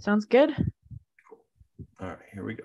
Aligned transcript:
Sounds 0.00 0.24
good. 0.26 0.50
All 2.00 2.08
right, 2.08 2.18
here 2.32 2.44
we 2.44 2.54
go. 2.54 2.64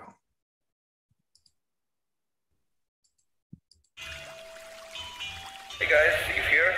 Hey 5.80 5.88
guys, 5.90 6.14
Steve 6.25 6.46
here, 6.50 6.74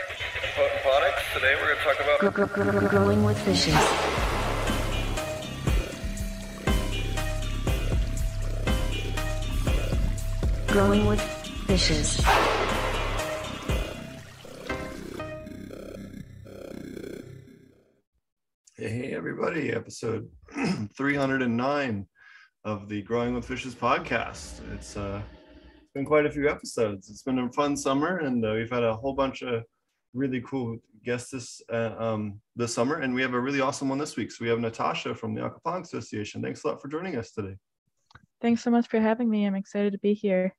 Potent 0.56 0.82
Ponics. 0.82 1.34
Today 1.34 1.56
we're 1.56 1.68
going 1.68 1.78
to 1.78 1.84
talk 1.84 2.00
about 2.00 2.20
Gr- 2.20 2.62
gr- 2.64 2.80
gr- 2.80 2.88
growing 2.88 3.24
with 3.24 3.38
fishes. 3.42 3.76
Growing 10.68 11.06
with 11.06 11.22
fishes. 11.68 12.22
Hey, 18.78 19.14
everybody, 19.16 19.72
episode 19.72 20.30
309 20.96 22.08
of 22.64 22.88
the 22.88 23.02
Growing 23.02 23.36
with 23.36 23.46
Fishes 23.46 23.76
podcast. 23.76 24.62
It's 24.74 24.96
uh, 24.96 25.22
been 25.94 26.06
quite 26.06 26.26
a 26.26 26.32
few 26.32 26.48
episodes. 26.50 27.10
It's 27.10 27.24
been 27.24 27.40
a 27.40 27.52
fun 27.52 27.76
summer, 27.76 28.20
and 28.20 28.46
uh, 28.46 28.54
we've 28.54 28.72
had 28.72 28.84
a 28.84 28.96
whole 28.96 29.14
bunch 29.14 29.42
of 29.42 29.64
really 30.14 30.42
cool 30.42 30.78
guests 31.04 31.32
this 31.32 31.62
uh, 31.74 31.96
um, 31.98 32.40
this 32.56 32.74
summer, 32.74 33.02
and 33.02 33.14
we 33.14 33.22
have 33.22 33.34
a 33.34 33.40
really 33.40 33.60
awesome 33.60 33.90
one 33.90 33.98
this 33.98 34.16
week. 34.16 34.32
So 34.32 34.46
we 34.46 34.50
have 34.50 34.60
Natasha 34.60 35.14
from 35.14 35.36
the 35.36 35.42
Aquaponics 35.42 35.88
Association. 35.88 36.42
Thanks 36.42 36.64
a 36.64 36.68
lot 36.68 36.82
for 36.82 36.88
joining 36.88 37.18
us 37.18 37.32
today. 37.32 37.58
Thanks 38.42 38.64
so 38.64 38.72
much 38.72 38.88
for 38.88 39.02
having 39.02 39.30
me. 39.30 39.46
I'm 39.46 39.56
excited 39.56 39.92
to 39.92 40.00
be 40.00 40.14
here. 40.14 40.56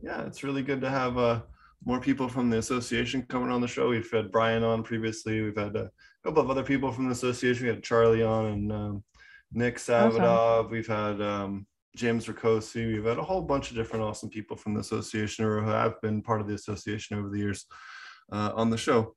Yeah, 0.00 0.22
it's 0.22 0.44
really 0.44 0.62
good 0.62 0.82
to 0.82 0.88
have 0.88 1.18
uh, 1.18 1.40
more 1.84 2.00
people 2.00 2.28
from 2.28 2.50
the 2.50 2.58
association 2.58 3.22
coming 3.28 3.50
on 3.50 3.60
the 3.60 3.68
show. 3.68 3.88
We've 3.88 4.10
had 4.10 4.32
Brian 4.32 4.64
on 4.64 4.82
previously. 4.82 5.42
We've 5.42 5.56
had 5.56 5.76
a 5.76 5.90
couple 6.24 6.42
of 6.42 6.50
other 6.50 6.62
people 6.62 6.92
from 6.92 7.06
the 7.06 7.12
association. 7.12 7.66
We 7.66 7.72
had 7.72 7.82
Charlie 7.82 8.22
on 8.22 8.46
and 8.46 8.72
um, 8.72 9.04
Nick 9.52 9.76
Savidov. 9.76 10.70
We've 10.70 10.86
had 10.86 11.20
um, 11.20 11.66
James 11.96 12.28
Rakocy. 12.28 12.86
We've 12.86 13.04
had 13.04 13.18
a 13.18 13.22
whole 13.22 13.42
bunch 13.42 13.70
of 13.70 13.76
different 13.76 14.04
awesome 14.04 14.28
people 14.28 14.56
from 14.56 14.74
the 14.74 14.80
association 14.80 15.44
or 15.44 15.62
who 15.62 15.70
have 15.70 16.00
been 16.00 16.22
part 16.22 16.40
of 16.40 16.48
the 16.48 16.54
association 16.54 17.18
over 17.18 17.28
the 17.28 17.38
years 17.38 17.66
uh, 18.32 18.52
on 18.54 18.70
the 18.70 18.78
show. 18.78 19.14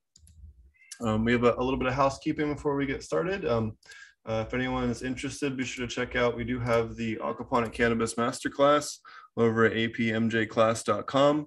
Um, 1.00 1.24
we 1.24 1.32
have 1.32 1.44
a, 1.44 1.54
a, 1.54 1.62
little 1.62 1.78
bit 1.78 1.88
of 1.88 1.94
housekeeping 1.94 2.54
before 2.54 2.76
we 2.76 2.86
get 2.86 3.02
started. 3.02 3.44
Um, 3.44 3.76
uh, 4.24 4.44
if 4.46 4.54
anyone 4.54 4.88
is 4.88 5.02
interested, 5.02 5.56
be 5.56 5.64
sure 5.64 5.86
to 5.86 5.92
check 5.92 6.14
out. 6.14 6.36
We 6.36 6.44
do 6.44 6.60
have 6.60 6.94
the 6.94 7.16
Aquaponic 7.16 7.72
Cannabis 7.72 8.14
Masterclass 8.14 8.98
over 9.36 9.64
at 9.64 9.72
apmjclass.com. 9.72 11.46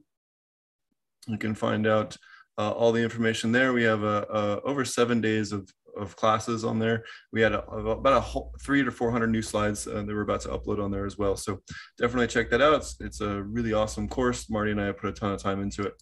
You 1.28 1.38
can 1.38 1.56
find 1.56 1.88
out 1.88 2.18
uh, 2.58 2.72
all 2.72 2.92
the 2.92 3.02
information 3.02 3.52
there. 3.52 3.74
We 3.74 3.84
have 3.84 4.04
uh, 4.04 4.26
uh, 4.30 4.60
over 4.64 4.86
seven 4.86 5.22
days 5.22 5.52
of, 5.52 5.70
of 5.98 6.16
classes 6.16 6.64
on 6.64 6.80
there. 6.80 7.04
We 7.32 7.42
had 7.42 7.54
a, 7.54 7.64
about 7.66 8.14
a 8.14 8.20
whole, 8.22 8.54
three 8.62 8.84
to 8.84 8.92
400 8.92 9.28
new 9.28 9.42
slides 9.42 9.88
uh, 9.88 10.04
that 10.04 10.08
we're 10.08 10.22
about 10.22 10.42
to 10.42 10.50
upload 10.50 10.84
on 10.84 10.92
there 10.92 11.06
as 11.06 11.18
well. 11.18 11.36
So 11.36 11.62
definitely 11.98 12.28
check 12.28 12.50
that 12.52 12.62
out. 12.62 12.76
It's, 12.76 12.96
it's 13.00 13.22
a 13.22 13.44
really 13.44 13.74
awesome 13.74 14.08
course. 14.08 14.50
Marty 14.50 14.72
and 14.72 14.82
I 14.82 14.86
have 14.86 14.98
put 14.98 15.10
a 15.10 15.14
ton 15.14 15.32
of 15.32 15.42
time 15.42 15.62
into 15.62 15.84
it. 15.84 15.94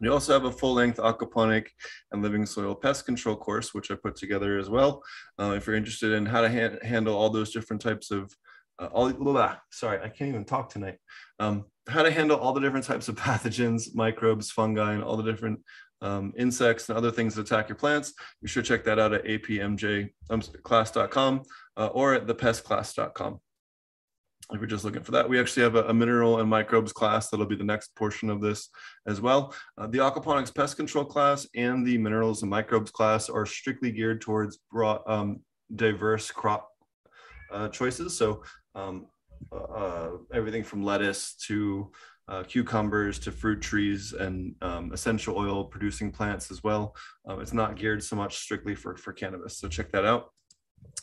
We 0.00 0.08
also 0.08 0.32
have 0.32 0.44
a 0.44 0.52
full-length 0.52 0.98
aquaponic 0.98 1.66
and 2.12 2.22
living 2.22 2.46
soil 2.46 2.74
pest 2.74 3.04
control 3.04 3.34
course, 3.34 3.74
which 3.74 3.90
I 3.90 3.96
put 3.96 4.14
together 4.14 4.58
as 4.58 4.70
well. 4.70 5.02
Uh, 5.40 5.54
if 5.56 5.66
you're 5.66 5.74
interested 5.74 6.12
in 6.12 6.24
how 6.24 6.40
to 6.40 6.48
ha 6.48 6.76
handle 6.86 7.16
all 7.16 7.30
those 7.30 7.52
different 7.52 7.82
types 7.82 8.12
of 8.12 8.32
uh, 8.78 8.86
all 8.92 9.12
blah, 9.12 9.56
sorry, 9.72 9.98
I 10.00 10.08
can't 10.08 10.28
even 10.28 10.44
talk 10.44 10.70
tonight. 10.70 10.98
Um, 11.40 11.64
how 11.88 12.02
to 12.02 12.10
handle 12.10 12.38
all 12.38 12.52
the 12.52 12.60
different 12.60 12.84
types 12.84 13.08
of 13.08 13.16
pathogens, 13.16 13.94
microbes, 13.94 14.50
fungi, 14.50 14.94
and 14.94 15.02
all 15.02 15.16
the 15.16 15.30
different 15.30 15.60
um, 16.00 16.32
insects 16.36 16.88
and 16.88 16.96
other 16.96 17.10
things 17.10 17.34
that 17.34 17.42
attack 17.42 17.68
your 17.68 17.76
plants. 17.76 18.14
You 18.40 18.48
should 18.48 18.64
check 18.64 18.84
that 18.84 18.98
out 18.98 19.12
at 19.12 19.24
apmjclass.com 19.24 21.42
uh, 21.76 21.86
or 21.86 22.14
at 22.14 22.26
thepestclass.com. 22.26 23.40
If 24.50 24.60
you're 24.60 24.66
just 24.66 24.84
looking 24.84 25.02
for 25.02 25.12
that, 25.12 25.28
we 25.28 25.38
actually 25.38 25.64
have 25.64 25.74
a, 25.74 25.88
a, 25.88 25.94
mineral 25.94 26.40
and 26.40 26.48
microbes 26.48 26.90
class 26.90 27.28
that'll 27.28 27.44
be 27.44 27.54
the 27.54 27.64
next 27.64 27.94
portion 27.96 28.30
of 28.30 28.40
this 28.40 28.70
as 29.06 29.20
well. 29.20 29.54
Uh, 29.76 29.86
the 29.86 29.98
aquaponics 29.98 30.54
pest 30.54 30.76
control 30.76 31.04
class 31.04 31.46
and 31.54 31.86
the 31.86 31.98
minerals 31.98 32.40
and 32.40 32.50
microbes 32.50 32.90
class 32.90 33.28
are 33.28 33.44
strictly 33.44 33.92
geared 33.92 34.22
towards 34.22 34.60
broad, 34.72 35.02
um, 35.06 35.40
diverse 35.76 36.30
crop 36.30 36.70
uh, 37.52 37.68
choices. 37.68 38.16
So 38.16 38.42
um, 38.74 39.08
uh, 39.52 40.10
everything 40.32 40.64
from 40.64 40.82
lettuce 40.82 41.34
to 41.46 41.90
uh, 42.28 42.42
cucumbers 42.42 43.18
to 43.18 43.32
fruit 43.32 43.60
trees 43.60 44.12
and 44.12 44.54
um, 44.60 44.92
essential 44.92 45.36
oil 45.36 45.64
producing 45.64 46.10
plants 46.10 46.50
as 46.50 46.62
well. 46.62 46.94
Um, 47.26 47.40
it's 47.40 47.54
not 47.54 47.76
geared 47.76 48.02
so 48.02 48.16
much 48.16 48.36
strictly 48.36 48.74
for, 48.74 48.96
for 48.96 49.12
cannabis. 49.12 49.58
So 49.58 49.68
check 49.68 49.90
that 49.92 50.04
out. 50.04 50.30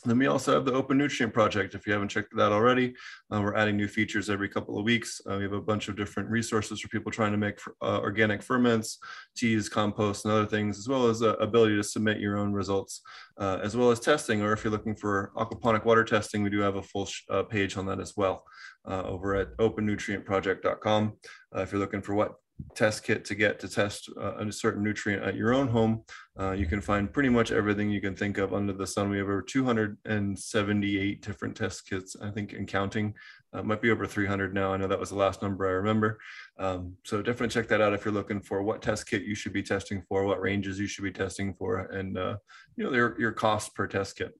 Then 0.06 0.18
we 0.18 0.28
also 0.28 0.54
have 0.54 0.64
the 0.64 0.72
Open 0.72 0.98
Nutrient 0.98 1.34
Project. 1.34 1.74
If 1.74 1.84
you 1.84 1.92
haven't 1.92 2.10
checked 2.10 2.34
that 2.36 2.52
already, 2.52 2.94
uh, 3.32 3.40
we're 3.40 3.56
adding 3.56 3.76
new 3.76 3.88
features 3.88 4.30
every 4.30 4.48
couple 4.48 4.78
of 4.78 4.84
weeks. 4.84 5.20
Uh, 5.28 5.36
we 5.36 5.42
have 5.42 5.52
a 5.52 5.60
bunch 5.60 5.88
of 5.88 5.96
different 5.96 6.30
resources 6.30 6.80
for 6.80 6.86
people 6.88 7.10
trying 7.10 7.32
to 7.32 7.38
make 7.38 7.58
uh, 7.82 7.98
organic 7.98 8.40
ferments, 8.40 8.98
teas, 9.36 9.68
compost, 9.68 10.24
and 10.24 10.32
other 10.32 10.46
things, 10.46 10.78
as 10.78 10.88
well 10.88 11.08
as 11.08 11.18
the 11.18 11.36
ability 11.38 11.74
to 11.74 11.82
submit 11.82 12.20
your 12.20 12.38
own 12.38 12.52
results, 12.52 13.02
uh, 13.38 13.58
as 13.64 13.76
well 13.76 13.90
as 13.90 13.98
testing. 13.98 14.42
Or 14.42 14.52
if 14.52 14.62
you're 14.62 14.70
looking 14.70 14.94
for 14.94 15.32
aquaponic 15.36 15.84
water 15.84 16.04
testing, 16.04 16.44
we 16.44 16.50
do 16.50 16.60
have 16.60 16.76
a 16.76 16.82
full 16.82 17.08
uh, 17.28 17.42
page 17.42 17.76
on 17.76 17.86
that 17.86 17.98
as 17.98 18.16
well 18.16 18.44
uh, 18.88 19.02
over 19.02 19.34
at 19.34 19.56
opennutrientproject.com. 19.56 21.16
if 21.56 21.72
you're 21.72 21.80
looking 21.80 22.02
for 22.02 22.14
what 22.14 22.36
test 22.74 23.04
kit 23.04 23.24
to 23.24 23.34
get 23.34 23.58
to 23.60 23.68
test 23.68 24.10
uh, 24.20 24.36
a 24.36 24.52
certain 24.52 24.82
nutrient 24.82 25.22
at 25.22 25.34
your 25.34 25.54
own 25.54 25.68
home. 25.68 26.02
Uh, 26.38 26.52
you 26.52 26.66
can 26.66 26.80
find 26.80 27.12
pretty 27.12 27.28
much 27.28 27.50
everything 27.50 27.90
you 27.90 28.00
can 28.00 28.14
think 28.14 28.38
of 28.38 28.52
under 28.52 28.72
the 28.72 28.86
sun. 28.86 29.10
We 29.10 29.18
have 29.18 29.26
over 29.26 29.42
278 29.42 31.22
different 31.22 31.56
test 31.56 31.88
kits, 31.88 32.16
I 32.20 32.30
think, 32.30 32.52
and 32.52 32.68
counting. 32.68 33.14
Uh, 33.52 33.62
might 33.62 33.80
be 33.80 33.90
over 33.90 34.06
300 34.06 34.52
now. 34.52 34.72
I 34.72 34.76
know 34.76 34.86
that 34.86 35.00
was 35.00 35.10
the 35.10 35.16
last 35.16 35.40
number 35.40 35.66
I 35.66 35.72
remember. 35.72 36.18
Um, 36.58 36.94
so 37.04 37.22
definitely 37.22 37.48
check 37.48 37.68
that 37.68 37.80
out 37.80 37.94
if 37.94 38.04
you're 38.04 38.12
looking 38.12 38.40
for 38.40 38.62
what 38.62 38.82
test 38.82 39.08
kit 39.08 39.22
you 39.22 39.34
should 39.34 39.52
be 39.52 39.62
testing 39.62 40.02
for, 40.08 40.24
what 40.24 40.40
ranges 40.40 40.78
you 40.78 40.86
should 40.86 41.04
be 41.04 41.12
testing 41.12 41.54
for, 41.54 41.78
and 41.78 42.18
uh, 42.18 42.36
you 42.76 42.84
know 42.84 42.92
your 42.92 43.18
your 43.18 43.32
cost 43.32 43.74
per 43.74 43.86
test 43.86 44.16
kit. 44.16 44.38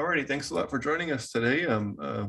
Alrighty, 0.00 0.28
thanks 0.28 0.50
a 0.50 0.54
lot 0.54 0.70
for 0.70 0.78
joining 0.78 1.10
us 1.10 1.32
today. 1.32 1.66
Um, 1.66 1.96
uh, 2.00 2.26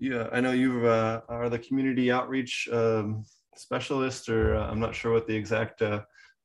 yeah, 0.00 0.28
I 0.32 0.40
know 0.40 0.52
you 0.52 0.86
uh, 0.86 1.20
are 1.28 1.50
the 1.50 1.58
community 1.58 2.10
outreach 2.10 2.68
um, 2.72 3.24
specialist, 3.54 4.30
or 4.30 4.56
uh, 4.56 4.66
I'm 4.66 4.80
not 4.80 4.94
sure 4.94 5.12
what 5.12 5.26
the 5.26 5.36
exact 5.36 5.82
uh, 5.82 6.00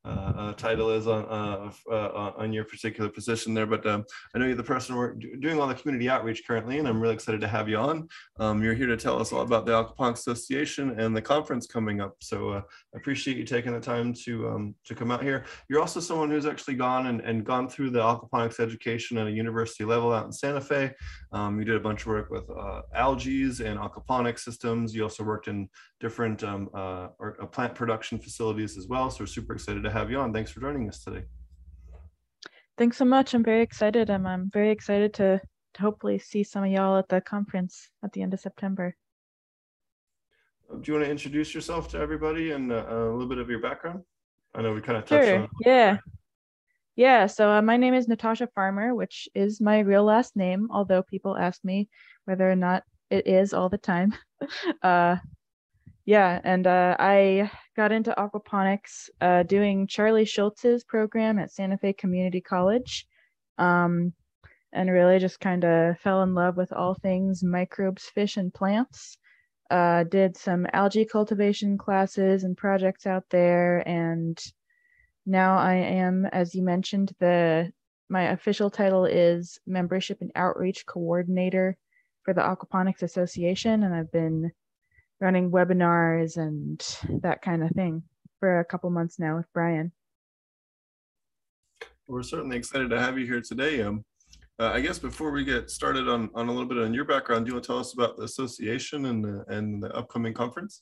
uh, 0.05 0.33
uh, 0.37 0.53
title 0.53 0.91
is 0.91 1.07
on 1.07 1.25
uh, 1.25 1.71
uh, 1.91 2.31
on 2.37 2.53
your 2.53 2.63
particular 2.63 3.09
position 3.09 3.53
there. 3.53 3.65
But 3.65 3.85
um, 3.85 4.05
I 4.33 4.39
know 4.39 4.45
you're 4.45 4.55
the 4.55 4.63
person 4.63 4.95
we're 4.95 5.13
doing 5.13 5.59
all 5.59 5.67
the 5.67 5.73
community 5.73 6.09
outreach 6.09 6.43
currently, 6.45 6.77
and 6.77 6.87
I'm 6.87 7.01
really 7.01 7.15
excited 7.15 7.41
to 7.41 7.47
have 7.47 7.67
you 7.67 7.77
on. 7.77 8.07
Um, 8.39 8.61
you're 8.63 8.75
here 8.75 8.87
to 8.87 8.97
tell 8.97 9.19
us 9.19 9.33
all 9.33 9.41
about 9.41 9.65
the 9.65 9.71
Aquaponics 9.71 10.19
Association 10.19 10.99
and 10.99 11.15
the 11.15 11.21
conference 11.21 11.65
coming 11.65 12.01
up. 12.01 12.15
So 12.21 12.49
uh, 12.49 12.61
I 12.93 12.97
appreciate 12.97 13.37
you 13.37 13.43
taking 13.45 13.73
the 13.73 13.79
time 13.79 14.13
to 14.25 14.49
um, 14.49 14.75
to 14.85 14.93
come 14.93 15.09
out 15.09 15.23
here. 15.23 15.45
You're 15.69 15.81
also 15.81 15.99
someone 15.99 16.29
who's 16.29 16.45
actually 16.45 16.75
gone 16.75 17.07
and, 17.07 17.21
and 17.21 17.43
gone 17.43 17.67
through 17.67 17.89
the 17.89 17.99
aquaponics 17.99 18.59
education 18.59 19.17
at 19.17 19.27
a 19.27 19.31
university 19.31 19.85
level 19.85 20.13
out 20.13 20.25
in 20.25 20.31
Santa 20.31 20.61
Fe. 20.61 20.91
Um, 21.31 21.57
you 21.57 21.65
did 21.65 21.75
a 21.75 21.79
bunch 21.79 22.01
of 22.01 22.07
work 22.07 22.29
with 22.29 22.49
uh, 22.49 22.81
algae 22.93 23.45
and 23.45 23.79
aquaponic 23.79 24.39
systems. 24.39 24.93
You 24.93 25.03
also 25.03 25.23
worked 25.23 25.47
in 25.47 25.67
different 25.99 26.43
um, 26.43 26.69
or, 26.73 27.37
plant 27.51 27.73
production 27.75 28.19
facilities 28.19 28.77
as 28.77 28.87
well. 28.87 29.09
So 29.09 29.23
we're 29.23 29.27
super 29.27 29.53
excited 29.53 29.83
to 29.83 29.94
have 29.95 30.11
you 30.11 30.19
on. 30.19 30.33
Thanks 30.33 30.51
for 30.51 30.59
joining 30.59 30.89
us 30.89 31.03
today. 31.03 31.23
Thanks 32.77 32.97
so 32.97 33.05
much. 33.05 33.33
I'm 33.33 33.43
very 33.43 33.61
excited. 33.61 34.09
I'm, 34.09 34.27
I'm 34.27 34.49
very 34.51 34.71
excited 34.71 35.13
to, 35.15 35.39
to 35.75 35.81
hopefully 35.81 36.19
see 36.19 36.43
some 36.43 36.65
of 36.65 36.71
y'all 36.71 36.97
at 36.97 37.07
the 37.07 37.21
conference 37.21 37.89
at 38.03 38.11
the 38.11 38.21
end 38.21 38.33
of 38.33 38.41
September. 38.41 38.95
Uh, 40.69 40.75
do 40.75 40.91
you 40.91 40.93
want 40.95 41.05
to 41.05 41.11
introduce 41.11 41.55
yourself 41.55 41.87
to 41.89 41.97
everybody 41.97 42.51
and 42.51 42.73
uh, 42.73 42.85
a 42.89 43.11
little 43.11 43.27
bit 43.27 43.37
of 43.37 43.49
your 43.49 43.59
background? 43.59 44.01
I 44.53 44.61
know 44.61 44.73
we 44.73 44.81
kind 44.81 44.97
of 44.97 45.05
touched 45.05 45.27
sure. 45.27 45.39
on. 45.43 45.49
Yeah. 45.65 45.97
Yeah, 46.97 47.27
so 47.27 47.49
uh, 47.51 47.61
my 47.61 47.75
name 47.75 47.93
is 47.93 48.07
Natasha 48.07 48.47
Farmer, 48.55 48.95
which 48.95 49.27
is 49.35 49.59
my 49.59 49.79
real 49.79 50.03
last 50.03 50.35
name, 50.35 50.69
although 50.71 51.03
people 51.03 51.37
ask 51.37 51.63
me 51.63 51.89
whether 52.23 52.49
or 52.49 52.55
not 52.55 52.83
it 53.09 53.27
is 53.27 53.53
all 53.53 53.67
the 53.67 53.77
time. 53.77 54.13
uh, 54.81 55.17
yeah, 56.05 56.39
and 56.43 56.67
uh, 56.67 56.95
I 56.99 57.49
got 57.75 57.91
into 57.91 58.13
aquaponics 58.15 59.09
uh, 59.21 59.43
doing 59.43 59.87
Charlie 59.87 60.25
Schultz's 60.25 60.83
program 60.83 61.39
at 61.39 61.51
Santa 61.51 61.77
Fe 61.79 61.93
Community 61.93 62.41
College, 62.41 63.07
um, 63.57 64.13
and 64.71 64.91
really 64.91 65.17
just 65.17 65.39
kind 65.39 65.63
of 65.65 65.97
fell 65.99 66.21
in 66.21 66.35
love 66.35 66.57
with 66.57 66.71
all 66.71 66.93
things 66.93 67.43
microbes, 67.43 68.05
fish, 68.05 68.37
and 68.37 68.53
plants. 68.53 69.17
Uh, 69.71 70.03
did 70.03 70.37
some 70.37 70.67
algae 70.73 71.05
cultivation 71.05 71.75
classes 71.75 72.43
and 72.43 72.55
projects 72.55 73.07
out 73.07 73.23
there, 73.31 73.79
and 73.87 74.39
now 75.25 75.57
I 75.57 75.73
am, 75.73 76.25
as 76.27 76.53
you 76.53 76.61
mentioned, 76.61 77.13
the 77.19 77.71
my 78.09 78.25
official 78.25 78.69
title 78.69 79.05
is 79.05 79.59
membership 79.65 80.19
and 80.21 80.31
outreach 80.35 80.85
coordinator 80.85 81.77
for 82.23 82.35
the 82.35 82.41
Aquaponics 82.41 83.01
Association, 83.01 83.81
and 83.81 83.95
I've 83.95 84.11
been 84.11 84.51
running 85.19 85.51
webinars 85.51 86.37
and 86.37 86.83
that 87.21 87.41
kind 87.41 87.63
of 87.63 87.71
thing 87.71 88.03
for 88.39 88.59
a 88.59 88.65
couple 88.65 88.89
months 88.89 89.19
now 89.19 89.37
with 89.37 89.45
Brian. 89.53 89.91
We're 92.07 92.23
certainly 92.23 92.57
excited 92.57 92.89
to 92.91 92.99
have 92.99 93.17
you 93.17 93.25
here 93.25 93.41
today. 93.41 93.81
Um, 93.81 94.05
uh, 94.59 94.71
I 94.73 94.79
guess 94.79 94.99
before 94.99 95.31
we 95.31 95.43
get 95.43 95.69
started 95.69 96.07
on, 96.07 96.29
on 96.35 96.47
a 96.47 96.51
little 96.51 96.67
bit 96.67 96.77
on 96.77 96.93
your 96.93 97.05
background, 97.05 97.45
do 97.45 97.49
you 97.49 97.55
want 97.55 97.63
to 97.63 97.67
tell 97.67 97.79
us 97.79 97.93
about 97.93 98.15
the 98.15 98.23
association 98.23 99.05
and 99.05 99.23
the, 99.23 99.43
and 99.49 99.81
the 99.81 99.93
upcoming 99.95 100.33
conference? 100.33 100.81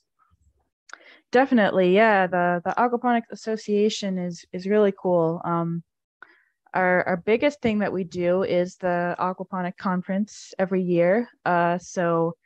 Definitely, 1.32 1.92
yeah. 1.92 2.28
The 2.28 2.62
the 2.64 2.74
Aquaponics 2.78 3.32
Association 3.32 4.18
is 4.18 4.44
is 4.52 4.68
really 4.68 4.92
cool. 4.96 5.40
Um, 5.44 5.82
our 6.74 7.02
our 7.08 7.16
biggest 7.16 7.60
thing 7.60 7.80
that 7.80 7.92
we 7.92 8.04
do 8.04 8.44
is 8.44 8.76
the 8.76 9.16
Aquaponic 9.18 9.76
Conference 9.76 10.54
every 10.60 10.82
year. 10.82 11.28
Uh, 11.44 11.78
so 11.78 12.36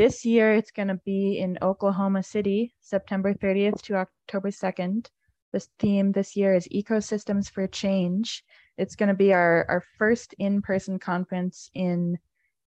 this 0.00 0.24
year 0.24 0.54
it's 0.54 0.70
going 0.70 0.88
to 0.88 0.98
be 1.04 1.38
in 1.38 1.58
Oklahoma 1.60 2.22
City, 2.22 2.72
September 2.80 3.34
30th 3.34 3.82
to 3.82 3.96
October 3.96 4.48
2nd. 4.48 5.06
This 5.52 5.68
theme 5.78 6.10
this 6.12 6.34
year 6.34 6.54
is 6.54 6.66
Ecosystems 6.68 7.50
for 7.50 7.66
Change. 7.66 8.42
It's 8.78 8.96
going 8.96 9.10
to 9.10 9.14
be 9.14 9.34
our, 9.34 9.66
our 9.68 9.84
first 9.98 10.34
in 10.38 10.62
person 10.62 10.98
conference 10.98 11.68
in 11.74 12.16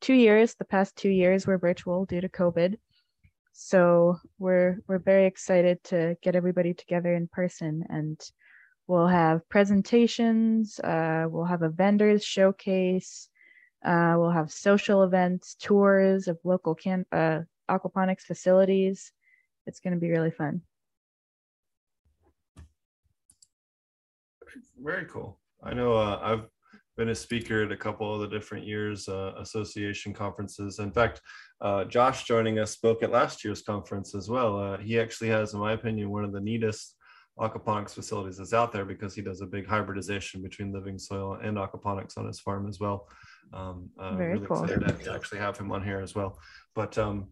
two 0.02 0.12
years. 0.12 0.56
The 0.56 0.66
past 0.66 0.94
two 0.94 1.08
years 1.08 1.46
were 1.46 1.56
virtual 1.56 2.04
due 2.04 2.20
to 2.20 2.28
COVID. 2.28 2.74
So 3.54 4.18
we're 4.38 4.80
we're 4.86 4.98
very 4.98 5.24
excited 5.24 5.82
to 5.84 6.18
get 6.22 6.36
everybody 6.36 6.74
together 6.74 7.14
in 7.14 7.28
person 7.28 7.82
and 7.88 8.20
we'll 8.86 9.06
have 9.06 9.48
presentations, 9.48 10.78
uh, 10.80 11.24
we'll 11.30 11.46
have 11.46 11.62
a 11.62 11.70
vendors 11.70 12.22
showcase, 12.22 13.30
uh, 13.84 14.14
we'll 14.16 14.30
have 14.30 14.52
social 14.52 15.02
events, 15.02 15.54
tours 15.54 16.28
of 16.28 16.38
local 16.44 16.74
can 16.74 17.04
uh, 17.12 17.40
aquaponics 17.70 18.22
facilities. 18.22 19.12
It's 19.66 19.80
going 19.80 19.94
to 19.94 20.00
be 20.00 20.10
really 20.10 20.30
fun. 20.30 20.62
Very 24.78 25.06
cool. 25.06 25.38
I 25.62 25.74
know 25.74 25.94
uh, 25.94 26.18
I've 26.22 26.44
been 26.96 27.08
a 27.08 27.14
speaker 27.14 27.64
at 27.64 27.72
a 27.72 27.76
couple 27.76 28.14
of 28.14 28.20
the 28.20 28.28
different 28.28 28.66
years 28.66 29.08
uh, 29.08 29.32
association 29.38 30.12
conferences. 30.12 30.78
In 30.78 30.92
fact, 30.92 31.20
uh, 31.60 31.84
Josh 31.84 32.24
joining 32.24 32.58
us 32.58 32.72
spoke 32.72 33.02
at 33.02 33.10
last 33.10 33.44
year's 33.44 33.62
conference 33.62 34.14
as 34.14 34.28
well. 34.28 34.58
Uh, 34.58 34.78
he 34.78 34.98
actually 35.00 35.28
has, 35.28 35.54
in 35.54 35.60
my 35.60 35.72
opinion, 35.72 36.10
one 36.10 36.24
of 36.24 36.32
the 36.32 36.40
neatest 36.40 36.96
aquaponics 37.38 37.94
facilities 37.94 38.36
that's 38.36 38.52
out 38.52 38.72
there 38.72 38.84
because 38.84 39.14
he 39.14 39.22
does 39.22 39.40
a 39.40 39.46
big 39.46 39.66
hybridization 39.66 40.42
between 40.42 40.72
living 40.72 40.98
soil 40.98 41.38
and 41.42 41.56
aquaponics 41.56 42.18
on 42.18 42.26
his 42.26 42.40
farm 42.40 42.68
as 42.68 42.78
well. 42.78 43.08
Um, 43.52 43.90
uh, 43.98 44.16
Very 44.16 44.34
really 44.34 44.46
cool. 44.46 44.62
excited 44.64 45.04
to 45.04 45.12
actually 45.12 45.38
have 45.38 45.58
him 45.58 45.70
on 45.72 45.82
here 45.82 46.00
as 46.00 46.14
well. 46.14 46.38
But 46.74 46.96
um, 46.98 47.28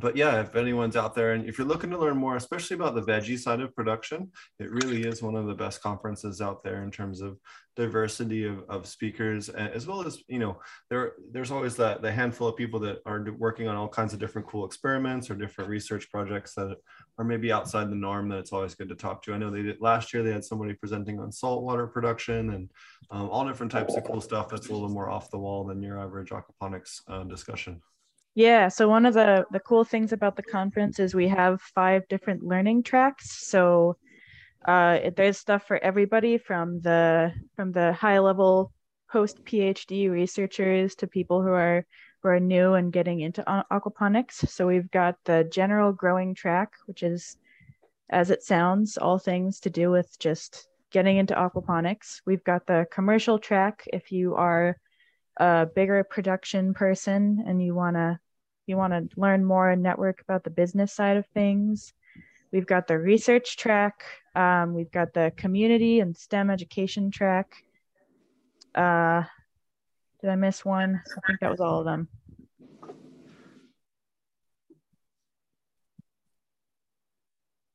but 0.00 0.16
yeah, 0.16 0.40
if 0.40 0.54
anyone's 0.54 0.96
out 0.96 1.14
there 1.14 1.32
and 1.32 1.48
if 1.48 1.56
you're 1.56 1.66
looking 1.66 1.90
to 1.90 1.98
learn 1.98 2.16
more, 2.18 2.36
especially 2.36 2.74
about 2.74 2.94
the 2.94 3.02
veggie 3.02 3.38
side 3.38 3.60
of 3.60 3.74
production, 3.74 4.30
it 4.58 4.70
really 4.70 5.04
is 5.04 5.22
one 5.22 5.34
of 5.34 5.46
the 5.46 5.54
best 5.54 5.82
conferences 5.82 6.42
out 6.42 6.62
there 6.62 6.82
in 6.82 6.90
terms 6.90 7.22
of 7.22 7.38
diversity 7.74 8.44
of, 8.44 8.64
of 8.68 8.86
speakers, 8.86 9.48
as 9.48 9.86
well 9.86 10.04
as, 10.04 10.22
you 10.28 10.38
know, 10.38 10.58
there 10.90 11.12
there's 11.30 11.50
always 11.50 11.74
that 11.76 12.02
the 12.02 12.12
handful 12.12 12.48
of 12.48 12.56
people 12.56 12.78
that 12.80 12.98
are 13.06 13.24
working 13.38 13.66
on 13.66 13.76
all 13.76 13.88
kinds 13.88 14.12
of 14.12 14.18
different 14.18 14.46
cool 14.46 14.66
experiments 14.66 15.30
or 15.30 15.34
different 15.34 15.70
research 15.70 16.10
projects 16.10 16.54
that 16.54 16.76
are 17.16 17.24
maybe 17.24 17.50
outside 17.50 17.88
the 17.90 17.94
norm 17.94 18.28
that 18.28 18.38
it's 18.38 18.52
always 18.52 18.74
good 18.74 18.90
to 18.90 18.94
talk 18.94 19.22
to. 19.22 19.32
I 19.32 19.38
know 19.38 19.50
they 19.50 19.62
did 19.62 19.80
last 19.80 20.12
year, 20.12 20.22
they 20.22 20.32
had 20.32 20.44
somebody 20.44 20.74
presenting 20.74 21.18
on 21.18 21.32
saltwater 21.32 21.86
production 21.86 22.50
and 22.50 22.70
um, 23.10 23.30
all 23.30 23.46
different 23.46 23.72
types 23.72 23.96
of 23.96 24.04
cool 24.04 24.20
stuff 24.20 24.50
that's 24.50 24.68
a 24.68 24.72
little 24.72 24.90
more 24.90 25.08
off 25.08 25.30
the 25.30 25.38
wall 25.38 25.64
than 25.64 25.82
your 25.82 25.98
average 25.98 26.28
aquaponics 26.28 27.00
uh, 27.08 27.24
discussion. 27.24 27.80
Yeah, 28.38 28.68
so 28.68 28.88
one 28.88 29.04
of 29.04 29.14
the 29.14 29.46
the 29.50 29.58
cool 29.58 29.82
things 29.82 30.12
about 30.12 30.36
the 30.36 30.44
conference 30.44 31.00
is 31.00 31.12
we 31.12 31.26
have 31.26 31.60
five 31.60 32.06
different 32.06 32.44
learning 32.44 32.84
tracks. 32.84 33.44
So 33.48 33.96
uh, 34.64 35.10
there's 35.16 35.38
stuff 35.38 35.66
for 35.66 35.76
everybody 35.82 36.38
from 36.38 36.80
the 36.80 37.32
from 37.56 37.72
the 37.72 37.92
high 37.94 38.20
level 38.20 38.70
post 39.10 39.44
PhD 39.44 40.08
researchers 40.08 40.94
to 40.94 41.08
people 41.08 41.42
who 41.42 41.48
are 41.48 41.84
who 42.22 42.28
are 42.28 42.38
new 42.38 42.74
and 42.74 42.92
getting 42.92 43.18
into 43.18 43.42
aquaponics. 43.72 44.48
So 44.48 44.68
we've 44.68 44.90
got 44.92 45.16
the 45.24 45.42
general 45.42 45.90
growing 45.90 46.32
track, 46.32 46.74
which 46.86 47.02
is 47.02 47.38
as 48.08 48.30
it 48.30 48.44
sounds, 48.44 48.96
all 48.98 49.18
things 49.18 49.58
to 49.62 49.70
do 49.70 49.90
with 49.90 50.16
just 50.20 50.68
getting 50.92 51.16
into 51.16 51.34
aquaponics. 51.34 52.20
We've 52.24 52.44
got 52.44 52.68
the 52.68 52.86
commercial 52.92 53.40
track 53.40 53.82
if 53.92 54.12
you 54.12 54.36
are 54.36 54.76
a 55.38 55.66
bigger 55.66 56.04
production 56.04 56.72
person 56.72 57.42
and 57.44 57.60
you 57.60 57.74
want 57.74 57.96
to 57.96 58.20
you 58.68 58.76
want 58.76 58.92
to 58.92 59.20
learn 59.20 59.44
more 59.44 59.70
and 59.70 59.82
network 59.82 60.20
about 60.20 60.44
the 60.44 60.50
business 60.50 60.92
side 60.92 61.16
of 61.16 61.26
things. 61.26 61.92
We've 62.52 62.66
got 62.66 62.86
the 62.86 62.98
research 62.98 63.56
track 63.56 64.04
um, 64.38 64.72
we've 64.72 64.92
got 64.92 65.14
the 65.14 65.32
community 65.36 65.98
and 65.98 66.16
stem 66.16 66.48
education 66.48 67.10
track. 67.10 67.56
Uh, 68.72 69.24
did 70.20 70.30
i 70.30 70.36
miss 70.36 70.64
one? 70.64 71.02
I 71.04 71.26
think 71.26 71.40
that 71.40 71.50
was 71.50 71.58
all 71.58 71.80
of 71.80 71.84
them. 71.84 72.06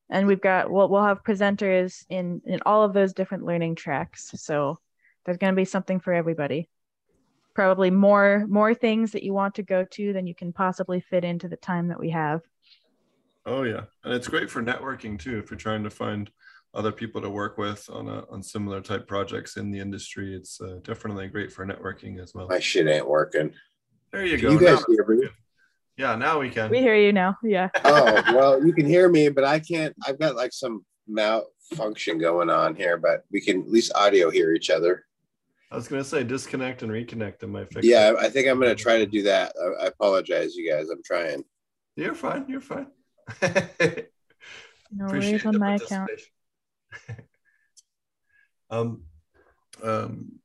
And 0.08 0.26
we've 0.26 0.40
got 0.40 0.70
we'll, 0.70 0.88
we'll 0.88 1.04
have 1.04 1.22
presenters 1.22 2.06
in 2.08 2.40
in 2.46 2.60
all 2.64 2.82
of 2.82 2.94
those 2.94 3.12
different 3.12 3.44
learning 3.44 3.74
tracks. 3.74 4.30
So 4.36 4.78
there's 5.24 5.38
going 5.38 5.52
to 5.52 5.56
be 5.56 5.66
something 5.66 6.00
for 6.00 6.14
everybody 6.14 6.70
probably 7.54 7.90
more 7.90 8.44
more 8.48 8.74
things 8.74 9.12
that 9.12 9.22
you 9.22 9.32
want 9.32 9.54
to 9.54 9.62
go 9.62 9.84
to 9.84 10.12
than 10.12 10.26
you 10.26 10.34
can 10.34 10.52
possibly 10.52 11.00
fit 11.00 11.24
into 11.24 11.48
the 11.48 11.56
time 11.56 11.88
that 11.88 12.00
we 12.00 12.10
have 12.10 12.40
Oh 13.46 13.62
yeah, 13.64 13.82
and 14.04 14.14
it's 14.14 14.26
great 14.28 14.50
for 14.50 14.62
networking 14.62 15.18
too. 15.18 15.38
If 15.38 15.50
you're 15.50 15.58
trying 15.58 15.84
to 15.84 15.90
find 15.90 16.30
other 16.72 16.90
people 16.90 17.20
to 17.20 17.28
work 17.28 17.58
with 17.58 17.88
on 17.92 18.08
a, 18.08 18.24
on 18.30 18.42
similar 18.42 18.80
type 18.80 19.06
projects 19.06 19.58
in 19.58 19.70
the 19.70 19.78
industry, 19.78 20.34
it's 20.34 20.58
uh, 20.62 20.78
definitely 20.82 21.28
great 21.28 21.52
for 21.52 21.66
networking 21.66 22.22
as 22.22 22.32
well. 22.34 22.48
My 22.48 22.58
shit 22.58 22.88
ain't 22.88 23.06
working. 23.06 23.52
There 24.12 24.24
you 24.24 24.38
Can 24.38 24.46
go. 24.46 24.52
you 24.54 24.60
guys 24.60 24.78
Now- 24.88 24.94
hear 24.94 25.06
me? 25.06 25.28
yeah, 25.98 26.16
now 26.16 26.40
we 26.40 26.48
can. 26.48 26.70
we 26.70 26.78
hear 26.78 26.94
you 26.96 27.12
now 27.12 27.36
yeah 27.42 27.68
Oh, 27.84 28.22
well, 28.34 28.66
you 28.66 28.72
can 28.72 28.86
hear 28.86 29.10
me, 29.10 29.28
but 29.28 29.44
I 29.44 29.58
can't. 29.60 29.94
I've 30.06 30.18
got 30.18 30.36
like 30.36 30.54
some 30.54 30.82
malfunction 31.06 32.16
going 32.18 32.48
on 32.48 32.74
here, 32.74 32.96
but 32.96 33.24
we 33.30 33.42
can 33.42 33.60
at 33.60 33.68
least 33.70 33.92
audio 33.94 34.30
hear 34.30 34.54
each 34.54 34.70
other. 34.70 35.04
I 35.74 35.76
was 35.76 35.88
gonna 35.88 36.04
say 36.04 36.22
disconnect 36.22 36.84
and 36.84 36.92
reconnect 36.92 37.42
and 37.42 37.50
my 37.50 37.64
fix. 37.64 37.84
Yeah. 37.84 38.14
I 38.20 38.28
think 38.28 38.46
I'm 38.46 38.60
going 38.60 38.74
to 38.74 38.80
try 38.80 38.98
to 38.98 39.06
do 39.06 39.24
that. 39.24 39.52
I, 39.60 39.84
I 39.84 39.86
apologize, 39.88 40.54
you 40.54 40.70
guys. 40.70 40.88
I'm 40.88 41.02
trying. 41.04 41.42
you're 41.96 42.14
fine. 42.14 42.44
You're 42.48 42.60
fine. 42.60 42.86
no 44.92 45.06
worries 45.06 45.44
on 45.44 45.58
my 45.58 45.74
account 45.74 46.10
um, 48.70 49.02
um, 49.82 50.38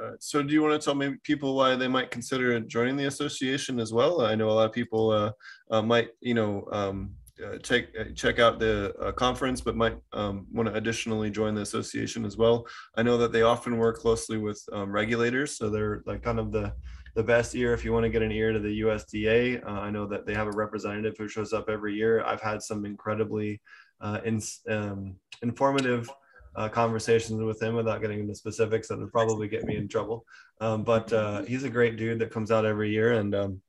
uh, 0.00 0.12
so 0.20 0.44
do 0.44 0.54
you 0.54 0.62
want 0.62 0.80
to 0.80 0.84
tell 0.84 0.94
maybe 0.94 1.16
people 1.24 1.56
why 1.56 1.74
they 1.74 1.88
might 1.88 2.12
consider 2.12 2.60
joining 2.60 2.96
the 2.96 3.06
association 3.06 3.80
as 3.80 3.92
well? 3.92 4.20
I 4.20 4.36
know 4.36 4.48
a 4.48 4.52
lot 4.52 4.66
of 4.66 4.72
people 4.72 5.10
uh, 5.10 5.32
uh, 5.72 5.82
might, 5.82 6.10
you 6.20 6.34
know, 6.34 6.68
um, 6.70 7.16
uh, 7.44 7.58
check 7.58 7.86
uh, 7.98 8.04
check 8.14 8.38
out 8.38 8.58
the 8.58 8.94
uh, 9.00 9.12
conference, 9.12 9.60
but 9.60 9.76
might 9.76 9.96
um, 10.12 10.46
want 10.52 10.68
to 10.68 10.74
additionally 10.74 11.30
join 11.30 11.54
the 11.54 11.62
association 11.62 12.24
as 12.24 12.36
well. 12.36 12.66
I 12.96 13.02
know 13.02 13.18
that 13.18 13.32
they 13.32 13.42
often 13.42 13.78
work 13.78 13.98
closely 13.98 14.38
with 14.38 14.62
um, 14.72 14.92
regulators, 14.92 15.56
so 15.56 15.68
they're 15.68 16.02
like 16.06 16.22
kind 16.22 16.38
of 16.38 16.52
the 16.52 16.72
the 17.14 17.22
best 17.22 17.54
ear 17.54 17.72
if 17.72 17.84
you 17.84 17.92
want 17.92 18.04
to 18.04 18.10
get 18.10 18.22
an 18.22 18.32
ear 18.32 18.52
to 18.52 18.58
the 18.58 18.80
USDA. 18.80 19.64
Uh, 19.64 19.70
I 19.70 19.90
know 19.90 20.06
that 20.06 20.26
they 20.26 20.34
have 20.34 20.48
a 20.48 20.52
representative 20.52 21.14
who 21.16 21.28
shows 21.28 21.52
up 21.52 21.68
every 21.68 21.94
year. 21.94 22.24
I've 22.24 22.40
had 22.40 22.62
some 22.62 22.84
incredibly 22.84 23.60
uh, 24.00 24.20
in, 24.24 24.40
um, 24.68 25.16
informative 25.42 26.10
uh, 26.56 26.68
conversations 26.68 27.40
with 27.42 27.60
him 27.62 27.74
without 27.74 28.00
getting 28.00 28.20
into 28.20 28.34
specifics 28.34 28.88
that 28.88 28.98
would 28.98 29.12
probably 29.12 29.48
get 29.48 29.64
me 29.64 29.76
in 29.76 29.88
trouble. 29.88 30.24
Um, 30.60 30.82
but 30.82 31.12
uh, 31.12 31.42
he's 31.42 31.64
a 31.64 31.70
great 31.70 31.96
dude 31.96 32.18
that 32.20 32.32
comes 32.32 32.50
out 32.50 32.64
every 32.64 32.90
year, 32.90 33.12
and 33.12 33.34
um, 33.34 33.60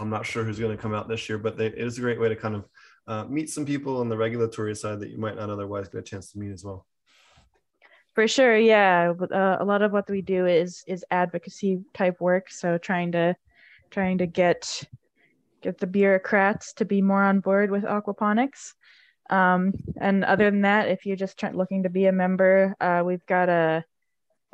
I'm 0.00 0.10
not 0.10 0.26
sure 0.26 0.44
who's 0.44 0.58
going 0.58 0.76
to 0.76 0.82
come 0.82 0.94
out 0.94 1.08
this 1.08 1.28
year, 1.28 1.38
but 1.38 1.56
they, 1.56 1.66
it 1.66 1.78
is 1.78 1.98
a 1.98 2.00
great 2.00 2.20
way 2.20 2.28
to 2.28 2.36
kind 2.36 2.54
of 2.54 2.64
uh, 3.06 3.24
meet 3.24 3.50
some 3.50 3.64
people 3.64 3.98
on 3.98 4.08
the 4.08 4.16
regulatory 4.16 4.76
side 4.76 5.00
that 5.00 5.10
you 5.10 5.18
might 5.18 5.36
not 5.36 5.50
otherwise 5.50 5.88
get 5.88 5.98
a 5.98 6.02
chance 6.02 6.30
to 6.32 6.38
meet 6.38 6.52
as 6.52 6.64
well. 6.64 6.86
for 8.14 8.28
sure 8.28 8.56
yeah. 8.56 9.12
Uh, 9.32 9.56
a 9.60 9.64
lot 9.64 9.82
of 9.82 9.92
what 9.92 10.08
we 10.10 10.20
do 10.20 10.46
is 10.46 10.84
is 10.86 11.04
advocacy 11.10 11.80
type 11.94 12.20
work. 12.20 12.50
So 12.50 12.78
trying 12.78 13.12
to 13.12 13.34
trying 13.90 14.18
to 14.18 14.26
get 14.26 14.84
get 15.62 15.78
the 15.78 15.86
bureaucrats 15.86 16.74
to 16.74 16.84
be 16.84 17.02
more 17.02 17.22
on 17.22 17.40
board 17.40 17.70
with 17.70 17.84
aquaponics. 17.84 18.74
Um, 19.30 19.72
and 20.00 20.24
other 20.24 20.50
than 20.50 20.62
that 20.62 20.88
if 20.88 21.04
you're 21.04 21.16
just 21.16 21.42
looking 21.42 21.82
to 21.82 21.90
be 21.90 22.06
a 22.06 22.12
member 22.12 22.74
uh, 22.80 23.02
we've 23.04 23.26
got 23.26 23.48
a 23.50 23.84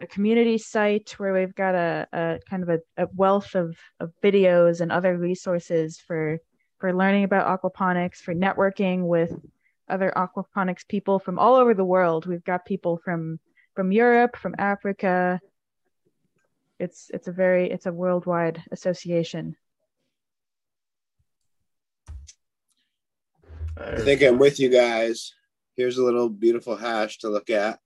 a 0.00 0.06
community 0.06 0.58
site 0.58 1.10
where 1.18 1.32
we've 1.32 1.54
got 1.54 1.74
a, 1.74 2.06
a 2.12 2.38
kind 2.48 2.62
of 2.62 2.68
a, 2.68 2.78
a 2.96 3.08
wealth 3.14 3.54
of, 3.54 3.76
of 4.00 4.12
videos 4.22 4.80
and 4.80 4.90
other 4.90 5.16
resources 5.16 5.98
for 5.98 6.38
for 6.78 6.92
learning 6.92 7.24
about 7.24 7.46
aquaponics 7.46 8.16
for 8.16 8.34
networking 8.34 9.06
with 9.06 9.32
other 9.88 10.12
aquaponics 10.16 10.86
people 10.88 11.18
from 11.18 11.38
all 11.38 11.54
over 11.54 11.74
the 11.74 11.84
world 11.84 12.26
we've 12.26 12.44
got 12.44 12.64
people 12.64 12.98
from 13.04 13.38
from 13.74 13.92
Europe, 13.92 14.36
from 14.36 14.54
Africa. 14.58 15.40
It's 16.78 17.10
it's 17.12 17.28
a 17.28 17.32
very 17.32 17.70
it's 17.70 17.86
a 17.86 17.92
worldwide 17.92 18.62
association. 18.70 19.56
I 23.76 24.00
think 24.00 24.22
I'm 24.22 24.38
with 24.38 24.60
you 24.60 24.68
guys. 24.68 25.32
Here's 25.76 25.98
a 25.98 26.04
little 26.04 26.28
beautiful 26.28 26.76
hash 26.76 27.18
to 27.18 27.28
look 27.28 27.50
at. 27.50 27.80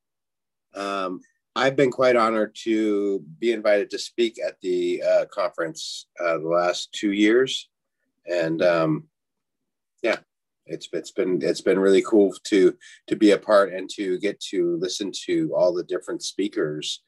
Um, 0.75 1.21
I've 1.59 1.75
been 1.75 1.91
quite 1.91 2.15
honored 2.15 2.55
to 2.63 3.19
be 3.41 3.51
invited 3.51 3.91
to 3.91 3.99
speak 3.99 4.39
at 4.39 4.61
the 4.61 5.03
uh, 5.03 5.25
conference 5.25 6.07
uh, 6.21 6.39
the 6.39 6.47
last 6.47 6.93
two 6.93 7.11
years, 7.11 7.69
and 8.31 8.63
um, 8.63 9.09
yeah, 10.01 10.19
it's 10.67 10.89
it's 10.93 11.11
been 11.11 11.41
it's 11.43 11.61
been 11.61 11.81
really 11.81 12.03
cool 12.03 12.33
to 12.45 12.77
to 13.09 13.17
be 13.17 13.33
a 13.33 13.39
part 13.39 13.73
and 13.73 13.91
to 13.97 14.21
get 14.21 14.39
to 14.51 14.79
listen 14.81 15.11
to 15.27 15.53
all 15.57 15.75
the 15.75 15.83
different 15.83 16.23
speakers 16.23 17.03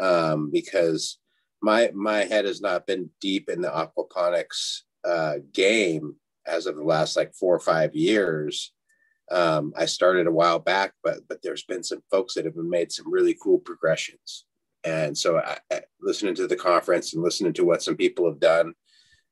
um, 0.00 0.50
because 0.50 1.20
my 1.62 1.92
my 1.94 2.24
head 2.24 2.46
has 2.46 2.60
not 2.60 2.88
been 2.88 3.10
deep 3.20 3.48
in 3.48 3.62
the 3.62 3.68
aquaponics 3.68 4.80
uh, 5.04 5.34
game 5.52 6.16
as 6.48 6.66
of 6.66 6.74
the 6.74 6.82
last 6.82 7.16
like 7.16 7.32
four 7.32 7.54
or 7.54 7.60
five 7.60 7.94
years. 7.94 8.72
Um, 9.30 9.72
I 9.76 9.86
started 9.86 10.26
a 10.26 10.32
while 10.32 10.58
back, 10.58 10.92
but 11.02 11.20
but 11.28 11.40
there's 11.42 11.64
been 11.64 11.82
some 11.82 12.02
folks 12.10 12.34
that 12.34 12.44
have 12.44 12.56
made 12.56 12.92
some 12.92 13.10
really 13.10 13.36
cool 13.42 13.58
progressions. 13.58 14.44
And 14.84 15.16
so, 15.16 15.38
I, 15.38 15.58
I, 15.72 15.80
listening 16.00 16.34
to 16.36 16.46
the 16.46 16.56
conference 16.56 17.14
and 17.14 17.22
listening 17.22 17.54
to 17.54 17.64
what 17.64 17.82
some 17.82 17.96
people 17.96 18.26
have 18.26 18.38
done, 18.38 18.74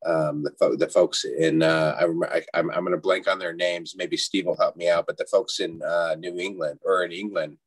um, 0.07 0.43
the, 0.43 0.51
fo- 0.59 0.77
the 0.77 0.89
folks 0.89 1.25
in 1.25 1.63
uh, 1.63 1.95
I 1.99 2.05
remember, 2.05 2.33
I, 2.33 2.59
am 2.59 2.71
I'm 2.71 2.81
going 2.81 2.93
to 2.93 2.99
blank 2.99 3.29
on 3.29 3.39
their 3.39 3.53
names. 3.53 3.95
Maybe 3.97 4.17
Steve 4.17 4.47
will 4.47 4.57
help 4.57 4.77
me 4.77 4.89
out. 4.89 5.07
But 5.07 5.19
the 5.19 5.27
folks 5.27 5.61
in 5.61 5.83
uh, 5.83 6.17
New 6.19 6.39
England 6.39 6.81
or 6.85 7.05
in 7.05 7.13
England, 7.13 7.59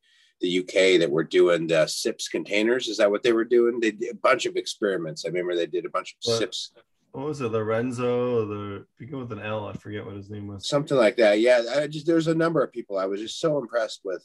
the 0.42 0.60
UK, 0.60 1.00
that 1.00 1.12
were 1.12 1.24
doing 1.24 1.68
the 1.68 1.88
SIPS 1.88 2.28
containers. 2.28 2.88
Is 2.88 2.98
that 2.98 3.10
what 3.10 3.24
they 3.24 3.32
were 3.32 3.46
doing? 3.46 3.80
They 3.80 3.92
did 3.92 4.12
a 4.12 4.18
bunch 4.18 4.46
of 4.46 4.56
experiments. 4.56 5.24
I 5.24 5.30
remember 5.30 5.56
they 5.56 5.68
did 5.68 5.86
a 5.86 5.90
bunch 5.90 6.14
of 6.14 6.32
What? 6.32 6.40
SIPS 6.40 6.72
What 7.16 7.28
was 7.28 7.40
it? 7.40 7.48
Lorenzo, 7.48 8.46
the 8.46 8.86
begin 9.00 9.20
with 9.20 9.32
an 9.32 9.40
L. 9.40 9.68
I 9.68 9.74
forget 9.74 10.06
what 10.06 10.18
his 10.18 10.30
name 10.30 10.48
was. 10.48 10.68
something 10.68 10.98
like 10.98 11.16
that. 11.16 11.40
Yeah, 11.40 11.62
I 11.74 11.88
just 11.88 12.06
there's 12.06 12.28
a 12.28 12.36
number 12.36 12.62
of 12.62 12.74
people 12.74 12.98
I 12.98 13.06
was 13.06 13.22
just 13.22 13.40
so 13.40 13.58
impressed 13.58 14.02
with 14.04 14.22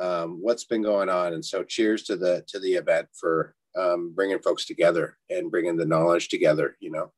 um, 0.00 0.38
what's 0.40 0.64
been 0.64 0.82
going 0.82 1.08
on, 1.08 1.32
and 1.32 1.44
so 1.44 1.62
cheers 1.62 2.02
to 2.04 2.16
the 2.16 2.44
to 2.48 2.58
the 2.58 2.72
event 2.72 3.06
for 3.12 3.54
um, 3.78 4.12
bringing 4.16 4.40
folks 4.40 4.64
together 4.64 5.16
and 5.30 5.48
bringing 5.48 5.76
the 5.76 5.86
knowledge 5.86 6.28
together. 6.28 6.76
You 6.80 6.90
know, 6.90 7.12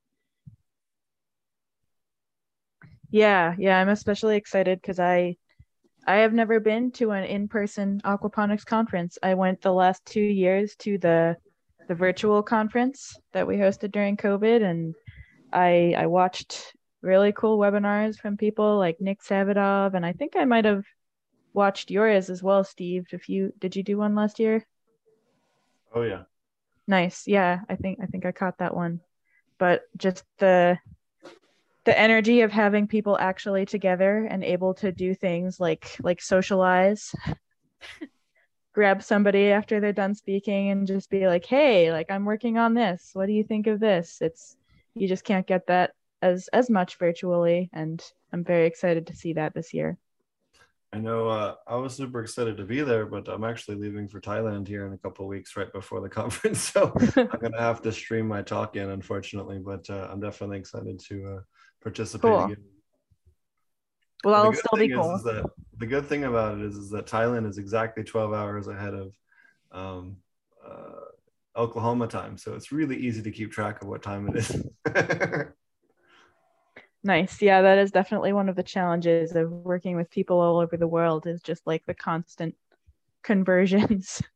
Yeah, 3.11 3.55
yeah, 3.59 3.81
I'm 3.81 3.89
especially 3.89 4.37
excited 4.37 4.83
because 4.83 5.01
I 5.01 5.39
I 6.07 6.17
have 6.17 6.35
never 6.35 6.61
been 6.61 6.93
to 6.93 7.13
an 7.13 7.25
in-person 7.25 8.03
aquaponics 8.05 8.67
conference. 8.67 9.17
I 9.23 9.33
went 9.33 9.63
the 9.63 9.73
last 9.73 10.05
two 10.05 10.21
years 10.21 10.77
to 10.81 10.99
the 10.99 11.39
the 11.89 11.95
virtual 11.95 12.43
conference 12.43 13.17
that 13.33 13.47
we 13.47 13.57
hosted 13.57 13.93
during 13.93 14.17
COVID, 14.17 14.63
and 14.63 14.95
I 15.53 15.95
I 15.97 16.07
watched 16.07 16.75
really 17.03 17.33
cool 17.33 17.59
webinars 17.59 18.17
from 18.17 18.37
people 18.37 18.79
like 18.79 19.01
Nick 19.01 19.23
Savidov, 19.23 19.95
and 19.95 20.05
I 20.05 20.13
think 20.13 20.37
I 20.37 20.45
might 20.45 20.65
have 20.65 20.85
watched 21.53 21.91
yours 21.91 22.31
as 22.31 22.43
well, 22.43 22.65
Steve. 22.65 23.07
If 23.13 23.29
you 23.29 23.53
did 23.59 23.77
you 23.77 23.83
do 23.83 23.99
one 23.99 24.15
last 24.15 24.39
year? 24.39 24.67
Oh 25.95 26.03
yeah. 26.03 26.23
Nice. 26.87 27.27
Yeah, 27.27 27.61
I 27.69 27.77
think 27.77 28.01
I 28.03 28.07
think 28.07 28.27
I 28.27 28.33
caught 28.33 28.59
that 28.59 28.75
one. 28.75 29.01
But 29.59 29.83
just 29.97 30.25
the 30.39 30.79
the 31.85 31.99
energy 31.99 32.41
of 32.41 32.51
having 32.51 32.89
people 32.89 33.19
actually 33.19 33.67
together 33.67 34.27
and 34.29 34.43
able 34.43 34.75
to 34.75 34.91
do 34.91 35.15
things 35.15 35.61
like 35.61 35.97
like 36.03 36.21
socialize 36.21 37.15
grab 38.75 39.03
somebody 39.03 39.51
after 39.51 39.81
they're 39.81 39.93
done 39.93 40.15
speaking 40.15 40.71
and 40.71 40.87
just 40.87 41.09
be 41.09 41.27
like 41.27 41.47
hey 41.47 41.93
like 41.93 42.11
i'm 42.11 42.25
working 42.25 42.59
on 42.59 42.75
this 42.75 43.11
what 43.15 43.27
do 43.27 43.33
you 43.33 43.45
think 43.45 43.67
of 43.67 43.81
this 43.81 44.19
it's 44.21 44.57
you 44.95 45.07
just 45.09 45.25
can't 45.25 45.47
get 45.47 45.67
that 45.69 45.93
as 46.21 46.49
as 46.49 46.69
much 46.69 46.97
virtually 46.99 47.71
and 47.73 48.03
i'm 48.33 48.43
very 48.45 48.67
excited 48.67 49.07
to 49.07 49.17
see 49.17 49.33
that 49.35 49.55
this 49.55 49.73
year 49.73 49.97
I 50.93 50.99
know 50.99 51.27
uh, 51.29 51.55
I 51.67 51.75
was 51.75 51.93
super 51.93 52.21
excited 52.21 52.57
to 52.59 52.65
be 52.65 52.81
there, 52.83 53.05
but 53.05 53.27
I'm 53.27 53.43
actually 53.43 53.79
leaving 53.79 54.07
for 54.07 54.21
Thailand 54.21 54.69
here 54.69 54.87
in 54.87 54.93
a 54.93 54.99
couple 54.99 55.25
of 55.25 55.29
weeks 55.29 55.57
right 55.57 55.73
before 55.73 56.01
the 56.01 56.09
conference. 56.21 56.61
So 56.61 56.93
I'm 57.17 57.41
going 57.41 57.51
to 57.51 57.59
have 57.59 57.83
to 57.83 57.91
stream 57.91 58.29
my 58.29 58.43
talk 58.43 58.77
in, 58.77 58.89
unfortunately, 58.91 59.59
but 59.59 59.91
uh, 59.91 60.07
I'm 60.09 60.21
definitely 60.21 60.59
excited 60.59 61.01
to 61.09 61.35
uh, 61.39 61.41
participate 61.83 62.31
Cool. 62.31 62.45
again. 62.45 62.65
well 64.23 64.45
i'll 64.45 64.53
still 64.53 64.79
be 64.79 64.83
thing 64.87 64.91
is- 64.93 64.97
cool 65.05 65.15
is 65.17 65.23
that, 65.25 65.45
the 65.79 65.87
good 65.87 66.07
thing 66.07 66.25
about 66.25 66.59
it 66.59 66.65
is, 66.65 66.77
is 66.77 66.91
that 66.91 67.07
Thailand 67.07 67.49
is 67.49 67.59
exactly 67.59 68.05
12 68.05 68.33
hours 68.33 68.69
ahead 68.69 68.95
of 68.95 69.13
um, 69.73 70.17
uh, 70.65 71.07
Oklahoma 71.57 72.07
time. 72.07 72.37
So 72.39 72.55
it's 72.55 72.73
really 72.73 72.97
easy 72.97 73.23
to 73.23 73.31
keep 73.31 73.53
track 73.53 73.83
of 73.83 73.89
what 73.89 74.03
time 74.03 74.29
it 74.29 74.37
is. 74.37 74.65
Nice. 77.07 77.43
Yeah, 77.43 77.61
that 77.61 77.77
is 77.77 77.91
definitely 77.91 78.33
one 78.33 78.49
of 78.49 78.57
the 78.57 78.63
challenges 78.63 79.37
of 79.37 79.51
working 79.51 79.95
with 79.95 80.11
people 80.11 80.41
all 80.41 80.59
over 80.59 80.79
the 80.79 80.87
world 80.87 81.27
is 81.27 81.43
just 81.43 81.67
like 81.67 81.85
the 81.85 81.95
constant 81.95 82.57
conversions. 83.23 84.23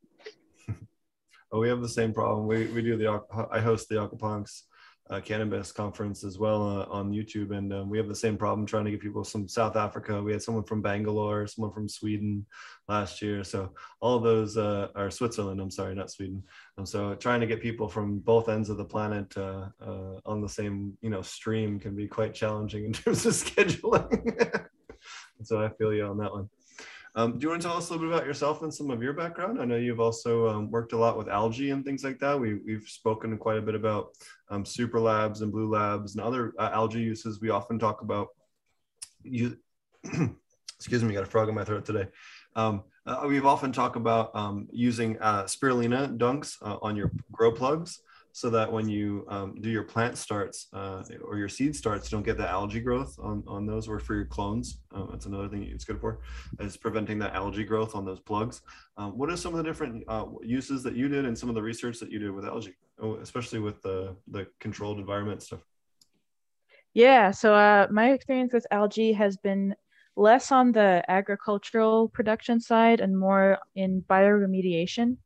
Oh, 1.51 1.59
we 1.59 1.67
have 1.69 1.81
the 1.81 1.89
same 1.89 2.13
problem. 2.13 2.45
We, 2.45 2.67
we 2.67 2.83
do 2.83 2.95
the 2.95 3.23
I 3.49 3.59
host 3.59 3.89
the 3.89 3.95
Aquapunks 3.95 4.65
uh, 5.09 5.19
cannabis 5.19 5.71
conference 5.71 6.23
as 6.23 6.37
well 6.37 6.61
uh, 6.61 6.85
on 6.89 7.11
YouTube, 7.11 7.55
and 7.55 7.73
um, 7.73 7.89
we 7.89 7.97
have 7.97 8.07
the 8.07 8.15
same 8.15 8.37
problem 8.37 8.65
trying 8.65 8.85
to 8.85 8.91
get 8.91 9.01
people 9.01 9.23
from 9.23 9.47
South 9.47 9.75
Africa. 9.75 10.21
We 10.21 10.31
had 10.31 10.43
someone 10.43 10.63
from 10.63 10.81
Bangalore, 10.81 11.47
someone 11.47 11.73
from 11.73 11.89
Sweden 11.89 12.45
last 12.87 13.21
year. 13.21 13.43
So 13.43 13.73
all 14.01 14.19
those 14.19 14.55
uh, 14.55 14.89
are 14.95 15.09
Switzerland. 15.09 15.59
I'm 15.59 15.71
sorry, 15.71 15.95
not 15.95 16.11
Sweden. 16.11 16.43
And 16.77 16.87
so 16.87 17.15
trying 17.15 17.39
to 17.39 17.47
get 17.47 17.61
people 17.61 17.89
from 17.89 18.19
both 18.19 18.49
ends 18.49 18.69
of 18.69 18.77
the 18.77 18.85
planet 18.85 19.35
uh, 19.35 19.69
uh, 19.81 20.19
on 20.25 20.41
the 20.41 20.49
same 20.49 20.97
you 21.01 21.09
know 21.09 21.21
stream 21.21 21.79
can 21.79 21.95
be 21.95 22.07
quite 22.07 22.33
challenging 22.33 22.85
in 22.85 22.93
terms 22.93 23.25
of 23.25 23.33
scheduling. 23.33 24.67
so 25.43 25.63
I 25.63 25.69
feel 25.69 25.93
you 25.93 26.05
on 26.05 26.17
that 26.17 26.31
one. 26.31 26.49
Um, 27.15 27.37
do 27.37 27.43
you 27.43 27.49
want 27.49 27.61
to 27.61 27.67
tell 27.67 27.77
us 27.77 27.89
a 27.89 27.93
little 27.93 28.07
bit 28.07 28.15
about 28.15 28.27
yourself 28.27 28.61
and 28.61 28.73
some 28.73 28.91
of 28.91 29.01
your 29.01 29.13
background? 29.13 29.61
I 29.61 29.65
know 29.65 29.75
you've 29.75 29.99
also 29.99 30.47
um, 30.47 30.69
worked 30.69 30.93
a 30.93 30.97
lot 30.97 31.17
with 31.17 31.27
algae 31.27 31.71
and 31.71 31.83
things 31.83 32.03
like 32.03 32.19
that. 32.19 32.39
We, 32.39 32.55
we've 32.55 32.87
spoken 32.87 33.37
quite 33.37 33.57
a 33.57 33.61
bit 33.61 33.75
about 33.75 34.13
um, 34.49 34.65
super 34.65 34.99
labs 34.99 35.41
and 35.41 35.51
blue 35.51 35.69
labs 35.69 36.15
and 36.15 36.23
other 36.23 36.53
uh, 36.59 36.69
algae 36.71 37.01
uses. 37.01 37.41
We 37.41 37.49
often 37.49 37.79
talk 37.79 38.01
about 38.01 38.27
you. 39.23 39.57
excuse 40.79 41.03
me, 41.03 41.13
got 41.13 41.23
a 41.23 41.25
frog 41.25 41.49
in 41.49 41.55
my 41.55 41.65
throat 41.65 41.83
today. 41.83 42.07
Um, 42.55 42.83
uh, 43.05 43.25
we've 43.27 43.45
often 43.45 43.71
talked 43.71 43.97
about 43.97 44.33
um, 44.33 44.67
using 44.71 45.19
uh, 45.19 45.43
spirulina 45.43 46.17
dunks 46.17 46.55
uh, 46.61 46.77
on 46.81 46.95
your 46.95 47.11
grow 47.31 47.51
plugs 47.51 47.99
so 48.39 48.49
that 48.49 48.71
when 48.71 48.87
you 48.87 49.25
um, 49.27 49.53
do 49.59 49.69
your 49.69 49.83
plant 49.83 50.17
starts 50.17 50.67
uh, 50.71 51.03
or 51.25 51.35
your 51.35 51.49
seed 51.49 51.75
starts, 51.75 52.09
you 52.09 52.15
don't 52.15 52.23
get 52.23 52.37
the 52.37 52.47
algae 52.47 52.79
growth 52.79 53.19
on, 53.21 53.43
on 53.45 53.65
those 53.65 53.85
or 53.85 53.99
for 53.99 54.15
your 54.15 54.23
clones. 54.23 54.79
Uh, 54.95 55.07
that's 55.11 55.25
another 55.25 55.49
thing 55.49 55.63
it's 55.63 55.83
good 55.83 55.99
for 55.99 56.21
is 56.61 56.77
preventing 56.77 57.19
that 57.19 57.35
algae 57.35 57.65
growth 57.65 57.95
on 57.95 58.05
those 58.05 58.21
plugs. 58.21 58.61
Um, 58.95 59.17
what 59.17 59.29
are 59.29 59.35
some 59.35 59.51
of 59.53 59.57
the 59.57 59.63
different 59.63 60.05
uh, 60.07 60.25
uses 60.41 60.83
that 60.83 60.95
you 60.95 61.09
did 61.09 61.25
and 61.25 61.37
some 61.37 61.49
of 61.49 61.55
the 61.55 61.61
research 61.61 61.99
that 61.99 62.13
you 62.13 62.17
did 62.17 62.31
with 62.31 62.45
algae, 62.45 62.75
oh, 63.01 63.15
especially 63.15 63.59
with 63.59 63.81
the, 63.81 64.15
the 64.29 64.47
controlled 64.61 64.99
environment 64.99 65.43
stuff? 65.43 65.59
Yeah, 66.93 67.31
so 67.31 67.53
uh, 67.53 67.87
my 67.91 68.11
experience 68.11 68.53
with 68.53 68.65
algae 68.71 69.11
has 69.11 69.35
been 69.35 69.75
less 70.15 70.49
on 70.49 70.71
the 70.71 71.03
agricultural 71.09 72.07
production 72.07 72.61
side 72.61 73.01
and 73.01 73.19
more 73.19 73.57
in 73.75 74.01
bioremediation. 74.09 75.17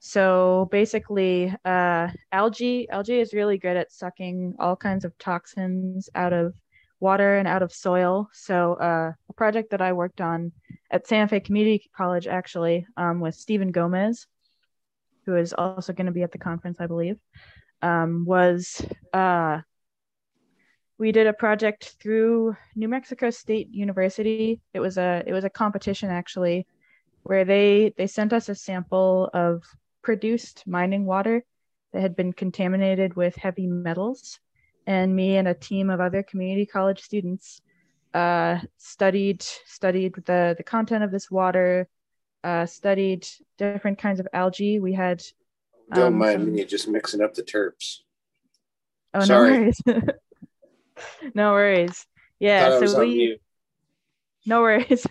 So 0.00 0.68
basically, 0.70 1.54
uh, 1.64 2.08
algae 2.30 2.88
algae 2.88 3.20
is 3.20 3.34
really 3.34 3.58
good 3.58 3.76
at 3.76 3.92
sucking 3.92 4.54
all 4.58 4.76
kinds 4.76 5.04
of 5.04 5.16
toxins 5.18 6.08
out 6.14 6.32
of 6.32 6.54
water 7.00 7.36
and 7.36 7.48
out 7.48 7.62
of 7.62 7.72
soil. 7.72 8.28
So 8.32 8.74
uh, 8.74 9.12
a 9.28 9.32
project 9.34 9.70
that 9.70 9.80
I 9.80 9.92
worked 9.92 10.20
on 10.20 10.52
at 10.90 11.06
Santa 11.06 11.28
Fe 11.28 11.40
Community 11.40 11.90
College 11.96 12.26
actually 12.26 12.86
um, 12.96 13.20
with 13.20 13.34
Stephen 13.34 13.70
Gomez, 13.70 14.26
who 15.26 15.36
is 15.36 15.52
also 15.52 15.92
going 15.92 16.06
to 16.06 16.12
be 16.12 16.22
at 16.22 16.32
the 16.32 16.38
conference, 16.38 16.80
I 16.80 16.86
believe, 16.86 17.16
um, 17.82 18.24
was 18.24 18.80
uh, 19.12 19.60
we 20.98 21.12
did 21.12 21.26
a 21.26 21.32
project 21.32 21.96
through 22.00 22.56
New 22.74 22.88
Mexico 22.88 23.30
State 23.30 23.68
University. 23.70 24.60
It 24.74 24.80
was 24.80 24.98
a 24.98 25.22
it 25.26 25.32
was 25.32 25.44
a 25.44 25.50
competition 25.50 26.10
actually, 26.10 26.66
where 27.22 27.44
they 27.44 27.94
they 27.96 28.06
sent 28.06 28.32
us 28.32 28.48
a 28.48 28.54
sample 28.54 29.30
of 29.32 29.62
produced 30.12 30.66
mining 30.66 31.04
water 31.04 31.44
that 31.92 32.00
had 32.00 32.16
been 32.16 32.32
contaminated 32.32 33.14
with 33.14 33.36
heavy 33.36 33.66
metals, 33.66 34.40
and 34.86 35.14
me 35.14 35.36
and 35.36 35.46
a 35.46 35.52
team 35.52 35.90
of 35.90 36.00
other 36.00 36.22
community 36.22 36.64
college 36.64 37.02
students 37.02 37.60
uh, 38.14 38.58
studied 38.78 39.42
studied 39.42 40.14
the 40.24 40.54
the 40.56 40.62
content 40.62 41.04
of 41.04 41.10
this 41.10 41.30
water, 41.30 41.86
uh, 42.42 42.64
studied 42.64 43.28
different 43.58 43.98
kinds 43.98 44.18
of 44.18 44.26
algae. 44.32 44.80
We 44.80 44.94
had 44.94 45.22
don't 45.92 46.14
Um, 46.14 46.18
mind 46.18 46.40
some- 46.40 46.54
me 46.54 46.64
just 46.64 46.88
mixing 46.88 47.20
up 47.20 47.34
the 47.34 47.42
terps. 47.42 47.98
oh 49.12 49.24
Sorry. 49.26 49.50
no 49.86 49.92
worries, 49.92 51.32
no 51.34 51.52
worries. 51.52 52.06
Yeah, 52.40 52.60
Thought 52.70 52.78
I 52.78 52.80
was 52.80 52.92
so 52.94 53.00
we 53.00 53.38
no 54.46 54.62
worries. 54.62 55.06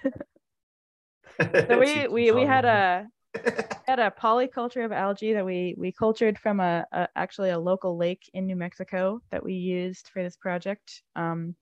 So 1.70 1.80
we 1.86 2.08
we 2.08 2.32
we 2.32 2.44
had 2.54 2.66
a 2.66 3.08
had 3.88 4.00
a 4.00 4.12
polyculture 4.12 4.84
of 4.86 4.92
algae 4.92 5.34
that 5.34 5.46
we 5.46 5.76
we 5.78 5.92
cultured 5.92 6.38
from 6.38 6.60
a, 6.60 6.86
a 6.92 7.08
actually 7.16 7.50
a 7.50 7.60
local 7.60 7.98
lake 7.98 8.30
in 8.34 8.46
New 8.46 8.56
Mexico 8.56 9.20
that 9.32 9.44
we 9.44 9.54
used 9.54 10.10
for 10.14 10.24
this 10.24 10.36
project. 10.36 11.02
Um, 11.16 11.56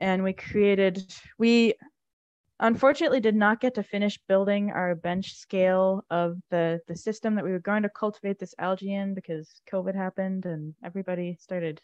and 0.00 0.24
we 0.24 0.32
created 0.32 1.14
we 1.38 1.74
unfortunately 2.60 3.20
did 3.20 3.36
not 3.36 3.60
get 3.60 3.74
to 3.74 3.82
finish 3.82 4.18
building 4.28 4.70
our 4.70 4.94
bench 4.94 5.34
scale 5.34 6.04
of 6.10 6.36
the 6.50 6.80
the 6.88 6.96
system 6.96 7.34
that 7.34 7.44
we 7.44 7.52
were 7.52 7.58
going 7.58 7.82
to 7.82 7.88
cultivate 7.88 8.38
this 8.38 8.54
algae 8.58 8.94
in 8.94 9.14
because 9.14 9.60
covid 9.70 9.94
happened 9.94 10.44
and 10.44 10.74
everybody 10.84 11.36
started 11.40 11.80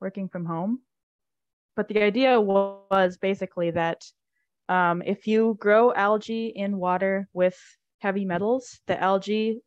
working 0.00 0.28
from 0.28 0.44
home 0.44 0.80
but 1.76 1.88
the 1.88 2.02
idea 2.02 2.40
was 2.40 3.16
basically 3.18 3.70
that 3.70 4.02
um, 4.68 5.02
if 5.06 5.26
you 5.26 5.56
grow 5.60 5.92
algae 5.94 6.48
in 6.48 6.76
water 6.76 7.28
with 7.32 7.58
heavy 7.98 8.24
metals 8.24 8.80
the 8.86 9.00
algae 9.00 9.60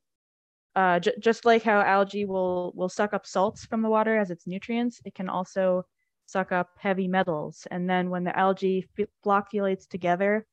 uh, 0.75 1.00
j- 1.00 1.13
just 1.19 1.45
like 1.45 1.63
how 1.63 1.81
algae 1.81 2.25
will 2.25 2.71
will 2.75 2.89
suck 2.89 3.13
up 3.13 3.25
salts 3.25 3.65
from 3.65 3.81
the 3.81 3.89
water 3.89 4.17
as 4.17 4.31
its 4.31 4.47
nutrients 4.47 5.01
it 5.05 5.13
can 5.15 5.29
also 5.29 5.83
suck 6.31 6.51
up 6.53 6.69
heavy 6.77 7.07
metals. 7.09 7.67
And 7.71 7.89
then 7.89 8.09
when 8.09 8.23
the 8.23 8.38
algae 8.38 8.88
f- 8.97 9.07
flocculates 9.21 9.85
together 9.85 10.45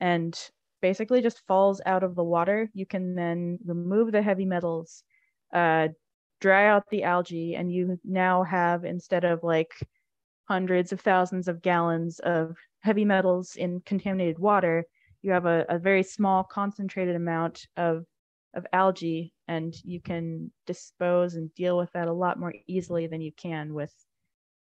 and 0.00 0.38
basically 0.80 1.20
just 1.20 1.44
falls 1.46 1.80
out 1.86 2.04
of 2.04 2.14
the 2.14 2.22
water 2.22 2.70
you 2.74 2.86
can 2.86 3.14
then 3.14 3.58
remove 3.64 4.12
the 4.12 4.22
heavy 4.22 4.44
metals 4.44 5.02
uh, 5.52 5.88
dry 6.40 6.68
out 6.68 6.84
the 6.90 7.02
algae 7.02 7.56
and 7.56 7.72
you 7.72 7.98
now 8.04 8.42
have 8.44 8.84
instead 8.84 9.24
of 9.24 9.42
like 9.42 9.72
hundreds 10.48 10.92
of 10.92 11.00
thousands 11.00 11.48
of 11.48 11.62
gallons 11.62 12.20
of 12.20 12.56
heavy 12.80 13.04
metals 13.04 13.56
in 13.56 13.80
contaminated 13.80 14.38
water 14.38 14.84
you 15.26 15.32
have 15.32 15.46
a, 15.46 15.66
a 15.68 15.78
very 15.78 16.04
small 16.04 16.44
concentrated 16.44 17.16
amount 17.16 17.66
of 17.76 18.04
of 18.54 18.66
algae 18.72 19.34
and 19.48 19.74
you 19.84 20.00
can 20.00 20.50
dispose 20.66 21.34
and 21.34 21.54
deal 21.54 21.76
with 21.76 21.92
that 21.92 22.08
a 22.08 22.12
lot 22.12 22.38
more 22.38 22.54
easily 22.66 23.06
than 23.06 23.20
you 23.20 23.32
can 23.36 23.74
with 23.74 23.92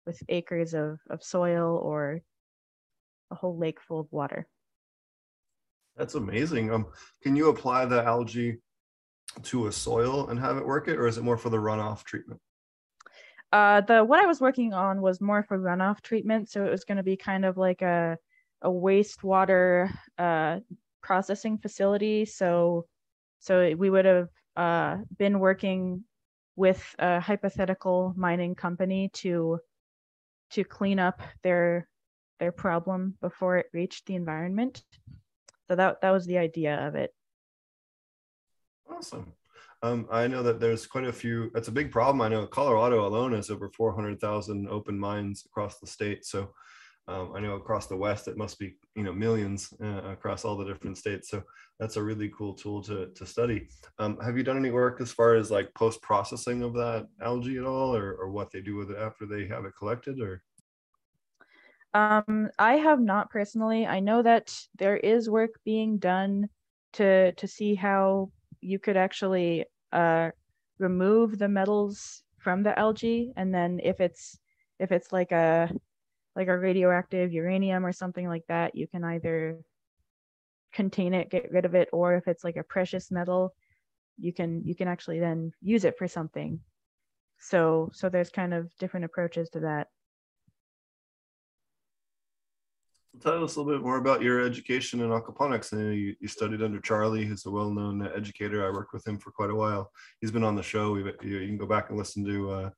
with 0.05 0.21
acres 0.29 0.73
of, 0.73 0.99
of 1.09 1.23
soil 1.23 1.79
or 1.83 2.21
a 3.31 3.35
whole 3.35 3.57
lake 3.57 3.79
full 3.81 3.99
of 3.99 4.07
water. 4.11 4.47
That's 5.95 6.15
amazing. 6.15 6.71
Um, 6.71 6.87
can 7.21 7.35
you 7.35 7.49
apply 7.49 7.85
the 7.85 8.03
algae 8.03 8.57
to 9.43 9.67
a 9.67 9.71
soil 9.71 10.29
and 10.29 10.39
have 10.39 10.57
it 10.57 10.65
work 10.65 10.87
it, 10.87 10.97
or 10.97 11.07
is 11.07 11.17
it 11.17 11.23
more 11.23 11.37
for 11.37 11.49
the 11.49 11.57
runoff 11.57 12.03
treatment? 12.03 12.39
Uh, 13.51 13.81
the 13.81 14.03
what 14.03 14.19
I 14.19 14.27
was 14.27 14.39
working 14.39 14.73
on 14.73 15.01
was 15.01 15.19
more 15.21 15.43
for 15.43 15.57
runoff 15.57 16.01
treatment, 16.01 16.49
so 16.49 16.65
it 16.65 16.71
was 16.71 16.85
going 16.85 16.97
to 16.97 17.03
be 17.03 17.17
kind 17.17 17.45
of 17.45 17.57
like 17.57 17.81
a 17.81 18.17
a 18.61 18.69
wastewater 18.69 19.91
uh, 20.17 20.59
processing 21.01 21.57
facility. 21.57 22.25
So 22.25 22.85
so 23.39 23.73
we 23.75 23.89
would 23.89 24.05
have 24.05 24.29
uh, 24.55 24.97
been 25.17 25.39
working 25.39 26.03
with 26.55 26.83
a 26.99 27.19
hypothetical 27.19 28.13
mining 28.17 28.55
company 28.55 29.09
to 29.13 29.59
to 30.51 30.63
clean 30.63 30.99
up 30.99 31.21
their 31.43 31.87
their 32.39 32.51
problem 32.51 33.15
before 33.21 33.57
it 33.57 33.67
reached 33.73 34.05
the 34.05 34.15
environment. 34.15 34.83
So 35.67 35.75
that 35.75 36.01
that 36.01 36.11
was 36.11 36.25
the 36.25 36.37
idea 36.37 36.87
of 36.87 36.95
it. 36.95 37.13
Awesome. 38.91 39.33
Um, 39.81 40.07
I 40.11 40.27
know 40.27 40.43
that 40.43 40.59
there's 40.59 40.85
quite 40.85 41.05
a 41.05 41.13
few. 41.13 41.51
That's 41.53 41.69
a 41.69 41.71
big 41.71 41.91
problem. 41.91 42.21
I 42.21 42.27
know 42.27 42.45
Colorado 42.45 43.07
alone 43.07 43.33
has 43.33 43.49
over 43.49 43.69
400,000 43.69 44.67
open 44.67 44.99
mines 44.99 45.45
across 45.45 45.79
the 45.79 45.87
state. 45.87 46.25
So 46.25 46.53
um, 47.07 47.33
I 47.35 47.39
know 47.39 47.55
across 47.55 47.87
the 47.87 47.97
West 47.97 48.27
it 48.27 48.37
must 48.37 48.59
be 48.59 48.75
you 48.95 49.03
know 49.03 49.13
millions 49.13 49.73
uh, 49.83 50.03
across 50.11 50.45
all 50.45 50.57
the 50.57 50.65
different 50.65 50.97
states. 50.97 51.29
So 51.29 51.43
that's 51.79 51.95
a 51.95 52.03
really 52.03 52.31
cool 52.37 52.53
tool 52.53 52.83
to 52.83 53.07
to 53.15 53.25
study. 53.25 53.67
Um, 53.97 54.19
have 54.19 54.37
you 54.37 54.43
done 54.43 54.57
any 54.57 54.71
work 54.71 55.01
as 55.01 55.11
far 55.11 55.35
as 55.35 55.49
like 55.49 55.73
post 55.73 56.01
processing 56.01 56.61
of 56.61 56.73
that 56.73 57.07
algae 57.21 57.57
at 57.57 57.65
all, 57.65 57.95
or 57.95 58.13
or 58.15 58.29
what 58.29 58.51
they 58.51 58.61
do 58.61 58.75
with 58.75 58.91
it 58.91 58.97
after 58.97 59.25
they 59.25 59.47
have 59.47 59.65
it 59.65 59.73
collected, 59.77 60.19
or? 60.21 60.43
Um, 61.93 62.49
I 62.59 62.75
have 62.75 62.99
not 62.99 63.31
personally. 63.31 63.87
I 63.87 63.99
know 63.99 64.21
that 64.21 64.55
there 64.77 64.97
is 64.97 65.29
work 65.29 65.59
being 65.65 65.97
done 65.97 66.49
to 66.93 67.31
to 67.33 67.47
see 67.47 67.75
how 67.75 68.31
you 68.61 68.77
could 68.77 68.97
actually 68.97 69.65
uh, 69.91 70.29
remove 70.77 71.39
the 71.39 71.47
metals 71.47 72.23
from 72.37 72.63
the 72.63 72.77
algae, 72.77 73.33
and 73.35 73.53
then 73.53 73.79
if 73.83 73.99
it's 73.99 74.37
if 74.79 74.91
it's 74.91 75.11
like 75.11 75.31
a 75.31 75.71
like 76.39 76.47
a 76.47 76.57
radioactive 76.57 77.33
uranium 77.33 77.85
or 77.85 77.91
something 77.91 78.25
like 78.25 78.45
that, 78.47 78.73
you 78.73 78.87
can 78.87 79.03
either 79.03 79.59
contain 80.71 81.13
it, 81.13 81.29
get 81.29 81.51
rid 81.51 81.65
of 81.65 81.75
it, 81.75 81.89
or 81.91 82.15
if 82.15 82.29
it's 82.29 82.45
like 82.45 82.55
a 82.55 82.63
precious 82.63 83.11
metal, 83.11 83.53
you 84.17 84.31
can 84.31 84.63
you 84.63 84.73
can 84.73 84.87
actually 84.87 85.19
then 85.19 85.51
use 85.61 85.83
it 85.83 85.97
for 85.97 86.07
something. 86.07 86.61
So 87.39 87.89
so 87.91 88.07
there's 88.07 88.29
kind 88.29 88.53
of 88.53 88.71
different 88.77 89.05
approaches 89.05 89.49
to 89.49 89.59
that. 89.59 89.87
Tell 93.19 93.43
us 93.43 93.57
a 93.57 93.61
little 93.61 93.77
bit 93.77 93.85
more 93.85 93.97
about 93.97 94.21
your 94.21 94.39
education 94.39 95.01
in 95.01 95.09
aquaponics. 95.09 95.73
I 95.73 95.77
know 95.77 95.91
you, 95.91 96.15
you 96.21 96.29
studied 96.29 96.63
under 96.63 96.79
Charlie, 96.79 97.25
who's 97.25 97.45
a 97.45 97.51
well-known 97.51 98.07
educator. 98.15 98.65
I 98.65 98.71
worked 98.71 98.93
with 98.93 99.05
him 99.05 99.17
for 99.19 99.31
quite 99.31 99.49
a 99.49 99.55
while. 99.55 99.91
He's 100.21 100.31
been 100.31 100.45
on 100.45 100.55
the 100.55 100.63
show. 100.63 100.93
We've, 100.93 101.11
you, 101.21 101.39
you 101.39 101.47
can 101.47 101.57
go 101.57 101.65
back 101.65 101.89
and 101.89 101.97
listen 101.97 102.23
to. 102.23 102.51
Uh, 102.51 102.69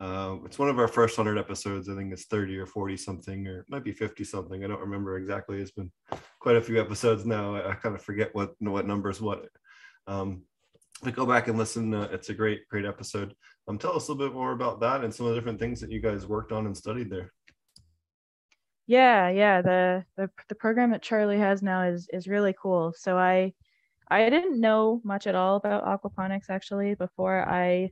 uh, 0.00 0.36
it's 0.44 0.58
one 0.58 0.68
of 0.68 0.78
our 0.78 0.86
first 0.86 1.16
hundred 1.16 1.38
episodes. 1.38 1.88
I 1.88 1.96
think 1.96 2.12
it's 2.12 2.26
thirty 2.26 2.56
or 2.56 2.66
forty 2.66 2.96
something, 2.96 3.46
or 3.48 3.64
might 3.68 3.84
be 3.84 3.92
fifty 3.92 4.24
something. 4.24 4.64
I 4.64 4.68
don't 4.68 4.80
remember 4.80 5.18
exactly. 5.18 5.60
It's 5.60 5.72
been 5.72 5.90
quite 6.38 6.56
a 6.56 6.62
few 6.62 6.80
episodes 6.80 7.26
now. 7.26 7.56
I, 7.56 7.70
I 7.70 7.74
kind 7.74 7.94
of 7.94 8.02
forget 8.02 8.34
what 8.34 8.54
what 8.60 8.86
numbers 8.86 9.20
what. 9.20 9.46
Um, 10.06 10.42
but 11.02 11.14
go 11.14 11.26
back 11.26 11.48
and 11.48 11.58
listen. 11.58 11.92
Uh, 11.92 12.08
it's 12.12 12.28
a 12.28 12.34
great 12.34 12.68
great 12.68 12.84
episode. 12.84 13.34
Um, 13.66 13.76
tell 13.76 13.96
us 13.96 14.08
a 14.08 14.12
little 14.12 14.28
bit 14.28 14.34
more 14.34 14.52
about 14.52 14.80
that 14.80 15.02
and 15.02 15.12
some 15.12 15.26
of 15.26 15.30
the 15.30 15.38
different 15.38 15.58
things 15.58 15.80
that 15.80 15.90
you 15.90 16.00
guys 16.00 16.26
worked 16.26 16.52
on 16.52 16.66
and 16.66 16.76
studied 16.76 17.10
there. 17.10 17.32
Yeah, 18.86 19.28
yeah. 19.30 19.62
The 19.62 20.04
the 20.16 20.30
the 20.48 20.54
program 20.54 20.92
that 20.92 21.02
Charlie 21.02 21.38
has 21.38 21.60
now 21.60 21.82
is 21.82 22.08
is 22.12 22.28
really 22.28 22.54
cool. 22.60 22.94
So 22.96 23.18
I 23.18 23.52
I 24.08 24.30
didn't 24.30 24.60
know 24.60 25.00
much 25.04 25.26
at 25.26 25.34
all 25.34 25.56
about 25.56 25.84
aquaponics 25.84 26.48
actually 26.48 26.94
before 26.94 27.46
I 27.48 27.90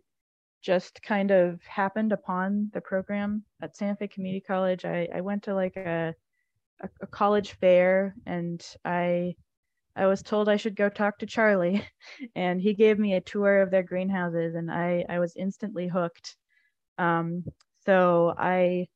just 0.62 1.02
kind 1.02 1.30
of 1.30 1.60
happened 1.62 2.12
upon 2.12 2.70
the 2.72 2.80
program 2.80 3.44
at 3.62 3.76
Santa 3.76 3.96
Fe 3.96 4.08
Community 4.08 4.40
College. 4.40 4.84
I, 4.84 5.08
I 5.14 5.20
went 5.20 5.44
to 5.44 5.54
like 5.54 5.76
a, 5.76 6.14
a, 6.80 6.88
a 7.02 7.06
college 7.06 7.52
fair 7.52 8.14
and 8.26 8.64
I 8.84 9.34
I 9.96 10.06
was 10.06 10.22
told 10.22 10.48
I 10.48 10.56
should 10.56 10.76
go 10.76 10.90
talk 10.90 11.18
to 11.18 11.26
Charlie 11.26 11.82
and 12.36 12.60
he 12.60 12.74
gave 12.74 12.98
me 12.98 13.14
a 13.14 13.20
tour 13.20 13.62
of 13.62 13.70
their 13.70 13.82
greenhouses 13.82 14.54
and 14.54 14.70
I, 14.70 15.04
I 15.08 15.18
was 15.20 15.34
instantly 15.36 15.88
hooked. 15.88 16.36
Um, 16.98 17.44
so 17.86 18.34
I 18.36 18.88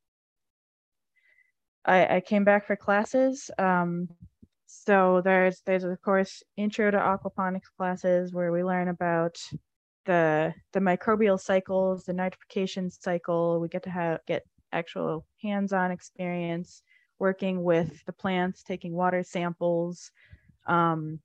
I, 1.86 2.16
I 2.16 2.20
came 2.20 2.44
back 2.44 2.66
for 2.66 2.76
classes. 2.76 3.50
Um, 3.58 4.08
so 4.66 5.20
there's 5.24 5.62
there's 5.66 5.84
of 5.84 6.00
course 6.02 6.42
intro 6.56 6.90
to 6.90 6.98
aquaponics 6.98 7.70
classes 7.76 8.32
where 8.32 8.52
we 8.52 8.62
learn 8.62 8.88
about 8.88 9.36
the 10.04 10.54
the 10.72 10.80
microbial 10.80 11.38
cycles, 11.40 12.04
the 12.04 12.12
nitrification 12.12 12.90
cycle. 12.92 13.60
We 13.60 13.68
get 13.68 13.82
to 13.84 13.90
have 13.90 14.20
get 14.26 14.44
actual 14.72 15.26
hands-on 15.42 15.90
experience 15.90 16.82
working 17.18 17.62
with 17.62 18.04
the 18.06 18.12
plants, 18.12 18.62
taking 18.62 18.92
water 18.94 19.22
samples. 19.22 20.10
Um, 20.66 21.20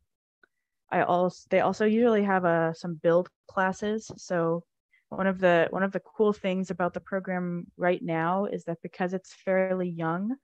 I 0.91 1.01
also 1.01 1.47
they 1.49 1.61
also 1.61 1.85
usually 1.85 2.23
have 2.23 2.45
a 2.45 2.47
uh, 2.47 2.73
some 2.73 2.95
build 2.95 3.29
classes. 3.47 4.11
So 4.17 4.63
one 5.09 5.27
of 5.27 5.39
the 5.39 5.67
one 5.69 5.83
of 5.83 5.91
the 5.91 6.01
cool 6.01 6.33
things 6.33 6.71
about 6.71 6.93
the 6.93 6.99
program 6.99 7.67
right 7.77 8.01
now 8.01 8.45
is 8.45 8.63
that 8.65 8.81
because 8.81 9.13
it's 9.13 9.33
fairly 9.33 9.89
young, 9.89 10.35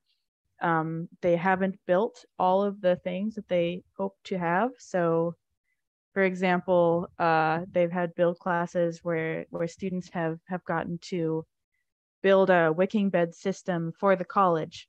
um, 0.61 1.09
they 1.21 1.35
haven't 1.35 1.79
built 1.87 2.23
all 2.37 2.63
of 2.63 2.81
the 2.81 2.95
things 2.97 3.35
that 3.35 3.47
they 3.47 3.83
hope 3.97 4.15
to 4.25 4.37
have. 4.37 4.69
So, 4.77 5.35
for 6.13 6.23
example, 6.23 7.07
uh, 7.19 7.61
they've 7.71 7.91
had 7.91 8.15
build 8.15 8.39
classes 8.39 8.99
where 9.03 9.45
where 9.49 9.67
students 9.67 10.09
have 10.13 10.39
have 10.47 10.63
gotten 10.65 10.97
to 11.03 11.45
build 12.21 12.49
a 12.49 12.71
wicking 12.71 13.09
bed 13.09 13.33
system 13.33 13.93
for 13.99 14.15
the 14.15 14.25
college 14.25 14.87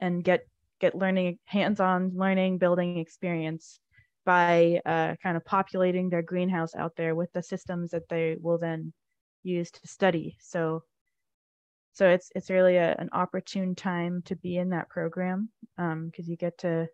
and 0.00 0.24
get 0.24 0.46
get 0.80 0.94
learning 0.94 1.38
hands-on 1.44 2.12
learning 2.14 2.58
building 2.58 2.98
experience 2.98 3.78
by 4.26 4.80
uh, 4.84 5.14
kind 5.22 5.36
of 5.36 5.44
populating 5.44 6.10
their 6.10 6.22
greenhouse 6.22 6.74
out 6.74 6.96
there 6.96 7.14
with 7.14 7.32
the 7.32 7.42
systems 7.42 7.90
that 7.90 8.08
they 8.08 8.36
will 8.40 8.58
then 8.58 8.92
use 9.42 9.70
to 9.70 9.86
study. 9.86 10.36
So 10.40 10.82
so 11.92 12.08
it's 12.08 12.32
it's 12.34 12.50
really 12.50 12.76
a, 12.76 12.96
an 12.98 13.10
opportune 13.12 13.76
time 13.76 14.22
to 14.22 14.34
be 14.34 14.56
in 14.56 14.70
that 14.70 14.88
program 14.88 15.50
because 15.76 15.92
um, 15.92 16.30
you 16.30 16.36
get 16.36 16.58
to 16.58 16.88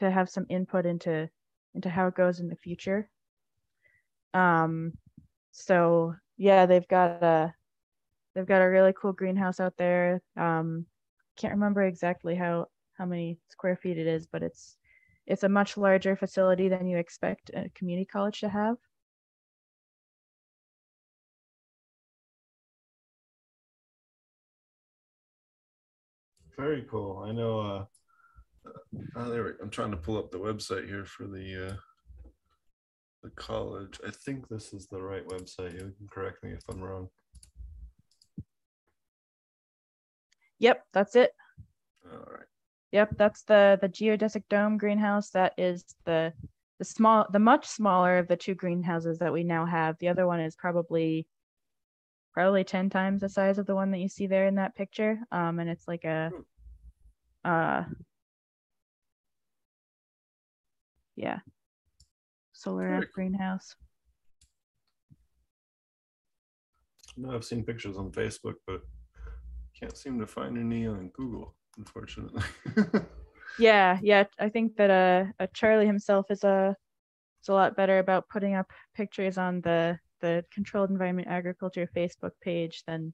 to 0.00 0.10
have 0.10 0.28
some 0.28 0.44
input 0.50 0.84
into 0.84 1.30
into 1.74 1.90
how 1.90 2.06
it 2.08 2.14
goes 2.14 2.40
in 2.40 2.48
the 2.48 2.56
future. 2.56 3.08
Um, 4.34 4.92
so 5.52 6.14
yeah, 6.36 6.66
they've 6.66 6.88
got 6.88 7.22
a 7.22 7.54
they've 8.34 8.46
got 8.46 8.62
a 8.62 8.68
really 8.68 8.92
cool 9.00 9.12
greenhouse 9.12 9.60
out 9.60 9.76
there. 9.76 10.20
Um, 10.36 10.86
can't 11.36 11.54
remember 11.54 11.82
exactly 11.82 12.34
how 12.34 12.66
how 12.98 13.06
many 13.06 13.38
square 13.48 13.76
feet 13.76 13.98
it 13.98 14.06
is, 14.06 14.26
but 14.26 14.42
it's 14.42 14.76
it's 15.26 15.44
a 15.44 15.48
much 15.48 15.76
larger 15.76 16.16
facility 16.16 16.68
than 16.68 16.86
you 16.86 16.98
expect 16.98 17.50
a 17.54 17.70
community 17.74 18.06
college 18.06 18.40
to 18.40 18.48
have. 18.48 18.76
Very 26.56 26.82
cool. 26.90 27.24
I 27.26 27.32
know 27.32 27.60
uh, 27.60 27.84
Oh, 29.16 29.30
there 29.30 29.44
we, 29.44 29.50
I'm 29.62 29.70
trying 29.70 29.90
to 29.92 29.96
pull 29.96 30.18
up 30.18 30.30
the 30.30 30.38
website 30.38 30.88
here 30.88 31.04
for 31.04 31.26
the 31.26 31.68
uh, 31.68 31.76
the 33.22 33.30
college. 33.30 34.00
I 34.06 34.10
think 34.10 34.48
this 34.48 34.72
is 34.72 34.86
the 34.86 35.00
right 35.00 35.26
website. 35.26 35.74
You 35.74 35.92
can 35.96 36.08
correct 36.10 36.42
me 36.42 36.50
if 36.50 36.62
I'm 36.68 36.80
wrong. 36.80 37.08
Yep, 40.58 40.82
that's 40.92 41.16
it. 41.16 41.32
All 42.10 42.18
right. 42.18 42.46
Yep, 42.92 43.16
that's 43.16 43.42
the 43.42 43.78
the 43.80 43.88
geodesic 43.88 44.44
dome 44.48 44.78
greenhouse. 44.78 45.30
That 45.30 45.54
is 45.58 45.84
the 46.04 46.32
the 46.78 46.84
small, 46.84 47.26
the 47.32 47.38
much 47.38 47.66
smaller 47.66 48.18
of 48.18 48.28
the 48.28 48.36
two 48.36 48.54
greenhouses 48.54 49.18
that 49.18 49.32
we 49.32 49.44
now 49.44 49.64
have. 49.64 49.96
The 49.98 50.08
other 50.08 50.26
one 50.26 50.40
is 50.40 50.56
probably 50.56 51.26
probably 52.32 52.64
10 52.64 52.90
times 52.90 53.20
the 53.20 53.28
size 53.28 53.58
of 53.58 53.66
the 53.66 53.76
one 53.76 53.92
that 53.92 53.98
you 53.98 54.08
see 54.08 54.26
there 54.26 54.46
in 54.46 54.56
that 54.56 54.74
picture. 54.74 55.20
Um, 55.30 55.60
and 55.60 55.70
it's 55.70 55.86
like 55.86 56.04
a 56.04 56.30
uh 57.44 57.84
yeah 61.16 61.38
solar 62.52 62.88
Very 62.88 63.02
F 63.02 63.12
greenhouse. 63.12 63.74
No, 67.16 67.34
I've 67.34 67.44
seen 67.44 67.64
pictures 67.64 67.96
on 67.96 68.10
Facebook, 68.10 68.54
but 68.66 68.80
can't 69.78 69.96
seem 69.96 70.18
to 70.18 70.26
find 70.26 70.58
any 70.58 70.86
on 70.86 71.10
Google, 71.14 71.54
unfortunately. 71.76 72.42
Yeah, 73.58 73.98
yeah. 74.02 74.24
I 74.38 74.48
think 74.48 74.76
that 74.76 74.90
uh, 74.90 75.42
uh 75.42 75.46
Charlie 75.54 75.86
himself 75.86 76.26
is 76.30 76.44
a 76.44 76.76
is 77.42 77.48
a 77.48 77.52
lot 77.52 77.76
better 77.76 77.98
about 77.98 78.28
putting 78.28 78.54
up 78.54 78.70
pictures 78.94 79.38
on 79.38 79.60
the 79.60 79.98
the 80.20 80.44
controlled 80.52 80.90
environment 80.90 81.28
agriculture 81.28 81.88
Facebook 81.94 82.32
page 82.40 82.82
than 82.86 83.12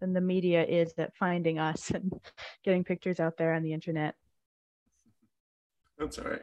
than 0.00 0.12
the 0.12 0.20
media 0.20 0.64
is 0.64 0.94
at 0.98 1.14
finding 1.16 1.58
us 1.58 1.90
and 1.94 2.12
getting 2.64 2.84
pictures 2.84 3.20
out 3.20 3.36
there 3.36 3.54
on 3.54 3.62
the 3.62 3.72
internet. 3.72 4.14
That's 5.98 6.18
all 6.18 6.30
right. 6.30 6.42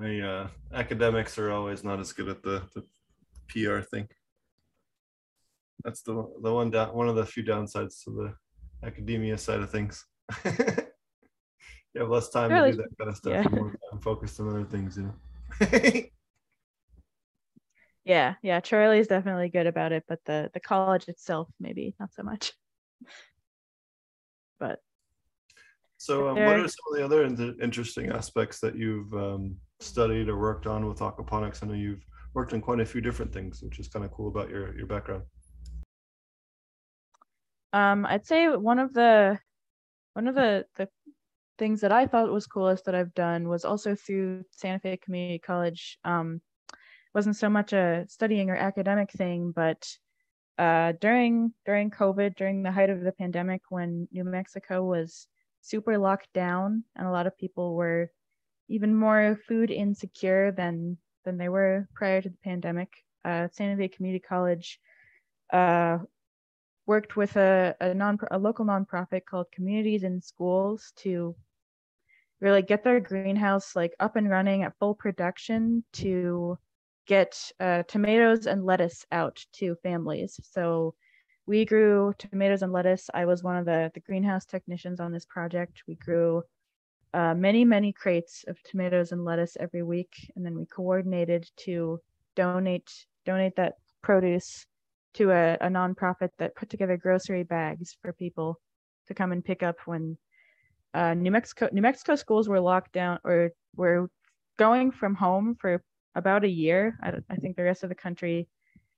The 0.00 0.26
uh, 0.26 0.48
academics 0.72 1.36
are 1.38 1.50
always 1.50 1.84
not 1.84 2.00
as 2.00 2.12
good 2.12 2.28
at 2.28 2.42
the, 2.42 2.62
the 2.74 2.84
PR 3.48 3.80
thing. 3.82 4.08
That's 5.84 6.00
the 6.00 6.14
the 6.42 6.52
one 6.52 6.70
down 6.70 6.94
one 6.94 7.08
of 7.08 7.16
the 7.16 7.26
few 7.26 7.44
downsides 7.44 8.02
to 8.04 8.10
the 8.10 8.34
academia 8.86 9.36
side 9.36 9.60
of 9.60 9.70
things. 9.70 10.04
you 10.44 10.52
have 11.96 12.08
less 12.08 12.30
time 12.30 12.50
Really? 12.50 12.70
to 12.70 12.76
do 12.78 12.82
that 12.82 12.98
kind 12.98 13.10
of 13.10 13.16
stuff. 13.16 13.32
Yeah. 13.32 13.48
More 13.50 13.76
time 13.90 14.00
focused 14.00 14.40
on 14.40 14.48
other 14.48 14.64
things, 14.64 14.96
you 14.96 15.04
know. 15.04 16.02
Yeah, 18.02 18.36
yeah. 18.42 18.60
Charlie's 18.60 19.08
definitely 19.08 19.50
good 19.50 19.66
about 19.66 19.92
it, 19.92 20.04
but 20.08 20.20
the 20.24 20.50
the 20.54 20.58
college 20.58 21.06
itself 21.06 21.48
maybe 21.60 21.94
not 22.00 22.12
so 22.12 22.22
much. 22.22 22.52
But 24.58 24.78
so, 25.96 26.28
um, 26.28 26.34
what 26.34 26.58
are 26.58 26.68
some 26.68 26.92
of 26.92 26.98
the 26.98 27.04
other 27.04 27.24
in- 27.24 27.58
interesting 27.62 28.10
aspects 28.10 28.60
that 28.60 28.76
you've 28.76 29.12
um, 29.14 29.56
studied 29.80 30.28
or 30.28 30.38
worked 30.38 30.66
on 30.66 30.86
with 30.86 30.98
aquaponics? 30.98 31.62
I 31.62 31.66
know 31.66 31.74
you've 31.74 32.04
worked 32.34 32.52
on 32.52 32.60
quite 32.60 32.80
a 32.80 32.86
few 32.86 33.00
different 33.00 33.32
things, 33.32 33.62
which 33.62 33.78
is 33.78 33.88
kind 33.88 34.04
of 34.04 34.12
cool 34.12 34.28
about 34.28 34.50
your 34.50 34.76
your 34.76 34.86
background. 34.86 35.24
Um, 37.72 38.06
I'd 38.06 38.26
say 38.26 38.48
one 38.48 38.78
of 38.78 38.92
the 38.92 39.38
one 40.14 40.28
of 40.28 40.34
the 40.34 40.64
the 40.76 40.88
things 41.58 41.80
that 41.82 41.92
I 41.92 42.06
thought 42.06 42.32
was 42.32 42.46
coolest 42.46 42.86
that 42.86 42.94
I've 42.94 43.14
done 43.14 43.48
was 43.48 43.64
also 43.64 43.94
through 43.94 44.44
Santa 44.50 44.78
Fe 44.78 44.96
Community 44.96 45.38
College. 45.38 45.98
Um, 46.04 46.40
wasn't 47.14 47.36
so 47.36 47.48
much 47.48 47.72
a 47.72 48.06
studying 48.08 48.50
or 48.50 48.56
academic 48.56 49.10
thing, 49.10 49.52
but 49.54 49.86
uh, 50.58 50.92
during 51.00 51.52
during 51.64 51.90
COVID, 51.90 52.36
during 52.36 52.62
the 52.62 52.72
height 52.72 52.90
of 52.90 53.00
the 53.00 53.12
pandemic, 53.12 53.62
when 53.68 54.08
New 54.12 54.24
Mexico 54.24 54.84
was 54.84 55.26
super 55.62 55.98
locked 55.98 56.32
down 56.32 56.84
and 56.96 57.06
a 57.06 57.10
lot 57.10 57.26
of 57.26 57.36
people 57.36 57.74
were 57.74 58.10
even 58.70 58.94
more 58.94 59.38
food 59.46 59.70
insecure 59.70 60.52
than 60.52 60.96
than 61.24 61.36
they 61.36 61.48
were 61.48 61.86
prior 61.94 62.22
to 62.22 62.28
the 62.30 62.36
pandemic, 62.42 62.88
uh, 63.24 63.48
Santa 63.52 63.76
Fe 63.76 63.88
Community 63.88 64.24
College 64.26 64.80
uh, 65.52 65.98
worked 66.86 67.16
with 67.16 67.36
a, 67.36 67.74
a 67.80 67.92
non 67.92 68.18
a 68.30 68.38
local 68.38 68.64
nonprofit 68.64 69.24
called 69.28 69.52
Communities 69.52 70.04
in 70.04 70.22
Schools 70.22 70.92
to 70.96 71.34
really 72.40 72.62
get 72.62 72.82
their 72.82 73.00
greenhouse 73.00 73.76
like 73.76 73.92
up 74.00 74.16
and 74.16 74.30
running 74.30 74.62
at 74.62 74.78
full 74.78 74.94
production 74.94 75.84
to 75.92 76.56
get 77.06 77.52
uh, 77.60 77.82
tomatoes 77.82 78.46
and 78.46 78.64
lettuce 78.64 79.04
out 79.12 79.44
to 79.52 79.74
families. 79.82 80.40
So 80.42 80.94
we 81.46 81.64
grew 81.64 82.14
tomatoes 82.18 82.62
and 82.62 82.72
lettuce. 82.72 83.10
I 83.12 83.26
was 83.26 83.42
one 83.42 83.56
of 83.56 83.66
the 83.66 83.90
the 83.94 84.00
greenhouse 84.00 84.46
technicians 84.46 85.00
on 85.00 85.12
this 85.12 85.26
project. 85.26 85.82
We 85.88 85.96
grew 85.96 86.44
uh, 87.12 87.34
many 87.34 87.64
many 87.64 87.92
crates 87.92 88.44
of 88.48 88.62
tomatoes 88.62 89.12
and 89.12 89.24
lettuce 89.24 89.56
every 89.58 89.82
week, 89.82 90.30
and 90.36 90.44
then 90.44 90.56
we 90.56 90.66
coordinated 90.66 91.48
to 91.56 92.00
donate 92.36 92.90
donate 93.26 93.56
that 93.56 93.74
produce 94.02 94.66
to 95.14 95.30
a, 95.30 95.54
a 95.54 95.68
nonprofit 95.68 96.30
that 96.38 96.54
put 96.54 96.70
together 96.70 96.96
grocery 96.96 97.42
bags 97.42 97.96
for 98.00 98.12
people 98.12 98.60
to 99.08 99.14
come 99.14 99.32
and 99.32 99.44
pick 99.44 99.62
up 99.62 99.76
when 99.86 100.16
uh, 100.94 101.14
New 101.14 101.30
Mexico 101.30 101.68
New 101.72 101.82
Mexico 101.82 102.14
schools 102.14 102.48
were 102.48 102.60
locked 102.60 102.92
down 102.92 103.18
or 103.24 103.50
were 103.76 104.08
going 104.56 104.90
from 104.90 105.14
home 105.14 105.56
for 105.60 105.82
about 106.14 106.44
a 106.44 106.48
year. 106.48 106.98
I, 107.02 107.14
I 107.28 107.36
think 107.36 107.56
the 107.56 107.64
rest 107.64 107.82
of 107.82 107.88
the 107.88 107.94
country 107.94 108.48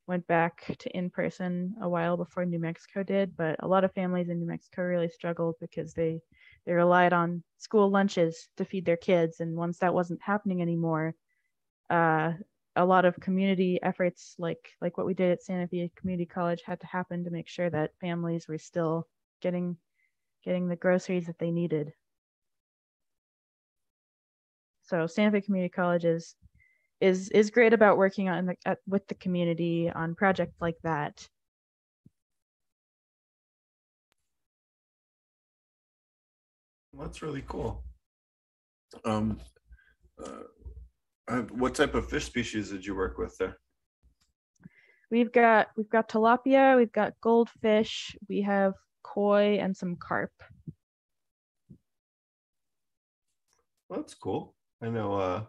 went 0.06 0.26
back 0.26 0.76
to 0.78 0.96
in 0.96 1.08
person 1.10 1.74
a 1.80 1.88
while 1.88 2.16
before 2.16 2.44
New 2.44 2.58
Mexico 2.58 3.02
did, 3.02 3.36
but 3.36 3.56
a 3.60 3.68
lot 3.68 3.84
of 3.84 3.92
families 3.92 4.28
in 4.28 4.40
New 4.40 4.46
Mexico 4.46 4.82
really 4.82 5.08
struggled 5.08 5.54
because 5.60 5.94
they 5.94 6.20
they 6.66 6.72
relied 6.72 7.12
on 7.12 7.42
school 7.58 7.90
lunches 7.90 8.48
to 8.56 8.64
feed 8.64 8.84
their 8.84 8.96
kids, 8.96 9.40
and 9.40 9.56
once 9.56 9.78
that 9.78 9.94
wasn't 9.94 10.22
happening 10.22 10.62
anymore, 10.62 11.14
uh, 11.90 12.32
a 12.76 12.84
lot 12.84 13.04
of 13.04 13.20
community 13.20 13.78
efforts 13.82 14.34
like 14.38 14.70
like 14.80 14.96
what 14.96 15.06
we 15.06 15.14
did 15.14 15.32
at 15.32 15.42
Santa 15.42 15.68
Fe 15.68 15.90
Community 15.96 16.26
College 16.26 16.62
had 16.64 16.80
to 16.80 16.86
happen 16.86 17.24
to 17.24 17.30
make 17.30 17.48
sure 17.48 17.68
that 17.70 17.98
families 18.00 18.48
were 18.48 18.58
still 18.58 19.06
getting 19.40 19.76
getting 20.44 20.68
the 20.68 20.76
groceries 20.76 21.26
that 21.26 21.38
they 21.38 21.50
needed. 21.50 21.92
So 24.82 25.06
Santa 25.06 25.32
Fe 25.32 25.40
Community 25.42 25.70
College 25.70 26.04
is 26.04 26.34
is 27.00 27.30
is 27.30 27.50
great 27.50 27.72
about 27.72 27.98
working 27.98 28.28
on 28.28 28.46
the, 28.46 28.56
at, 28.64 28.78
with 28.86 29.06
the 29.08 29.14
community 29.14 29.90
on 29.90 30.14
projects 30.14 30.60
like 30.60 30.76
that. 30.82 31.28
That's 36.98 37.22
really 37.22 37.44
cool. 37.48 37.84
Um, 39.04 39.38
uh, 40.22 41.40
what 41.52 41.74
type 41.74 41.94
of 41.94 42.08
fish 42.08 42.24
species 42.26 42.70
did 42.70 42.84
you 42.84 42.94
work 42.94 43.18
with 43.18 43.36
there? 43.38 43.56
We've 45.10 45.32
got 45.32 45.68
we've 45.76 45.90
got 45.90 46.08
tilapia, 46.08 46.76
we've 46.76 46.92
got 46.92 47.14
goldfish, 47.22 48.16
we 48.28 48.42
have 48.42 48.74
koi 49.02 49.58
and 49.58 49.76
some 49.76 49.96
carp. 49.96 50.32
Well, 53.88 54.00
that's 54.00 54.14
cool. 54.14 54.54
I 54.82 54.88
know 54.88 55.14
uh, 55.14 55.42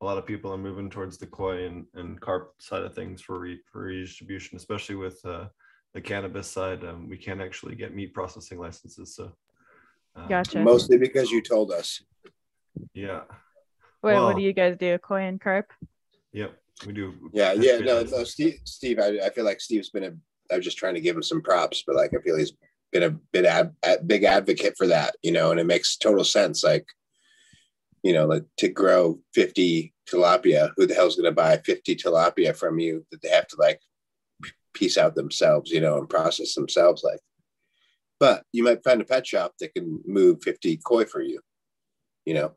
a 0.00 0.04
lot 0.04 0.18
of 0.18 0.26
people 0.26 0.52
are 0.52 0.58
moving 0.58 0.88
towards 0.88 1.18
the 1.18 1.26
koi 1.26 1.66
and, 1.66 1.84
and 1.94 2.20
carp 2.20 2.54
side 2.60 2.82
of 2.82 2.94
things 2.94 3.20
for 3.20 3.40
re, 3.40 3.60
for 3.70 3.82
redistribution, 3.82 4.56
especially 4.56 4.94
with 4.94 5.20
uh, 5.24 5.46
the 5.94 6.00
cannabis 6.00 6.48
side. 6.48 6.84
Um, 6.84 7.08
we 7.08 7.16
can't 7.16 7.40
actually 7.40 7.74
get 7.74 7.94
meat 7.94 8.14
processing 8.14 8.60
licenses, 8.60 9.16
so 9.16 9.32
um, 10.16 10.28
Gotcha. 10.28 10.60
Mostly 10.60 10.98
because 10.98 11.30
you 11.30 11.42
told 11.42 11.70
us. 11.72 12.02
Yeah. 12.94 13.22
Wait, 14.02 14.14
Well- 14.14 14.26
what 14.26 14.36
do 14.36 14.42
you 14.42 14.52
guys 14.52 14.76
do? 14.78 14.98
Koi 14.98 15.22
and 15.22 15.40
carp? 15.40 15.72
Yep. 16.32 16.56
We 16.86 16.92
do. 16.92 17.30
Yeah, 17.32 17.54
yeah, 17.54 17.78
no, 17.78 18.02
no, 18.04 18.24
Steve, 18.24 18.60
Steve, 18.64 18.98
I, 19.00 19.18
I 19.26 19.30
feel 19.30 19.44
like 19.44 19.60
Steve's 19.60 19.90
been 19.90 20.04
a, 20.04 20.12
I 20.52 20.56
was 20.56 20.64
just 20.64 20.78
trying 20.78 20.94
to 20.94 21.00
give 21.00 21.16
him 21.16 21.22
some 21.22 21.42
props, 21.42 21.82
but 21.86 21.96
like, 21.96 22.12
I 22.14 22.22
feel 22.22 22.36
he's 22.38 22.52
been 22.92 23.02
a 23.02 23.10
bit 23.10 23.44
ad, 23.44 23.74
a 23.84 23.98
big 23.98 24.24
advocate 24.24 24.74
for 24.78 24.86
that, 24.86 25.16
you 25.22 25.32
know, 25.32 25.50
and 25.50 25.58
it 25.58 25.66
makes 25.66 25.96
total 25.96 26.24
sense. 26.24 26.62
Like, 26.62 26.86
you 28.02 28.12
know, 28.12 28.26
like 28.26 28.44
to 28.58 28.68
grow 28.68 29.18
50 29.34 29.92
tilapia, 30.08 30.70
who 30.76 30.86
the 30.86 30.94
hell's 30.94 31.16
going 31.16 31.24
to 31.24 31.32
buy 31.32 31.58
50 31.58 31.96
tilapia 31.96 32.56
from 32.56 32.78
you 32.78 33.04
that 33.10 33.22
they 33.22 33.28
have 33.28 33.48
to 33.48 33.56
like 33.58 33.80
piece 34.72 34.96
out 34.96 35.16
themselves, 35.16 35.70
you 35.70 35.80
know, 35.80 35.98
and 35.98 36.08
process 36.08 36.54
themselves? 36.54 37.02
Like, 37.02 37.20
but 38.20 38.44
you 38.52 38.64
might 38.64 38.82
find 38.84 39.00
a 39.00 39.04
pet 39.04 39.26
shop 39.26 39.54
that 39.60 39.74
can 39.74 40.00
move 40.06 40.42
50 40.42 40.78
koi 40.78 41.04
for 41.04 41.20
you, 41.20 41.40
you 42.24 42.34
know, 42.34 42.52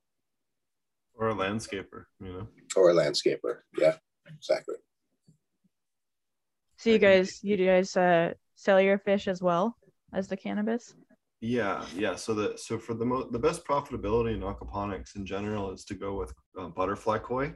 Or 1.14 1.30
a 1.30 1.36
landscaper, 1.36 2.06
you 2.20 2.34
know. 2.34 2.48
or 2.76 2.90
a 2.92 2.94
landscaper. 2.94 3.60
Yeah, 3.78 3.96
exactly. 4.28 4.76
So 6.78 6.90
you 6.90 6.98
guys 6.98 7.44
you 7.44 7.58
guys 7.58 7.96
uh 7.96 8.34
sell 8.56 8.82
your 8.82 8.98
fish 8.98 9.28
as 9.28 9.42
well 9.42 9.78
as 10.14 10.28
the 10.28 10.38
cannabis? 10.38 10.96
Yeah, 11.42 11.86
yeah. 11.96 12.16
So 12.16 12.34
the 12.34 12.58
so 12.58 12.78
for 12.80 12.94
the 12.94 13.06
most 13.06 13.32
the 13.32 13.40
best 13.40 13.66
profitability 13.66 14.34
in 14.34 14.42
aquaponics 14.42 15.16
in 15.16 15.26
general 15.26 15.72
is 15.72 15.84
to 15.86 15.96
go 15.96 16.16
with 16.16 16.34
uh, 16.60 16.68
butterfly 16.70 17.20
koi, 17.20 17.54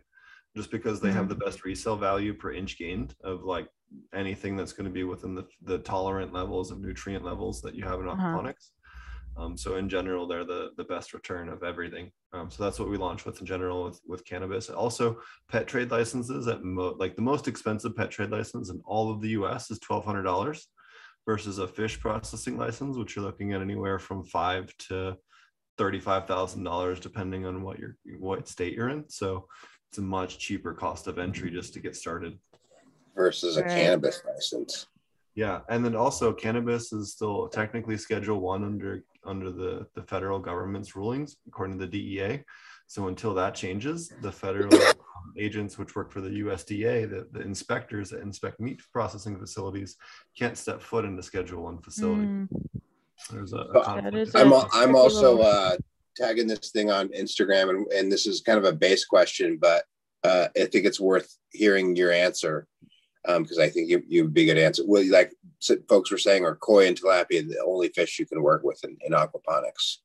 just 0.55 0.71
because 0.71 0.99
they 0.99 1.11
have 1.11 1.29
the 1.29 1.35
best 1.35 1.63
resale 1.65 1.95
value 1.95 2.33
per 2.33 2.51
inch 2.51 2.77
gained 2.77 3.15
of 3.23 3.43
like 3.43 3.67
anything 4.13 4.55
that's 4.55 4.73
going 4.73 4.85
to 4.85 4.91
be 4.93 5.03
within 5.03 5.35
the 5.35 5.45
the 5.63 5.79
tolerant 5.79 6.33
levels 6.33 6.71
of 6.71 6.79
nutrient 6.79 7.23
levels 7.23 7.61
that 7.61 7.75
you 7.75 7.83
have 7.83 7.99
in 7.99 8.07
Uh-huh. 8.07 8.21
aquaponics. 8.27 8.71
Um, 9.37 9.57
so 9.57 9.75
in 9.75 9.89
general, 9.89 10.27
they're 10.27 10.45
the 10.45 10.69
the 10.77 10.85
best 10.85 11.13
return 11.13 11.49
of 11.49 11.61
everything. 11.63 12.11
Um, 12.33 12.49
so 12.49 12.63
that's 12.63 12.79
what 12.79 12.89
we 12.89 12.97
launched 12.97 13.25
with 13.25 13.39
in 13.41 13.45
general 13.45 13.83
with, 13.85 13.99
with 14.07 14.25
cannabis. 14.25 14.69
Also, 14.69 15.19
pet 15.49 15.67
trade 15.67 15.91
licenses 15.91 16.47
at 16.47 16.63
mo- 16.63 16.95
like 16.97 17.15
the 17.15 17.21
most 17.21 17.47
expensive 17.47 17.95
pet 17.95 18.11
trade 18.11 18.29
license 18.31 18.69
in 18.69 18.81
all 18.85 19.11
of 19.11 19.21
the 19.21 19.29
U.S. 19.39 19.71
is 19.71 19.79
twelve 19.79 20.05
hundred 20.05 20.23
dollars, 20.23 20.67
versus 21.25 21.57
a 21.59 21.67
fish 21.67 21.99
processing 21.99 22.57
license, 22.57 22.95
which 22.97 23.15
you're 23.15 23.25
looking 23.25 23.51
at 23.53 23.61
anywhere 23.61 23.99
from 23.99 24.23
five 24.23 24.73
to 24.87 25.17
thirty-five 25.77 26.27
thousand 26.27 26.63
dollars, 26.63 27.01
depending 27.01 27.45
on 27.45 27.61
what 27.61 27.77
your 27.77 27.97
what 28.19 28.47
state 28.47 28.73
you're 28.73 28.89
in. 28.89 29.03
So 29.09 29.47
it's 29.89 29.97
a 29.97 30.01
much 30.01 30.39
cheaper 30.39 30.73
cost 30.73 31.07
of 31.07 31.19
entry 31.19 31.51
just 31.51 31.73
to 31.73 31.81
get 31.81 31.95
started. 31.97 32.39
Versus 33.15 33.57
a 33.57 33.63
cannabis 33.63 34.21
license. 34.27 34.87
Yeah, 35.35 35.61
and 35.69 35.83
then 35.83 35.95
also 35.95 36.31
cannabis 36.31 36.93
is 36.93 37.11
still 37.11 37.47
technically 37.49 37.97
Schedule 37.97 38.39
One 38.39 38.63
under 38.63 39.03
under 39.25 39.51
the 39.51 39.87
the 39.95 40.03
federal 40.03 40.39
government's 40.39 40.95
rulings, 40.95 41.37
according 41.47 41.77
to 41.79 41.85
the 41.85 41.91
DEA. 41.91 42.43
So 42.87 43.07
until 43.07 43.33
that 43.33 43.55
changes, 43.55 44.13
the 44.21 44.31
federal 44.31 44.69
agents, 45.37 45.77
which 45.77 45.95
work 45.95 46.11
for 46.11 46.21
the 46.21 46.29
USDA, 46.29 47.09
the, 47.09 47.27
the 47.31 47.41
inspectors 47.41 48.11
that 48.11 48.21
inspect 48.21 48.59
meat 48.59 48.79
processing 48.93 49.39
facilities, 49.39 49.97
can't 50.37 50.55
step 50.57 50.81
foot 50.81 51.03
into 51.03 51.23
Schedule 51.23 51.63
One 51.63 51.79
facility. 51.81 52.21
Mm, 52.27 52.47
There's 53.31 53.53
a, 53.53 53.57
a 53.57 53.73
But- 53.73 53.83
conflict. 53.85 54.13
That 54.13 54.19
is 54.19 54.31
there. 54.31 54.41
I'm 54.43 54.51
a 54.51 54.55
al- 54.57 54.69
I'm 54.73 54.95
also 54.95 55.39
uh, 55.41 55.75
tagging 56.15 56.47
this 56.47 56.69
thing 56.71 56.91
on 56.91 57.09
Instagram, 57.09 57.71
and, 57.71 57.91
and 57.91 58.11
this 58.11 58.27
is 58.27 58.41
kind 58.41 58.59
of 58.59 58.65
a 58.65 58.73
base 58.73 59.03
question, 59.03 59.57
but 59.59 59.83
uh, 60.23 60.47
I 60.55 60.65
think 60.65 60.85
it's 60.85 60.99
worth 60.99 61.35
hearing 61.51 61.95
your 61.95 62.11
answer 62.11 62.67
because 63.25 63.59
I 63.59 63.69
think 63.69 63.89
you 63.89 64.03
you'd 64.07 64.33
be 64.33 64.49
a 64.49 64.53
good 64.53 64.61
answer. 64.61 64.83
Well, 64.85 65.03
like 65.09 65.33
folks 65.89 66.11
were 66.11 66.17
saying, 66.17 66.45
are 66.45 66.55
koi 66.55 66.87
and 66.87 66.99
tilapia 66.99 67.47
the 67.47 67.63
only 67.65 67.89
fish 67.89 68.19
you 68.19 68.25
can 68.25 68.41
work 68.41 68.63
with 68.63 68.83
in, 68.83 68.97
in 69.01 69.13
aquaponics? 69.13 69.97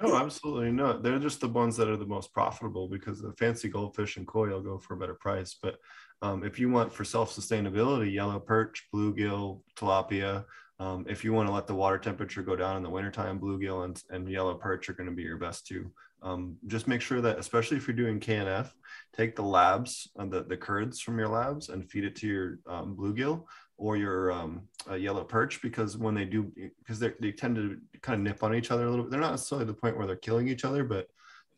No, 0.00 0.16
absolutely 0.16 0.70
not. 0.70 1.02
They're 1.02 1.18
just 1.18 1.40
the 1.40 1.48
ones 1.48 1.76
that 1.76 1.88
are 1.88 1.96
the 1.96 2.06
most 2.06 2.32
profitable 2.32 2.88
because 2.88 3.20
the 3.20 3.32
fancy 3.32 3.68
goldfish 3.68 4.16
and 4.16 4.26
koi 4.26 4.48
will 4.48 4.62
go 4.62 4.78
for 4.78 4.94
a 4.94 4.96
better 4.96 5.14
price. 5.14 5.56
But 5.60 5.78
um, 6.22 6.44
if 6.44 6.58
you 6.58 6.70
want 6.70 6.92
for 6.92 7.04
self 7.04 7.34
sustainability, 7.34 8.12
yellow 8.12 8.38
perch, 8.38 8.86
bluegill, 8.94 9.62
tilapia. 9.76 10.44
Um, 10.80 11.04
if 11.08 11.24
you 11.24 11.32
want 11.32 11.48
to 11.48 11.52
let 11.52 11.66
the 11.66 11.74
water 11.74 11.98
temperature 11.98 12.42
go 12.42 12.54
down 12.54 12.76
in 12.76 12.84
the 12.84 12.90
wintertime, 12.90 13.40
bluegill 13.40 13.84
and, 13.84 14.00
and 14.10 14.30
yellow 14.30 14.54
perch 14.54 14.88
are 14.88 14.92
going 14.92 15.08
to 15.08 15.14
be 15.14 15.24
your 15.24 15.36
best 15.36 15.66
two. 15.66 15.90
Um, 16.22 16.56
just 16.68 16.86
make 16.86 17.00
sure 17.00 17.20
that, 17.20 17.38
especially 17.38 17.76
if 17.76 17.88
you're 17.88 17.96
doing 17.96 18.20
KNF, 18.20 18.70
take 19.16 19.34
the 19.36 19.42
labs, 19.42 20.08
uh, 20.18 20.26
the, 20.26 20.44
the 20.44 20.56
curds 20.56 21.00
from 21.00 21.18
your 21.18 21.28
labs 21.28 21.68
and 21.68 21.88
feed 21.90 22.04
it 22.04 22.16
to 22.16 22.26
your 22.26 22.58
um, 22.66 22.96
bluegill 22.96 23.44
or 23.76 23.96
your 23.96 24.32
um, 24.32 24.62
uh, 24.90 24.94
yellow 24.94 25.24
perch 25.24 25.62
because 25.62 25.96
when 25.96 26.14
they 26.14 26.24
do, 26.24 26.52
because 26.78 26.98
they 26.98 27.32
tend 27.32 27.56
to 27.56 27.78
kind 28.00 28.20
of 28.20 28.24
nip 28.24 28.42
on 28.42 28.54
each 28.54 28.70
other 28.70 28.86
a 28.86 28.90
little 28.90 29.04
bit. 29.04 29.10
They're 29.10 29.20
not 29.20 29.32
necessarily 29.32 29.66
the 29.66 29.74
point 29.74 29.96
where 29.96 30.06
they're 30.06 30.16
killing 30.16 30.48
each 30.48 30.64
other, 30.64 30.84
but 30.84 31.08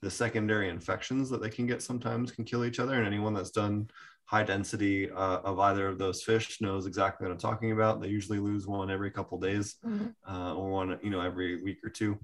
the 0.02 0.10
secondary 0.10 0.68
infections 0.68 1.28
that 1.30 1.42
they 1.42 1.50
can 1.50 1.66
get 1.66 1.82
sometimes 1.82 2.30
can 2.32 2.44
kill 2.44 2.64
each 2.64 2.78
other. 2.78 2.94
And 2.94 3.06
anyone 3.06 3.34
that's 3.34 3.50
done 3.50 3.90
high 4.24 4.44
density 4.44 5.10
uh, 5.10 5.40
of 5.40 5.58
either 5.58 5.88
of 5.88 5.98
those 5.98 6.22
fish 6.22 6.60
knows 6.60 6.86
exactly 6.86 7.26
what 7.26 7.32
I'm 7.32 7.38
talking 7.38 7.72
about. 7.72 8.00
They 8.00 8.08
usually 8.08 8.38
lose 8.38 8.66
one 8.66 8.90
every 8.90 9.10
couple 9.10 9.38
days 9.38 9.76
Mhm. 9.84 10.14
uh, 10.26 10.54
or 10.54 10.70
one, 10.70 10.98
you 11.02 11.10
know, 11.10 11.20
every 11.20 11.62
week 11.62 11.78
or 11.82 11.90
two. 11.90 12.18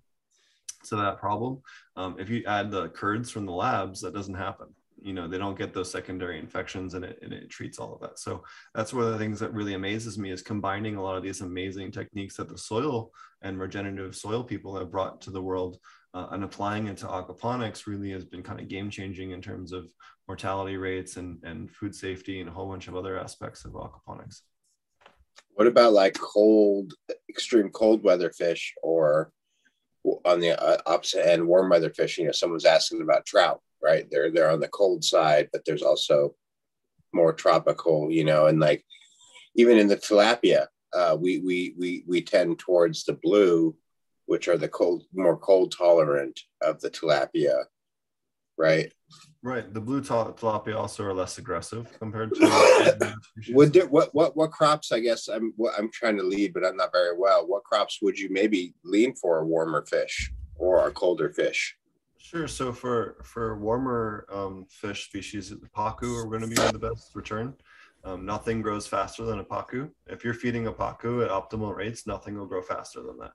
So 0.84 0.96
that 0.96 1.18
problem, 1.18 1.62
um, 1.96 2.16
if 2.18 2.28
you 2.28 2.44
add 2.46 2.70
the 2.70 2.90
curds 2.90 3.28
from 3.28 3.44
the 3.44 3.52
labs, 3.52 4.00
that 4.02 4.14
doesn't 4.14 4.34
happen. 4.34 4.68
You 5.00 5.12
know, 5.12 5.28
they 5.28 5.38
don't 5.38 5.58
get 5.58 5.74
those 5.74 5.90
secondary 5.90 6.38
infections 6.38 6.94
and 6.94 7.04
it, 7.04 7.18
and 7.22 7.32
it 7.32 7.50
treats 7.50 7.78
all 7.78 7.94
of 7.94 8.00
that. 8.00 8.18
So 8.18 8.42
that's 8.74 8.94
one 8.94 9.04
of 9.04 9.12
the 9.12 9.18
things 9.18 9.38
that 9.40 9.52
really 9.52 9.74
amazes 9.74 10.18
me 10.18 10.30
is 10.30 10.42
combining 10.42 10.96
a 10.96 11.02
lot 11.02 11.16
of 11.16 11.22
these 11.22 11.42
amazing 11.42 11.92
techniques 11.92 12.36
that 12.36 12.48
the 12.48 12.58
soil 12.58 13.10
and 13.42 13.60
regenerative 13.60 14.16
soil 14.16 14.42
people 14.42 14.76
have 14.76 14.90
brought 14.90 15.20
to 15.22 15.30
the 15.30 15.42
world 15.42 15.78
uh, 16.14 16.28
and 16.30 16.44
applying 16.44 16.86
it 16.86 16.96
to 16.96 17.06
aquaponics 17.06 17.86
really 17.86 18.10
has 18.10 18.24
been 18.24 18.42
kind 18.42 18.58
of 18.58 18.68
game 18.68 18.88
changing 18.88 19.32
in 19.32 19.42
terms 19.42 19.72
of 19.72 19.92
mortality 20.28 20.76
rates 20.76 21.18
and, 21.18 21.38
and 21.44 21.70
food 21.70 21.94
safety 21.94 22.40
and 22.40 22.48
a 22.48 22.52
whole 22.52 22.68
bunch 22.68 22.88
of 22.88 22.96
other 22.96 23.18
aspects 23.18 23.64
of 23.64 23.72
aquaponics. 23.72 24.40
What 25.50 25.66
about 25.66 25.92
like 25.92 26.18
cold, 26.18 26.94
extreme 27.28 27.70
cold 27.70 28.02
weather 28.02 28.30
fish, 28.30 28.74
or 28.82 29.30
on 30.24 30.40
the 30.40 30.60
uh, 30.62 30.78
opposite 30.86 31.26
end, 31.26 31.46
warm 31.46 31.70
weather 31.70 31.90
fish? 31.90 32.18
You 32.18 32.26
know, 32.26 32.32
someone's 32.32 32.64
asking 32.64 33.02
about 33.02 33.26
trout, 33.26 33.60
right? 33.82 34.06
They're 34.10 34.30
they're 34.30 34.50
on 34.50 34.60
the 34.60 34.68
cold 34.68 35.04
side, 35.04 35.48
but 35.52 35.64
there's 35.64 35.82
also 35.82 36.34
more 37.12 37.32
tropical, 37.32 38.10
you 38.10 38.24
know, 38.24 38.46
and 38.46 38.60
like 38.60 38.84
even 39.54 39.78
in 39.78 39.88
the 39.88 39.96
tilapia, 39.96 40.66
uh, 40.94 41.16
we 41.18 41.40
we 41.40 41.74
we 41.78 42.04
we 42.06 42.22
tend 42.22 42.58
towards 42.58 43.04
the 43.04 43.14
blue, 43.14 43.74
which 44.26 44.48
are 44.48 44.58
the 44.58 44.68
cold, 44.68 45.04
more 45.14 45.36
cold 45.36 45.74
tolerant 45.76 46.38
of 46.62 46.80
the 46.80 46.90
tilapia, 46.90 47.64
right? 48.58 48.92
Right. 49.42 49.72
The 49.72 49.80
blue 49.80 50.00
til- 50.00 50.34
tilapia 50.38 50.76
also 50.76 51.04
are 51.04 51.14
less 51.14 51.38
aggressive 51.38 51.86
compared 51.98 52.34
to. 52.34 53.14
Would 53.50 53.72
there, 53.72 53.86
what 53.86 54.14
what 54.14 54.36
what 54.36 54.50
crops? 54.50 54.92
I 54.92 55.00
guess 55.00 55.28
I'm 55.28 55.52
what 55.56 55.74
I'm 55.78 55.90
trying 55.92 56.16
to 56.16 56.22
lead, 56.22 56.52
but 56.52 56.64
I'm 56.64 56.76
not 56.76 56.92
very 56.92 57.16
well. 57.16 57.46
What 57.46 57.64
crops 57.64 57.98
would 58.02 58.18
you 58.18 58.28
maybe 58.30 58.74
lean 58.84 59.14
for 59.14 59.38
a 59.38 59.46
warmer 59.46 59.84
fish 59.86 60.32
or 60.56 60.88
a 60.88 60.92
colder 60.92 61.30
fish? 61.30 61.76
Sure. 62.28 62.48
So 62.48 62.72
for 62.72 63.18
for 63.22 63.56
warmer 63.56 64.26
um, 64.32 64.66
fish 64.68 65.04
species, 65.04 65.50
the 65.50 65.68
pacu 65.76 66.20
are 66.20 66.26
going 66.26 66.40
to 66.40 66.48
be 66.48 66.56
the 66.56 66.76
best 66.76 67.14
return. 67.14 67.54
Um, 68.02 68.26
nothing 68.26 68.62
grows 68.62 68.84
faster 68.84 69.24
than 69.24 69.38
a 69.38 69.44
pacu. 69.44 69.90
If 70.08 70.24
you're 70.24 70.34
feeding 70.34 70.66
a 70.66 70.72
pacu 70.72 71.24
at 71.24 71.30
optimal 71.30 71.76
rates, 71.76 72.04
nothing 72.04 72.36
will 72.36 72.46
grow 72.46 72.62
faster 72.62 73.00
than 73.00 73.16
that. 73.18 73.32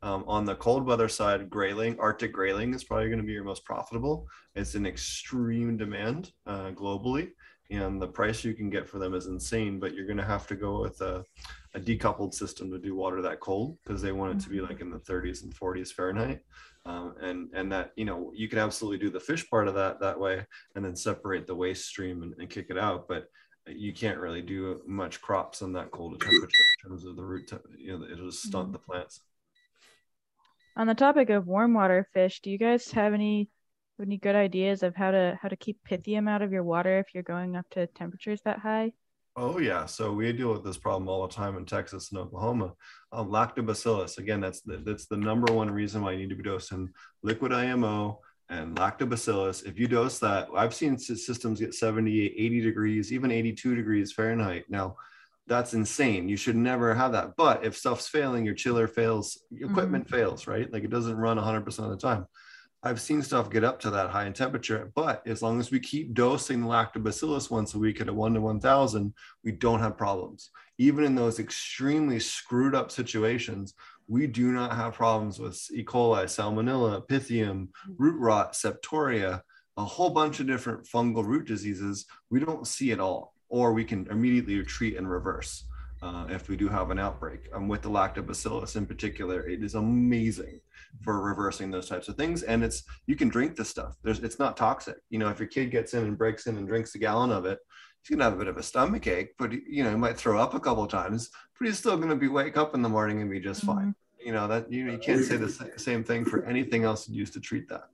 Um, 0.00 0.24
on 0.26 0.46
the 0.46 0.54
cold 0.54 0.86
weather 0.86 1.06
side, 1.06 1.50
grayling, 1.50 2.00
Arctic 2.00 2.32
grayling 2.32 2.72
is 2.72 2.82
probably 2.82 3.08
going 3.08 3.18
to 3.18 3.26
be 3.26 3.34
your 3.34 3.44
most 3.44 3.66
profitable. 3.66 4.26
It's 4.54 4.74
in 4.74 4.86
extreme 4.86 5.76
demand 5.76 6.32
uh, 6.46 6.70
globally, 6.70 7.32
and 7.70 8.00
the 8.00 8.06
price 8.06 8.44
you 8.44 8.54
can 8.54 8.70
get 8.70 8.88
for 8.88 8.98
them 8.98 9.14
is 9.14 9.26
insane. 9.26 9.80
But 9.80 9.94
you're 9.94 10.06
going 10.06 10.18
to 10.18 10.24
have 10.24 10.46
to 10.48 10.54
go 10.56 10.80
with 10.80 11.00
a, 11.00 11.24
a 11.74 11.80
decoupled 11.80 12.34
system 12.34 12.70
to 12.70 12.78
do 12.78 12.94
water 12.94 13.22
that 13.22 13.40
cold 13.40 13.78
because 13.82 14.02
they 14.02 14.12
want 14.12 14.32
it 14.38 14.42
to 14.44 14.50
be 14.50 14.60
like 14.60 14.80
in 14.80 14.90
the 14.90 14.98
30s 14.98 15.42
and 15.44 15.54
40s 15.54 15.92
Fahrenheit 15.92 16.40
um, 16.86 17.14
and 17.20 17.48
and 17.54 17.72
that 17.72 17.92
you 17.96 18.04
know 18.04 18.30
you 18.34 18.48
can 18.48 18.58
absolutely 18.58 18.98
do 18.98 19.10
the 19.10 19.18
fish 19.20 19.48
part 19.48 19.66
of 19.68 19.74
that 19.74 19.98
that 20.00 20.18
way 20.18 20.44
and 20.74 20.84
then 20.84 20.94
separate 20.94 21.46
the 21.46 21.54
waste 21.54 21.86
stream 21.86 22.22
and, 22.22 22.34
and 22.38 22.50
kick 22.50 22.66
it 22.70 22.78
out 22.78 23.08
but 23.08 23.28
you 23.66 23.92
can't 23.94 24.18
really 24.18 24.42
do 24.42 24.82
much 24.86 25.20
crops 25.22 25.62
on 25.62 25.72
that 25.72 25.90
cold 25.90 26.20
temperature 26.20 26.62
in 26.84 26.90
terms 26.90 27.04
of 27.06 27.16
the 27.16 27.24
root 27.24 27.48
te- 27.48 27.56
you 27.78 27.98
know 27.98 28.04
it'll 28.04 28.26
just 28.30 28.42
stunt 28.44 28.68
Mhm. 28.68 28.72
the 28.72 28.78
plants 28.78 29.22
On 30.76 30.86
the 30.86 30.94
topic 30.94 31.30
of 31.30 31.46
warm 31.46 31.72
water 31.72 32.06
fish, 32.12 32.40
do 32.40 32.50
you 32.50 32.58
guys 32.58 32.90
have 32.92 33.14
any 33.14 33.48
any 34.00 34.18
good 34.18 34.34
ideas 34.34 34.82
of 34.82 34.96
how 34.96 35.10
to 35.10 35.38
how 35.40 35.48
to 35.48 35.56
keep 35.56 35.78
pythium 35.88 36.28
out 36.28 36.42
of 36.42 36.52
your 36.52 36.62
water 36.62 36.98
if 36.98 37.14
you're 37.14 37.22
going 37.22 37.56
up 37.56 37.66
to 37.70 37.86
temperatures 37.88 38.40
that 38.44 38.58
high? 38.58 38.92
Oh 39.36 39.58
yeah, 39.58 39.86
so 39.86 40.12
we 40.12 40.32
deal 40.32 40.52
with 40.52 40.64
this 40.64 40.76
problem 40.76 41.08
all 41.08 41.26
the 41.26 41.34
time 41.34 41.56
in 41.56 41.64
Texas 41.64 42.12
and 42.12 42.20
Oklahoma. 42.20 42.72
Um, 43.10 43.30
lactobacillus, 43.30 44.18
again, 44.18 44.40
that's 44.40 44.60
the, 44.60 44.76
that's 44.76 45.06
the 45.06 45.16
number 45.16 45.52
one 45.52 45.70
reason 45.70 46.02
why 46.02 46.12
you 46.12 46.18
need 46.18 46.30
to 46.30 46.36
be 46.36 46.44
dosing 46.44 46.90
liquid 47.24 47.52
IMO 47.52 48.20
and 48.48 48.76
lactobacillus. 48.76 49.66
If 49.66 49.76
you 49.76 49.88
dose 49.88 50.20
that, 50.20 50.48
I've 50.54 50.74
seen 50.74 50.96
systems 50.98 51.58
get 51.58 51.74
70, 51.74 52.26
80 52.26 52.60
degrees, 52.60 53.12
even 53.12 53.32
82 53.32 53.74
degrees 53.74 54.12
Fahrenheit. 54.12 54.66
Now, 54.68 54.96
that's 55.48 55.74
insane. 55.74 56.28
You 56.28 56.36
should 56.36 56.56
never 56.56 56.94
have 56.94 57.12
that. 57.12 57.34
But 57.36 57.64
if 57.64 57.76
stuff's 57.76 58.06
failing, 58.06 58.44
your 58.44 58.54
chiller 58.54 58.86
fails, 58.86 59.42
your 59.50 59.68
equipment 59.68 60.08
fails, 60.08 60.46
right? 60.46 60.72
Like 60.72 60.84
it 60.84 60.90
doesn't 60.90 61.16
run 61.16 61.38
100% 61.38 61.78
of 61.80 61.90
the 61.90 61.96
time. 61.96 62.26
I've 62.86 63.00
seen 63.00 63.22
stuff 63.22 63.48
get 63.48 63.64
up 63.64 63.80
to 63.80 63.90
that 63.92 64.10
high 64.10 64.26
in 64.26 64.34
temperature, 64.34 64.92
but 64.94 65.26
as 65.26 65.40
long 65.40 65.58
as 65.58 65.70
we 65.70 65.80
keep 65.80 66.12
dosing 66.12 66.60
the 66.60 66.66
lactobacillus 66.66 67.50
once 67.50 67.72
a 67.72 67.78
week 67.78 68.02
at 68.02 68.10
a 68.10 68.12
one 68.12 68.34
to 68.34 68.42
1000, 68.42 69.14
we 69.42 69.52
don't 69.52 69.80
have 69.80 69.96
problems. 69.96 70.50
Even 70.76 71.04
in 71.04 71.14
those 71.14 71.38
extremely 71.38 72.20
screwed 72.20 72.74
up 72.74 72.90
situations, 72.90 73.72
we 74.06 74.26
do 74.26 74.52
not 74.52 74.76
have 74.76 74.92
problems 74.92 75.38
with 75.38 75.58
E. 75.72 75.82
coli, 75.82 76.24
salmonella, 76.24 77.08
pythium, 77.08 77.68
root 77.96 78.20
rot, 78.20 78.52
septoria, 78.52 79.40
a 79.78 79.84
whole 79.84 80.10
bunch 80.10 80.40
of 80.40 80.46
different 80.46 80.84
fungal 80.84 81.24
root 81.24 81.46
diseases. 81.46 82.04
We 82.28 82.38
don't 82.38 82.66
see 82.66 82.90
it 82.90 83.00
all, 83.00 83.32
or 83.48 83.72
we 83.72 83.84
can 83.84 84.06
immediately 84.10 84.62
treat 84.62 84.98
and 84.98 85.10
reverse 85.10 85.64
uh, 86.02 86.26
if 86.28 86.50
we 86.50 86.56
do 86.58 86.68
have 86.68 86.90
an 86.90 86.98
outbreak. 86.98 87.48
Um, 87.54 87.66
with 87.66 87.80
the 87.80 87.88
lactobacillus 87.88 88.76
in 88.76 88.84
particular, 88.84 89.48
it 89.48 89.64
is 89.64 89.74
amazing 89.74 90.60
for 91.02 91.20
reversing 91.20 91.70
those 91.70 91.88
types 91.88 92.08
of 92.08 92.16
things. 92.16 92.42
And 92.42 92.64
it's 92.64 92.84
you 93.06 93.16
can 93.16 93.28
drink 93.28 93.56
this 93.56 93.68
stuff. 93.68 93.96
There's 94.02 94.20
it's 94.20 94.38
not 94.38 94.56
toxic. 94.56 94.96
You 95.10 95.18
know, 95.18 95.28
if 95.28 95.38
your 95.38 95.48
kid 95.48 95.70
gets 95.70 95.94
in 95.94 96.04
and 96.04 96.18
breaks 96.18 96.46
in 96.46 96.56
and 96.56 96.66
drinks 96.66 96.94
a 96.94 96.98
gallon 96.98 97.30
of 97.30 97.44
it, 97.46 97.58
he's 98.02 98.14
gonna 98.14 98.24
have 98.24 98.34
a 98.34 98.38
bit 98.38 98.48
of 98.48 98.56
a 98.56 98.62
stomach 98.62 99.06
ache, 99.06 99.34
but 99.38 99.52
you 99.52 99.82
know, 99.82 99.90
he 99.90 99.96
might 99.96 100.16
throw 100.16 100.38
up 100.38 100.54
a 100.54 100.60
couple 100.60 100.84
of 100.84 100.90
times, 100.90 101.30
but 101.58 101.66
he's 101.66 101.78
still 101.78 101.96
gonna 101.96 102.16
be 102.16 102.28
wake 102.28 102.56
up 102.56 102.74
in 102.74 102.82
the 102.82 102.88
morning 102.88 103.20
and 103.20 103.30
be 103.30 103.40
just 103.40 103.62
mm-hmm. 103.62 103.78
fine. 103.78 103.94
You 104.24 104.32
know 104.32 104.48
that 104.48 104.72
you, 104.72 104.90
you 104.90 104.98
can't 104.98 105.22
say 105.22 105.36
the 105.36 105.72
same 105.76 106.02
thing 106.02 106.24
for 106.24 106.44
anything 106.46 106.84
else 106.84 107.08
used 107.08 107.34
to 107.34 107.40
treat 107.40 107.68
that. 107.68 107.88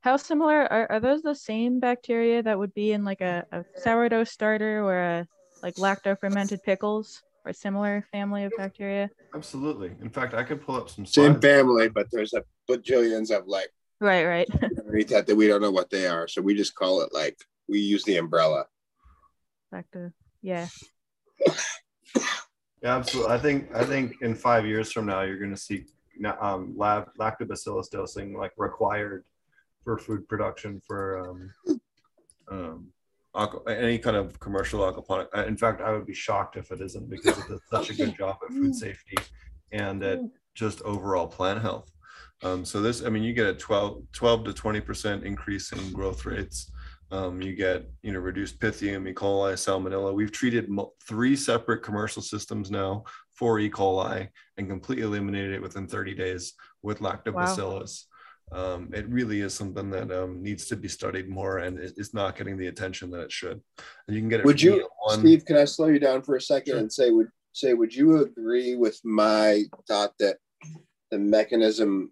How 0.00 0.16
similar 0.16 0.70
are, 0.70 0.90
are 0.90 1.00
those 1.00 1.22
the 1.22 1.34
same 1.34 1.80
bacteria 1.80 2.42
that 2.42 2.58
would 2.58 2.74
be 2.74 2.92
in 2.92 3.04
like 3.04 3.20
a, 3.20 3.46
a 3.52 3.64
sourdough 3.80 4.24
starter 4.24 4.84
or 4.84 4.98
a 4.98 5.28
like 5.62 5.76
lacto 5.76 6.18
fermented 6.18 6.62
pickles? 6.62 7.22
Or 7.44 7.52
similar 7.52 8.06
family 8.12 8.44
of 8.44 8.52
bacteria? 8.56 9.10
Absolutely. 9.34 9.92
In 10.00 10.10
fact, 10.10 10.34
I 10.34 10.42
could 10.42 10.60
pull 10.60 10.76
up 10.76 10.88
some 10.88 11.04
Same 11.06 11.32
slides. 11.32 11.46
family, 11.46 11.88
but 11.88 12.06
there's 12.12 12.32
a 12.34 12.44
bajillions 12.70 13.30
of 13.36 13.46
like 13.46 13.68
Right, 14.00 14.24
right. 14.24 14.48
underneath 14.62 15.08
that 15.08 15.26
that 15.26 15.36
we 15.36 15.46
don't 15.48 15.62
know 15.62 15.70
what 15.70 15.90
they 15.90 16.06
are. 16.06 16.26
So 16.28 16.42
we 16.42 16.54
just 16.54 16.74
call 16.74 17.00
it 17.02 17.12
like 17.12 17.36
we 17.68 17.78
use 17.78 18.04
the 18.04 18.16
umbrella. 18.18 18.66
Back 19.70 19.90
to 19.92 20.12
yeah. 20.42 20.68
Yeah, 22.82 22.96
absolutely. 22.96 23.32
I 23.32 23.38
think 23.38 23.74
I 23.74 23.84
think 23.84 24.16
in 24.20 24.34
five 24.34 24.66
years 24.66 24.92
from 24.92 25.06
now, 25.06 25.22
you're 25.22 25.38
going 25.38 25.54
to 25.54 25.56
see 25.60 25.86
na- 26.18 26.36
um, 26.40 26.74
lab, 26.76 27.08
lactobacillus 27.18 27.88
dosing 27.90 28.36
like 28.36 28.52
required 28.58 29.24
for 29.84 29.96
food 29.96 30.28
production 30.28 30.82
for 30.86 31.18
um, 31.30 31.78
um, 32.50 32.88
aqua, 33.34 33.60
any 33.72 33.98
kind 33.98 34.16
of 34.16 34.38
commercial 34.40 34.80
aquaponic. 34.80 35.26
uh, 35.36 35.44
In 35.44 35.56
fact, 35.56 35.80
I 35.80 35.92
would 35.92 36.06
be 36.06 36.14
shocked 36.14 36.56
if 36.56 36.70
it 36.70 36.80
isn't 36.80 37.08
because 37.10 37.38
it 37.38 37.48
does 37.48 37.60
such 37.70 37.90
a 37.90 37.94
good 37.94 38.16
job 38.18 38.36
at 38.44 38.54
food 38.54 38.74
safety 38.74 39.16
and 39.72 40.02
at 40.02 40.20
just 40.54 40.82
overall 40.82 41.26
plant 41.26 41.60
health. 41.60 41.90
Um, 42.42 42.64
so 42.64 42.80
this, 42.80 43.04
I 43.04 43.08
mean, 43.08 43.22
you 43.22 43.32
get 43.32 43.46
a 43.46 43.54
12, 43.54 44.02
12 44.12 44.44
to 44.44 44.52
20% 44.52 45.24
increase 45.24 45.72
in 45.72 45.92
growth 45.92 46.26
rates. 46.26 46.70
Um, 47.10 47.40
you 47.40 47.54
get, 47.54 47.88
you 48.02 48.12
know, 48.12 48.18
reduced 48.18 48.58
Pythium, 48.60 49.08
E. 49.08 49.14
coli, 49.14 49.52
Salmonella. 49.54 50.12
We've 50.12 50.32
treated 50.32 50.68
three 51.06 51.36
separate 51.36 51.82
commercial 51.82 52.22
systems 52.22 52.70
now 52.70 53.04
for 53.32 53.58
E. 53.60 53.70
coli 53.70 54.28
and 54.56 54.68
completely 54.68 55.04
eliminated 55.04 55.52
it 55.52 55.62
within 55.62 55.86
30 55.86 56.14
days 56.14 56.54
with 56.82 57.00
lactobacillus. 57.00 58.04
Um, 58.52 58.90
it 58.94 59.08
really 59.08 59.40
is 59.40 59.54
something 59.54 59.90
that 59.90 60.12
um, 60.12 60.42
needs 60.42 60.66
to 60.66 60.76
be 60.76 60.88
studied 60.88 61.28
more 61.28 61.58
and 61.58 61.78
it- 61.78 61.94
it's 61.96 62.14
not 62.14 62.36
getting 62.36 62.56
the 62.56 62.68
attention 62.68 63.10
that 63.10 63.22
it 63.22 63.32
should. 63.32 63.60
And 64.06 64.14
you 64.14 64.20
can 64.20 64.28
get 64.28 64.40
it 64.40 64.46
Would 64.46 64.62
you, 64.62 64.88
one- 65.02 65.20
Steve? 65.20 65.44
Can 65.44 65.56
I 65.56 65.64
slow 65.64 65.86
you 65.88 65.98
down 65.98 66.22
for 66.22 66.36
a 66.36 66.40
second 66.40 66.72
Sure. 66.72 66.78
and 66.80 66.92
say 66.92 67.10
would 67.10 67.28
say 67.52 67.72
would 67.74 67.94
you 67.94 68.18
agree 68.22 68.74
with 68.76 69.00
my 69.04 69.62
thought 69.88 70.12
that 70.18 70.38
the 71.10 71.18
mechanism, 71.18 72.10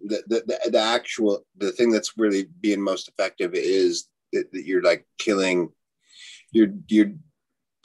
the 0.00 0.22
the, 0.28 0.42
the, 0.46 0.70
the 0.70 0.78
actual 0.78 1.44
the 1.56 1.72
thing 1.72 1.90
that's 1.90 2.12
really 2.18 2.48
being 2.60 2.80
most 2.80 3.08
effective 3.08 3.54
is 3.54 4.06
that, 4.32 4.50
that 4.52 4.64
you're 4.66 4.82
like 4.82 5.06
killing, 5.18 5.70
you're 6.52 6.72
you're 6.88 7.12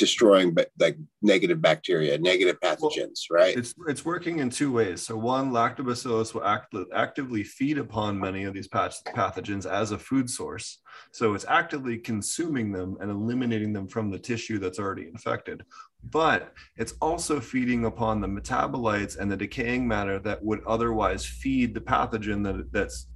destroying 0.02 0.58
like 0.80 0.98
negative 1.22 1.62
bacteria, 1.62 2.18
negative 2.18 2.60
pathogens, 2.60 3.20
right? 3.30 3.56
It's 3.56 3.76
it's 3.88 4.04
working 4.04 4.40
in 4.40 4.50
two 4.50 4.72
ways. 4.72 5.04
So 5.04 5.16
one, 5.16 5.52
lactobacillus 5.52 6.34
will 6.34 6.44
act, 6.44 6.76
actively 6.94 7.44
feed 7.44 7.78
upon 7.78 8.20
many 8.20 8.46
of 8.46 8.56
these 8.56 8.68
pathogens 8.68 9.66
as 9.72 9.92
a 9.92 10.00
food 10.00 10.28
source. 10.28 10.80
So 11.12 11.36
it's 11.36 11.46
actively 11.48 12.00
consuming 12.00 12.72
them 12.72 12.98
and 13.00 13.12
eliminating 13.12 13.74
them 13.74 13.88
from 13.88 14.10
the 14.10 14.18
tissue 14.18 14.58
that's 14.58 14.80
already 14.80 15.08
infected. 15.08 15.64
But 16.10 16.54
it's 16.78 16.96
also 17.00 17.40
feeding 17.40 17.86
upon 17.86 18.22
the 18.22 18.28
metabolites 18.28 19.20
and 19.20 19.32
the 19.32 19.38
decaying 19.38 19.88
matter 19.88 20.18
that 20.20 20.44
would 20.44 20.64
otherwise 20.66 21.24
feed 21.24 21.76
the 21.76 21.82
pathogen 21.82 22.44
that 22.46 22.72
that's 22.72 23.08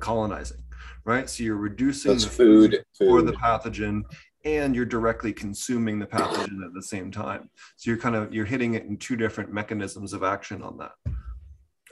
colonizing, 0.00 0.64
right? 1.04 1.30
So 1.30 1.44
you're 1.44 1.54
reducing 1.70 2.10
That's 2.10 2.24
the 2.24 2.30
food, 2.30 2.84
for 2.98 3.22
the 3.22 3.34
pathogen 3.34 4.02
and 4.44 4.74
you're 4.76 4.84
directly 4.84 5.32
consuming 5.32 5.98
the 5.98 6.06
pathogen 6.06 6.64
at 6.64 6.74
the 6.74 6.82
same 6.82 7.10
time. 7.10 7.48
So 7.76 7.90
you're 7.90 7.98
kind 7.98 8.14
of 8.14 8.34
you're 8.34 8.44
hitting 8.44 8.74
it 8.74 8.84
in 8.84 8.96
two 8.96 9.16
different 9.16 9.52
mechanisms 9.52 10.12
of 10.12 10.22
action 10.22 10.62
on 10.62 10.78
that. 10.78 10.92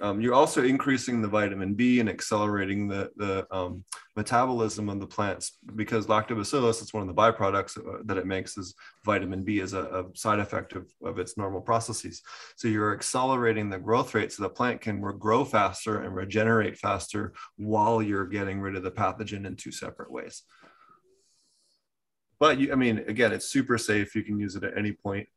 Um, 0.01 0.21
you're 0.21 0.35
also 0.35 0.65
increasing 0.65 1.23
the 1.23 1.29
vitamin 1.29 1.75
b 1.75 2.01
and 2.01 2.09
accelerating 2.09 2.89
the 2.89 3.11
the 3.17 3.47
um, 3.55 3.85
metabolism 4.17 4.89
of 4.89 5.01
the 5.01 5.07
plants 5.07 5.59
because 5.77 6.07
lactobacillus 6.07 6.83
it's 6.83 6.93
one 6.93 7.03
of 7.03 7.09
the 7.09 7.15
byproducts 7.15 7.79
uh, 7.79 8.03
that 8.05 8.19
it 8.19 8.27
makes 8.27 8.59
is 8.59 8.75
vitamin 9.05 9.45
b 9.45 9.61
as 9.61 9.75
a, 9.75 9.83
a 9.83 10.05
side 10.17 10.41
effect 10.41 10.75
of, 10.75 10.91
of 11.05 11.19
its 11.19 11.39
normal 11.39 11.61
processes. 11.61 12.21
So 12.57 12.69
you're 12.69 12.95
accelerating 12.95 13.71
the 13.71 13.79
growth 13.79 14.15
rate 14.15 14.33
so 14.33 14.43
the 14.43 14.49
plant 14.49 14.81
can 14.81 15.01
grow 15.01 15.45
faster 15.45 16.01
and 16.01 16.15
regenerate 16.15 16.79
faster 16.79 17.33
while 17.57 18.03
you're 18.03 18.27
getting 18.27 18.61
rid 18.61 18.77
of 18.77 18.83
the 18.83 18.91
pathogen 18.91 19.47
in 19.47 19.57
two 19.57 19.73
separate 19.73 20.11
ways 20.11 20.43
but 22.43 22.59
you, 22.59 22.73
I 22.73 22.75
mean, 22.75 23.05
again, 23.07 23.33
it's 23.33 23.47
super 23.47 23.79
safe. 23.79 24.17
You 24.17 24.25
can 24.25 24.37
use 24.37 24.57
it 24.57 24.65
at 24.65 24.77
any 24.77 24.91
point 24.91 25.29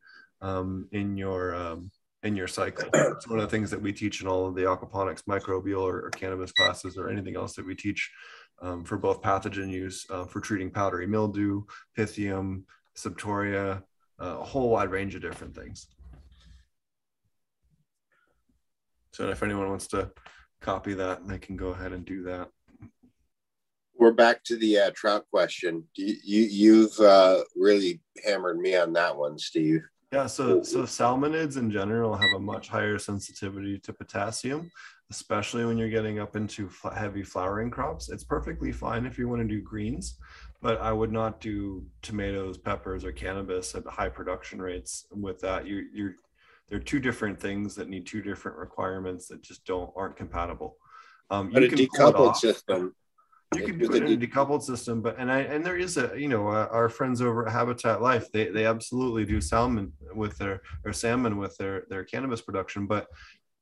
um, 0.42 0.88
in 0.92 1.16
your 1.16 1.54
um, 1.54 1.92
in 2.24 2.36
your 2.36 2.48
cycle. 2.48 2.90
It's 2.96 3.28
one 3.28 3.38
of 3.38 3.46
the 3.46 3.56
things 3.56 3.70
that 3.70 3.80
we 3.80 3.94
teach 3.94 4.22
in 4.22 4.28
all 4.28 4.48
of 4.48 4.56
the 4.56 4.64
aquaponics, 4.64 5.22
microbial 5.30 5.84
or, 5.84 6.08
or 6.08 6.10
cannabis 6.10 6.52
classes, 6.52 6.98
or 6.98 7.08
anything 7.08 7.36
else 7.36 7.54
that 7.58 7.66
we 7.68 7.76
teach 7.76 8.12
um, 8.60 8.84
for 8.84 8.98
both 8.98 9.22
pathogen 9.22 9.70
use 9.70 10.08
uh, 10.10 10.26
for 10.26 10.42
treating 10.42 10.72
powdery 10.72 11.06
mildew, 11.06 11.62
pythium, 11.96 12.64
septoria, 12.98 13.84
uh, 14.20 14.38
a 14.40 14.44
whole 14.44 14.72
wide 14.72 14.90
range 14.90 15.14
of 15.14 15.22
different 15.22 15.56
things. 15.56 15.86
So 19.14 19.30
if 19.30 19.44
anyone 19.44 19.70
wants 19.70 19.86
to 19.90 20.10
copy 20.60 20.96
that, 20.96 21.28
they 21.28 21.38
can 21.38 21.56
go 21.56 21.68
ahead 21.68 21.94
and 21.94 22.04
do 22.04 22.24
that. 22.24 22.50
We're 24.06 24.12
back 24.12 24.44
to 24.44 24.56
the 24.58 24.78
uh, 24.78 24.92
trout 24.94 25.26
question. 25.32 25.84
You, 25.96 26.16
you 26.24 26.44
you've 26.44 27.00
uh, 27.00 27.40
really 27.56 28.02
hammered 28.24 28.60
me 28.60 28.76
on 28.76 28.94
that 28.94 29.18
one, 29.18 29.40
Steve. 29.40 29.82
Yeah, 30.14 30.28
so 30.28 30.62
so 30.62 30.84
salmonids 30.84 31.58
in 31.58 31.72
general 31.72 32.14
have 32.14 32.34
a 32.36 32.40
much 32.40 32.68
higher 32.70 33.00
sensitivity 33.00 33.80
to 33.80 33.92
potassium, 33.94 34.70
especially 35.10 35.66
when 35.66 35.80
you're 35.80 35.90
getting 35.90 36.20
up 36.20 36.36
into 36.36 36.70
heavy 36.94 37.24
flowering 37.24 37.72
crops. 37.72 38.10
It's 38.10 38.24
perfectly 38.24 38.72
fine 38.72 39.08
if 39.08 39.18
you 39.18 39.28
want 39.28 39.42
to 39.42 39.48
do 39.48 39.60
greens, 39.60 40.20
but 40.62 40.80
I 40.80 40.92
would 40.92 41.12
not 41.12 41.42
do 41.42 41.84
tomatoes, 42.04 42.60
peppers, 42.60 43.04
or 43.04 43.12
cannabis 43.12 43.74
at 43.74 43.88
high 43.88 44.10
production 44.10 44.62
rates. 44.62 45.08
With 45.10 45.40
that, 45.40 45.66
you 45.66 45.84
you're 45.92 46.16
they're 46.70 46.78
two 46.78 47.00
different 47.00 47.40
things 47.40 47.74
that 47.74 47.90
need 47.90 48.06
two 48.06 48.22
different 48.22 48.60
requirements 48.60 49.30
that 49.30 49.42
just 49.42 49.66
don't 49.66 49.90
aren't 49.96 50.16
compatible. 50.16 50.78
Um, 51.32 51.50
But 51.50 51.64
a 51.64 51.70
can 51.70 51.78
pull 51.78 51.86
it 51.86 52.14
decoupled 52.14 52.36
system. 52.36 52.94
You 53.54 53.64
can 53.64 53.78
do 53.78 53.94
it 53.94 54.04
in 54.04 54.12
a 54.12 54.18
decoupled 54.18 54.64
system, 54.64 55.02
but 55.02 55.18
and 55.18 55.32
I 55.32 55.42
and 55.42 55.66
there 55.66 55.78
is 55.78 55.98
a 55.98 56.12
you 56.18 56.28
know 56.28 56.48
uh, 56.48 56.68
our 56.72 56.90
friends 56.90 57.22
over 57.22 57.46
at 57.46 57.54
Habitat 57.54 58.02
Life 58.02 58.32
they 58.32 58.50
they 58.50 58.66
absolutely 58.66 59.24
do 59.26 59.40
salmon 59.40 59.94
with 60.14 60.38
their 60.38 60.62
or 60.84 60.92
salmon 60.92 61.38
with 61.38 61.56
their 61.58 61.86
their 61.90 62.04
cannabis 62.04 62.42
production, 62.42 62.88
but 62.88 63.08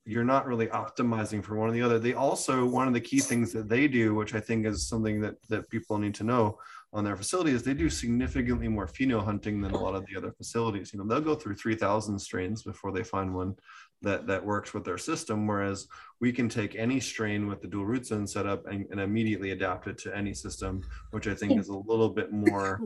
you're 0.06 0.24
not 0.24 0.48
really 0.48 0.68
optimizing 0.68 1.44
for 1.44 1.56
one 1.56 1.70
or 1.70 1.74
the 1.74 1.82
other. 1.82 2.00
They 2.00 2.14
also 2.14 2.66
one 2.66 2.88
of 2.88 2.94
the 2.94 3.02
key 3.02 3.20
things 3.20 3.54
that 3.54 3.70
they 3.70 3.88
do, 3.88 4.16
which 4.16 4.34
I 4.34 4.40
think 4.40 4.66
is 4.66 4.88
something 4.88 5.22
that 5.22 5.36
that 5.50 5.70
people 5.70 5.98
need 5.98 6.16
to 6.16 6.24
know 6.24 6.58
on 6.94 7.04
their 7.04 7.16
facility, 7.16 7.52
is 7.52 7.64
they 7.64 7.74
do 7.74 7.90
significantly 7.90 8.68
more 8.68 8.88
pheno 8.88 9.24
hunting 9.24 9.60
than 9.62 9.72
a 9.72 9.80
lot 9.80 9.96
of 9.96 10.06
the 10.06 10.16
other 10.16 10.32
facilities. 10.32 10.94
You 10.94 11.00
know, 11.00 11.06
they'll 11.06 11.22
go 11.22 11.36
through 11.36 11.56
3,000 11.56 12.20
strains 12.20 12.62
before 12.62 12.92
they 12.92 13.04
find 13.04 13.34
one 13.34 13.56
that 14.04 14.28
that 14.28 14.46
works 14.46 14.74
with 14.74 14.86
their 14.86 14.98
system, 14.98 15.48
whereas 15.48 15.88
we 16.22 16.32
can 16.32 16.48
take 16.50 16.76
any 16.76 17.00
strain 17.00 17.48
with 17.48 17.62
the 17.62 17.68
dual 17.68 17.86
root 17.86 18.06
zone 18.06 18.28
setup 18.28 18.68
and, 18.68 18.86
and 18.92 19.00
immediately 19.00 19.52
adapt 19.52 19.88
it 19.88 19.98
to 20.00 20.16
any 20.16 20.34
system, 20.34 20.84
which 21.12 21.28
I 21.28 21.34
think 21.34 21.60
is 21.60 21.70
a 21.70 21.78
little 21.78 22.10
bit 22.10 22.32
more 22.32 22.80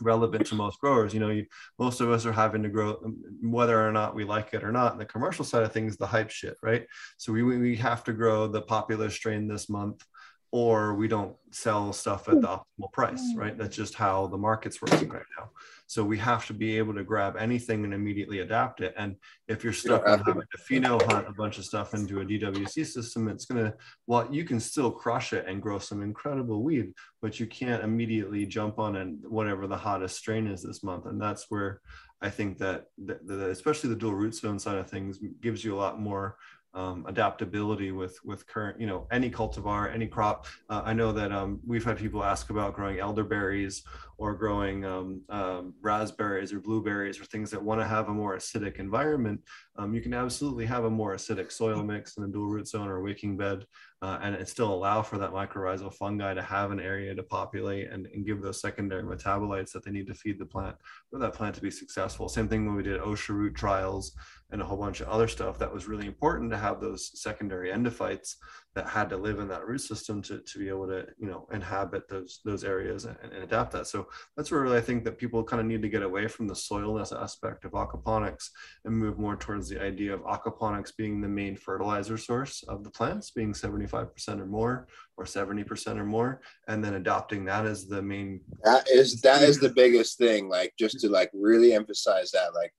relevant 0.00 0.46
to 0.46 0.54
most 0.54 0.80
growers. 0.80 1.14
You 1.14 1.20
know, 1.20 1.30
you, 1.30 1.46
most 1.78 2.00
of 2.00 2.10
us 2.10 2.26
are 2.26 2.32
having 2.32 2.62
to 2.62 2.68
grow, 2.68 2.94
whether 3.40 3.86
or 3.86 3.92
not 3.92 4.14
we 4.14 4.24
like 4.24 4.52
it 4.52 4.64
or 4.64 4.72
not. 4.72 4.94
In 4.94 4.98
the 4.98 5.04
commercial 5.04 5.44
side 5.44 5.62
of 5.62 5.72
things, 5.72 5.96
the 5.96 6.06
hype 6.06 6.30
shit, 6.30 6.56
right? 6.62 6.86
So 7.18 7.32
we 7.32 7.42
we 7.42 7.76
have 7.76 8.02
to 8.04 8.12
grow 8.12 8.48
the 8.48 8.62
popular 8.62 9.10
strain 9.10 9.46
this 9.46 9.68
month, 9.68 10.04
or 10.52 10.92
we 10.94 11.08
don't 11.08 11.34
sell 11.50 11.94
stuff 11.94 12.28
at 12.28 12.42
the 12.42 12.46
optimal 12.46 12.92
price, 12.92 13.22
mm. 13.34 13.38
right? 13.38 13.56
That's 13.56 13.74
just 13.74 13.94
how 13.94 14.26
the 14.26 14.36
market's 14.36 14.82
working 14.82 15.08
right 15.08 15.24
now. 15.38 15.48
So 15.86 16.04
we 16.04 16.18
have 16.18 16.46
to 16.46 16.52
be 16.52 16.76
able 16.76 16.94
to 16.94 17.04
grab 17.04 17.36
anything 17.38 17.84
and 17.84 17.94
immediately 17.94 18.40
adapt 18.40 18.82
it. 18.82 18.94
And 18.98 19.16
if 19.48 19.64
you're 19.64 19.72
stuck 19.72 20.06
on 20.06 20.18
having 20.20 20.42
to 20.42 20.58
pheno 20.58 21.02
hunt 21.10 21.26
a 21.26 21.32
bunch 21.32 21.56
of 21.56 21.64
stuff 21.64 21.94
into 21.94 22.20
a 22.20 22.24
DWC 22.24 22.86
system, 22.86 23.28
it's 23.28 23.46
gonna 23.46 23.72
well, 24.06 24.28
you 24.30 24.44
can 24.44 24.60
still 24.60 24.90
crush 24.90 25.32
it 25.32 25.46
and 25.48 25.62
grow 25.62 25.78
some 25.78 26.02
incredible 26.02 26.62
weed, 26.62 26.92
but 27.22 27.40
you 27.40 27.46
can't 27.46 27.82
immediately 27.82 28.44
jump 28.44 28.78
on 28.78 28.96
and 28.96 29.18
whatever 29.26 29.66
the 29.66 29.76
hottest 29.76 30.16
strain 30.18 30.46
is 30.46 30.62
this 30.62 30.82
month. 30.82 31.06
And 31.06 31.20
that's 31.20 31.46
where 31.50 31.80
I 32.20 32.28
think 32.28 32.58
that, 32.58 32.86
that, 33.06 33.26
that 33.26 33.50
especially 33.50 33.90
the 33.90 33.96
dual 33.96 34.14
root 34.14 34.34
zone 34.34 34.58
side 34.58 34.78
of 34.78 34.88
things 34.88 35.18
gives 35.40 35.64
you 35.64 35.74
a 35.74 35.80
lot 35.80 35.98
more 35.98 36.36
um, 36.74 37.04
adaptability 37.06 37.92
with 37.92 38.18
with 38.24 38.46
current 38.46 38.80
you 38.80 38.86
know 38.86 39.06
any 39.10 39.30
cultivar 39.30 39.92
any 39.92 40.06
crop. 40.06 40.46
Uh, 40.70 40.82
i 40.84 40.92
know 40.92 41.12
that 41.12 41.32
um, 41.32 41.60
we've 41.66 41.84
had 41.84 41.98
people 41.98 42.24
ask 42.24 42.50
about 42.50 42.74
growing 42.74 42.98
elderberries 42.98 43.82
or 44.18 44.34
growing 44.34 44.84
um, 44.84 45.20
um, 45.30 45.74
raspberries 45.80 46.52
or 46.52 46.60
blueberries 46.60 47.20
or 47.20 47.24
things 47.24 47.50
that 47.50 47.62
want 47.62 47.80
to 47.80 47.86
have 47.86 48.08
a 48.08 48.12
more 48.12 48.36
acidic 48.36 48.78
environment. 48.78 49.40
Um, 49.76 49.94
you 49.94 50.00
can 50.00 50.14
absolutely 50.14 50.64
have 50.66 50.84
a 50.84 50.90
more 50.90 51.14
acidic 51.14 51.50
soil 51.50 51.82
mix 51.82 52.16
in 52.16 52.24
a 52.24 52.28
dual 52.28 52.46
root 52.46 52.68
zone 52.68 52.88
or 52.88 53.00
wicking 53.00 53.36
bed 53.36 53.66
uh, 54.02 54.18
and 54.20 54.34
it 54.34 54.48
still 54.48 54.72
allow 54.74 55.00
for 55.00 55.16
that 55.16 55.30
mycorrhizal 55.30 55.94
fungi 55.94 56.34
to 56.34 56.42
have 56.42 56.72
an 56.72 56.80
area 56.80 57.14
to 57.14 57.22
populate 57.22 57.88
and, 57.90 58.06
and 58.06 58.26
give 58.26 58.42
those 58.42 58.60
secondary 58.60 59.04
metabolites 59.04 59.70
that 59.70 59.84
they 59.84 59.92
need 59.92 60.08
to 60.08 60.14
feed 60.14 60.38
the 60.40 60.44
plant 60.44 60.76
for 61.08 61.20
that 61.20 61.34
plant 61.34 61.54
to 61.54 61.60
be 61.60 61.70
successful. 61.70 62.28
Same 62.28 62.48
thing 62.48 62.66
when 62.66 62.74
we 62.74 62.82
did 62.82 63.00
OSHA 63.00 63.28
root 63.28 63.54
trials 63.54 64.12
and 64.52 64.62
a 64.62 64.64
whole 64.64 64.78
bunch 64.78 65.00
of 65.00 65.08
other 65.08 65.28
stuff 65.28 65.58
that 65.58 65.72
was 65.72 65.88
really 65.88 66.06
important 66.06 66.50
to 66.50 66.58
have 66.58 66.80
those 66.80 67.10
secondary 67.20 67.70
endophytes 67.70 68.36
that 68.74 68.86
had 68.86 69.10
to 69.10 69.16
live 69.16 69.38
in 69.38 69.48
that 69.48 69.66
root 69.66 69.80
system 69.80 70.22
to, 70.22 70.38
to 70.38 70.58
be 70.58 70.68
able 70.68 70.86
to 70.86 71.06
you 71.18 71.26
know 71.26 71.46
inhabit 71.52 72.08
those 72.08 72.40
those 72.44 72.64
areas 72.64 73.04
and, 73.04 73.16
and 73.22 73.42
adapt 73.42 73.72
that. 73.72 73.86
So 73.86 74.06
that's 74.36 74.50
where 74.50 74.62
really 74.62 74.78
i 74.78 74.80
think 74.80 75.04
that 75.04 75.18
people 75.18 75.42
kind 75.42 75.60
of 75.60 75.66
need 75.66 75.82
to 75.82 75.88
get 75.88 76.02
away 76.02 76.26
from 76.28 76.46
the 76.46 76.54
soilless 76.54 77.12
aspect 77.18 77.64
of 77.64 77.72
aquaponics 77.72 78.48
and 78.84 78.96
move 78.96 79.18
more 79.18 79.36
towards 79.36 79.68
the 79.68 79.82
idea 79.82 80.14
of 80.14 80.20
aquaponics 80.20 80.96
being 80.96 81.20
the 81.20 81.28
main 81.28 81.56
fertilizer 81.56 82.16
source 82.16 82.62
of 82.68 82.84
the 82.84 82.90
plants 82.90 83.30
being 83.30 83.52
75% 83.52 84.40
or 84.40 84.46
more 84.46 84.86
or 85.16 85.24
70% 85.24 85.98
or 85.98 86.04
more 86.04 86.40
and 86.68 86.82
then 86.84 86.94
adopting 86.94 87.44
that 87.44 87.66
as 87.66 87.86
the 87.86 88.00
main 88.00 88.40
that 88.64 88.88
is 88.88 89.20
that 89.22 89.42
is 89.42 89.58
the 89.58 89.70
biggest 89.70 90.18
thing 90.18 90.48
like 90.48 90.72
just 90.78 91.00
to 91.00 91.08
like 91.08 91.30
really 91.32 91.72
emphasize 91.72 92.30
that 92.30 92.54
like 92.54 92.72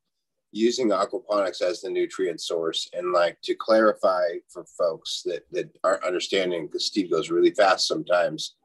using 0.53 0.89
aquaponics 0.89 1.61
as 1.61 1.81
the 1.81 1.89
nutrient 1.89 2.39
source 2.39 2.89
and 2.93 3.11
like 3.11 3.37
to 3.41 3.55
clarify 3.55 4.23
for 4.47 4.63
folks 4.65 5.23
that 5.25 5.43
that 5.51 5.69
aren't 5.83 6.03
understanding 6.03 6.67
because 6.67 6.85
steve 6.85 7.09
goes 7.11 7.29
really 7.29 7.51
fast 7.51 7.87
sometimes. 7.87 8.55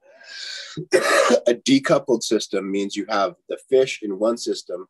A 1.47 1.55
decoupled 1.55 2.23
system 2.23 2.71
means 2.71 2.95
you 2.95 3.07
have 3.09 3.35
the 3.49 3.59
fish 3.71 4.01
in 4.03 4.19
one 4.19 4.37
system 4.37 4.87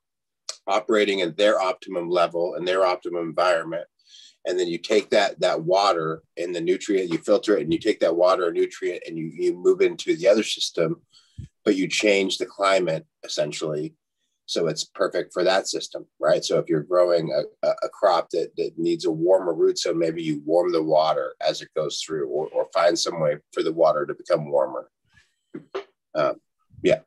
operating 0.66 1.20
at 1.20 1.36
their 1.36 1.60
optimum 1.60 2.10
level 2.10 2.54
and 2.54 2.66
their 2.66 2.84
optimum 2.84 3.28
environment 3.28 3.86
and 4.46 4.58
then 4.58 4.66
you 4.66 4.78
take 4.78 5.10
that 5.10 5.38
that 5.40 5.62
water 5.62 6.22
and 6.36 6.54
the 6.54 6.60
nutrient 6.60 7.12
you 7.12 7.18
filter 7.18 7.56
it 7.56 7.62
and 7.62 7.72
you 7.72 7.78
take 7.78 8.00
that 8.00 8.16
water 8.16 8.46
or 8.46 8.52
nutrient 8.52 9.02
and 9.06 9.16
you, 9.16 9.26
you 9.26 9.54
move 9.54 9.80
into 9.80 10.16
the 10.16 10.26
other 10.26 10.42
system 10.42 11.00
but 11.64 11.76
you 11.76 11.86
change 11.86 12.38
the 12.38 12.46
climate 12.46 13.06
essentially 13.24 13.94
so 14.48 14.66
it's 14.66 14.84
perfect 14.84 15.34
for 15.34 15.44
that 15.44 15.68
system 15.68 16.06
right? 16.18 16.44
So 16.44 16.58
if 16.58 16.68
you're 16.68 16.82
growing 16.82 17.30
a, 17.62 17.68
a 17.68 17.88
crop 17.90 18.30
that, 18.30 18.50
that 18.56 18.72
needs 18.78 19.04
a 19.04 19.10
warmer 19.10 19.54
root 19.54 19.78
so 19.78 19.92
maybe 19.92 20.22
you 20.22 20.42
warm 20.44 20.72
the 20.72 20.82
water 20.82 21.34
as 21.46 21.60
it 21.60 21.68
goes 21.76 22.00
through 22.00 22.28
or, 22.28 22.48
or 22.48 22.66
find 22.72 22.98
some 22.98 23.20
way 23.20 23.36
for 23.52 23.62
the 23.62 23.72
water 23.72 24.06
to 24.06 24.14
become 24.14 24.50
warmer. 24.50 24.90
Um, 26.14 26.40
yeah. 26.82 27.00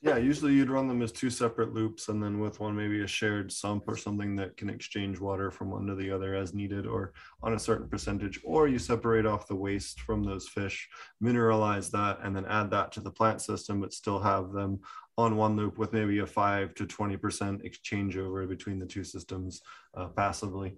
Yeah 0.00 0.16
usually 0.16 0.54
you'd 0.54 0.70
run 0.70 0.88
them 0.88 1.02
as 1.02 1.12
two 1.12 1.28
separate 1.28 1.74
loops 1.74 2.08
and 2.08 2.22
then 2.22 2.40
with 2.40 2.58
one 2.58 2.74
maybe 2.74 3.02
a 3.02 3.06
shared 3.06 3.52
sump 3.52 3.84
or 3.86 3.96
something 3.96 4.34
that 4.36 4.56
can 4.56 4.70
exchange 4.70 5.20
water 5.20 5.50
from 5.50 5.70
one 5.70 5.86
to 5.88 5.94
the 5.94 6.10
other 6.10 6.34
as 6.34 6.54
needed 6.54 6.86
or 6.86 7.12
on 7.42 7.52
a 7.52 7.58
certain 7.58 7.88
percentage 7.88 8.40
or 8.44 8.66
you 8.66 8.78
separate 8.78 9.26
off 9.26 9.46
the 9.46 9.54
waste 9.54 10.00
from 10.00 10.24
those 10.24 10.48
fish 10.48 10.88
mineralize 11.22 11.90
that 11.90 12.18
and 12.22 12.34
then 12.34 12.46
add 12.46 12.70
that 12.70 12.92
to 12.92 13.00
the 13.00 13.10
plant 13.10 13.42
system 13.42 13.80
but 13.80 13.92
still 13.92 14.20
have 14.20 14.52
them 14.52 14.80
on 15.18 15.36
one 15.36 15.56
loop 15.56 15.76
with 15.76 15.92
maybe 15.92 16.20
a 16.20 16.26
5 16.26 16.74
to 16.76 16.86
20% 16.86 17.64
exchange 17.64 18.16
over 18.16 18.46
between 18.46 18.78
the 18.78 18.86
two 18.86 19.02
systems 19.02 19.60
uh, 19.94 20.06
passively. 20.06 20.76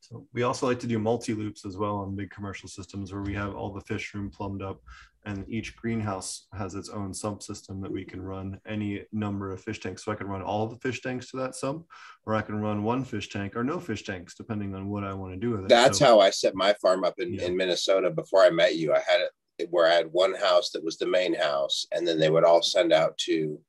So 0.00 0.26
we 0.32 0.42
also 0.42 0.66
like 0.66 0.80
to 0.80 0.86
do 0.86 0.98
multi-loops 0.98 1.64
as 1.64 1.76
well 1.76 1.96
on 1.96 2.16
big 2.16 2.30
commercial 2.30 2.68
systems 2.68 3.12
where 3.12 3.22
we 3.22 3.34
have 3.34 3.54
all 3.54 3.70
the 3.70 3.80
fish 3.82 4.14
room 4.14 4.30
plumbed 4.30 4.62
up 4.62 4.80
and 5.26 5.46
each 5.48 5.76
greenhouse 5.76 6.46
has 6.52 6.74
its 6.74 6.90
own 6.90 7.14
sump 7.14 7.42
system 7.42 7.80
that 7.80 7.92
we 7.92 8.04
can 8.04 8.20
run 8.20 8.60
any 8.66 9.04
number 9.12 9.50
of 9.50 9.62
fish 9.62 9.80
tanks. 9.80 10.04
So 10.04 10.12
I 10.12 10.14
can 10.14 10.26
run 10.26 10.42
all 10.42 10.66
the 10.66 10.76
fish 10.76 11.00
tanks 11.00 11.30
to 11.30 11.38
that 11.38 11.54
sump 11.54 11.86
or 12.26 12.34
I 12.34 12.42
can 12.42 12.60
run 12.60 12.82
one 12.82 13.04
fish 13.04 13.30
tank 13.30 13.56
or 13.56 13.64
no 13.64 13.78
fish 13.80 14.04
tanks 14.04 14.34
depending 14.34 14.74
on 14.74 14.88
what 14.88 15.04
I 15.04 15.14
want 15.14 15.32
to 15.34 15.38
do 15.38 15.50
with 15.50 15.62
it. 15.62 15.68
That's 15.68 15.98
so, 15.98 16.04
how 16.04 16.20
I 16.20 16.30
set 16.30 16.54
my 16.54 16.74
farm 16.74 17.04
up 17.04 17.14
in, 17.18 17.34
yeah. 17.34 17.44
in 17.44 17.56
Minnesota 17.56 18.10
before 18.10 18.42
I 18.42 18.50
met 18.50 18.76
you. 18.76 18.92
I 18.92 19.00
had 19.06 19.20
it 19.20 19.30
where 19.70 19.90
I 19.90 19.94
had 19.94 20.12
one 20.12 20.34
house 20.34 20.70
that 20.70 20.84
was 20.84 20.98
the 20.98 21.06
main 21.06 21.34
house, 21.34 21.86
and 21.92 22.06
then 22.06 22.18
they 22.18 22.30
would 22.30 22.44
all 22.44 22.62
send 22.62 22.92
out 22.92 23.16
to 23.18 23.60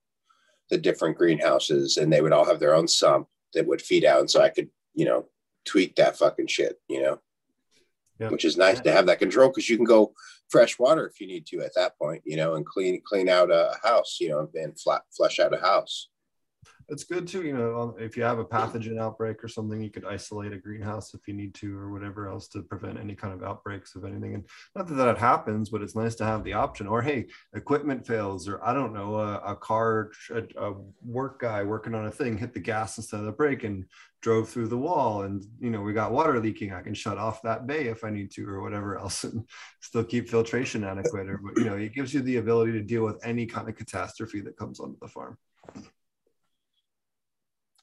the 0.69 0.77
different 0.77 1.17
greenhouses, 1.17 1.97
and 1.97 2.11
they 2.11 2.21
would 2.21 2.33
all 2.33 2.45
have 2.45 2.59
their 2.59 2.75
own 2.75 2.88
sump 2.88 3.27
that 3.53 3.67
would 3.67 3.81
feed 3.81 4.05
out, 4.05 4.19
and 4.19 4.29
so 4.29 4.41
I 4.41 4.49
could, 4.49 4.69
you 4.93 5.05
know, 5.05 5.25
tweak 5.65 5.95
that 5.95 6.17
fucking 6.17 6.47
shit, 6.47 6.79
you 6.88 7.01
know, 7.01 7.19
which 8.29 8.45
is 8.45 8.57
nice 8.57 8.79
to 8.81 8.91
have 8.91 9.05
that 9.07 9.19
control 9.19 9.49
because 9.49 9.69
you 9.69 9.77
can 9.77 9.86
go 9.86 10.13
fresh 10.49 10.77
water 10.79 11.07
if 11.07 11.19
you 11.19 11.27
need 11.27 11.45
to 11.47 11.61
at 11.61 11.73
that 11.75 11.97
point, 11.97 12.21
you 12.25 12.38
know, 12.38 12.55
and 12.55 12.65
clean 12.65 13.01
clean 13.05 13.29
out 13.29 13.51
a 13.51 13.73
house, 13.83 14.17
you 14.19 14.29
know, 14.29 14.47
and 14.55 14.79
flat 14.79 15.03
flush 15.15 15.39
out 15.39 15.53
a 15.53 15.59
house 15.59 16.09
it's 16.89 17.03
good 17.03 17.27
too. 17.27 17.43
You 17.43 17.53
know, 17.53 17.95
if 17.99 18.15
you 18.15 18.23
have 18.23 18.39
a 18.39 18.45
pathogen 18.45 18.99
outbreak 18.99 19.43
or 19.43 19.47
something, 19.47 19.81
you 19.81 19.89
could 19.89 20.05
isolate 20.05 20.53
a 20.53 20.57
greenhouse 20.57 21.13
if 21.13 21.27
you 21.27 21.33
need 21.33 21.53
to, 21.55 21.77
or 21.77 21.91
whatever 21.91 22.29
else 22.29 22.47
to 22.49 22.61
prevent 22.61 22.99
any 22.99 23.15
kind 23.15 23.33
of 23.33 23.43
outbreaks 23.43 23.95
of 23.95 24.05
anything. 24.05 24.36
And 24.36 24.45
not 24.75 24.88
that 24.88 24.95
that 24.95 25.17
happens, 25.17 25.69
but 25.69 25.81
it's 25.81 25.95
nice 25.95 26.15
to 26.15 26.25
have 26.25 26.43
the 26.43 26.53
option. 26.53 26.88
Or 26.88 27.01
hey, 27.01 27.27
equipment 27.53 28.05
fails, 28.05 28.47
or 28.47 28.63
I 28.63 28.73
don't 28.73 28.93
know, 28.93 29.15
a, 29.15 29.38
a 29.38 29.55
car, 29.55 30.11
a, 30.31 30.43
a, 30.57 30.73
work 31.03 31.39
guy 31.39 31.63
working 31.63 31.95
on 31.95 32.07
a 32.07 32.11
thing 32.11 32.38
hit 32.38 32.53
the 32.53 32.59
gas 32.59 32.97
instead 32.97 33.19
of 33.19 33.25
the 33.25 33.31
brake 33.31 33.63
and 33.63 33.86
drove 34.21 34.49
through 34.49 34.67
the 34.67 34.77
wall, 34.77 35.23
and 35.23 35.43
you 35.59 35.69
know 35.69 35.81
we 35.81 35.93
got 35.93 36.11
water 36.11 36.39
leaking. 36.39 36.73
I 36.73 36.81
can 36.81 36.93
shut 36.93 37.17
off 37.17 37.41
that 37.43 37.67
bay 37.67 37.88
if 37.88 38.03
I 38.03 38.09
need 38.09 38.31
to, 38.31 38.47
or 38.47 38.61
whatever 38.61 38.97
else, 38.97 39.23
and 39.25 39.47
still 39.81 40.03
keep 40.03 40.29
filtration 40.29 40.83
adequate. 40.83 41.29
Or 41.29 41.39
you 41.57 41.65
know, 41.65 41.75
it 41.75 41.93
gives 41.93 42.13
you 42.13 42.21
the 42.21 42.38
ability 42.38 42.73
to 42.73 42.81
deal 42.81 43.03
with 43.03 43.25
any 43.25 43.45
kind 43.45 43.69
of 43.69 43.75
catastrophe 43.75 44.41
that 44.41 44.57
comes 44.57 44.79
onto 44.79 44.99
the 44.99 45.07
farm 45.07 45.38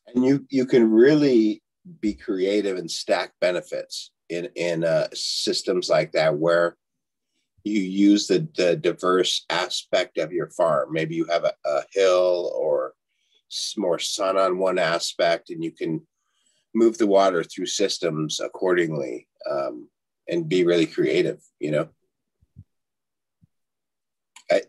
and 0.09 0.25
you 0.25 0.47
you 0.51 0.67
can 0.67 0.91
really 0.91 1.63
be 2.01 2.15
creative 2.15 2.77
and 2.77 2.91
stack 2.91 3.33
benefits 3.41 4.11
in 4.29 4.49
in 4.57 4.85
uh, 4.85 5.09
systems 5.13 5.89
like 5.89 6.13
that 6.13 6.37
where 6.37 6.77
you 7.65 7.81
use 7.81 8.27
the, 8.27 8.49
the 8.57 8.77
diverse 8.77 9.45
aspect 9.49 10.19
of 10.19 10.33
your 10.33 10.51
farm. 10.51 10.89
Maybe 10.93 11.15
you 11.15 11.27
have 11.27 11.45
a, 11.45 11.53
a 11.65 11.83
hill 11.93 12.53
or 12.57 12.95
more 13.77 13.99
sun 13.99 14.37
on 14.37 14.59
one 14.59 14.79
aspect 14.79 15.51
and 15.51 15.63
you 15.63 15.71
can 15.71 16.05
move 16.75 16.99
the 16.99 17.07
water 17.07 17.45
through 17.45 17.67
systems 17.67 18.41
accordingly 18.41 19.29
um, 19.49 19.89
and 20.29 20.49
be 20.49 20.65
really 20.65 20.87
creative 20.87 21.41
you 21.61 21.71
know? 21.71 21.89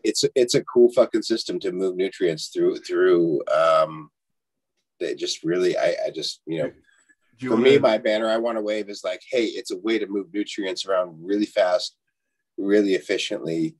It's 0.02 0.24
it's 0.34 0.54
a 0.54 0.64
cool 0.64 0.90
fucking 0.92 1.22
system 1.22 1.58
to 1.60 1.72
move 1.72 1.96
nutrients 1.96 2.48
through 2.48 2.78
through 2.78 3.42
um, 3.48 4.10
that 5.04 5.18
just 5.18 5.44
really, 5.44 5.76
I, 5.76 5.96
I 6.06 6.10
just, 6.10 6.40
you 6.46 6.62
know, 6.62 6.72
you 7.38 7.50
for 7.50 7.56
me, 7.56 7.74
to... 7.74 7.80
my 7.80 7.98
banner 7.98 8.28
I 8.28 8.36
want 8.38 8.58
to 8.58 8.62
wave 8.62 8.88
is 8.88 9.04
like, 9.04 9.20
hey, 9.30 9.44
it's 9.44 9.70
a 9.70 9.78
way 9.78 9.98
to 9.98 10.06
move 10.06 10.32
nutrients 10.32 10.86
around 10.86 11.16
really 11.20 11.46
fast, 11.46 11.96
really 12.56 12.94
efficiently, 12.94 13.76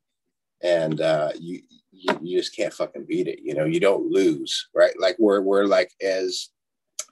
and 0.63 1.01
uh, 1.01 1.31
you, 1.39 1.61
you 1.93 2.19
you 2.23 2.39
just 2.39 2.57
can't 2.57 2.73
fucking 2.73 3.07
beat 3.07 3.29
it. 3.29 3.41
You 3.43 3.55
know, 3.55 3.65
you 3.65 3.81
don't 3.81 4.11
lose, 4.11 4.69
right? 4.75 4.95
Like 4.99 5.17
we're 5.19 5.41
we're 5.41 5.67
like 5.67 5.93
as 6.03 6.49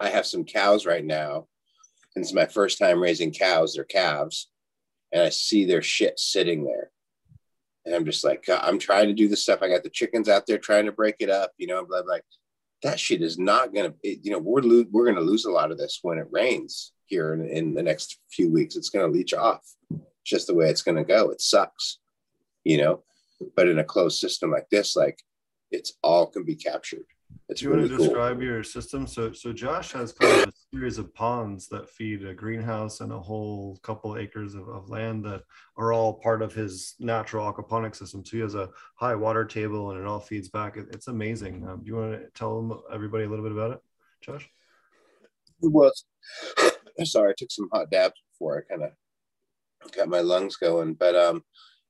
I 0.00 0.08
have 0.08 0.26
some 0.26 0.44
cows 0.44 0.84
right 0.86 1.04
now, 1.04 1.46
and 2.14 2.24
it's 2.24 2.34
my 2.34 2.46
first 2.46 2.78
time 2.78 3.00
raising 3.00 3.32
cows. 3.32 3.74
They're 3.74 3.84
calves, 3.84 4.50
and 5.12 5.22
I 5.22 5.28
see 5.28 5.64
their 5.64 5.82
shit 5.82 6.18
sitting 6.18 6.64
there. 6.64 6.90
And 7.84 7.94
I'm 7.94 8.04
just 8.04 8.24
like, 8.24 8.44
I'm 8.48 8.78
trying 8.78 9.08
to 9.08 9.14
do 9.14 9.28
the 9.28 9.36
stuff. 9.36 9.60
I 9.60 9.68
got 9.68 9.82
the 9.82 9.90
chickens 9.90 10.28
out 10.28 10.46
there 10.46 10.58
trying 10.58 10.86
to 10.86 10.92
break 10.92 11.16
it 11.18 11.30
up, 11.30 11.52
you 11.58 11.66
know. 11.66 11.80
I'm 11.80 12.06
like, 12.06 12.24
that 12.82 12.98
shit 12.98 13.22
is 13.22 13.38
not 13.38 13.72
going 13.72 13.90
to, 13.90 13.96
you 14.02 14.30
know, 14.30 14.38
we're 14.38 14.60
lo- 14.60 14.86
we're 14.90 15.04
going 15.04 15.16
to 15.16 15.22
lose 15.22 15.44
a 15.44 15.50
lot 15.50 15.70
of 15.70 15.78
this 15.78 16.00
when 16.02 16.18
it 16.18 16.26
rains 16.30 16.92
here 17.06 17.34
in, 17.34 17.48
in 17.48 17.74
the 17.74 17.82
next 17.82 18.18
few 18.30 18.50
weeks. 18.50 18.76
It's 18.76 18.90
going 18.90 19.06
to 19.06 19.16
leach 19.16 19.34
off. 19.34 19.62
just 20.24 20.46
the 20.46 20.54
way 20.54 20.68
it's 20.68 20.82
going 20.82 20.96
to 20.96 21.04
go. 21.04 21.30
It 21.30 21.40
sucks, 21.40 21.98
you 22.64 22.78
know. 22.78 23.02
But 23.56 23.68
in 23.68 23.78
a 23.78 23.84
closed 23.84 24.18
system 24.18 24.50
like 24.50 24.68
this, 24.70 24.94
like 24.94 25.18
it's 25.70 25.94
all 26.02 26.26
can 26.26 26.44
be 26.44 26.54
captured. 26.54 27.04
It's 27.48 27.60
Do 27.60 27.66
you 27.66 27.74
really 27.74 27.88
want 27.88 28.00
to 28.00 28.06
describe 28.06 28.42
your 28.42 28.62
system? 28.62 29.06
So, 29.06 29.32
so 29.32 29.52
Josh 29.52 29.92
has 29.92 30.12
kind 30.12 30.42
of 30.42 30.48
a 30.48 30.52
series 30.72 30.98
of 30.98 31.12
ponds 31.14 31.68
that 31.68 31.90
feed 31.90 32.24
a 32.24 32.34
greenhouse 32.34 33.00
and 33.00 33.12
a 33.12 33.18
whole 33.18 33.78
couple 33.82 34.16
acres 34.16 34.54
of, 34.54 34.68
of 34.68 34.88
land 34.88 35.24
that 35.24 35.42
are 35.76 35.92
all 35.92 36.14
part 36.14 36.42
of 36.42 36.54
his 36.54 36.94
natural 36.98 37.52
aquaponic 37.52 37.96
system. 37.96 38.24
So 38.24 38.36
he 38.36 38.42
has 38.42 38.54
a 38.54 38.70
high 38.94 39.14
water 39.14 39.44
table 39.44 39.90
and 39.90 40.00
it 40.00 40.06
all 40.06 40.20
feeds 40.20 40.48
back. 40.48 40.76
It, 40.76 40.86
it's 40.92 41.08
amazing. 41.08 41.68
Um, 41.68 41.80
do 41.82 41.88
you 41.88 41.96
want 41.96 42.12
to 42.12 42.30
tell 42.34 42.84
everybody 42.92 43.24
a 43.24 43.28
little 43.28 43.44
bit 43.44 43.52
about 43.52 43.72
it, 43.72 43.80
Josh? 44.22 44.48
Well, 45.60 45.92
sorry, 47.04 47.30
I 47.30 47.34
took 47.36 47.50
some 47.50 47.68
hot 47.72 47.90
dabs 47.90 48.14
before 48.32 48.58
I 48.58 48.72
kind 48.72 48.84
of 48.84 48.92
got 49.90 50.08
my 50.08 50.20
lungs 50.20 50.56
going, 50.56 50.94
but 50.94 51.14
um, 51.14 51.42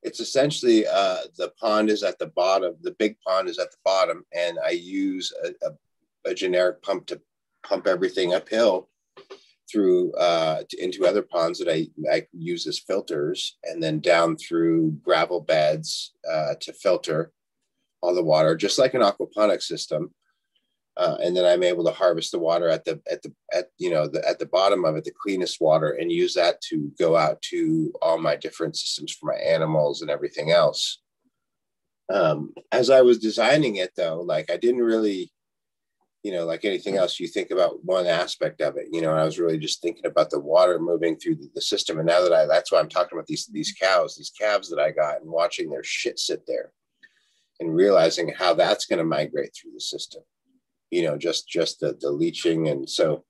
it's 0.03 0.21
essentially 0.21 0.87
uh, 0.87 1.19
the 1.37 1.53
pond 1.61 1.89
is 1.89 2.03
at 2.03 2.19
the 2.19 2.27
bottom 2.27 2.75
the 2.83 2.97
big 2.99 3.17
pond 3.27 3.49
is 3.49 3.59
at 3.59 3.71
the 3.71 3.79
bottom 3.85 4.25
and 4.37 4.59
i 4.65 4.71
use 4.71 5.33
a, 5.45 5.67
a, 5.67 6.31
a 6.31 6.35
generic 6.35 6.83
pump 6.83 7.07
to 7.07 7.21
pump 7.63 7.87
everything 7.87 8.35
uphill 8.35 8.89
through 9.71 10.13
uh, 10.15 10.63
to, 10.69 10.85
into 10.85 11.07
other 11.07 11.23
ponds 11.23 11.59
that 11.59 11.69
I, 11.69 11.87
I 12.13 12.27
use 12.33 12.67
as 12.67 12.79
filters 12.79 13.57
and 13.65 13.83
then 13.83 14.01
down 14.01 14.37
through 14.37 14.93
gravel 15.03 15.41
beds 15.41 16.13
uh, 16.31 16.55
to 16.61 16.73
filter 16.73 17.33
all 18.03 18.15
the 18.15 18.23
water 18.23 18.57
just 18.57 18.79
like 18.79 18.95
an 18.95 19.01
aquaponic 19.01 19.63
system 19.63 20.13
uh, 20.97 21.17
and 21.23 21.35
then 21.35 21.45
I'm 21.45 21.63
able 21.63 21.85
to 21.85 21.91
harvest 21.91 22.33
the 22.33 22.39
water 22.39 22.69
at 22.69 22.85
the 22.85 23.01
at 23.11 23.23
the 23.23 23.33
at 23.53 23.67
you 23.79 23.91
know 23.91 24.07
the 24.07 24.27
at 24.29 24.39
the 24.39 24.47
bottom 24.47 24.85
of 24.85 24.97
it, 24.97 25.05
the 25.05 25.13
cleanest 25.23 25.61
water, 25.61 25.91
and 25.91 26.13
use 26.13 26.35
that 26.35 26.61
to 26.69 26.93
go 26.99 27.17
out 27.17 27.41
to 27.43 27.93
all 28.03 28.19
my 28.19 28.37
different 28.37 28.77
systems 28.77 29.13
for 29.13 29.33
my 29.33 29.39
animals 29.39 30.03
and 30.03 30.11
everything 30.11 30.51
else. 30.51 31.01
Um, 32.13 32.53
as 32.73 32.91
I 32.91 33.01
was 33.01 33.19
designing 33.19 33.77
it, 33.77 33.93
though, 33.97 34.21
like 34.21 34.51
I 34.51 34.59
didn't 34.59 34.83
really, 34.83 35.33
you 36.23 36.33
know, 36.33 36.45
like 36.45 36.67
anything 36.67 36.97
else, 36.99 37.19
you 37.19 37.27
think 37.27 37.51
about 37.51 37.83
one 37.85 38.07
aspect 38.07 38.61
of 38.61 38.77
it, 38.77 38.89
you 38.93 39.01
know. 39.01 39.13
And 39.13 39.21
I 39.21 39.25
was 39.25 39.39
really 39.39 39.59
just 39.59 39.81
thinking 39.81 40.05
about 40.05 40.29
the 40.29 40.41
water 40.41 40.79
moving 40.79 41.17
through 41.17 41.37
the, 41.37 41.49
the 41.55 41.63
system, 41.63 41.99
and 41.99 42.07
now 42.07 42.21
that 42.23 42.35
I, 42.35 42.45
that's 42.45 42.71
why 42.71 42.81
I'm 42.81 42.91
talking 42.91 43.17
about 43.17 43.29
these 43.29 43.47
these 43.47 43.73
cows, 43.73 44.15
these 44.15 44.33
calves 44.39 44.69
that 44.69 44.79
I 44.79 44.91
got, 44.91 45.23
and 45.23 45.31
watching 45.31 45.71
their 45.71 45.85
shit 45.85 46.19
sit 46.19 46.43
there, 46.47 46.71
and 47.61 47.75
realizing 47.75 48.35
how 48.37 48.53
that's 48.53 48.85
going 48.85 48.99
to 48.99 49.07
migrate 49.07 49.55
through 49.55 49.73
the 49.73 49.81
system 49.81 50.23
you 50.93 51.03
know 51.03 51.17
just 51.17 51.49
just 51.49 51.81
the, 51.81 51.97
the 52.01 52.11
leaching. 52.11 52.69
And 52.69 52.89
so 52.89 53.25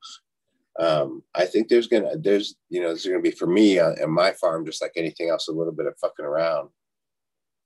um, 0.79 1.23
I 1.35 1.47
think 1.47 1.69
there's 1.69 1.87
gonna 1.87 2.19
there's 2.19 2.57
you 2.69 2.81
know 2.81 2.89
there's 2.89 3.07
gonna 3.07 3.21
be 3.21 3.31
for 3.31 3.47
me 3.47 3.79
on, 3.79 3.95
on, 4.03 4.11
my 4.11 4.33
farm 4.33 4.67
just 4.67 4.83
like 4.83 4.93
anything 4.97 5.31
else 5.31 5.49
a 5.49 5.53
little 5.53 5.73
bit 5.73 5.87
of 5.87 5.97
fucking 5.99 6.27
around 6.27 6.69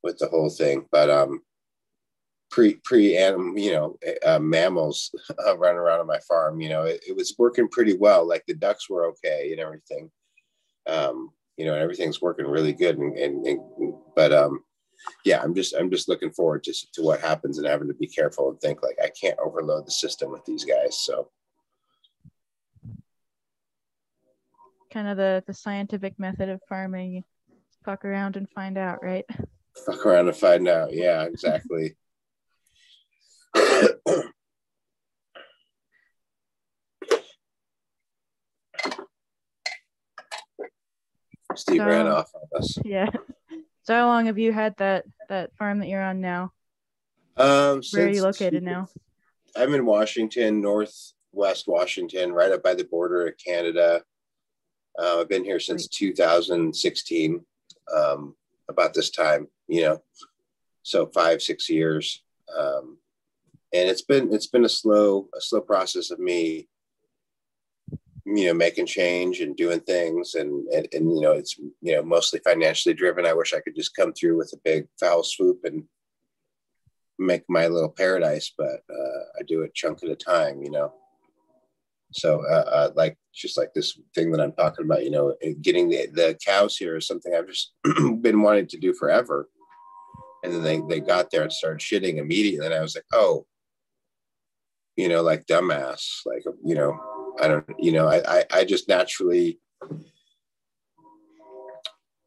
with 0.03 0.17
the 0.19 0.27
whole 0.27 0.49
thing, 0.49 0.85
but 0.91 1.09
um 1.09 1.41
pre 2.49 2.75
pre 2.83 3.17
animal 3.17 3.57
you 3.57 3.71
know 3.71 3.97
uh, 4.25 4.39
mammals 4.39 5.13
uh, 5.47 5.57
running 5.57 5.77
around 5.77 5.99
on 5.99 6.07
my 6.07 6.19
farm 6.19 6.61
you 6.61 6.69
know 6.69 6.83
it, 6.83 7.03
it, 7.05 7.15
was 7.15 7.35
working 7.37 7.67
pretty 7.67 7.97
well. 7.97 8.25
Like 8.25 8.43
the 8.47 8.53
ducks 8.53 8.89
were 8.89 9.07
okay 9.07 9.49
and 9.51 9.59
everything. 9.59 10.11
Um 10.87 11.31
you 11.57 11.65
know 11.65 11.73
everything's 11.73 12.21
working 12.21 12.45
really 12.45 12.73
good 12.73 12.99
and, 12.99 13.17
and, 13.17 13.45
and 13.45 13.59
but 14.15 14.31
um 14.31 14.63
yeah, 15.23 15.41
I'm 15.41 15.53
just 15.53 15.75
I'm 15.75 15.89
just 15.89 16.07
looking 16.07 16.31
forward 16.31 16.63
to 16.63 16.73
to 16.93 17.01
what 17.01 17.21
happens 17.21 17.57
and 17.57 17.67
having 17.67 17.87
to 17.87 17.93
be 17.93 18.07
careful 18.07 18.49
and 18.49 18.59
think 18.59 18.81
like 18.83 18.97
I 19.03 19.09
can't 19.09 19.39
overload 19.39 19.85
the 19.85 19.91
system 19.91 20.31
with 20.31 20.45
these 20.45 20.65
guys. 20.65 20.97
So 20.99 21.29
kind 24.91 25.07
of 25.07 25.17
the 25.17 25.43
the 25.47 25.53
scientific 25.53 26.17
method 26.19 26.49
of 26.49 26.61
farming. 26.67 27.23
Fuck 27.85 28.03
around 28.05 28.35
and 28.35 28.49
find 28.49 28.77
out, 28.77 29.03
right? 29.03 29.25
Fuck 29.85 30.05
around 30.05 30.27
and 30.27 30.35
find 30.35 30.67
out. 30.67 30.93
Yeah, 30.93 31.23
exactly. 31.23 31.95
Steve 41.55 41.77
so, 41.77 41.85
ran 41.85 42.07
off 42.07 42.29
on 42.35 42.59
us. 42.59 42.77
Yeah. 42.83 43.09
So 43.87 43.93
how 43.93 44.07
long 44.07 44.25
have 44.25 44.37
you 44.37 44.51
had 44.51 44.75
that 44.77 45.05
that 45.29 45.55
farm 45.55 45.79
that 45.79 45.87
you're 45.87 46.03
on 46.03 46.19
now? 46.19 46.51
Um, 47.37 47.81
Where 47.93 48.07
are 48.07 48.09
you 48.09 48.21
located 48.21 48.61
now? 48.61 48.89
I'm 49.55 49.73
in 49.73 49.85
Washington, 49.85 50.59
northwest 50.59 51.69
Washington, 51.69 52.33
right 52.33 52.51
up 52.51 52.61
by 52.61 52.73
the 52.73 52.83
border 52.83 53.27
of 53.27 53.35
Canada. 53.37 54.03
Uh, 54.99 55.21
I've 55.21 55.29
been 55.29 55.45
here 55.45 55.61
since 55.61 55.87
2016, 55.87 57.45
um, 57.95 58.35
about 58.67 58.93
this 58.93 59.09
time, 59.09 59.47
you 59.69 59.83
know, 59.83 60.03
so 60.83 61.05
five 61.05 61.41
six 61.41 61.69
years, 61.69 62.23
um, 62.57 62.97
and 63.73 63.87
it's 63.87 64.01
been 64.01 64.33
it's 64.33 64.47
been 64.47 64.65
a 64.65 64.69
slow 64.69 65.29
a 65.33 65.39
slow 65.39 65.61
process 65.61 66.11
of 66.11 66.19
me 66.19 66.67
you 68.35 68.45
know 68.45 68.53
making 68.53 68.85
change 68.85 69.39
and 69.39 69.55
doing 69.55 69.79
things 69.79 70.35
and, 70.35 70.67
and 70.67 70.87
and 70.91 71.15
you 71.15 71.21
know 71.21 71.31
it's 71.31 71.57
you 71.57 71.95
know 71.95 72.03
mostly 72.03 72.39
financially 72.43 72.93
driven. 72.93 73.25
I 73.25 73.33
wish 73.33 73.53
i 73.53 73.61
could 73.61 73.75
just 73.75 73.95
come 73.95 74.11
through 74.13 74.37
with 74.37 74.51
a 74.53 74.59
big 74.63 74.87
foul 74.99 75.23
swoop 75.23 75.61
and 75.63 75.83
make 77.17 77.43
my 77.47 77.67
little 77.67 77.89
paradise 77.89 78.51
but 78.57 78.81
uh, 78.89 79.23
i 79.39 79.43
do 79.47 79.61
it 79.61 79.73
chunk 79.73 80.03
at 80.03 80.09
a 80.09 80.15
time 80.15 80.61
you 80.61 80.71
know? 80.71 80.93
So 82.13 82.43
uh, 82.45 82.69
uh, 82.69 82.91
like 82.95 83.17
just 83.33 83.57
like 83.57 83.73
this 83.73 83.99
thing 84.13 84.31
that 84.31 84.41
i'm 84.41 84.53
talking 84.53 84.85
about 84.85 85.03
you 85.03 85.11
know 85.11 85.33
getting 85.61 85.89
the, 85.89 86.07
the 86.07 86.37
cows 86.45 86.77
here 86.77 86.97
is 86.97 87.07
something 87.07 87.33
i've 87.33 87.47
just 87.47 87.73
been 88.21 88.41
wanting 88.41 88.67
to 88.67 88.77
do 88.77 88.93
forever. 88.93 89.49
And 90.43 90.53
then 90.53 90.61
they, 90.61 90.79
they 90.87 90.99
got 90.99 91.31
there 91.31 91.41
and 91.41 91.51
started 91.51 91.79
shitting 91.79 92.17
immediately. 92.17 92.65
And 92.65 92.75
i 92.75 92.81
was 92.81 92.95
like 92.95 93.05
oh 93.13 93.45
you 94.95 95.07
know 95.09 95.21
like 95.21 95.45
dumbass 95.45 96.21
like 96.25 96.43
you 96.63 96.75
know 96.75 97.16
I 97.39 97.47
don't, 97.47 97.65
you 97.77 97.91
know, 97.91 98.07
I, 98.07 98.21
I, 98.27 98.45
I 98.51 98.65
just 98.65 98.87
naturally, 98.87 99.59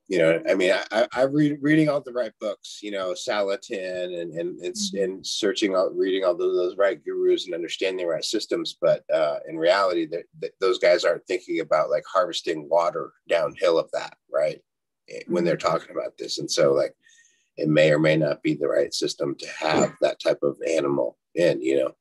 you 0.09 0.19
know, 0.19 0.43
I 0.49 0.55
mean, 0.55 0.73
I, 0.91 1.07
I 1.13 1.23
read 1.23 1.59
reading 1.61 1.89
all 1.89 2.01
the 2.01 2.13
right 2.13 2.33
books, 2.41 2.81
you 2.83 2.91
know, 2.91 3.13
Salatin 3.13 4.21
and, 4.21 4.33
and 4.33 4.59
it's 4.65 4.93
mm-hmm. 4.93 5.05
and 5.05 5.27
searching 5.27 5.75
out, 5.75 5.97
reading 5.97 6.25
all 6.25 6.37
those, 6.37 6.57
those 6.57 6.77
right 6.77 7.03
gurus 7.05 7.47
and 7.47 7.55
understanding 7.55 8.05
the 8.05 8.11
right 8.11 8.25
systems. 8.25 8.77
But 8.81 9.05
uh, 9.13 9.39
in 9.49 9.57
reality, 9.57 10.07
that 10.07 10.51
those 10.61 10.79
guys 10.79 11.05
aren't 11.05 11.27
thinking 11.27 11.61
about 11.61 11.91
like 11.91 12.05
harvesting 12.13 12.69
water 12.69 13.13
downhill 13.29 13.79
of 13.79 13.91
that, 13.93 14.17
right? 14.33 14.61
Eh, 15.09 15.21
when 15.29 15.45
they're 15.45 15.57
mm-hmm. 15.57 15.69
talking 15.69 15.95
about 15.95 16.19
this. 16.19 16.39
And 16.39 16.51
so 16.51 16.73
like, 16.73 16.95
it 17.57 17.69
may 17.69 17.93
or 17.93 17.99
may 17.99 18.17
not 18.17 18.43
be 18.43 18.55
the 18.55 18.69
right 18.69 18.93
system 18.93 19.37
to 19.37 19.47
have 19.59 19.95
that 20.01 20.19
type 20.19 20.43
of 20.43 20.57
animal 20.67 21.19
in, 21.35 21.61
you 21.63 21.77
know? 21.77 21.95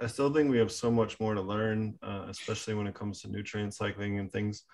I 0.00 0.06
still 0.06 0.32
think 0.32 0.50
we 0.50 0.58
have 0.58 0.72
so 0.72 0.90
much 0.90 1.20
more 1.20 1.34
to 1.34 1.42
learn, 1.42 1.94
uh, 2.02 2.24
especially 2.28 2.74
when 2.74 2.86
it 2.86 2.94
comes 2.94 3.20
to 3.20 3.30
nutrient 3.30 3.74
cycling 3.74 4.18
and 4.18 4.32
things. 4.32 4.64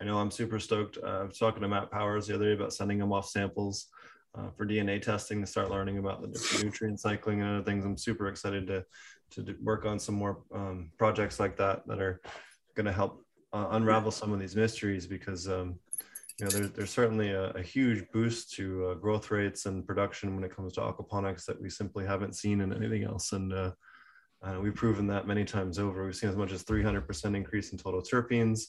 I 0.00 0.04
know 0.04 0.18
I'm 0.18 0.30
super 0.30 0.58
stoked. 0.58 0.96
Uh, 1.02 1.20
I 1.20 1.24
was 1.24 1.38
talking 1.38 1.60
to 1.60 1.68
Matt 1.68 1.90
Powers 1.90 2.26
the 2.26 2.34
other 2.34 2.46
day 2.46 2.54
about 2.54 2.72
sending 2.72 2.98
him 2.98 3.12
off 3.12 3.28
samples 3.28 3.88
uh, 4.34 4.48
for 4.56 4.64
DNA 4.64 5.02
testing 5.02 5.40
to 5.42 5.46
start 5.46 5.70
learning 5.70 5.98
about 5.98 6.22
the 6.22 6.28
different 6.28 6.64
nutrient 6.64 7.00
cycling 7.00 7.42
and 7.42 7.50
other 7.50 7.64
things. 7.64 7.84
I'm 7.84 7.98
super 7.98 8.28
excited 8.28 8.66
to 8.68 8.84
to 9.32 9.54
work 9.62 9.84
on 9.84 9.98
some 10.00 10.16
more 10.16 10.42
um, 10.52 10.90
projects 10.98 11.38
like 11.38 11.56
that 11.56 11.86
that 11.86 12.00
are 12.00 12.20
going 12.74 12.86
to 12.86 12.92
help 12.92 13.24
uh, 13.52 13.68
unravel 13.70 14.10
some 14.10 14.32
of 14.32 14.40
these 14.40 14.56
mysteries 14.56 15.06
because 15.06 15.46
um, 15.46 15.78
you 16.38 16.46
know 16.46 16.50
there's, 16.50 16.70
there's 16.72 16.90
certainly 16.90 17.30
a, 17.30 17.50
a 17.50 17.62
huge 17.62 18.04
boost 18.12 18.52
to 18.54 18.86
uh, 18.86 18.94
growth 18.94 19.30
rates 19.30 19.66
and 19.66 19.86
production 19.86 20.34
when 20.34 20.42
it 20.42 20.54
comes 20.54 20.72
to 20.72 20.80
aquaponics 20.80 21.44
that 21.44 21.60
we 21.60 21.70
simply 21.70 22.04
haven't 22.04 22.34
seen 22.34 22.60
in 22.60 22.72
anything 22.72 23.04
else 23.04 23.32
and 23.32 23.52
uh, 24.42 24.58
we've 24.60 24.74
proven 24.74 25.06
that 25.08 25.26
many 25.26 25.44
times 25.44 25.78
over. 25.78 26.04
We've 26.04 26.16
seen 26.16 26.30
as 26.30 26.36
much 26.36 26.52
as 26.52 26.64
300% 26.64 27.36
increase 27.36 27.72
in 27.72 27.78
total 27.78 28.02
terpenes, 28.02 28.68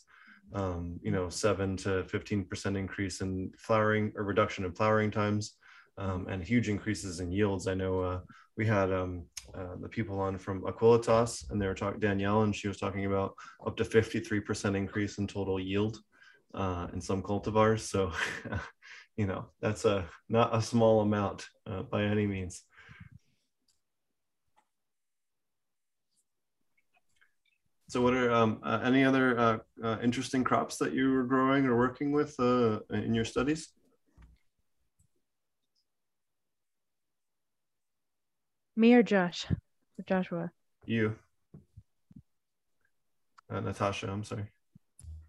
um, 0.53 0.99
you 1.01 1.11
know, 1.11 1.29
seven 1.29 1.77
to 1.77 2.03
15% 2.03 2.77
increase 2.77 3.21
in 3.21 3.51
flowering 3.57 4.11
or 4.15 4.23
reduction 4.23 4.65
in 4.65 4.73
flowering 4.73 5.11
times, 5.11 5.55
um, 5.97 6.27
and 6.27 6.43
huge 6.43 6.67
increases 6.67 7.19
in 7.19 7.31
yields. 7.31 7.67
I 7.67 7.73
know 7.73 8.01
uh, 8.01 8.19
we 8.57 8.65
had 8.65 8.91
um, 8.91 9.25
uh, 9.55 9.75
the 9.79 9.87
people 9.87 10.19
on 10.19 10.37
from 10.37 10.61
Aqualitas, 10.63 11.49
and 11.49 11.61
they 11.61 11.67
were 11.67 11.75
talking 11.75 11.99
Danielle, 11.99 12.43
and 12.43 12.55
she 12.55 12.67
was 12.67 12.77
talking 12.77 13.05
about 13.05 13.33
up 13.65 13.77
to 13.77 13.83
53% 13.83 14.75
increase 14.75 15.17
in 15.17 15.27
total 15.27 15.59
yield 15.59 15.99
uh, 16.53 16.87
in 16.93 16.99
some 16.99 17.21
cultivars. 17.21 17.81
So, 17.81 18.11
you 19.17 19.25
know, 19.25 19.45
that's 19.61 19.85
a 19.85 20.05
not 20.29 20.55
a 20.55 20.61
small 20.61 21.01
amount 21.01 21.47
uh, 21.65 21.83
by 21.83 22.03
any 22.03 22.27
means. 22.27 22.63
So, 27.91 28.01
what 28.01 28.13
are 28.13 28.31
um, 28.31 28.61
uh, 28.63 28.79
any 28.85 29.03
other 29.03 29.37
uh, 29.37 29.57
uh, 29.83 29.97
interesting 30.01 30.45
crops 30.45 30.77
that 30.77 30.93
you 30.93 31.11
were 31.11 31.25
growing 31.25 31.65
or 31.65 31.75
working 31.75 32.13
with 32.13 32.39
uh, 32.39 32.79
in 32.89 33.13
your 33.13 33.25
studies? 33.25 33.67
Me 38.77 38.93
or 38.93 39.03
Josh? 39.03 39.45
Or 39.51 40.05
Joshua? 40.07 40.51
You. 40.85 41.17
Uh, 43.49 43.59
Natasha, 43.59 44.09
I'm 44.09 44.23
sorry. 44.23 44.45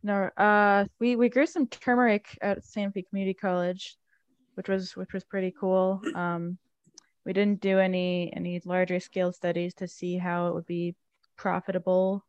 No, 0.04 0.30
uh, 0.36 0.84
we 1.00 1.16
we 1.16 1.28
grew 1.30 1.46
some 1.46 1.66
turmeric 1.66 2.38
at 2.42 2.64
Santa 2.64 2.92
Fe 2.92 3.02
Community 3.02 3.34
College, 3.34 3.96
which 4.54 4.68
was 4.68 4.94
which 4.94 5.12
was 5.12 5.24
pretty 5.24 5.52
cool. 5.58 6.00
Um, 6.14 6.58
we 7.26 7.32
didn't 7.32 7.60
do 7.60 7.80
any 7.80 8.32
any 8.36 8.62
larger 8.64 9.00
scale 9.00 9.32
studies 9.32 9.74
to 9.74 9.88
see 9.88 10.16
how 10.16 10.46
it 10.46 10.54
would 10.54 10.66
be 10.66 10.94
profitable 11.36 12.24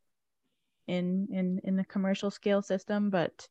in 0.87 1.27
in 1.31 1.61
in 1.63 1.75
the 1.75 1.85
commercial 1.85 2.29
scale 2.29 2.61
system 2.61 3.09
but 3.09 3.47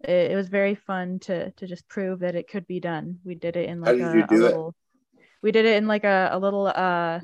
it, 0.00 0.32
it, 0.32 0.36
was 0.36 0.48
very 0.48 0.74
fun 0.74 1.18
to 1.20 1.50
to 1.52 1.66
just 1.66 1.88
prove 1.88 2.20
that 2.20 2.34
it 2.34 2.48
could 2.48 2.66
be 2.66 2.80
done. 2.80 3.18
We 3.24 3.34
did 3.34 3.56
it 3.56 3.68
in 3.68 3.80
like 3.80 3.98
a, 3.98 4.26
a 4.28 4.34
little 4.34 4.74
it? 5.18 5.24
we 5.42 5.52
did 5.52 5.66
it 5.66 5.76
in 5.76 5.86
like 5.86 6.04
a, 6.04 6.30
a 6.32 6.38
little 6.38 6.66
uh 6.66 7.20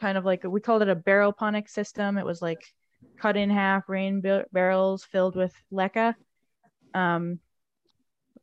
kind 0.00 0.18
of 0.18 0.24
like 0.24 0.44
we 0.44 0.60
called 0.60 0.82
it 0.82 0.88
a 0.88 0.94
barrel 0.94 1.32
barrelponic 1.32 1.68
system. 1.68 2.18
It 2.18 2.26
was 2.26 2.42
like 2.42 2.62
cut 3.18 3.36
in 3.36 3.50
half 3.50 3.88
rain 3.88 4.22
barrels 4.52 5.04
filled 5.04 5.36
with 5.36 5.52
leca 5.72 6.14
um 6.94 7.38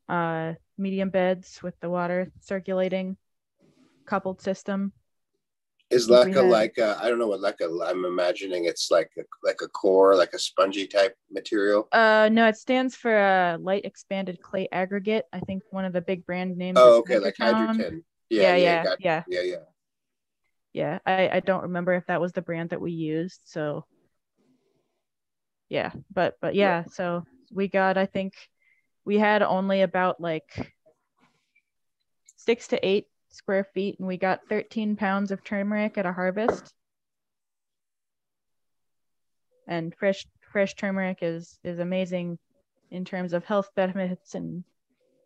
uh 0.10 0.54
medium 0.78 1.10
beds 1.10 1.62
with 1.64 1.80
the 1.80 1.90
water 1.90 2.32
circulating 2.42 3.18
coupled 4.06 4.42
system 4.42 4.92
is 5.92 6.10
leca 6.10 6.48
like 6.50 6.78
uh, 6.80 6.98
I 7.02 7.10
don't 7.10 7.20
know 7.20 7.28
what 7.28 7.42
leca. 7.42 7.70
I'm 7.88 8.06
imagining 8.06 8.66
it's 8.66 8.90
like 8.92 9.12
a, 9.18 9.24
like 9.44 9.60
a 9.62 9.68
core, 9.68 10.16
like 10.16 10.34
a 10.34 10.40
spongy 10.40 10.88
type 10.88 11.16
material. 11.32 11.88
Uh, 11.92 12.30
no, 12.32 12.48
it 12.48 12.58
stands 12.58 12.96
for 12.96 13.16
a 13.16 13.58
light 13.60 13.86
expanded 13.86 14.42
clay 14.42 14.68
aggregate. 14.72 15.26
I 15.32 15.40
think 15.42 15.64
one 15.70 15.86
of 15.86 15.94
the 15.94 16.02
big 16.02 16.26
brand 16.26 16.58
names. 16.58 16.78
Oh, 16.80 16.98
okay, 16.98 17.20
like 17.20 17.36
Hydroton. 17.40 18.04
Yeah, 18.30 18.56
yeah, 18.56 18.84
yeah, 18.84 18.96
yeah, 19.00 19.24
yeah, 19.28 19.42
yeah. 19.42 19.56
yeah, 20.74 21.00
I, 21.06 21.38
I 21.38 21.40
don't 21.40 21.64
remember 21.64 21.94
if 21.94 22.08
that 22.08 22.22
was 22.22 22.32
the 22.32 22.42
brand 22.42 22.72
that 22.72 22.82
we 22.82 22.92
used. 22.92 23.42
So 23.44 23.86
yeah, 25.70 25.92
but 26.12 26.36
but 26.42 26.56
yeah, 26.56 26.84
so 26.92 27.24
we 27.52 27.68
got 27.68 27.98
I 27.98 28.08
think 28.08 28.34
we 29.06 29.20
had 29.20 29.44
only 29.44 29.82
about 29.82 30.20
like 30.20 30.74
six 32.38 32.68
to 32.70 32.86
eight 32.86 33.08
square 33.36 33.64
feet 33.74 34.00
and 34.00 34.08
we 34.08 34.18
got 34.18 34.48
13 34.50 34.96
pounds 34.96 35.32
of 35.32 35.44
turmeric 35.44 35.98
at 35.98 36.06
a 36.06 36.14
harvest. 36.14 36.74
And 39.68 39.94
fresh 39.96 40.26
fresh 40.52 40.76
turmeric 40.76 41.20
is 41.22 41.60
is 41.64 41.80
amazing 41.80 42.38
in 42.92 43.04
terms 43.04 43.34
of 43.34 43.44
health 43.44 43.70
benefits 43.76 44.36
and 44.36 44.64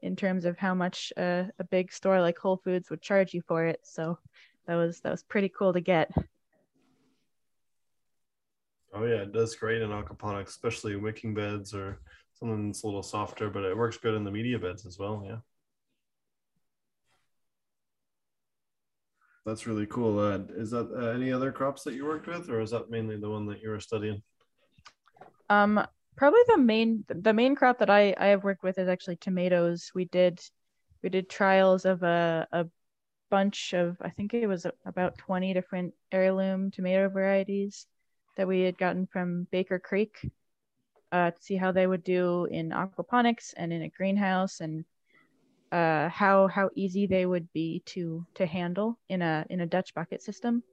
in 0.02 0.16
terms 0.16 0.46
of 0.46 0.58
how 0.58 0.74
much 0.74 1.12
uh, 1.18 1.44
a 1.60 1.64
big 1.64 1.92
store 1.92 2.22
like 2.22 2.38
Whole 2.38 2.58
Foods 2.64 2.90
would 2.90 3.02
charge 3.02 3.34
you 3.34 3.42
for 3.48 3.66
it. 3.66 3.82
So 3.84 4.18
that 4.66 4.76
was 4.76 5.02
that 5.02 5.12
was 5.12 5.24
pretty 5.24 5.50
cool 5.50 5.74
to 5.74 5.82
get. 5.82 6.12
Oh 8.94 9.06
yeah, 9.06 9.22
it 9.22 9.32
does 9.32 9.56
great 9.56 9.82
in 9.82 9.90
aquaponics, 9.90 10.48
especially 10.48 10.96
wicking 10.96 11.34
beds 11.34 11.74
or 11.74 12.00
something 12.34 12.68
that's 12.68 12.84
a 12.84 12.88
little 12.88 13.04
softer, 13.04 13.50
but 13.50 13.64
it 13.64 13.78
works 13.78 13.98
good 13.98 14.16
in 14.16 14.24
the 14.24 14.32
media 14.32 14.58
beds 14.58 14.86
as 14.86 14.98
well. 14.98 15.24
Yeah. 15.26 15.38
That's 19.46 19.66
really 19.66 19.86
cool. 19.88 20.20
Uh, 20.20 20.40
is 20.56 20.72
that 20.72 20.92
uh, 20.92 21.08
any 21.08 21.32
other 21.32 21.52
crops 21.52 21.84
that 21.84 21.94
you 21.94 22.06
worked 22.06 22.28
with, 22.28 22.50
or 22.50 22.62
is 22.62 22.72
that 22.72 22.90
mainly 22.90 23.18
the 23.18 23.30
one 23.30 23.46
that 23.48 23.62
you 23.62 23.70
were 23.70 23.80
studying? 23.80 24.22
Um, 25.50 25.86
probably 26.16 26.42
the 26.48 26.58
main 26.58 27.06
the 27.08 27.34
main 27.34 27.56
crop 27.56 27.80
that 27.80 27.90
I 27.90 28.14
I 28.18 28.28
have 28.28 28.44
worked 28.44 28.64
with 28.64 28.78
is 28.78 28.88
actually 28.88 29.16
tomatoes. 29.16 29.92
We 29.96 30.06
did 30.06 30.40
we 31.02 31.10
did 31.10 31.30
trials 31.30 31.86
of 31.86 32.04
a 32.04 32.48
a 32.52 32.66
bunch 33.30 33.74
of, 33.74 33.98
I 34.02 34.10
think 34.10 34.34
it 34.34 34.48
was 34.48 34.66
about 34.86 35.18
20 35.18 35.54
different 35.54 35.94
heirloom 36.12 36.72
tomato 36.72 37.10
varieties 37.10 37.86
that 38.38 38.48
we 38.48 38.62
had 38.62 38.78
gotten 38.78 39.08
from 39.08 39.48
Baker 39.52 39.80
Creek 39.80 40.18
uh, 41.12 41.32
to 41.32 41.42
see 41.42 41.56
how 41.56 41.72
they 41.72 41.88
would 41.88 42.04
do 42.04 42.46
in 42.46 42.70
aquaponics 42.70 43.54
and 43.58 43.74
in 43.74 43.82
a 43.84 43.90
greenhouse 43.90 44.62
and 44.62 44.86
uh, 45.72 46.10
how 46.10 46.48
how 46.48 46.70
easy 46.76 47.06
they 47.06 47.26
would 47.26 47.52
be 47.54 47.82
to 47.86 48.26
to 48.36 48.46
handle 48.46 48.98
in 49.10 49.22
a 49.22 49.46
in 49.50 49.62
a 49.62 49.66
Dutch 49.68 49.94
bucket 49.94 50.22
system. 50.22 50.64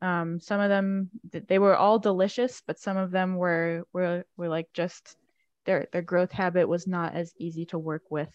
Um, 0.00 0.40
some 0.40 0.60
of 0.60 0.68
them 0.68 1.10
they 1.32 1.58
were 1.58 1.76
all 1.76 1.98
delicious, 1.98 2.62
but 2.66 2.78
some 2.78 2.96
of 2.96 3.10
them 3.10 3.36
were 3.36 3.84
were 3.92 4.24
were 4.36 4.48
like 4.48 4.68
just 4.72 5.16
their 5.64 5.88
their 5.92 6.02
growth 6.02 6.32
habit 6.32 6.68
was 6.68 6.86
not 6.86 7.14
as 7.14 7.34
easy 7.38 7.66
to 7.66 7.78
work 7.78 8.02
with 8.10 8.32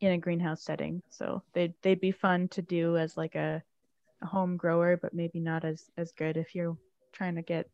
in 0.00 0.12
a 0.12 0.18
greenhouse 0.18 0.62
setting. 0.62 1.02
So 1.10 1.42
they'd 1.52 1.74
they'd 1.82 2.00
be 2.00 2.10
fun 2.10 2.48
to 2.48 2.62
do 2.62 2.96
as 2.96 3.16
like 3.16 3.34
a, 3.34 3.62
a 4.22 4.26
home 4.26 4.56
grower, 4.56 4.96
but 4.96 5.14
maybe 5.14 5.40
not 5.40 5.64
as 5.64 5.90
as 5.96 6.12
good 6.12 6.36
if 6.36 6.54
you're 6.54 6.76
trying 7.12 7.36
to 7.36 7.42
get 7.42 7.68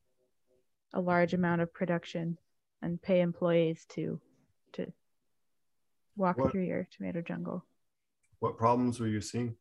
a 0.93 1.01
large 1.01 1.35
amount 1.35 1.61
of 1.61 1.73
production 1.73 2.37
and 2.83 3.01
pay 3.01 3.21
employees 3.21 3.87
to 3.91 4.21
to 4.75 4.93
walk 6.17 6.39
what, 6.39 6.53
through 6.53 6.65
your 6.65 6.89
tomato 6.91 7.21
jungle. 7.21 7.65
What 8.41 8.59
problems 8.59 9.01
were 9.01 9.07
you 9.07 9.21
seeing? 9.21 9.57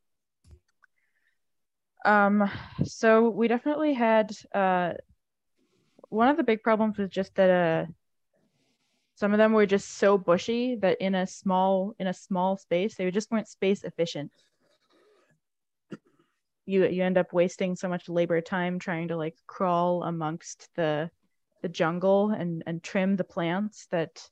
Um, 2.06 2.50
so 2.84 3.30
we 3.30 3.48
definitely 3.48 3.94
had 3.94 4.32
uh, 4.54 4.94
one 6.10 6.30
of 6.30 6.38
the 6.38 6.44
big 6.44 6.64
problems 6.64 6.98
was 6.98 7.10
just 7.10 7.36
that 7.36 7.50
uh, 7.50 7.92
some 9.16 9.34
of 9.34 9.40
them 9.40 9.52
were 9.52 9.66
just 9.66 9.98
so 9.98 10.18
bushy 10.18 10.76
that 10.76 11.02
in 11.02 11.16
a 11.16 11.28
small 11.28 11.96
in 12.00 12.08
a 12.08 12.14
small 12.14 12.56
space 12.58 12.96
they 12.96 13.10
just 13.12 13.32
weren't 13.32 13.48
space 13.48 13.84
efficient 13.84 14.32
you 16.66 16.86
you 16.86 17.04
end 17.04 17.18
up 17.18 17.34
wasting 17.34 17.76
so 17.76 17.90
much 17.90 18.10
labor 18.10 18.40
time 18.42 18.78
trying 18.78 19.08
to 19.08 19.18
like 19.18 19.36
crawl 19.48 20.04
amongst 20.04 20.70
the 20.76 21.10
the 21.64 21.70
jungle 21.70 22.30
and 22.30 22.64
and 22.68 22.84
trim 22.84 23.16
the 23.16 23.24
plants 23.24 23.88
that 23.90 24.30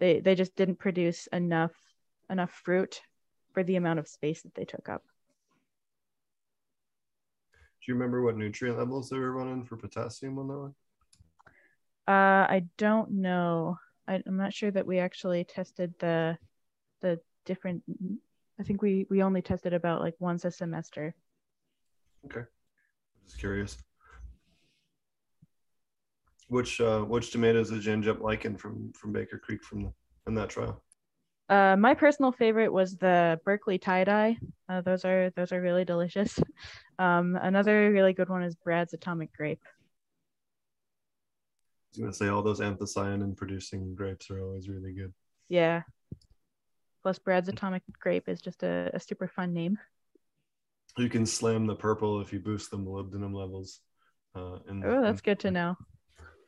they 0.00 0.20
they 0.20 0.34
just 0.34 0.56
didn't 0.56 0.78
produce 0.78 1.28
enough 1.28 1.72
enough 2.28 2.50
fruit 2.50 3.00
for 3.52 3.62
the 3.62 3.76
amount 3.76 3.98
of 3.98 4.08
space 4.08 4.42
that 4.42 4.54
they 4.54 4.64
took 4.64 4.88
up 4.88 5.04
do 7.52 7.92
you 7.92 7.94
remember 7.94 8.22
what 8.22 8.36
nutrient 8.36 8.78
levels 8.78 9.08
they 9.08 9.18
were 9.18 9.32
running 9.32 9.64
for 9.64 9.76
potassium 9.76 10.38
on 10.38 10.48
that 10.48 10.58
one 10.58 10.74
uh, 12.10 12.46
I 12.50 12.64
don't 12.76 13.12
know. 13.12 13.78
I, 14.08 14.20
I'm 14.26 14.36
not 14.36 14.52
sure 14.52 14.72
that 14.72 14.86
we 14.86 14.98
actually 14.98 15.44
tested 15.44 15.94
the 16.00 16.36
the 17.02 17.20
different. 17.44 17.84
I 18.58 18.64
think 18.64 18.82
we 18.82 19.06
we 19.08 19.22
only 19.22 19.42
tested 19.42 19.72
about 19.74 20.00
like 20.00 20.16
once 20.18 20.44
a 20.44 20.50
semester. 20.50 21.14
Okay, 22.24 22.42
just 23.24 23.38
curious. 23.38 23.78
Which 26.50 26.80
uh, 26.80 27.00
which 27.00 27.30
tomatoes 27.30 27.70
did 27.70 27.84
you 27.84 27.92
end 27.92 28.08
up 28.08 28.20
liking 28.20 28.56
from 28.56 28.92
from 28.92 29.12
Baker 29.12 29.38
Creek 29.38 29.62
from 29.62 29.84
the, 29.84 29.92
from 30.24 30.34
that 30.34 30.50
trial? 30.50 30.82
Uh, 31.48 31.76
my 31.76 31.94
personal 31.94 32.32
favorite 32.32 32.72
was 32.72 32.96
the 32.96 33.40
Berkeley 33.44 33.78
tie 33.78 34.04
dye. 34.04 34.36
Uh, 34.68 34.80
those 34.82 35.04
are 35.04 35.30
those 35.30 35.52
are 35.52 35.60
really 35.60 35.84
delicious. 35.84 36.38
Um, 36.98 37.38
another 37.40 37.90
really 37.90 38.12
good 38.12 38.28
one 38.28 38.42
is 38.42 38.54
Brad's 38.54 38.92
Atomic 38.92 39.32
Grape 39.32 39.62
I 41.90 41.92
was 41.92 41.98
gonna 41.98 42.12
say 42.12 42.28
all 42.28 42.42
those 42.42 42.60
anthocyanin 42.60 43.36
producing 43.36 43.96
grapes 43.96 44.30
are 44.30 44.40
always 44.40 44.68
really 44.68 44.92
good. 44.92 45.12
Yeah. 45.48 45.82
Plus, 47.02 47.18
Brad's 47.18 47.48
Atomic 47.48 47.82
Grape 47.98 48.28
is 48.28 48.40
just 48.40 48.62
a, 48.62 48.90
a 48.94 49.00
super 49.00 49.26
fun 49.26 49.52
name. 49.52 49.76
You 50.96 51.08
can 51.08 51.26
slam 51.26 51.66
the 51.66 51.74
purple 51.74 52.20
if 52.20 52.32
you 52.32 52.38
boost 52.38 52.70
the 52.70 52.78
molybdenum 52.78 53.34
levels. 53.34 53.80
Uh, 54.36 54.58
in, 54.68 54.84
oh, 54.84 55.02
that's 55.02 55.20
good 55.20 55.40
to 55.40 55.50
know. 55.50 55.76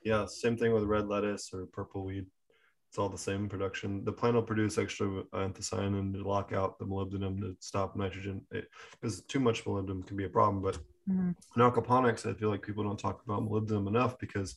Yeah, 0.05 0.27
same 0.27 0.57
thing 0.57 0.73
with 0.73 0.85
red 0.85 1.09
lettuce 1.09 1.51
or 1.53 1.67
purple 1.67 2.05
weed. 2.05 2.27
It's 2.89 2.99
all 2.99 3.09
the 3.09 3.17
same 3.17 3.49
production. 3.49 4.05
The 4.05 4.13
plant 4.13 4.35
will 4.35 4.43
produce 4.43 4.77
extra 4.77 5.07
anthocyanin 5.33 6.13
to 6.13 6.29
lock 6.29 6.53
out 6.53 6.79
the 6.79 6.85
molybdenum 6.85 7.41
to 7.41 7.57
stop 7.61 7.97
nitrogen. 7.97 8.43
Because 9.01 9.23
too 9.23 9.41
much 9.41 9.65
molybdenum 9.65 10.07
can 10.07 10.17
be 10.17 10.25
a 10.25 10.29
problem. 10.29 10.61
But 10.61 10.77
mm-hmm. 11.09 11.31
in 11.31 11.71
aquaponics, 11.71 12.29
I 12.29 12.35
feel 12.35 12.51
like 12.51 12.61
people 12.61 12.85
don't 12.85 12.99
talk 12.99 13.23
about 13.25 13.43
molybdenum 13.43 13.89
enough 13.89 14.19
because 14.19 14.57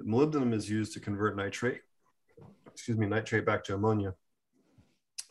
molybdenum 0.00 0.54
is 0.54 0.70
used 0.70 0.92
to 0.92 1.00
convert 1.00 1.36
nitrate, 1.36 1.80
excuse 2.70 2.96
me, 2.96 3.06
nitrate 3.06 3.44
back 3.44 3.64
to 3.64 3.74
ammonia. 3.74 4.14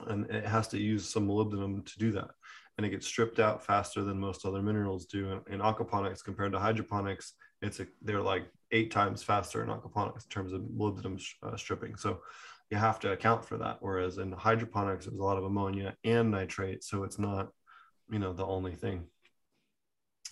And 0.07 0.29
it 0.29 0.45
has 0.45 0.67
to 0.69 0.77
use 0.77 1.07
some 1.07 1.27
molybdenum 1.27 1.85
to 1.85 1.99
do 1.99 2.11
that. 2.11 2.31
And 2.77 2.85
it 2.85 2.89
gets 2.89 3.07
stripped 3.07 3.39
out 3.39 3.63
faster 3.63 4.03
than 4.03 4.19
most 4.19 4.45
other 4.45 4.61
minerals 4.61 5.05
do. 5.05 5.29
In, 5.47 5.53
in 5.53 5.59
aquaponics 5.61 6.23
compared 6.23 6.51
to 6.53 6.59
hydroponics, 6.59 7.35
it's 7.61 7.79
a, 7.79 7.87
they're 8.01 8.19
like 8.19 8.47
eight 8.73 8.91
times 8.91 9.23
faster 9.23 9.63
in 9.63 9.69
aquaponics 9.69 10.25
in 10.25 10.29
terms 10.29 10.51
of 10.51 10.61
molybdenum 10.61 11.23
uh, 11.43 11.55
stripping. 11.55 11.95
So 11.95 12.19
you 12.69 12.77
have 12.77 12.99
to 13.01 13.11
account 13.11 13.45
for 13.45 13.57
that. 13.59 13.77
Whereas 13.79 14.17
in 14.17 14.31
hydroponics, 14.31 15.05
there's 15.05 15.19
a 15.19 15.23
lot 15.23 15.37
of 15.37 15.45
ammonia 15.45 15.95
and 16.03 16.31
nitrate. 16.31 16.83
So 16.83 17.03
it's 17.03 17.19
not, 17.19 17.49
you 18.09 18.19
know, 18.19 18.33
the 18.33 18.45
only 18.45 18.75
thing. 18.75 19.05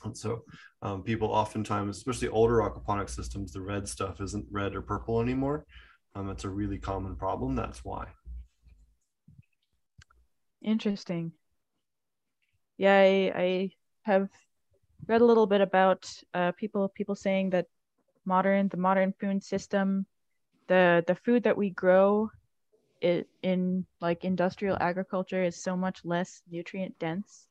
And 0.03 0.17
so 0.17 0.43
um, 0.81 1.03
people 1.03 1.27
oftentimes, 1.27 1.97
especially 1.97 2.29
older 2.29 2.57
aquaponic 2.57 3.09
systems, 3.09 3.53
the 3.53 3.61
red 3.61 3.87
stuff 3.87 4.19
isn't 4.19 4.45
red 4.49 4.75
or 4.75 4.81
purple 4.81 5.21
anymore. 5.21 5.65
Um, 6.15 6.29
it's 6.29 6.43
a 6.43 6.49
really 6.49 6.79
common 6.79 7.15
problem. 7.15 7.55
That's 7.55 7.85
why. 7.85 8.07
Interesting. 10.63 11.31
Yeah, 12.77 12.97
I, 12.97 13.31
I 13.35 13.69
have 14.03 14.29
read 15.07 15.21
a 15.21 15.25
little 15.25 15.47
bit 15.47 15.61
about 15.61 16.11
uh, 16.33 16.51
people 16.53 16.89
people 16.89 17.15
saying 17.15 17.51
that 17.51 17.67
modern 18.25 18.67
the 18.69 18.77
modern 18.77 19.13
food 19.19 19.43
system, 19.43 20.05
the 20.67 21.03
the 21.07 21.15
food 21.15 21.43
that 21.43 21.57
we 21.57 21.69
grow, 21.69 22.29
it, 23.01 23.27
in 23.41 23.85
like 23.99 24.23
industrial 24.23 24.77
agriculture 24.79 25.43
is 25.43 25.61
so 25.61 25.75
much 25.75 26.05
less 26.05 26.41
nutrient 26.49 26.97
dense 26.99 27.47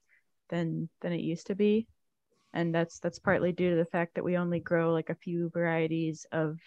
than 0.49 0.89
than 1.01 1.13
it 1.13 1.21
used 1.21 1.47
to 1.49 1.55
be. 1.55 1.87
And 2.53 2.75
that's 2.75 2.99
that's 2.99 3.19
partly 3.19 3.53
due 3.53 3.71
to 3.71 3.77
the 3.77 3.85
fact 3.85 4.15
that 4.15 4.25
we 4.25 4.37
only 4.37 4.61
grow 4.61 4.93
like 4.93 5.11
a 5.11 5.15
few 5.15 5.51
varieties 5.51 6.27
of 6.33 6.59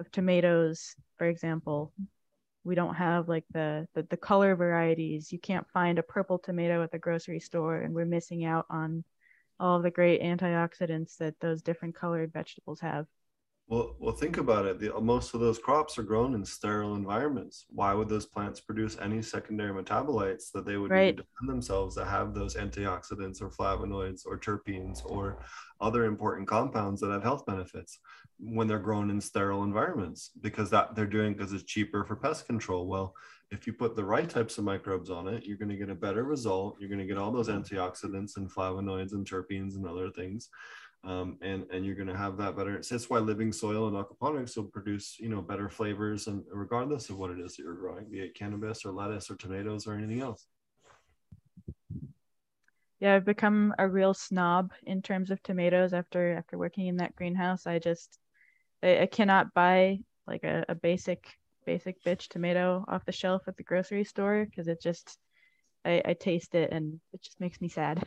of 0.00 0.10
tomatoes 0.10 0.94
for 1.16 1.26
example. 1.26 1.92
We 2.64 2.74
don't 2.74 2.94
have 2.96 3.28
like 3.28 3.44
the, 3.52 3.86
the 3.94 4.02
the 4.10 4.16
color 4.16 4.54
varieties. 4.54 5.32
You 5.32 5.38
can't 5.38 5.66
find 5.70 5.98
a 5.98 6.02
purple 6.02 6.38
tomato 6.38 6.82
at 6.82 6.90
the 6.92 6.98
grocery 6.98 7.40
store 7.40 7.76
and 7.76 7.94
we're 7.94 8.04
missing 8.04 8.44
out 8.44 8.66
on 8.70 9.04
all 9.60 9.80
the 9.80 9.90
great 9.90 10.22
antioxidants 10.22 11.16
that 11.18 11.38
those 11.40 11.62
different 11.62 11.94
colored 11.94 12.32
vegetables 12.32 12.80
have 12.80 13.06
well, 13.68 13.96
well, 13.98 14.14
think 14.14 14.38
about 14.38 14.64
it. 14.64 14.78
The, 14.80 14.98
most 14.98 15.34
of 15.34 15.40
those 15.40 15.58
crops 15.58 15.98
are 15.98 16.02
grown 16.02 16.34
in 16.34 16.42
sterile 16.42 16.94
environments. 16.94 17.66
Why 17.68 17.92
would 17.92 18.08
those 18.08 18.24
plants 18.24 18.60
produce 18.60 18.96
any 18.98 19.20
secondary 19.20 19.72
metabolites 19.72 20.50
that 20.54 20.64
they 20.64 20.78
would 20.78 20.90
right. 20.90 21.08
need 21.08 21.18
to 21.18 21.22
defend 21.22 21.50
themselves 21.50 21.94
that 21.96 22.06
have 22.06 22.32
those 22.32 22.56
antioxidants 22.56 23.42
or 23.42 23.50
flavonoids 23.50 24.22
or 24.24 24.38
terpenes 24.38 25.04
or 25.04 25.44
other 25.82 26.06
important 26.06 26.48
compounds 26.48 27.02
that 27.02 27.10
have 27.10 27.22
health 27.22 27.44
benefits 27.44 27.98
when 28.38 28.68
they're 28.68 28.78
grown 28.78 29.10
in 29.10 29.20
sterile 29.20 29.64
environments? 29.64 30.30
Because 30.40 30.70
that 30.70 30.94
they're 30.94 31.04
doing 31.04 31.34
because 31.34 31.52
it's 31.52 31.64
cheaper 31.64 32.06
for 32.06 32.16
pest 32.16 32.46
control. 32.46 32.86
Well, 32.86 33.14
if 33.50 33.66
you 33.66 33.72
put 33.72 33.96
the 33.96 34.04
right 34.04 34.28
types 34.28 34.58
of 34.58 34.64
microbes 34.64 35.10
on 35.10 35.26
it, 35.26 35.44
you're 35.44 35.56
going 35.56 35.70
to 35.70 35.76
get 35.76 35.88
a 35.88 35.94
better 35.94 36.24
result. 36.24 36.76
You're 36.78 36.90
going 36.90 37.00
to 37.00 37.06
get 37.06 37.18
all 37.18 37.32
those 37.32 37.48
antioxidants 37.48 38.36
and 38.36 38.52
flavonoids 38.52 39.12
and 39.12 39.26
terpenes 39.26 39.76
and 39.76 39.86
other 39.86 40.10
things. 40.10 40.50
Um, 41.04 41.38
and 41.42 41.64
and 41.70 41.86
you're 41.86 41.94
going 41.94 42.08
to 42.08 42.16
have 42.16 42.36
that 42.38 42.56
better. 42.56 42.82
So 42.82 42.94
That's 42.94 43.08
why 43.08 43.18
living 43.18 43.52
soil 43.52 43.86
and 43.86 43.96
aquaponics 43.96 44.56
will 44.56 44.64
produce 44.64 45.16
you 45.20 45.28
know 45.28 45.40
better 45.40 45.68
flavors 45.68 46.26
and 46.26 46.42
regardless 46.52 47.08
of 47.08 47.16
what 47.16 47.30
it 47.30 47.38
is 47.38 47.56
that 47.56 47.62
you're 47.62 47.74
growing, 47.74 48.10
be 48.10 48.20
it 48.20 48.34
cannabis 48.34 48.84
or 48.84 48.92
lettuce 48.92 49.30
or 49.30 49.36
tomatoes 49.36 49.86
or 49.86 49.94
anything 49.94 50.20
else. 50.20 50.46
Yeah, 52.98 53.14
I've 53.14 53.24
become 53.24 53.74
a 53.78 53.88
real 53.88 54.12
snob 54.12 54.72
in 54.84 55.00
terms 55.00 55.30
of 55.30 55.40
tomatoes 55.42 55.92
after 55.92 56.36
after 56.36 56.58
working 56.58 56.88
in 56.88 56.96
that 56.96 57.14
greenhouse. 57.14 57.66
I 57.66 57.78
just 57.78 58.18
I, 58.82 59.02
I 59.02 59.06
cannot 59.06 59.54
buy 59.54 60.00
like 60.26 60.42
a, 60.42 60.64
a 60.68 60.74
basic 60.74 61.28
basic 61.68 62.02
bitch 62.02 62.28
tomato 62.28 62.82
off 62.88 63.04
the 63.04 63.12
shelf 63.12 63.42
at 63.46 63.54
the 63.58 63.62
grocery 63.62 64.02
store 64.02 64.46
because 64.46 64.68
it 64.68 64.80
just 64.80 65.18
I, 65.84 66.00
I 66.02 66.14
taste 66.14 66.54
it 66.54 66.72
and 66.72 66.98
it 67.12 67.20
just 67.20 67.38
makes 67.40 67.60
me 67.60 67.68
sad. 67.68 68.02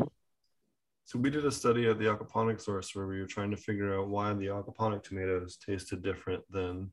So 1.06 1.20
we 1.20 1.30
did 1.30 1.46
a 1.46 1.52
study 1.52 1.88
at 1.88 2.00
the 2.00 2.06
aquaponic 2.06 2.60
source 2.60 2.96
where 2.96 3.06
we 3.06 3.20
were 3.20 3.28
trying 3.28 3.52
to 3.52 3.58
figure 3.58 3.96
out 3.96 4.08
why 4.08 4.34
the 4.34 4.48
aquaponic 4.48 5.04
tomatoes 5.04 5.58
tasted 5.64 6.02
different 6.02 6.44
than 6.50 6.92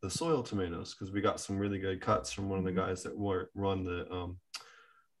the 0.00 0.08
soil 0.08 0.42
tomatoes 0.42 0.94
because 0.94 1.12
we 1.12 1.20
got 1.20 1.38
some 1.38 1.58
really 1.58 1.78
good 1.78 2.00
cuts 2.00 2.32
from 2.32 2.48
one 2.48 2.60
of 2.60 2.64
the 2.64 2.70
mm-hmm. 2.70 2.88
guys 2.88 3.02
that 3.02 3.16
were, 3.16 3.50
run 3.54 3.84
the 3.84 4.10
um, 4.10 4.38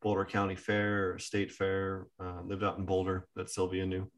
Boulder 0.00 0.24
County 0.24 0.54
Fair, 0.54 1.18
State 1.18 1.52
Fair, 1.52 2.06
uh, 2.18 2.40
lived 2.42 2.64
out 2.64 2.78
in 2.78 2.86
Boulder 2.86 3.28
that 3.36 3.50
Sylvia 3.50 3.84
knew 3.84 4.10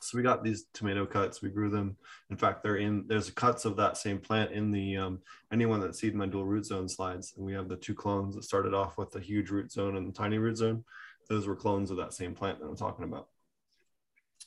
so 0.00 0.16
we 0.16 0.22
got 0.22 0.44
these 0.44 0.66
tomato 0.72 1.04
cuts 1.04 1.42
we 1.42 1.50
grew 1.50 1.70
them. 1.70 1.96
In 2.30 2.36
fact 2.36 2.62
they're 2.62 2.76
in 2.76 3.04
there's 3.06 3.30
cuts 3.30 3.64
of 3.64 3.76
that 3.76 3.96
same 3.96 4.18
plant 4.18 4.52
in 4.52 4.70
the 4.70 4.96
um, 4.96 5.20
anyone 5.52 5.80
that's 5.80 6.00
seen 6.00 6.16
my 6.16 6.26
dual 6.26 6.44
root 6.44 6.66
zone 6.66 6.88
slides 6.88 7.34
and 7.36 7.44
we 7.44 7.52
have 7.52 7.68
the 7.68 7.76
two 7.76 7.94
clones 7.94 8.34
that 8.34 8.44
started 8.44 8.74
off 8.74 8.98
with 8.98 9.10
the 9.10 9.20
huge 9.20 9.50
root 9.50 9.70
zone 9.72 9.96
and 9.96 10.08
the 10.08 10.12
tiny 10.12 10.38
root 10.38 10.56
zone. 10.56 10.84
Those 11.28 11.46
were 11.46 11.56
clones 11.56 11.90
of 11.90 11.96
that 11.98 12.14
same 12.14 12.34
plant 12.34 12.60
that 12.60 12.66
i'm 12.66 12.76
talking 12.76 13.04
about. 13.04 13.28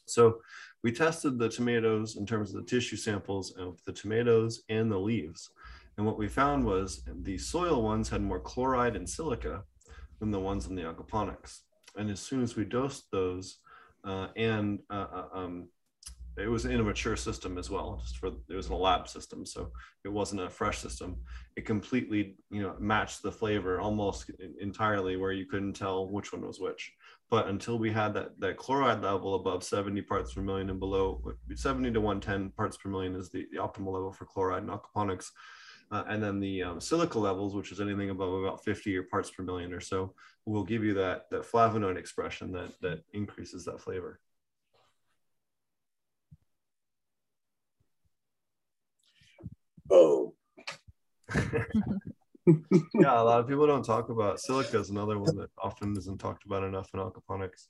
So 0.06 0.42
we 0.84 0.92
tested 0.92 1.38
the 1.38 1.50
tomatoes 1.50 2.18
in 2.18 2.26
terms 2.26 2.54
of 2.54 2.56
the 2.58 2.70
tissue 2.70 2.98
samples 2.98 3.52
of 3.52 3.80
the 3.86 3.94
tomatoes 3.94 4.64
and 4.70 4.92
the 4.92 4.98
leaves. 4.98 5.52
And 5.98 6.06
what 6.06 6.18
we 6.18 6.28
found 6.28 6.66
was 6.66 7.04
the 7.08 7.38
soil 7.38 7.84
ones 7.84 8.10
had 8.10 8.22
more 8.22 8.40
chloride 8.40 8.96
and 8.96 9.08
silica 9.08 9.64
than 10.20 10.32
the 10.32 10.40
ones 10.40 10.68
in 10.68 10.76
the 10.76 10.84
aquaponics. 10.84 11.60
And 11.98 12.10
as 12.10 12.20
soon 12.20 12.42
as 12.42 12.56
we 12.56 12.66
dosed 12.66 13.12
those 13.12 13.58
uh, 14.04 14.28
and 14.36 14.80
uh, 14.90 15.08
uh, 15.14 15.26
um, 15.34 15.68
it 16.38 16.48
was 16.48 16.66
in 16.66 16.80
a 16.80 16.84
mature 16.84 17.16
system 17.16 17.58
as 17.58 17.70
well. 17.70 18.00
Just 18.02 18.18
for 18.18 18.28
it 18.28 18.56
was 18.56 18.68
in 18.68 18.74
a 18.74 18.78
lab 18.78 19.08
system, 19.08 19.46
so 19.46 19.72
it 20.06 20.10
wasn't 20.10 20.42
a 20.42 20.50
fresh 20.50 20.80
system. 20.80 21.18
It 21.58 21.66
completely, 21.66 22.38
you 22.50 22.62
know, 22.62 22.76
matched 22.80 23.22
the 23.22 23.32
flavor 23.32 23.82
almost 23.82 24.32
entirely, 24.60 25.18
where 25.18 25.34
you 25.34 25.46
couldn't 25.46 25.74
tell 25.74 26.08
which 26.08 26.32
one 26.32 26.46
was 26.46 26.60
which. 26.60 26.94
But 27.30 27.48
until 27.48 27.78
we 27.78 27.92
had 27.92 28.14
that 28.14 28.40
that 28.40 28.58
chloride 28.58 29.02
level 29.02 29.36
above 29.36 29.64
70 29.64 30.02
parts 30.04 30.34
per 30.34 30.42
million 30.42 30.70
and 30.70 30.80
below 30.80 31.22
70 31.54 31.92
to 31.92 32.02
110 32.02 32.52
parts 32.52 32.78
per 32.78 32.90
million 32.90 33.16
is 33.16 33.30
the, 33.30 33.46
the 33.52 33.58
optimal 33.58 33.94
level 33.94 34.14
for 34.14 34.26
chloride 34.26 34.64
in 34.64 34.70
aquaponics. 34.70 35.30
Uh, 35.92 36.04
and 36.08 36.24
then 36.24 36.40
the 36.40 36.64
um, 36.64 36.80
silica 36.80 37.20
levels, 37.20 37.54
which 37.54 37.72
is 37.72 37.82
anything 37.82 38.10
above 38.10 38.34
about 38.34 38.64
50 38.64 38.96
or 38.96 39.04
parts 39.04 39.30
per 39.30 39.44
million 39.44 39.74
or 39.74 39.82
so, 39.82 40.14
will 40.46 40.64
give 40.64 40.84
you 40.84 40.94
that, 40.94 41.30
that 41.32 41.44
flavonoid 41.44 41.98
expression 41.98 42.52
that, 42.54 42.72
that 42.82 43.04
increases 43.14 43.66
that 43.66 43.82
flavor. 43.82 44.20
Oh. 49.92 50.34
yeah, 51.36 53.22
a 53.22 53.24
lot 53.24 53.40
of 53.40 53.48
people 53.48 53.68
don't 53.68 53.86
talk 53.86 54.10
about 54.10 54.40
silica 54.40 54.80
is 54.80 54.90
another 54.90 55.20
one 55.20 55.36
that 55.36 55.50
often 55.62 55.96
isn't 55.98 56.20
talked 56.20 56.46
about 56.46 56.64
enough 56.64 56.90
in 56.94 57.00
aquaponics. 57.00 57.68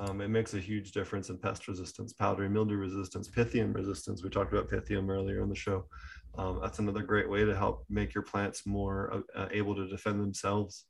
Um, 0.00 0.20
it 0.20 0.28
makes 0.28 0.54
a 0.54 0.60
huge 0.60 0.92
difference 0.92 1.28
in 1.28 1.38
pest 1.38 1.66
resistance, 1.66 2.12
powdery 2.12 2.48
mildew 2.48 2.76
resistance, 2.76 3.28
pythium 3.28 3.74
resistance. 3.74 4.22
We 4.22 4.30
talked 4.30 4.52
about 4.52 4.70
pythium 4.70 5.10
earlier 5.10 5.42
in 5.42 5.48
the 5.48 5.56
show. 5.56 5.86
Um, 6.38 6.60
that's 6.62 6.78
another 6.78 7.02
great 7.02 7.28
way 7.28 7.44
to 7.44 7.56
help 7.56 7.84
make 7.90 8.14
your 8.14 8.22
plants 8.22 8.64
more 8.64 9.24
uh, 9.34 9.48
able 9.50 9.74
to 9.74 9.88
defend 9.88 10.20
themselves. 10.20 10.84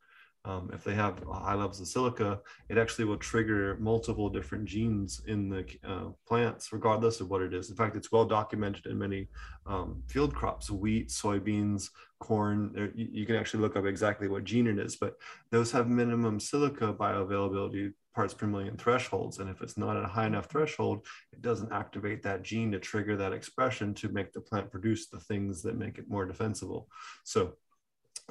Um, 0.44 0.70
if 0.72 0.84
they 0.84 0.94
have 0.94 1.22
high 1.30 1.55
levels 1.55 1.80
of 1.80 1.88
silica, 1.88 2.40
it 2.68 2.78
actually 2.78 3.07
will 3.07 3.16
trigger 3.16 3.76
multiple 3.80 4.30
different 4.30 4.66
genes 4.66 5.20
in 5.26 5.49
the 5.49 5.66
uh, 5.84 6.11
plants, 6.26 6.72
regardless 6.72 7.20
of 7.20 7.28
what 7.28 7.42
it 7.42 7.53
is. 7.53 7.70
In 7.70 7.76
fact, 7.76 7.96
it's 7.96 8.12
well 8.12 8.24
documented 8.24 8.86
in 8.86 8.99
many 8.99 9.28
um, 9.66 10.03
field 10.07 10.34
crops 10.34 10.70
wheat, 10.70 11.09
soybeans, 11.09 11.90
corn. 12.21 12.93
You, 12.95 13.09
you, 13.12 13.27
can 13.27 13.37
actually 13.37 13.61
look 13.61 13.77
up 13.77 13.87
exactly 13.87 14.29
what 14.29 14.45
gene 14.45 14.66
it 14.66 14.79
is, 14.79 14.97
but 14.97 15.14
those 15.51 15.71
have 15.73 15.89
minimum 15.89 16.41
silica 16.41 16.93
bioavailability 16.93 17.93
parts 18.14 18.35
per 18.35 18.47
million 18.47 18.77
thresholds. 18.77 19.39
And 19.39 19.49
if 19.49 19.62
it's 19.62 19.79
not 19.79 19.97
at 19.97 20.05
a 20.05 20.09
high 20.09 20.27
enough 20.27 20.47
threshold, 20.47 21.07
it 21.33 21.41
doesn't 21.41 21.73
activate 21.73 22.23
that 22.25 22.43
gene 22.43 22.73
to 22.73 22.81
trigger 22.81 23.16
that 23.16 23.33
expression 23.33 23.95
to 23.95 24.09
make 24.09 24.33
the 24.33 24.41
plant 24.41 24.71
produce 24.71 25.09
the 25.09 25.21
things 25.21 25.62
that 25.62 25.79
make 25.79 25.99
it 25.99 26.09
more 26.09 26.27
defensible. 26.27 26.89
So 27.25 27.55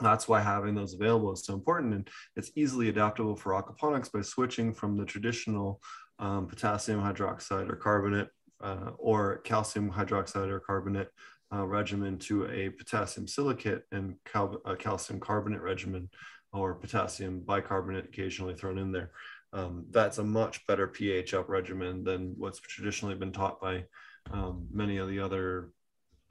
that's 0.01 0.27
why 0.27 0.41
having 0.41 0.75
those 0.75 0.93
available 0.93 1.31
is 1.31 1.45
so 1.45 1.53
important. 1.53 1.93
And 1.93 2.09
it's 2.35 2.51
easily 2.55 2.89
adaptable 2.89 3.35
for 3.35 3.53
aquaponics 3.53 4.11
by 4.11 4.21
switching 4.21 4.73
from 4.73 4.97
the 4.97 5.05
traditional 5.05 5.81
um, 6.19 6.47
potassium 6.47 7.01
hydroxide 7.01 7.69
or 7.69 7.75
carbonate 7.75 8.29
uh, 8.61 8.91
or 8.97 9.37
calcium 9.39 9.91
hydroxide 9.91 10.49
or 10.49 10.59
carbonate 10.59 11.09
uh, 11.53 11.65
regimen 11.65 12.17
to 12.17 12.45
a 12.49 12.69
potassium 12.69 13.27
silicate 13.27 13.83
and 13.91 14.15
cal- 14.25 14.61
calcium 14.79 15.19
carbonate 15.19 15.61
regimen 15.61 16.09
or 16.53 16.75
potassium 16.75 17.39
bicarbonate 17.41 18.05
occasionally 18.05 18.55
thrown 18.55 18.77
in 18.77 18.91
there 18.91 19.11
um, 19.53 19.85
that's 19.91 20.17
a 20.17 20.23
much 20.23 20.65
better 20.67 20.87
pH 20.87 21.33
up 21.33 21.49
regimen 21.49 22.03
than 22.03 22.35
what's 22.37 22.59
traditionally 22.59 23.15
been 23.15 23.31
taught 23.31 23.61
by 23.61 23.85
um, 24.31 24.67
many 24.71 24.97
of 24.97 25.07
the 25.07 25.19
other 25.19 25.71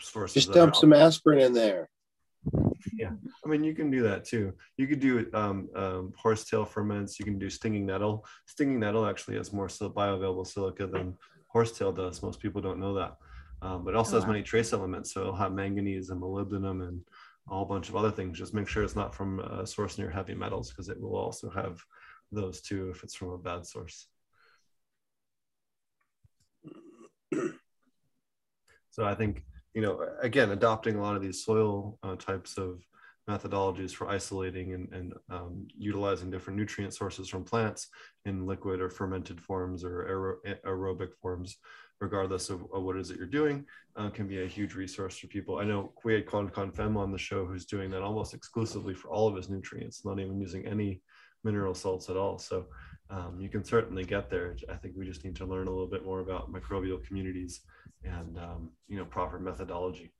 sources. 0.01 0.45
Just 0.45 0.53
dump 0.53 0.77
some 0.77 0.93
aspirin 0.93 1.41
in 1.41 1.53
there. 1.53 1.89
Yeah, 2.93 3.13
I 3.45 3.49
mean 3.49 3.65
you 3.65 3.75
can 3.75 3.91
do 3.91 4.03
that 4.03 4.25
too. 4.25 4.53
You 4.77 4.87
could 4.87 5.01
do 5.01 5.29
um, 5.33 5.69
um, 5.75 6.13
horsetail 6.17 6.65
ferments. 6.65 7.19
You 7.19 7.25
can 7.25 7.39
do 7.39 7.51
stinging 7.51 7.87
nettle. 7.87 8.25
Stinging 8.47 8.79
nettle 8.79 9.07
actually 9.07 9.37
has 9.37 9.53
more 9.53 9.67
bioavailable 9.67 10.47
silica 10.47 10.87
than 10.87 11.17
horsetail 11.49 11.93
does. 11.93 12.23
Most 12.23 12.39
people 12.39 12.61
don't 12.61 12.79
know 12.79 12.95
that, 12.95 13.17
um, 13.67 13.85
but 13.85 13.95
it 13.95 13.97
also 13.97 14.17
oh, 14.17 14.21
has 14.21 14.29
many 14.29 14.43
trace 14.43 14.73
elements. 14.73 15.13
So 15.13 15.23
it'll 15.23 15.35
have 15.35 15.53
manganese 15.53 16.11
and 16.11 16.23
molybdenum 16.23 16.87
and 16.87 17.01
a 17.49 17.55
whole 17.55 17.65
bunch 17.65 17.89
of 17.89 17.97
other 17.97 18.13
things. 18.13 18.39
Just 18.39 18.55
make 18.55 18.69
sure 18.69 18.85
it's 18.85 18.95
not 18.95 19.15
from 19.15 19.41
a 19.41 19.67
source 19.67 19.99
near 19.99 20.09
heavy 20.11 20.35
metals 20.35 20.71
because 20.71 20.89
it 20.89 21.01
will 21.01 21.17
also 21.17 21.51
have 21.51 21.83
those 22.31 22.61
too 22.61 22.91
if 22.91 23.03
it's 23.03 23.17
from 23.17 23.31
a 23.31 23.39
bad 23.39 23.67
source. 23.67 24.07
so 28.91 29.05
I 29.05 29.17
think, 29.17 29.43
you 29.75 29.83
know, 29.83 30.01
again, 30.23 30.53
adopting 30.53 30.95
a 30.95 31.03
lot 31.03 31.17
of 31.17 31.23
these 31.23 31.45
soil 31.45 31.99
uh, 32.05 32.15
types 32.15 32.59
of 32.59 32.81
methodologies 33.29 33.93
for 33.93 34.09
isolating 34.09 34.75
and, 34.75 34.93
and 34.93 35.15
um, 35.31 35.67
utilizing 35.77 36.31
different 36.31 36.59
nutrient 36.59 36.95
sources 36.95 37.29
from 37.29 37.45
plants 37.45 37.89
in 38.25 38.47
liquid 38.47 38.81
or 38.81 38.89
fermented 38.89 39.41
forms 39.41 39.85
or 39.85 40.39
aer 40.45 40.59
aerobic 40.65 41.15
forms, 41.21 41.57
regardless 42.01 42.51
of, 42.51 42.63
of, 42.73 42.83
what 42.83 42.97
it 42.97 43.01
is 43.01 43.09
that 43.09 43.19
you're 43.19 43.27
doing, 43.27 43.65
uh, 43.97 44.11
can 44.11 44.29
be 44.29 44.43
a 44.43 44.47
huge 44.47 44.75
resource 44.75 45.19
for 45.19 45.27
people. 45.27 45.59
I 45.59 45.65
know 45.65 45.93
we 46.05 46.15
had 46.15 46.27
Con 46.27 46.49
Con 46.51 46.71
Fem 46.71 46.97
on 46.97 47.11
the 47.11 47.19
show 47.19 47.45
who's 47.45 47.67
doing 47.67 47.91
that 47.91 48.03
almost 48.03 48.33
exclusively 48.33 48.95
for 48.95 49.09
all 49.09 49.29
of 49.29 49.37
his 49.37 49.49
nutrients, 49.49 50.05
not 50.05 50.21
even 50.21 50.41
using 50.41 50.65
any 50.67 51.01
mineral 51.43 51.75
salts 51.75 52.09
at 52.09 52.17
all. 52.17 52.39
So 52.39 52.67
um, 53.11 53.39
you 53.41 53.49
can 53.49 53.65
certainly 53.65 54.05
get 54.05 54.31
there. 54.31 54.57
I 54.69 54.75
think 54.75 54.95
we 54.97 55.07
just 55.07 55.25
need 55.25 55.37
to 55.37 55.47
learn 55.47 55.69
a 55.69 55.71
little 55.71 55.87
bit 55.87 56.05
more 56.05 56.21
about 56.21 56.53
microbial 56.53 57.03
communities 57.05 57.61
and 58.05 58.39
um, 58.39 58.71
you 58.89 58.99
know 58.99 59.05
proper 59.05 59.39
methodology. 59.39 60.13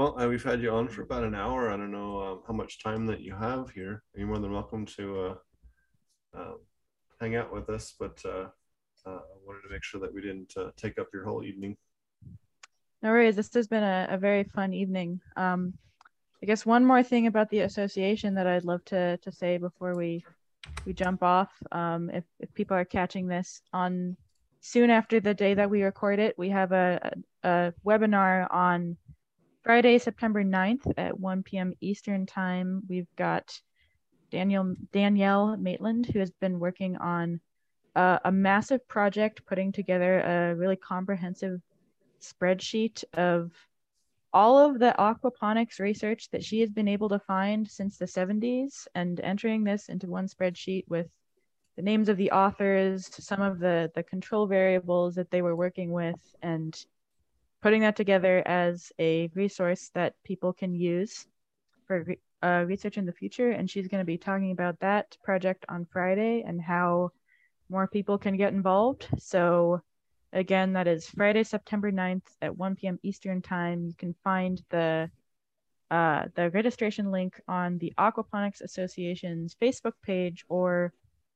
Well, 0.00 0.18
uh, 0.18 0.28
we've 0.28 0.42
had 0.42 0.62
you 0.62 0.70
on 0.70 0.88
for 0.88 1.02
about 1.02 1.24
an 1.24 1.34
hour. 1.34 1.68
I 1.68 1.76
don't 1.76 1.92
know 1.92 2.22
um, 2.22 2.40
how 2.46 2.54
much 2.54 2.82
time 2.82 3.04
that 3.04 3.20
you 3.20 3.34
have 3.34 3.68
here. 3.68 4.02
You're 4.14 4.28
more 4.28 4.38
than 4.38 4.50
welcome 4.50 4.86
to 4.96 5.20
uh, 5.20 5.34
uh, 6.34 6.52
hang 7.20 7.36
out 7.36 7.52
with 7.52 7.68
us, 7.68 7.94
but 8.00 8.18
uh, 8.24 8.48
uh, 9.04 9.10
I 9.10 9.36
wanted 9.46 9.60
to 9.60 9.70
make 9.70 9.84
sure 9.84 10.00
that 10.00 10.14
we 10.14 10.22
didn't 10.22 10.54
uh, 10.56 10.70
take 10.74 10.98
up 10.98 11.08
your 11.12 11.26
whole 11.26 11.44
evening. 11.44 11.76
No 13.02 13.10
worries. 13.10 13.36
This 13.36 13.52
has 13.52 13.68
been 13.68 13.82
a, 13.82 14.06
a 14.08 14.16
very 14.16 14.42
fun 14.42 14.72
evening. 14.72 15.20
Um, 15.36 15.74
I 16.42 16.46
guess 16.46 16.64
one 16.64 16.82
more 16.82 17.02
thing 17.02 17.26
about 17.26 17.50
the 17.50 17.60
association 17.60 18.34
that 18.36 18.46
I'd 18.46 18.64
love 18.64 18.82
to 18.86 19.18
to 19.18 19.30
say 19.30 19.58
before 19.58 19.94
we 19.94 20.24
we 20.86 20.94
jump 20.94 21.22
off. 21.22 21.52
Um, 21.72 22.08
if 22.08 22.24
if 22.38 22.54
people 22.54 22.74
are 22.74 22.86
catching 22.86 23.26
this 23.26 23.60
on 23.74 24.16
soon 24.62 24.88
after 24.88 25.20
the 25.20 25.34
day 25.34 25.52
that 25.52 25.68
we 25.68 25.82
record 25.82 26.20
it, 26.20 26.38
we 26.38 26.48
have 26.48 26.72
a, 26.72 27.12
a, 27.42 27.50
a 27.50 27.74
webinar 27.84 28.50
on 28.50 28.96
Friday, 29.62 29.98
September 29.98 30.42
9th 30.42 30.92
at 30.96 31.18
1 31.20 31.42
p.m. 31.42 31.74
Eastern 31.80 32.24
time. 32.24 32.82
We've 32.88 33.14
got 33.16 33.60
Daniel 34.30 34.74
Danielle 34.92 35.56
Maitland, 35.58 36.06
who 36.06 36.18
has 36.18 36.30
been 36.30 36.58
working 36.58 36.96
on 36.96 37.40
uh, 37.94 38.18
a 38.24 38.32
massive 38.32 38.86
project 38.88 39.44
putting 39.46 39.70
together 39.70 40.20
a 40.20 40.54
really 40.54 40.76
comprehensive 40.76 41.60
spreadsheet 42.22 43.04
of 43.14 43.52
all 44.32 44.58
of 44.58 44.78
the 44.78 44.94
aquaponics 44.98 45.78
research 45.78 46.30
that 46.30 46.44
she 46.44 46.60
has 46.60 46.70
been 46.70 46.88
able 46.88 47.08
to 47.08 47.18
find 47.18 47.68
since 47.68 47.98
the 47.98 48.04
70s 48.06 48.86
and 48.94 49.20
entering 49.20 49.64
this 49.64 49.88
into 49.88 50.06
one 50.06 50.26
spreadsheet 50.26 50.84
with 50.88 51.08
the 51.76 51.82
names 51.82 52.08
of 52.08 52.16
the 52.16 52.30
authors, 52.30 53.10
some 53.12 53.42
of 53.42 53.58
the, 53.58 53.90
the 53.94 54.02
control 54.02 54.46
variables 54.46 55.14
that 55.16 55.30
they 55.30 55.42
were 55.42 55.56
working 55.56 55.90
with, 55.90 56.20
and 56.42 56.84
putting 57.62 57.82
that 57.82 57.96
together 57.96 58.42
as 58.46 58.92
a 58.98 59.30
resource 59.34 59.90
that 59.94 60.14
people 60.24 60.52
can 60.52 60.74
use 60.74 61.26
for 61.86 62.06
uh, 62.42 62.64
research 62.66 62.96
in 62.96 63.06
the 63.06 63.12
future. 63.12 63.50
And 63.50 63.70
she's 63.70 63.88
going 63.88 64.00
to 64.00 64.06
be 64.06 64.18
talking 64.18 64.50
about 64.52 64.80
that 64.80 65.16
project 65.22 65.64
on 65.68 65.86
Friday 65.92 66.42
and 66.46 66.60
how 66.60 67.10
more 67.68 67.86
people 67.86 68.18
can 68.18 68.36
get 68.36 68.52
involved. 68.52 69.06
So 69.18 69.82
Again, 70.32 70.74
that 70.74 70.86
is 70.86 71.08
Friday, 71.08 71.42
September 71.42 71.90
9th 71.90 72.22
at 72.40 72.56
1 72.56 72.76
p.m. 72.76 73.00
Eastern 73.02 73.42
Time. 73.42 73.84
You 73.84 73.94
can 73.94 74.14
find 74.22 74.62
the 74.70 75.10
uh, 75.90 76.26
the 76.36 76.50
registration 76.50 77.10
link 77.10 77.40
on 77.48 77.78
the 77.78 77.92
Aquaponics 77.98 78.60
Association's 78.60 79.56
Facebook 79.60 79.94
page 80.04 80.44
or 80.48 80.92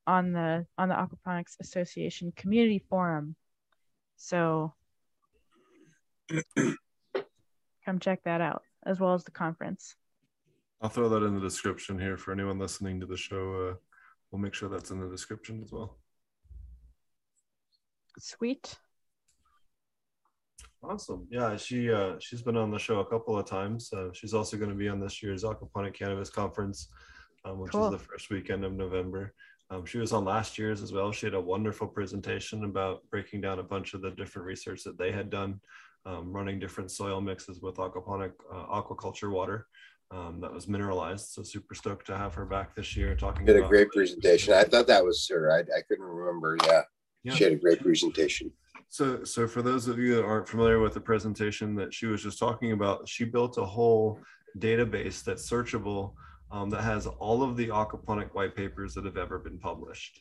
on 0.06 0.32
the 0.32 0.64
on 0.78 0.88
the 0.88 0.94
Aquaponics 0.94 1.56
Association 1.58 2.32
community 2.36 2.84
forum. 2.88 3.34
So 4.14 4.74
come 7.84 7.98
check 7.98 8.24
that 8.24 8.40
out 8.40 8.62
as 8.86 9.00
well 9.00 9.14
as 9.14 9.24
the 9.24 9.30
conference. 9.30 9.94
I'll 10.80 10.90
throw 10.90 11.08
that 11.08 11.22
in 11.22 11.34
the 11.34 11.40
description 11.40 11.98
here 11.98 12.16
for 12.16 12.32
anyone 12.32 12.58
listening 12.58 13.00
to 13.00 13.06
the 13.06 13.16
show. 13.16 13.70
Uh, 13.70 13.74
we'll 14.30 14.42
make 14.42 14.54
sure 14.54 14.68
that's 14.68 14.90
in 14.90 15.00
the 15.00 15.08
description 15.08 15.62
as 15.62 15.72
well. 15.72 15.96
Sweet. 18.18 18.76
Awesome. 20.82 21.26
Yeah, 21.30 21.56
she 21.56 21.90
uh, 21.90 22.14
she's 22.18 22.42
been 22.42 22.56
on 22.56 22.70
the 22.70 22.78
show 22.78 23.00
a 23.00 23.06
couple 23.06 23.38
of 23.38 23.46
times. 23.46 23.90
Uh, 23.92 24.08
she's 24.12 24.34
also 24.34 24.56
going 24.58 24.68
to 24.68 24.76
be 24.76 24.88
on 24.88 25.00
this 25.00 25.22
year's 25.22 25.42
Aquaponic 25.42 25.94
Cannabis 25.94 26.28
Conference, 26.28 26.88
um, 27.44 27.58
which 27.58 27.72
cool. 27.72 27.86
is 27.86 27.92
the 27.92 28.06
first 28.06 28.30
weekend 28.30 28.64
of 28.64 28.74
November. 28.74 29.32
Um, 29.70 29.86
she 29.86 29.98
was 29.98 30.12
on 30.12 30.24
last 30.24 30.58
year's 30.58 30.82
as 30.82 30.92
well. 30.92 31.10
She 31.10 31.26
had 31.26 31.34
a 31.34 31.40
wonderful 31.40 31.86
presentation 31.86 32.64
about 32.64 33.00
breaking 33.10 33.40
down 33.40 33.58
a 33.58 33.62
bunch 33.62 33.94
of 33.94 34.02
the 34.02 34.10
different 34.10 34.46
research 34.46 34.84
that 34.84 34.98
they 34.98 35.10
had 35.10 35.30
done, 35.30 35.58
um, 36.06 36.32
running 36.32 36.58
different 36.58 36.90
soil 36.90 37.20
mixes 37.20 37.60
with 37.60 37.76
aquaponic 37.76 38.32
uh, 38.52 38.66
aquaculture 38.66 39.30
water 39.30 39.66
um, 40.10 40.40
that 40.40 40.52
was 40.52 40.68
mineralized. 40.68 41.28
So 41.28 41.42
super 41.42 41.74
stoked 41.74 42.06
to 42.06 42.16
have 42.16 42.34
her 42.34 42.44
back 42.44 42.74
this 42.74 42.96
year 42.96 43.14
talking. 43.14 43.44
Did 43.44 43.56
a 43.56 43.62
great 43.62 43.90
presentation. 43.90 44.54
I 44.54 44.64
thought 44.64 44.86
that 44.86 45.04
was 45.04 45.26
her. 45.28 45.50
I, 45.50 45.60
I 45.60 45.82
couldn't 45.88 46.04
remember. 46.04 46.56
Yeah. 46.66 46.82
yeah, 47.22 47.34
she 47.34 47.44
had 47.44 47.52
a 47.54 47.56
great 47.56 47.80
presentation. 47.80 48.52
So, 48.88 49.24
so 49.24 49.48
for 49.48 49.62
those 49.62 49.88
of 49.88 49.98
you 49.98 50.14
that 50.16 50.24
aren't 50.24 50.48
familiar 50.48 50.78
with 50.78 50.94
the 50.94 51.00
presentation 51.00 51.74
that 51.76 51.92
she 51.92 52.06
was 52.06 52.22
just 52.22 52.38
talking 52.38 52.72
about, 52.72 53.08
she 53.08 53.24
built 53.24 53.58
a 53.58 53.64
whole 53.64 54.20
database 54.58 55.24
that's 55.24 55.50
searchable 55.50 56.12
um, 56.52 56.70
that 56.70 56.82
has 56.82 57.06
all 57.06 57.42
of 57.42 57.56
the 57.56 57.68
aquaponic 57.68 58.32
white 58.34 58.54
papers 58.54 58.94
that 58.94 59.04
have 59.04 59.16
ever 59.16 59.38
been 59.38 59.58
published. 59.58 60.20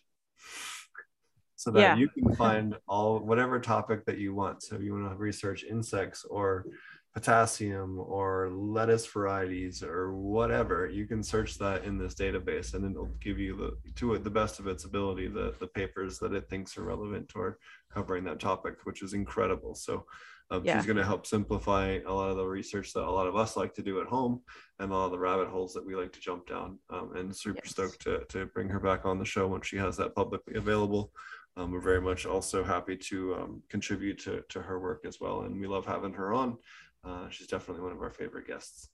So 1.63 1.71
that 1.71 1.79
yeah. 1.79 1.95
you 1.95 2.09
can 2.09 2.35
find 2.43 2.75
all 2.87 3.19
whatever 3.19 3.59
topic 3.59 4.05
that 4.05 4.17
you 4.17 4.35
want. 4.35 4.63
So 4.63 4.75
if 4.75 4.81
you 4.81 4.93
want 4.93 5.09
to 5.09 5.15
research 5.15 5.63
insects 5.63 6.25
or 6.25 6.65
potassium 7.13 7.99
or 7.99 8.49
lettuce 8.51 9.05
varieties 9.05 9.81
or 9.83 10.13
whatever, 10.13 10.89
you 10.89 11.05
can 11.05 11.23
search 11.23 11.57
that 11.59 11.85
in 11.85 11.97
this 11.97 12.15
database 12.15 12.73
and 12.73 12.89
it'll 12.89 13.15
give 13.21 13.39
you 13.39 13.55
the 13.55 13.91
to 13.93 14.15
it 14.15 14.23
the 14.23 14.29
best 14.29 14.59
of 14.59 14.67
its 14.67 14.83
ability 14.83 15.27
the 15.27 15.53
the 15.59 15.67
papers 15.67 16.17
that 16.17 16.33
it 16.33 16.49
thinks 16.49 16.75
are 16.75 16.83
relevant 16.83 17.29
to 17.29 17.39
or 17.39 17.59
covering 17.93 18.23
that 18.25 18.39
topic, 18.39 18.79
which 18.83 19.01
is 19.01 19.13
incredible. 19.13 19.75
So 19.75 20.05
um, 20.51 20.63
yeah. 20.65 20.77
she's 20.77 20.85
going 20.85 20.97
to 20.97 21.05
help 21.05 21.25
simplify 21.25 21.99
a 22.05 22.11
lot 22.11 22.29
of 22.29 22.37
the 22.37 22.45
research 22.45 22.93
that 22.93 23.03
a 23.03 23.09
lot 23.09 23.27
of 23.27 23.35
us 23.35 23.55
like 23.55 23.73
to 23.75 23.81
do 23.81 24.01
at 24.01 24.07
home 24.07 24.41
and 24.79 24.91
a 24.91 24.93
lot 24.93 25.05
of 25.05 25.11
the 25.11 25.19
rabbit 25.19 25.47
holes 25.47 25.73
that 25.73 25.85
we 25.85 25.95
like 25.95 26.11
to 26.13 26.19
jump 26.19 26.47
down. 26.47 26.79
Um, 26.89 27.15
and 27.15 27.35
super 27.35 27.61
yes. 27.63 27.71
stoked 27.71 28.01
to, 28.01 28.23
to 28.29 28.47
bring 28.47 28.69
her 28.69 28.79
back 28.79 29.05
on 29.05 29.19
the 29.19 29.25
show 29.25 29.47
when 29.47 29.61
she 29.61 29.77
has 29.77 29.97
that 29.97 30.15
publicly 30.15 30.55
available. 30.55 31.11
Um, 31.55 31.71
we're 31.71 31.79
very 31.79 32.01
much 32.01 32.25
also 32.25 32.63
happy 32.63 32.97
to 32.97 33.35
um, 33.35 33.63
contribute 33.69 34.19
to, 34.23 34.43
to 34.49 34.61
her 34.61 34.79
work 34.79 35.05
as 35.05 35.19
well. 35.19 35.41
And 35.41 35.59
we 35.59 35.67
love 35.67 35.85
having 35.85 36.13
her 36.13 36.33
on. 36.33 36.57
Uh, 37.03 37.29
she's 37.29 37.47
definitely 37.47 37.83
one 37.83 37.91
of 37.91 38.01
our 38.01 38.09
favorite 38.09 38.47
guests. 38.47 38.89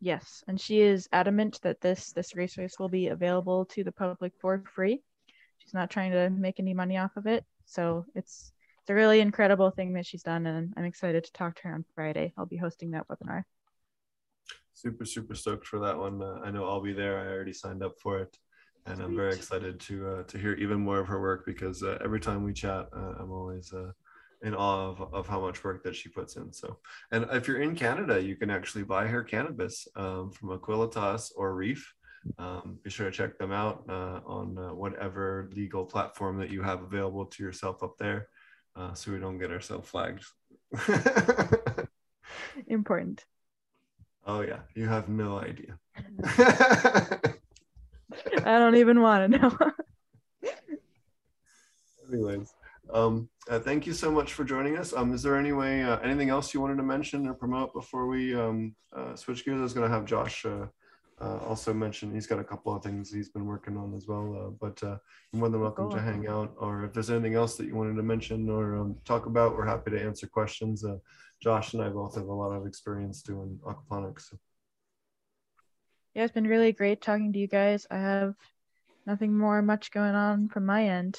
Yes, 0.00 0.44
and 0.46 0.60
she 0.60 0.80
is 0.80 1.08
adamant 1.12 1.58
that 1.62 1.80
this 1.80 2.12
this 2.12 2.36
resource 2.36 2.78
will 2.78 2.90
be 2.90 3.08
available 3.08 3.64
to 3.66 3.82
the 3.82 3.92
public 3.92 4.32
for 4.40 4.62
free. 4.74 5.00
She's 5.58 5.72
not 5.74 5.90
trying 5.90 6.12
to 6.12 6.28
make 6.28 6.60
any 6.60 6.74
money 6.74 6.98
off 6.98 7.16
of 7.16 7.26
it. 7.26 7.44
So 7.64 8.04
it's 8.14 8.52
it's 8.82 8.90
a 8.90 8.94
really 8.94 9.20
incredible 9.20 9.70
thing 9.70 9.94
that 9.94 10.06
she's 10.06 10.22
done, 10.22 10.46
and 10.46 10.72
I'm 10.76 10.84
excited 10.84 11.24
to 11.24 11.32
talk 11.32 11.56
to 11.56 11.62
her 11.64 11.74
on 11.74 11.84
Friday. 11.94 12.32
I'll 12.36 12.46
be 12.46 12.58
hosting 12.58 12.90
that 12.92 13.08
webinar. 13.08 13.42
Super, 14.74 15.06
super 15.06 15.34
stoked 15.34 15.66
for 15.66 15.80
that 15.80 15.98
one. 15.98 16.22
Uh, 16.22 16.40
I 16.44 16.50
know 16.50 16.66
I'll 16.66 16.82
be 16.82 16.92
there. 16.92 17.18
I 17.18 17.26
already 17.26 17.54
signed 17.54 17.82
up 17.82 17.98
for 17.98 18.18
it, 18.20 18.36
and 18.86 18.96
Sweet. 18.96 19.04
I'm 19.04 19.16
very 19.16 19.34
excited 19.34 19.80
to 19.80 20.08
uh, 20.08 20.22
to 20.24 20.38
hear 20.38 20.54
even 20.54 20.80
more 20.80 20.98
of 20.98 21.08
her 21.08 21.20
work 21.20 21.44
because 21.46 21.82
uh, 21.82 21.98
every 22.04 22.20
time 22.20 22.44
we 22.44 22.52
chat, 22.52 22.86
uh, 22.96 23.14
I'm 23.18 23.32
always 23.32 23.72
uh, 23.72 23.92
in 24.42 24.54
awe 24.54 24.88
of, 24.88 25.14
of 25.14 25.26
how 25.26 25.40
much 25.40 25.62
work 25.64 25.82
that 25.84 25.96
she 25.96 26.08
puts 26.08 26.36
in. 26.36 26.52
So, 26.52 26.78
and 27.10 27.26
if 27.32 27.48
you're 27.48 27.60
in 27.62 27.74
Canada, 27.74 28.22
you 28.22 28.36
can 28.36 28.50
actually 28.50 28.84
buy 28.84 29.06
her 29.06 29.22
cannabis 29.22 29.88
um, 29.96 30.30
from 30.30 30.50
Aqualitas 30.50 31.32
or 31.36 31.54
Reef. 31.54 31.92
Um, 32.38 32.78
be 32.82 32.90
sure 32.90 33.06
to 33.08 33.16
check 33.16 33.38
them 33.38 33.52
out 33.52 33.84
uh, 33.88 34.20
on 34.26 34.58
uh, 34.58 34.74
whatever 34.74 35.48
legal 35.54 35.84
platform 35.84 36.38
that 36.38 36.50
you 36.50 36.60
have 36.60 36.82
available 36.82 37.26
to 37.26 37.42
yourself 37.42 37.84
up 37.84 37.96
there 37.98 38.28
uh, 38.76 38.92
so 38.94 39.12
we 39.12 39.18
don't 39.18 39.38
get 39.38 39.50
ourselves 39.50 39.88
flagged. 39.88 40.24
Important. 42.66 43.24
Oh, 44.26 44.40
yeah. 44.42 44.60
You 44.74 44.88
have 44.88 45.08
no 45.08 45.38
idea. 45.38 45.78
I 48.44 48.58
don't 48.58 48.76
even 48.76 49.00
want 49.00 49.32
to 49.32 49.38
know. 49.38 49.58
Anyways, 52.12 52.54
um, 52.92 53.28
uh, 53.50 53.58
thank 53.58 53.86
you 53.86 53.92
so 53.92 54.10
much 54.10 54.32
for 54.32 54.44
joining 54.44 54.76
us. 54.78 54.92
Um, 54.92 55.12
is 55.12 55.22
there 55.22 55.36
any 55.36 55.52
way, 55.52 55.82
uh, 55.82 55.98
anything 55.98 56.30
else 56.30 56.54
you 56.54 56.60
wanted 56.60 56.76
to 56.76 56.82
mention 56.82 57.26
or 57.26 57.34
promote 57.34 57.72
before 57.74 58.06
we 58.06 58.34
um, 58.34 58.74
uh, 58.94 59.16
switch 59.16 59.44
gears? 59.44 59.58
I 59.58 59.62
was 59.62 59.72
going 59.72 59.88
to 59.88 59.94
have 59.94 60.04
Josh 60.04 60.44
uh, 60.46 60.66
uh, 61.20 61.38
also 61.38 61.72
mention 61.72 62.12
he's 62.12 62.26
got 62.26 62.38
a 62.38 62.44
couple 62.44 62.74
of 62.74 62.82
things 62.82 63.10
he's 63.10 63.30
been 63.30 63.46
working 63.46 63.76
on 63.76 63.94
as 63.94 64.06
well. 64.06 64.36
Uh, 64.38 64.50
but 64.60 64.82
uh, 64.82 64.98
you're 65.32 65.40
more 65.40 65.48
than 65.48 65.60
welcome 65.60 65.90
to 65.90 66.00
hang 66.00 66.26
out, 66.28 66.54
or 66.58 66.84
if 66.84 66.92
there's 66.92 67.10
anything 67.10 67.34
else 67.34 67.56
that 67.56 67.66
you 67.66 67.74
wanted 67.74 67.96
to 67.96 68.02
mention 68.02 68.50
or 68.50 68.76
um, 68.76 68.96
talk 69.04 69.26
about, 69.26 69.56
we're 69.56 69.66
happy 69.66 69.90
to 69.90 70.02
answer 70.02 70.26
questions. 70.26 70.84
Uh, 70.84 70.98
Josh 71.42 71.72
and 71.72 71.82
I 71.82 71.88
both 71.88 72.14
have 72.16 72.26
a 72.26 72.32
lot 72.32 72.52
of 72.52 72.66
experience 72.66 73.22
doing 73.22 73.58
aquaponics. 73.64 74.34
Yeah, 76.16 76.24
it's 76.24 76.32
been 76.32 76.46
really 76.46 76.72
great 76.72 77.02
talking 77.02 77.30
to 77.34 77.38
you 77.38 77.46
guys. 77.46 77.86
I 77.90 77.98
have 77.98 78.32
nothing 79.04 79.36
more 79.36 79.60
much 79.60 79.90
going 79.90 80.14
on 80.14 80.48
from 80.48 80.64
my 80.64 80.88
end. 80.88 81.18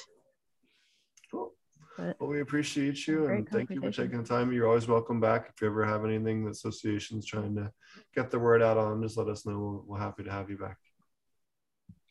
But 1.32 2.16
well, 2.18 2.28
we 2.28 2.40
appreciate 2.40 3.06
you 3.06 3.26
and 3.28 3.48
thank 3.48 3.70
you 3.70 3.80
for 3.80 3.92
taking 3.92 4.22
the 4.22 4.28
time. 4.28 4.52
You're 4.52 4.66
always 4.66 4.88
welcome 4.88 5.20
back. 5.20 5.52
If 5.54 5.60
you 5.60 5.68
ever 5.68 5.84
have 5.84 6.04
anything 6.04 6.44
the 6.44 6.50
association's 6.50 7.26
trying 7.26 7.54
to 7.54 7.70
get 8.12 8.32
the 8.32 8.40
word 8.40 8.60
out 8.60 8.76
on, 8.76 9.00
just 9.00 9.16
let 9.16 9.28
us 9.28 9.46
know. 9.46 9.84
We're, 9.86 9.94
we're 9.94 10.00
happy 10.00 10.24
to 10.24 10.32
have 10.32 10.50
you 10.50 10.58
back. 10.58 10.78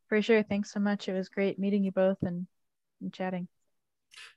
For 0.08 0.22
sure. 0.22 0.42
Thanks 0.44 0.72
so 0.72 0.80
much. 0.80 1.10
It 1.10 1.14
was 1.14 1.28
great 1.28 1.60
meeting 1.60 1.84
you 1.84 1.92
both 1.92 2.20
and, 2.22 2.48
and 3.02 3.12
chatting. 3.12 3.50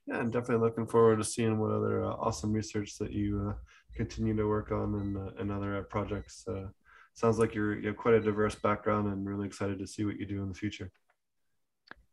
Yeah, 0.09 0.18
I'm 0.18 0.30
definitely 0.32 0.66
looking 0.66 0.88
forward 0.88 1.18
to 1.18 1.24
seeing 1.24 1.61
what 1.61 1.70
other 1.70 2.05
uh, 2.05 2.14
awesome 2.14 2.53
research 2.53 2.98
that 2.98 3.12
you 3.12 3.51
uh, 3.51 3.55
continue 3.94 4.34
to 4.34 4.48
work 4.48 4.72
on 4.72 4.96
and, 4.96 5.16
uh, 5.16 5.30
and 5.38 5.53
other 5.53 5.76
uh, 5.76 5.82
projects. 5.82 6.44
Sounds 7.21 7.39
like 7.39 7.55
you're, 7.55 7.79
you 7.79 7.89
have 7.89 7.99
quite 7.99 8.14
a 8.14 8.21
diverse 8.21 8.55
background 8.55 9.12
and 9.12 9.29
really 9.29 9.47
excited 9.47 9.79
to 9.79 9.87
see 9.87 10.07
what 10.07 10.18
you 10.18 10.25
do 10.25 10.43
in 10.43 10.49
the 10.49 10.55
future. 10.55 10.91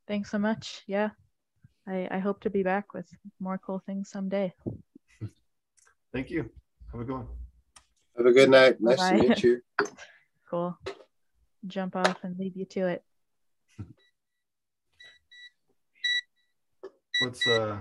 Thanks 0.05 0.29
so 0.29 0.37
much. 0.37 0.83
Yeah, 0.85 1.11
I, 1.87 2.09
I 2.11 2.19
hope 2.19 2.41
to 2.41 2.49
be 2.49 2.61
back 2.61 2.93
with 2.93 3.05
more 3.39 3.57
cool 3.57 3.81
things 3.85 4.09
someday. 4.09 4.53
Thank 6.13 6.29
you. 6.29 6.49
Have 6.91 6.99
a 6.99 7.05
good 7.05 7.13
one. 7.15 7.27
Have 8.17 8.25
a 8.25 8.33
good 8.33 8.49
night. 8.49 8.81
Nice 8.81 8.97
Bye-bye. 8.97 9.17
to 9.21 9.29
meet 9.29 9.43
you. 9.43 9.61
cool. 10.49 10.77
Jump 11.65 11.95
off 11.95 12.17
and 12.23 12.37
leave 12.37 12.57
you 12.57 12.65
to 12.65 12.87
it. 12.87 13.01
What's 17.21 17.47
uh 17.47 17.79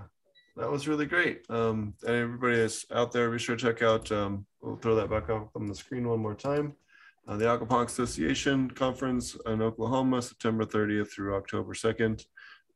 that 0.54 0.70
was 0.70 0.86
really 0.86 1.06
great. 1.06 1.44
Um 1.50 1.94
and 2.06 2.14
everybody 2.14 2.58
that's 2.58 2.86
out 2.92 3.10
there, 3.10 3.28
be 3.32 3.38
sure 3.40 3.56
to 3.56 3.66
check 3.66 3.82
out 3.82 4.12
um 4.12 4.46
we'll 4.62 4.76
throw 4.76 4.94
that 4.94 5.10
back 5.10 5.28
up 5.28 5.50
on 5.56 5.66
the 5.66 5.74
screen 5.74 6.06
one 6.08 6.20
more 6.20 6.36
time. 6.36 6.76
Uh, 7.28 7.36
the 7.36 7.44
Aquaponics 7.44 7.88
Association 7.88 8.70
conference 8.70 9.36
in 9.46 9.60
Oklahoma, 9.60 10.22
September 10.22 10.64
30th 10.64 11.10
through 11.10 11.34
October 11.34 11.74
2nd. 11.74 12.24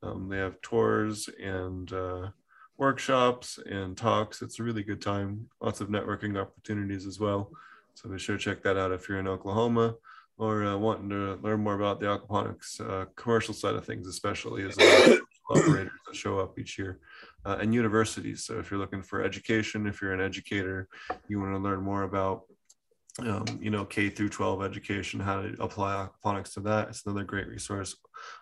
Um, 0.03 0.29
they 0.29 0.39
have 0.39 0.61
tours 0.61 1.29
and 1.41 1.93
uh, 1.93 2.31
workshops 2.77 3.61
and 3.65 3.97
talks. 3.97 4.43
It's 4.43 4.59
a 4.59 4.65
really 4.65 4.83
good 4.83 5.01
time. 5.01 5.47
Lots 5.61 5.81
of 5.81 5.89
networking 5.89 6.37
opportunities 6.37 7.07
as 7.07 7.21
well. 7.21 7.53
So 7.95 8.09
be 8.09 8.19
sure 8.19 8.39
to 8.39 8.43
check 8.43 8.61
that 8.65 8.77
out 8.77 8.91
if 8.91 9.09
you're 9.09 9.21
in 9.21 9.29
Oklahoma 9.29 9.95
or 10.37 10.65
uh, 10.65 10.77
wanting 10.77 11.11
to 11.11 11.39
learn 11.43 11.61
more 11.61 11.75
about 11.75 12.01
the 12.01 12.07
aquaponics 12.07 12.81
uh, 12.81 13.05
commercial 13.15 13.55
side 13.55 13.77
of 13.77 13.85
things, 13.85 14.09
especially 14.09 14.65
as 14.65 14.77
operators 15.51 15.93
that 16.07 16.17
show 16.17 16.41
up 16.41 16.59
each 16.59 16.77
year, 16.77 16.99
uh, 17.45 17.59
and 17.61 17.73
universities. 17.73 18.45
So 18.47 18.59
if 18.59 18.71
you're 18.71 18.81
looking 18.81 19.03
for 19.03 19.23
education, 19.23 19.87
if 19.87 20.03
you're 20.03 20.13
an 20.13 20.21
educator, 20.21 20.89
you 21.29 21.39
want 21.39 21.55
to 21.55 21.59
learn 21.59 21.83
more 21.83 22.03
about 22.03 22.45
um, 23.19 23.45
you 23.61 23.71
know, 23.71 23.85
K 23.85 24.09
through 24.09 24.29
12 24.29 24.63
education, 24.63 25.21
how 25.21 25.43
to 25.43 25.55
apply 25.61 26.09
aquaponics 26.09 26.55
to 26.55 26.61
that. 26.61 26.89
It's 26.89 27.05
another 27.05 27.25
great 27.25 27.49
resource. 27.49 27.97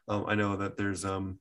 Um, 0.08 0.24
I 0.28 0.34
know 0.34 0.56
that 0.56 0.76
there's 0.76 1.04
um, 1.04 1.38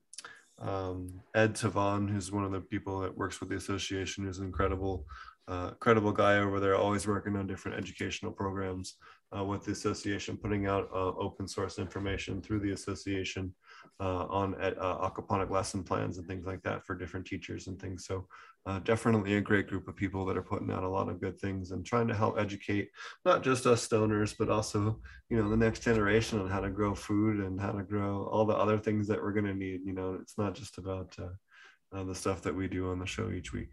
um, 0.59 1.21
Ed 1.36 1.53
Tavon, 1.53 2.09
who's 2.09 2.32
one 2.32 2.43
of 2.43 2.51
the 2.51 2.61
people 2.61 2.99
that 3.01 3.15
works 3.15 3.39
with 3.39 3.49
the 3.49 3.55
association, 3.55 4.23
who's 4.23 4.39
an 4.39 4.45
incredible, 4.45 5.05
uh, 5.47 5.71
credible 5.80 6.11
guy 6.11 6.38
over 6.38 6.59
there, 6.59 6.75
always 6.75 7.05
working 7.05 7.36
on 7.36 7.47
different 7.47 7.78
educational 7.78 8.32
programs 8.32 8.95
uh, 9.38 9.43
with 9.43 9.65
the 9.65 9.71
association, 9.71 10.38
putting 10.38 10.67
out 10.67 10.89
uh, 10.93 11.09
open 11.17 11.47
source 11.47 11.80
information 11.80 12.41
through 12.41 12.59
the 12.59 12.71
association 12.71 13.53
uh, 13.99 14.25
on 14.25 14.55
uh, 14.61 15.09
aquaponic 15.09 15.49
lesson 15.49 15.84
plans 15.84 16.17
and 16.17 16.28
things 16.28 16.45
like 16.45 16.61
that 16.63 16.86
for 16.86 16.95
different 16.95 17.25
teachers 17.25 17.67
and 17.67 17.80
things. 17.80 18.05
So 18.05 18.28
uh, 18.68 18.80
definitely 18.80 19.36
a 19.36 19.41
great 19.41 19.68
group 19.68 19.88
of 19.88 19.95
people 19.95 20.26
that 20.26 20.36
are 20.36 20.43
putting 20.43 20.70
out 20.72 20.84
a 20.84 20.89
lot 20.89 21.07
of 21.07 21.22
good 21.22 21.39
things 21.39 21.72
and 21.72 21.86
trying 21.86 22.05
to 22.05 22.13
help 22.13 22.38
educate 22.38 22.89
not 23.24 23.41
just 23.41 23.65
us 23.65 23.88
stoners, 23.88 24.36
but 24.38 24.49
also, 24.49 24.99
you 25.30 25.38
know, 25.38 25.49
the 25.49 25.55
next 25.55 25.84
generation 25.84 26.38
on 26.38 26.49
how 26.49 26.59
to 26.59 26.70
grow 26.70 26.93
food 26.93 27.39
and 27.39 27.61
how 27.61 27.72
to 27.72 27.82
grow 27.82 28.28
all 28.30 28.45
the 28.45 28.53
other 28.55 28.78
things 28.78 29.07
that 29.07 29.22
we're 29.22 29.32
going 29.32 29.45
to 29.45 29.53
need. 29.53 29.82
You 29.86 29.93
know, 29.93 30.18
it's 30.22 30.38
not 30.38 30.53
just 30.53 30.78
about 30.78 31.15
uh, 31.18 31.97
uh, 31.97 32.03
the 32.03 32.13
stuff 32.13 32.41
that 32.41 32.53
we 32.53 32.68
do 32.68 32.91
on 32.91 32.99
the 32.99 33.05
show 33.05 33.32
each 33.32 33.53
week. 33.53 33.70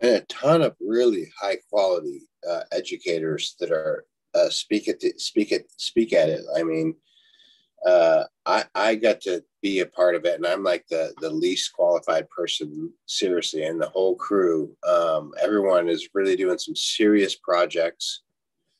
And 0.00 0.16
a 0.16 0.20
ton 0.22 0.62
of 0.62 0.74
really 0.80 1.32
high 1.40 1.58
quality 1.70 2.22
uh, 2.50 2.62
educators 2.72 3.54
that 3.60 3.70
are 3.70 4.04
uh, 4.34 4.48
speak 4.48 4.88
at 4.88 4.98
the, 4.98 5.12
speak 5.16 5.52
at 5.52 5.62
speak 5.76 6.12
at 6.12 6.28
it. 6.28 6.42
I 6.56 6.64
mean, 6.64 6.96
uh, 7.86 8.24
I 8.46 8.64
I 8.74 8.94
got 8.94 9.20
to 9.22 9.42
be 9.60 9.80
a 9.80 9.86
part 9.86 10.14
of 10.14 10.24
it, 10.24 10.36
and 10.36 10.46
I'm 10.46 10.62
like 10.62 10.86
the 10.88 11.14
the 11.20 11.30
least 11.30 11.72
qualified 11.72 12.28
person, 12.30 12.92
seriously, 13.06 13.64
and 13.64 13.80
the 13.80 13.88
whole 13.88 14.14
crew. 14.16 14.76
Um, 14.86 15.32
everyone 15.40 15.88
is 15.88 16.08
really 16.14 16.36
doing 16.36 16.58
some 16.58 16.76
serious 16.76 17.36
projects, 17.36 18.22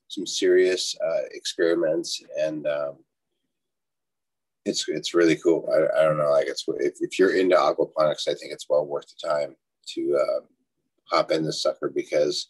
some 0.08 0.26
serious 0.26 0.96
uh, 1.04 1.22
experiments, 1.32 2.22
and 2.38 2.66
um, 2.66 2.96
it's 4.64 4.88
it's 4.88 5.14
really 5.14 5.36
cool. 5.36 5.68
I, 5.72 6.00
I 6.00 6.04
don't 6.04 6.18
know, 6.18 6.30
like 6.30 6.46
it's 6.46 6.64
if, 6.68 6.94
if 7.00 7.18
you're 7.18 7.36
into 7.36 7.56
aquaponics, 7.56 8.28
I 8.28 8.34
think 8.34 8.52
it's 8.52 8.68
well 8.68 8.86
worth 8.86 9.06
the 9.08 9.28
time 9.28 9.56
to 9.94 10.18
uh, 10.20 10.40
hop 11.10 11.32
in 11.32 11.44
this 11.44 11.62
sucker 11.62 11.90
because 11.94 12.46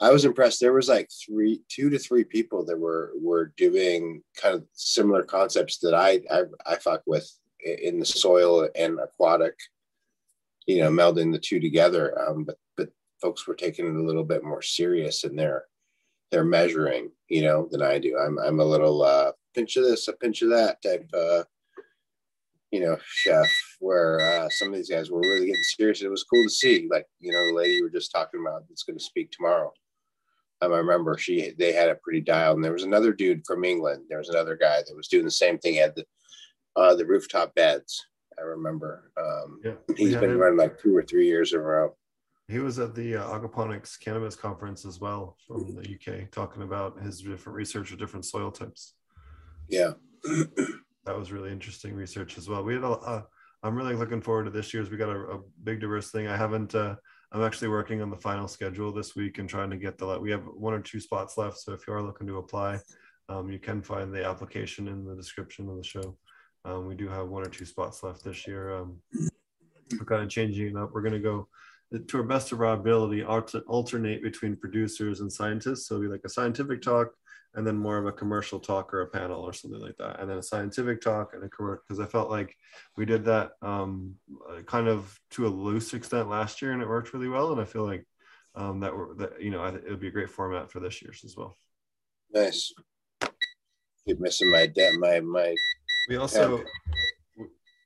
I 0.00 0.12
was 0.12 0.24
impressed. 0.24 0.60
There 0.60 0.72
was 0.72 0.88
like 0.88 1.10
three, 1.26 1.62
two 1.68 1.90
to 1.90 1.98
three 1.98 2.24
people 2.24 2.64
that 2.64 2.78
were 2.78 3.12
were 3.20 3.52
doing 3.56 4.22
kind 4.36 4.54
of 4.54 4.64
similar 4.72 5.22
concepts 5.22 5.78
that 5.78 5.94
I 5.94 6.20
I, 6.30 6.44
I 6.66 6.76
fuck 6.76 7.02
with 7.06 7.28
in 7.64 7.98
the 7.98 8.06
soil 8.06 8.68
and 8.76 9.00
aquatic. 9.00 9.54
You 10.66 10.80
know, 10.80 10.90
melding 10.90 11.32
the 11.32 11.38
two 11.38 11.60
together. 11.60 12.16
Um, 12.20 12.44
but 12.44 12.58
but 12.76 12.90
folks 13.20 13.46
were 13.46 13.54
taking 13.54 13.86
it 13.86 13.96
a 13.96 14.06
little 14.06 14.24
bit 14.24 14.44
more 14.44 14.62
serious 14.62 15.24
in 15.24 15.34
their 15.34 15.64
their 16.30 16.44
measuring. 16.44 17.10
You 17.28 17.42
know, 17.42 17.68
than 17.70 17.82
I 17.82 17.98
do. 17.98 18.18
I'm 18.18 18.38
I'm 18.38 18.60
a 18.60 18.64
little 18.64 19.02
uh, 19.02 19.32
pinch 19.54 19.76
of 19.76 19.84
this, 19.84 20.08
a 20.08 20.12
pinch 20.12 20.42
of 20.42 20.50
that 20.50 20.80
type. 20.82 21.10
Uh, 21.12 21.42
you 22.70 22.80
know, 22.80 22.98
chef, 23.02 23.48
where 23.80 24.20
uh, 24.20 24.48
some 24.50 24.68
of 24.68 24.74
these 24.74 24.90
guys 24.90 25.10
were 25.10 25.20
really 25.20 25.46
getting 25.46 25.62
serious. 25.62 26.02
It 26.02 26.10
was 26.10 26.24
cool 26.24 26.44
to 26.44 26.50
see, 26.50 26.86
like, 26.90 27.06
you 27.18 27.32
know, 27.32 27.46
the 27.46 27.54
lady 27.54 27.72
you 27.74 27.84
were 27.84 27.88
just 27.88 28.12
talking 28.12 28.40
about 28.40 28.68
that's 28.68 28.82
going 28.82 28.98
to 28.98 29.04
speak 29.04 29.30
tomorrow. 29.30 29.72
Um, 30.60 30.72
I 30.72 30.78
remember 30.78 31.16
she 31.16 31.52
they 31.58 31.72
had 31.72 31.88
it 31.88 32.02
pretty 32.02 32.20
dialed. 32.20 32.56
And 32.56 32.64
there 32.64 32.72
was 32.72 32.82
another 32.82 33.12
dude 33.12 33.46
from 33.46 33.64
England. 33.64 34.04
There 34.08 34.18
was 34.18 34.28
another 34.28 34.56
guy 34.56 34.82
that 34.86 34.96
was 34.96 35.08
doing 35.08 35.24
the 35.24 35.30
same 35.30 35.58
thing. 35.58 35.74
He 35.74 35.78
had 35.78 35.94
the 35.94 36.04
uh, 36.76 36.94
the 36.94 37.06
rooftop 37.06 37.54
beds. 37.54 38.04
I 38.38 38.42
remember. 38.42 39.10
Um, 39.16 39.60
yeah, 39.64 39.72
he's 39.96 40.14
been 40.14 40.30
him. 40.30 40.38
running 40.38 40.58
like 40.58 40.80
two 40.80 40.96
or 40.96 41.02
three 41.02 41.26
years 41.26 41.52
in 41.52 41.60
a 41.60 41.62
row. 41.62 41.96
He 42.46 42.60
was 42.60 42.78
at 42.78 42.94
the 42.94 43.16
uh, 43.16 43.28
Aquaponics 43.28 44.00
Cannabis 44.00 44.34
Conference 44.34 44.86
as 44.86 45.00
well 45.00 45.36
from 45.46 45.74
the 45.74 45.82
UK, 45.82 46.30
talking 46.30 46.62
about 46.62 46.98
his 47.00 47.20
different 47.20 47.56
research 47.56 47.92
of 47.92 47.98
different 47.98 48.24
soil 48.24 48.50
types. 48.50 48.94
Yeah, 49.68 49.92
that 51.04 51.18
was 51.18 51.30
really 51.30 51.52
interesting 51.52 51.94
research 51.94 52.38
as 52.38 52.48
well. 52.48 52.62
We 52.62 52.74
had 52.74 52.84
a. 52.84 52.90
Uh, 52.90 53.22
I'm 53.62 53.74
really 53.74 53.94
looking 53.94 54.22
forward 54.22 54.44
to 54.44 54.50
this 54.50 54.72
year's. 54.72 54.88
We 54.88 54.96
got 54.96 55.10
a, 55.10 55.18
a 55.18 55.40
big 55.64 55.80
diverse 55.80 56.10
thing. 56.10 56.28
I 56.28 56.36
haven't. 56.36 56.74
Uh, 56.74 56.94
I'm 57.32 57.42
actually 57.42 57.68
working 57.68 58.00
on 58.00 58.10
the 58.10 58.16
final 58.16 58.48
schedule 58.48 58.92
this 58.92 59.14
week 59.14 59.38
and 59.38 59.48
trying 59.48 59.70
to 59.70 59.76
get 59.76 59.98
the. 59.98 60.18
We 60.18 60.30
have 60.30 60.44
one 60.46 60.72
or 60.72 60.80
two 60.80 61.00
spots 61.00 61.36
left, 61.36 61.58
so 61.58 61.72
if 61.72 61.86
you 61.86 61.92
are 61.92 62.02
looking 62.02 62.26
to 62.26 62.38
apply, 62.38 62.78
um, 63.28 63.50
you 63.50 63.58
can 63.58 63.82
find 63.82 64.12
the 64.12 64.24
application 64.24 64.88
in 64.88 65.04
the 65.04 65.14
description 65.14 65.68
of 65.68 65.76
the 65.76 65.84
show. 65.84 66.16
Um, 66.64 66.86
we 66.86 66.94
do 66.94 67.08
have 67.08 67.28
one 67.28 67.46
or 67.46 67.50
two 67.50 67.66
spots 67.66 68.02
left 68.02 68.24
this 68.24 68.46
year. 68.46 68.74
Um, 68.78 68.96
we're 69.92 70.06
kind 70.06 70.22
of 70.22 70.30
changing 70.30 70.68
it 70.68 70.76
up. 70.76 70.90
We're 70.92 71.02
going 71.02 71.12
to 71.12 71.18
go 71.18 71.48
to 72.06 72.16
our 72.18 72.22
best 72.22 72.52
of 72.52 72.60
our 72.60 72.74
ability, 72.74 73.24
alternate 73.24 74.22
between 74.22 74.56
producers 74.56 75.20
and 75.20 75.32
scientists. 75.32 75.86
So 75.86 75.98
we 75.98 76.08
like 76.08 76.24
a 76.24 76.30
scientific 76.30 76.82
talk, 76.82 77.08
and 77.58 77.66
then 77.66 77.76
more 77.76 77.98
of 77.98 78.06
a 78.06 78.12
commercial 78.12 78.58
talk 78.58 78.94
or 78.94 79.02
a 79.02 79.06
panel 79.06 79.42
or 79.42 79.52
something 79.52 79.80
like 79.80 79.96
that 79.98 80.20
and 80.20 80.30
then 80.30 80.38
a 80.38 80.42
scientific 80.42 81.00
talk 81.00 81.34
and 81.34 81.44
a 81.44 81.48
commercial 81.48 81.82
because 81.86 82.00
i 82.00 82.06
felt 82.06 82.30
like 82.30 82.56
we 82.96 83.04
did 83.04 83.24
that 83.24 83.50
um, 83.60 84.14
kind 84.64 84.88
of 84.88 85.18
to 85.30 85.46
a 85.46 85.48
loose 85.48 85.92
extent 85.92 86.28
last 86.28 86.62
year 86.62 86.72
and 86.72 86.80
it 86.80 86.88
worked 86.88 87.12
really 87.12 87.28
well 87.28 87.52
and 87.52 87.60
i 87.60 87.64
feel 87.64 87.84
like 87.84 88.06
um, 88.58 88.80
that 88.80 88.94
were 88.94 89.14
that 89.14 89.40
you 89.40 89.50
know 89.50 89.64
it 89.64 89.88
would 89.88 90.00
be 90.00 90.08
a 90.08 90.12
great 90.12 90.30
format 90.30 90.70
for 90.70 90.80
this 90.80 91.00
year's 91.00 91.22
as 91.24 91.36
well. 91.36 91.56
Nice. 92.32 92.72
Keep 94.06 94.20
missing 94.20 94.50
my 94.50 94.66
debt 94.66 94.94
my 94.98 95.20
my 95.20 95.54
we 96.08 96.16
also 96.16 96.62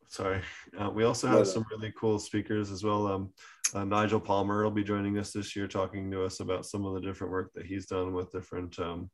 sorry 0.09 0.41
uh, 0.79 0.91
we 0.91 1.05
also 1.05 1.27
have 1.27 1.47
some 1.47 1.64
really 1.70 1.93
cool 1.97 2.18
speakers 2.18 2.70
as 2.70 2.85
well 2.85 3.07
um, 3.07 3.33
uh, 3.75 3.83
nigel 3.85 4.20
palmer 4.20 4.62
will 4.62 4.70
be 4.70 4.85
joining 4.85 5.18
us 5.18 5.33
this 5.33 5.57
year 5.57 5.66
talking 5.66 6.11
to 6.11 6.23
us 6.23 6.41
about 6.41 6.66
some 6.66 6.85
of 6.85 6.95
the 6.95 7.01
different 7.01 7.33
work 7.33 7.51
that 7.55 7.66
he's 7.66 7.87
done 7.87 8.12
with 8.12 8.31
different 8.31 8.79
um, 8.79 9.11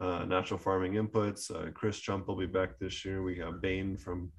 uh, 0.00 0.24
natural 0.24 0.58
farming 0.58 0.94
inputs. 0.94 1.50
Uh, 1.50 1.70
Chris 1.72 1.98
Trump 1.98 2.28
will 2.28 2.36
be 2.36 2.46
back 2.46 2.78
this 2.78 3.04
year. 3.04 3.22
We 3.22 3.36
have 3.38 3.60
Bain 3.60 3.96
from 3.96 4.30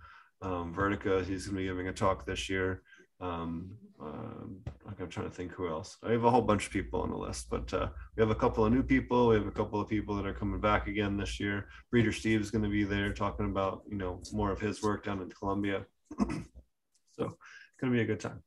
um, 0.41 0.73
Vertica. 0.73 1.25
He's 1.25 1.45
going 1.45 1.57
to 1.57 1.61
be 1.61 1.67
giving 1.67 1.87
a 1.87 1.93
talk 1.93 2.25
this 2.25 2.49
year. 2.49 2.83
Um, 3.21 3.71
uh, 4.01 4.45
I'm 4.87 5.09
trying 5.09 5.29
to 5.29 5.35
think 5.35 5.51
who 5.51 5.67
else. 5.67 5.97
I 6.03 6.11
have 6.11 6.23
a 6.23 6.31
whole 6.31 6.41
bunch 6.41 6.67
of 6.67 6.71
people 6.71 7.01
on 7.01 7.09
the 7.09 7.17
list, 7.17 7.49
but 7.49 7.73
uh, 7.73 7.89
we 8.15 8.21
have 8.21 8.29
a 8.29 8.35
couple 8.35 8.63
of 8.65 8.71
new 8.71 8.83
people. 8.83 9.27
We 9.27 9.35
have 9.35 9.47
a 9.47 9.51
couple 9.51 9.81
of 9.81 9.89
people 9.89 10.15
that 10.15 10.25
are 10.25 10.33
coming 10.33 10.61
back 10.61 10.87
again 10.87 11.17
this 11.17 11.39
year. 11.39 11.67
Breeder 11.91 12.13
Steve 12.13 12.39
is 12.39 12.51
going 12.51 12.63
to 12.63 12.69
be 12.69 12.85
there 12.85 13.11
talking 13.11 13.47
about 13.47 13.83
you 13.89 13.97
know 13.97 14.21
more 14.31 14.51
of 14.51 14.61
his 14.61 14.81
work 14.81 15.03
down 15.03 15.21
in 15.21 15.29
Colombia. 15.29 15.85
so 16.19 17.25
it's 17.25 17.79
going 17.81 17.91
to 17.91 17.97
be 17.97 18.01
a 18.01 18.05
good 18.05 18.21
time 18.21 18.41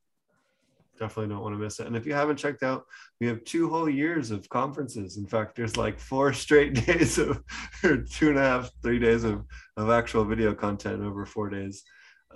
definitely 1.02 1.34
don't 1.34 1.42
want 1.42 1.54
to 1.54 1.58
miss 1.58 1.80
it. 1.80 1.86
And 1.88 1.96
if 1.96 2.06
you 2.06 2.14
haven't 2.14 2.36
checked 2.36 2.62
out, 2.62 2.84
we 3.20 3.26
have 3.26 3.42
two 3.44 3.68
whole 3.68 3.88
years 3.88 4.30
of 4.30 4.48
conferences. 4.48 5.16
In 5.16 5.26
fact, 5.26 5.56
there's 5.56 5.76
like 5.76 5.98
four 5.98 6.32
straight 6.44 6.86
days 6.86 7.18
of, 7.18 7.42
or 7.82 7.98
two 7.98 8.30
and 8.30 8.38
a 8.38 8.42
half, 8.42 8.70
three 8.82 9.00
days 9.00 9.24
of, 9.24 9.44
of 9.76 9.90
actual 9.90 10.24
video 10.24 10.54
content 10.54 11.02
over 11.02 11.26
four 11.26 11.50
days 11.50 11.82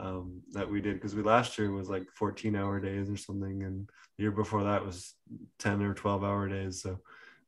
um, 0.01 0.41
that 0.53 0.69
we 0.69 0.81
did. 0.81 0.95
Because 0.95 1.15
we 1.15 1.23
last 1.23 1.57
year 1.59 1.71
was 1.71 1.89
like 1.89 2.11
14 2.17 2.57
hour 2.57 2.81
days 2.81 3.09
or 3.09 3.17
something. 3.17 3.63
And 3.63 3.89
the 4.17 4.23
year 4.25 4.33
before 4.33 4.65
that 4.65 4.85
was 4.85 5.15
10 5.61 5.83
or 5.83 5.95
12 5.95 6.25
hour 6.25 6.49
days. 6.49 6.83
So 6.83 6.99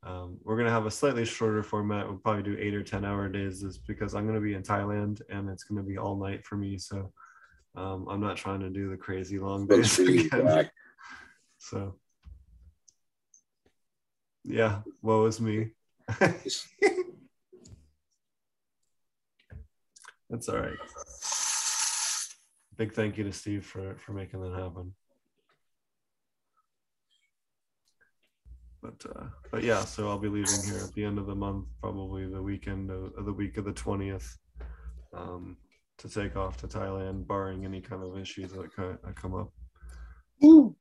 um, 0.04 0.38
we're 0.44 0.56
going 0.56 0.66
to 0.66 0.72
have 0.72 0.86
a 0.86 0.90
slightly 0.90 1.24
shorter 1.24 1.64
format. 1.64 2.06
We'll 2.06 2.18
probably 2.18 2.44
do 2.44 2.56
eight 2.60 2.74
or 2.74 2.84
10 2.84 3.04
hour 3.04 3.28
days 3.28 3.64
is 3.64 3.78
because 3.78 4.14
I'm 4.14 4.22
going 4.22 4.36
to 4.36 4.40
be 4.40 4.54
in 4.54 4.62
Thailand 4.62 5.20
and 5.30 5.50
it's 5.50 5.64
going 5.64 5.82
to 5.82 5.88
be 5.88 5.98
all 5.98 6.16
night 6.16 6.46
for 6.46 6.56
me. 6.56 6.78
So 6.78 7.12
um, 7.74 8.06
I'm 8.08 8.20
not 8.20 8.36
trying 8.36 8.60
to 8.60 8.70
do 8.70 8.88
the 8.88 8.96
crazy 8.96 9.38
long 9.40 9.66
days 9.66 9.98
again. 9.98 10.70
So 11.68 11.96
yeah, 14.44 14.80
woe 15.02 15.26
is 15.26 15.38
me. 15.38 15.72
That's 16.18 16.62
all 20.48 20.58
right. 20.58 20.78
Big 22.78 22.94
thank 22.94 23.18
you 23.18 23.24
to 23.24 23.32
Steve 23.32 23.66
for 23.66 23.96
for 23.96 24.12
making 24.12 24.40
that 24.40 24.58
happen. 24.58 24.94
But 28.80 29.04
uh, 29.14 29.26
but 29.50 29.62
yeah, 29.62 29.84
so 29.84 30.08
I'll 30.08 30.18
be 30.18 30.28
leaving 30.28 30.62
here 30.64 30.82
at 30.82 30.94
the 30.94 31.04
end 31.04 31.18
of 31.18 31.26
the 31.26 31.34
month, 31.34 31.66
probably 31.82 32.26
the 32.26 32.42
weekend 32.42 32.90
of, 32.90 33.12
of 33.18 33.26
the 33.26 33.32
week 33.32 33.58
of 33.58 33.66
the 33.66 33.72
twentieth, 33.72 34.38
um, 35.12 35.58
to 35.98 36.08
take 36.08 36.34
off 36.34 36.56
to 36.58 36.66
Thailand, 36.66 37.26
barring 37.26 37.66
any 37.66 37.82
kind 37.82 38.02
of 38.02 38.16
issues 38.16 38.52
that, 38.52 38.70
come 39.16 39.34
up. 39.34 39.52
Ooh 40.42 40.74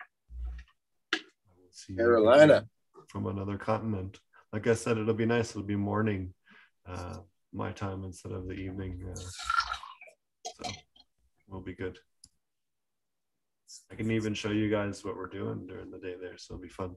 see 1.87 1.95
Carolina 1.95 2.65
from 3.07 3.27
another 3.27 3.57
continent. 3.57 4.19
Like 4.53 4.67
I 4.67 4.73
said, 4.73 4.97
it'll 4.97 5.13
be 5.13 5.25
nice. 5.25 5.51
It'll 5.51 5.63
be 5.63 5.75
morning, 5.75 6.33
uh, 6.87 7.17
my 7.53 7.71
time 7.71 8.03
instead 8.03 8.31
of 8.31 8.47
the 8.47 8.53
evening. 8.53 9.03
Uh, 9.09 9.19
so 10.45 10.71
we'll 11.47 11.61
be 11.61 11.75
good. 11.75 11.97
I 13.91 13.95
can 13.95 14.11
even 14.11 14.33
show 14.33 14.51
you 14.51 14.69
guys 14.69 15.03
what 15.03 15.15
we're 15.15 15.27
doing 15.27 15.67
during 15.67 15.91
the 15.91 15.97
day 15.97 16.15
there, 16.19 16.37
so 16.37 16.53
it'll 16.53 16.61
be 16.61 16.69
fun. 16.69 16.95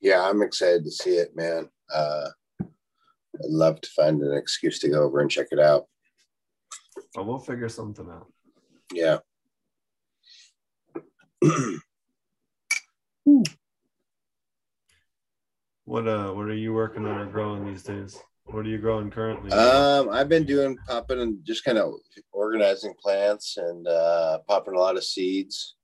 Yeah, 0.00 0.22
I'm 0.22 0.42
excited 0.42 0.84
to 0.84 0.90
see 0.90 1.16
it, 1.16 1.34
man. 1.34 1.68
Uh, 1.92 2.28
I'd 2.60 3.50
love 3.50 3.80
to 3.80 3.90
find 3.90 4.22
an 4.22 4.36
excuse 4.36 4.78
to 4.80 4.88
go 4.88 5.02
over 5.02 5.20
and 5.20 5.30
check 5.30 5.48
it 5.50 5.58
out. 5.58 5.86
But 7.14 7.26
we'll 7.26 7.38
figure 7.38 7.68
something 7.68 8.08
out. 8.10 8.26
Yeah. 8.92 9.18
What 15.84 16.08
uh 16.08 16.32
what 16.32 16.46
are 16.46 16.54
you 16.54 16.72
working 16.72 17.04
on 17.06 17.18
or 17.20 17.26
growing 17.26 17.66
these 17.66 17.82
days? 17.82 18.18
What 18.46 18.66
are 18.66 18.68
you 18.68 18.78
growing 18.78 19.10
currently? 19.10 19.50
Um, 19.52 20.08
I've 20.10 20.28
been 20.28 20.44
doing 20.44 20.76
popping 20.86 21.20
and 21.20 21.44
just 21.44 21.64
kind 21.64 21.78
of 21.78 21.94
organizing 22.32 22.94
plants 23.02 23.56
and 23.56 23.86
uh, 23.88 24.38
popping 24.46 24.74
a 24.74 24.78
lot 24.78 24.96
of 24.96 25.04
seeds. 25.04 25.76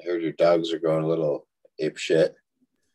I 0.00 0.08
heard 0.08 0.22
your 0.22 0.32
dogs 0.32 0.72
are 0.72 0.78
going 0.78 1.04
a 1.04 1.08
little 1.08 1.46
ape 1.80 1.96
shit. 1.96 2.34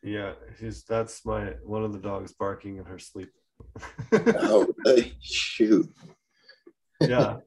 yeah, 0.04 0.34
he's 0.60 0.84
that's 0.84 1.26
my 1.26 1.54
one 1.64 1.84
of 1.84 1.92
the 1.92 2.00
dogs 2.00 2.34
barking 2.34 2.78
in 2.78 2.86
her 2.86 3.00
sleep. 3.00 3.30
Oh, 4.14 4.68
really? 4.86 5.18
shoot! 5.22 5.90
yeah. 7.02 7.38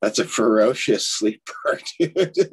That's 0.00 0.18
a 0.18 0.24
ferocious 0.24 1.06
sleeper, 1.06 1.78
dude. 1.98 2.34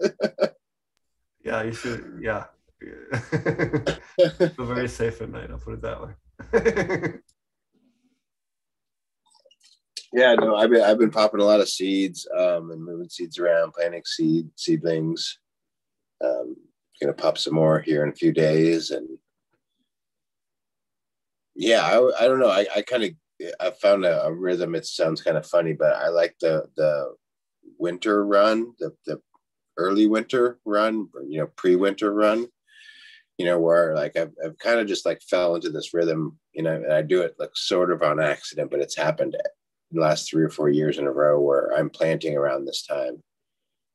Yeah, 1.42 1.64
you 1.64 1.72
should 1.72 2.20
yeah. 2.22 2.46
Feel 2.80 4.66
very 4.66 4.88
safe 4.88 5.22
at 5.22 5.30
night, 5.30 5.52
I'll 5.52 5.58
put 5.58 5.74
it 5.74 5.82
that 5.82 6.02
way. 6.02 6.14
yeah, 10.14 10.36
no, 10.36 10.56
I've 10.56 10.70
been 10.70 10.82
I've 10.82 10.98
been 10.98 11.12
popping 11.12 11.42
a 11.42 11.46
lot 11.46 11.60
of 11.60 11.70
seeds 11.70 12.28
um, 12.38 12.72
and 12.72 12.84
moving 12.84 13.10
seeds 13.10 13.38
around, 13.38 13.74
planting 13.74 14.04
seed 14.06 14.50
seedlings. 14.56 15.40
Um, 16.24 16.56
gonna 17.02 17.14
pop 17.14 17.38
some 17.38 17.54
more 17.56 17.80
here 17.80 18.04
in 18.04 18.10
a 18.10 18.16
few 18.16 18.32
days, 18.32 18.92
and 18.92 19.08
yeah, 21.56 21.82
I, 21.82 22.24
I 22.24 22.28
don't 22.28 22.40
know. 22.40 22.50
I, 22.50 22.66
I 22.76 22.82
kind 22.82 23.04
of 23.04 23.12
I 23.60 23.72
found 23.72 24.06
a, 24.06 24.24
a 24.24 24.34
rhythm. 24.34 24.76
It 24.76 24.86
sounds 24.86 25.22
kind 25.22 25.38
of 25.38 25.46
funny, 25.46 25.74
but 25.74 25.96
I 25.96 26.10
like 26.10 26.36
the 26.40 26.66
the 26.78 27.16
winter 27.78 28.26
run, 28.26 28.74
the 28.80 28.92
the 29.06 29.20
early 29.78 30.08
winter 30.08 30.60
run, 30.66 31.10
or, 31.14 31.24
you 31.24 31.40
know, 31.40 31.48
pre-winter 31.56 32.14
run. 32.14 32.48
You 33.40 33.46
know, 33.46 33.58
where 33.58 33.96
like 33.96 34.16
I've, 34.16 34.34
I've 34.46 34.60
kind 34.60 34.80
of 34.80 34.88
just 34.88 35.06
like 35.06 35.22
fell 35.22 35.56
into 35.56 35.72
this 35.72 35.94
rhythm, 35.94 36.38
you 36.54 36.62
know, 36.62 36.76
and 36.76 36.94
I 36.94 37.02
do 37.02 37.22
it 37.22 37.36
like 37.40 37.52
sort 37.56 37.92
of 37.92 38.04
on 38.04 38.20
accident, 38.20 38.70
but 38.70 38.82
it's 38.82 38.96
happened 38.96 39.36
the 39.92 40.02
last 40.02 40.30
three 40.30 40.44
or 40.44 40.50
four 40.50 40.70
years 40.70 41.00
in 41.00 41.08
a 41.08 41.12
row 41.12 41.40
where 41.40 41.74
I'm 41.76 41.90
planting 41.90 42.38
around 42.38 42.66
this 42.66 42.86
time. 42.86 43.24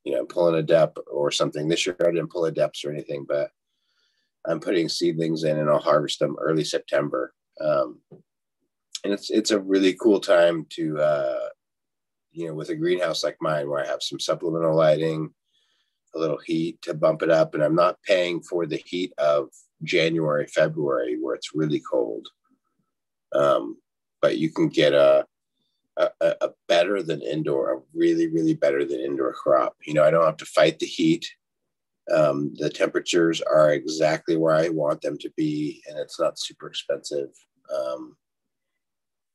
You 0.02 0.12
know, 0.12 0.24
pulling 0.24 0.56
a 0.56 0.62
dep 0.62 0.98
or 1.10 1.30
something. 1.30 1.68
This 1.68 1.86
year 1.86 1.96
I 2.00 2.10
didn't 2.10 2.30
pull 2.30 2.44
a 2.44 2.52
deps 2.52 2.84
or 2.84 2.90
anything, 2.90 3.24
but 3.26 3.50
I'm 4.46 4.60
putting 4.60 4.88
seedlings 4.88 5.44
in 5.44 5.58
and 5.58 5.70
I'll 5.70 5.78
harvest 5.78 6.18
them 6.18 6.36
early 6.40 6.64
September. 6.64 7.32
Um, 7.60 8.00
and 9.04 9.12
it's 9.12 9.30
it's 9.30 9.50
a 9.50 9.60
really 9.60 9.94
cool 9.94 10.20
time 10.20 10.66
to 10.70 10.98
uh, 10.98 11.48
you 12.32 12.48
know 12.48 12.54
with 12.54 12.70
a 12.70 12.74
greenhouse 12.74 13.22
like 13.22 13.36
mine 13.40 13.68
where 13.68 13.84
I 13.84 13.86
have 13.86 14.02
some 14.02 14.18
supplemental 14.18 14.74
lighting, 14.74 15.32
a 16.14 16.18
little 16.18 16.40
heat 16.44 16.80
to 16.82 16.94
bump 16.94 17.22
it 17.22 17.30
up, 17.30 17.54
and 17.54 17.62
I'm 17.62 17.74
not 17.74 18.02
paying 18.02 18.40
for 18.40 18.66
the 18.66 18.82
heat 18.84 19.12
of 19.18 19.48
January, 19.82 20.46
February 20.46 21.18
where 21.20 21.34
it's 21.34 21.54
really 21.54 21.80
cold. 21.80 22.28
Um, 23.34 23.76
but 24.22 24.38
you 24.38 24.50
can 24.50 24.68
get 24.68 24.92
a, 24.92 25.26
a 25.96 26.08
a 26.20 26.50
better 26.68 27.02
than 27.02 27.22
indoor, 27.22 27.72
a 27.74 27.80
really 27.94 28.28
really 28.28 28.54
better 28.54 28.84
than 28.84 29.00
indoor 29.00 29.32
crop. 29.32 29.76
You 29.84 29.94
know, 29.94 30.04
I 30.04 30.10
don't 30.10 30.24
have 30.24 30.38
to 30.38 30.46
fight 30.46 30.78
the 30.78 30.86
heat. 30.86 31.26
Um, 32.14 32.52
the 32.56 32.68
temperatures 32.68 33.40
are 33.40 33.72
exactly 33.72 34.36
where 34.36 34.54
I 34.54 34.68
want 34.68 35.00
them 35.00 35.18
to 35.18 35.30
be, 35.36 35.82
and 35.88 35.98
it's 35.98 36.20
not 36.20 36.38
super 36.38 36.66
expensive. 36.66 37.30
Um, 37.74 38.16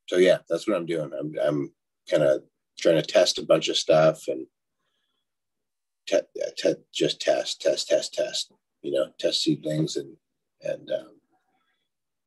so 0.08 0.18
yeah, 0.18 0.40
that's 0.50 0.68
what 0.68 0.78
I'm 0.78 0.86
doing. 0.86 1.12
I'm 1.18 1.34
I'm 1.44 1.74
kind 2.10 2.24
of 2.24 2.44
trying 2.80 2.96
to 2.96 3.02
test 3.02 3.38
a 3.38 3.46
bunch 3.46 3.70
of 3.70 3.78
stuff 3.78 4.28
and 4.28 4.48
te- 6.10 6.42
te- 6.58 6.84
just 6.94 7.22
test, 7.22 7.62
test, 7.62 7.88
test, 7.88 8.14
test. 8.14 8.52
You 8.82 8.94
know, 8.94 9.08
test 9.20 9.44
seedlings 9.44 9.98
and 9.98 10.16
and 10.62 10.90
um, 10.92 11.20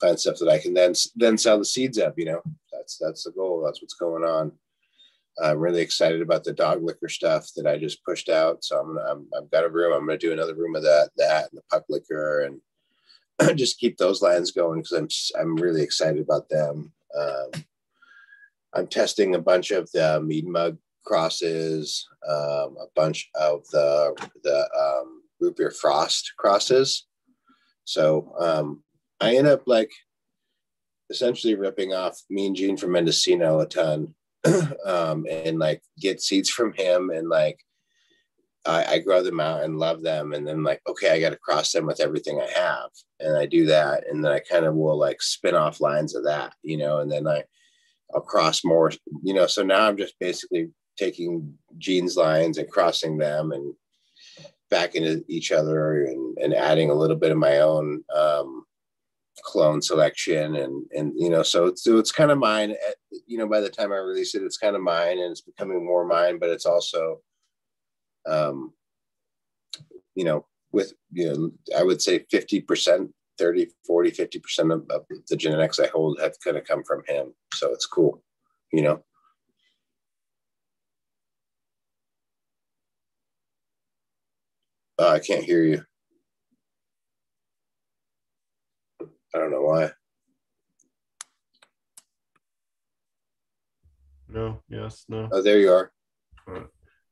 find 0.01 0.19
stuff 0.19 0.39
that 0.39 0.49
I 0.49 0.59
can 0.59 0.75
then 0.75 0.93
then 1.17 1.39
sell 1.39 1.59
the 1.59 1.65
seeds 1.65 1.99
of. 1.99 2.15
You 2.17 2.27
know, 2.27 2.43
that's 2.73 2.99
that's 2.99 3.25
the 3.25 3.33
goal. 3.33 3.63
That's 3.65 3.83
what's 3.83 3.95
going 3.95 4.25
on. 4.25 4.53
I'm 5.43 5.59
really 5.59 5.81
excited 5.81 6.21
about 6.21 6.45
the 6.45 6.53
dog 6.53 6.83
liquor 6.83 7.09
stuff 7.09 7.49
that 7.57 7.67
I 7.67 7.79
just 7.79 8.05
pushed 8.05 8.29
out. 8.29 8.63
So 8.63 8.79
I'm, 8.79 8.99
I'm 8.99 9.27
I've 9.37 9.51
got 9.51 9.65
a 9.65 9.71
room. 9.71 9.95
I'm 9.95 10.07
going 10.07 10.19
to 10.19 10.27
do 10.27 10.33
another 10.33 10.55
room 10.55 10.77
of 10.77 10.83
that, 10.83 11.11
that, 11.17 11.51
and 11.51 11.59
the 11.59 11.63
puck 11.71 11.85
liquor, 11.89 12.41
and 12.41 13.57
just 13.59 13.79
keep 13.79 13.97
those 13.97 14.21
lines 14.23 14.51
going 14.51 14.83
because 14.83 15.33
I'm 15.37 15.41
I'm 15.41 15.57
really 15.57 15.83
excited 15.83 16.21
about 16.21 16.49
them. 16.49 16.93
Um, 17.19 17.65
I'm 18.75 18.87
testing 18.87 19.35
a 19.35 19.41
bunch 19.41 19.71
of 19.71 19.91
the 19.93 20.21
mead 20.21 20.47
mug 20.47 20.79
crosses, 21.05 22.07
um, 22.29 22.77
a 22.81 22.87
bunch 22.95 23.29
of 23.35 23.67
the 23.71 24.15
the 24.43 24.69
um, 24.79 25.23
root 25.41 25.57
beer 25.57 25.71
frost 25.71 26.33
crosses. 26.39 27.07
So 27.85 28.35
um, 28.39 28.83
I 29.21 29.37
end 29.37 29.47
up 29.47 29.63
like 29.67 29.91
essentially 31.11 31.55
ripping 31.55 31.93
off 31.93 32.19
Mean 32.31 32.55
Gene 32.55 32.77
from 32.77 32.93
Mendocino 32.93 33.61
a 33.61 33.67
ton, 33.67 34.15
um, 34.87 35.27
and 35.31 35.59
like 35.59 35.83
get 36.01 36.21
seeds 36.21 36.51
from 36.51 36.73
him, 36.73 37.11
and 37.11 37.29
like 37.29 37.59
I, 38.65 38.85
I 38.85 38.99
grow 38.99 39.23
them 39.23 39.41
out 39.41 39.65
and 39.65 39.79
love 39.79 40.03
them, 40.03 40.33
and 40.33 40.47
then 40.47 40.63
like 40.63 40.81
okay, 40.89 41.11
I 41.11 41.21
got 41.21 41.31
to 41.31 41.37
cross 41.37 41.73
them 41.73 41.87
with 41.87 42.01
everything 42.01 42.41
I 42.41 42.51
have, 42.59 42.91
and 43.21 43.37
I 43.37 43.47
do 43.47 43.67
that, 43.67 44.05
and 44.09 44.25
then 44.25 44.33
I 44.33 44.41
kind 44.41 44.65
of 44.65 44.75
will 44.75 44.99
like 44.99 45.21
spin 45.23 45.55
off 45.55 45.81
lines 45.81 46.15
of 46.15 46.25
that, 46.25 46.55
you 46.63 46.77
know, 46.77 46.99
and 46.99 47.11
then 47.11 47.27
I 47.27 47.45
across 48.15 48.65
more, 48.65 48.93
you 49.23 49.35
know. 49.35 49.47
So 49.47 49.63
now 49.63 49.87
I'm 49.87 49.97
just 49.97 50.15
basically 50.21 50.71
taking 50.99 51.55
Gene's 51.79 52.17
lines 52.17 52.59
and 52.59 52.71
crossing 52.71 53.19
them 53.19 53.53
and 53.53 53.75
back 54.71 54.95
into 54.95 55.25
each 55.29 55.53
other 55.53 56.05
and, 56.05 56.37
and 56.39 56.55
adding 56.55 56.91
a 56.91 56.95
little 56.95 57.17
bit 57.17 57.31
of 57.31 57.39
my 57.39 57.59
own 57.59 58.03
um, 58.15 58.65
clone 59.43 59.81
selection 59.81 60.57
and 60.57 60.85
and 60.93 61.13
you 61.17 61.31
know 61.31 61.43
so 61.43 61.67
it's, 61.67 61.83
so 61.83 61.99
it's 61.99 62.13
kind 62.13 62.31
of 62.31 62.39
mine 62.39 62.75
you 63.27 63.39
know 63.39 63.49
by 63.49 63.61
the 63.61 63.69
time 63.69 63.93
i 63.93 63.97
release 63.97 64.35
it 64.35 64.43
it's 64.43 64.59
kind 64.59 64.77
of 64.77 64.83
mine 64.83 65.19
and 65.19 65.31
it's 65.31 65.41
becoming 65.41 65.85
more 65.85 66.07
mine 66.07 66.39
but 66.39 66.51
it's 66.51 66.67
also 66.67 67.19
um 68.29 68.73
you 70.15 70.25
know 70.25 70.47
with 70.71 70.93
you 71.13 71.27
know 71.27 71.51
i 71.79 71.83
would 71.83 72.01
say 72.01 72.21
50% 72.33 73.09
30 73.39 73.69
40 73.87 74.11
50% 74.11 74.75
of, 74.75 74.85
of 74.91 75.07
the 75.29 75.37
genetics 75.37 75.81
i 75.81 75.87
hold 75.89 76.21
have 76.21 76.35
kind 76.45 76.57
of 76.57 76.65
come 76.65 76.85
from 76.85 77.03
him. 77.09 77.33
So 77.55 77.73
it's 77.73 77.87
cool 77.87 78.23
you 78.73 78.83
know 78.83 79.03
Uh, 85.03 85.09
I 85.09 85.19
can't 85.19 85.43
hear 85.43 85.65
you. 85.65 85.83
I 89.01 89.39
don't 89.39 89.51
know 89.51 89.63
why. 89.63 89.91
No, 94.29 94.63
yes, 94.69 95.05
no. 95.09 95.29
Oh, 95.33 95.43
there 95.43 95.59
you 95.59 95.73
are. 95.73 95.91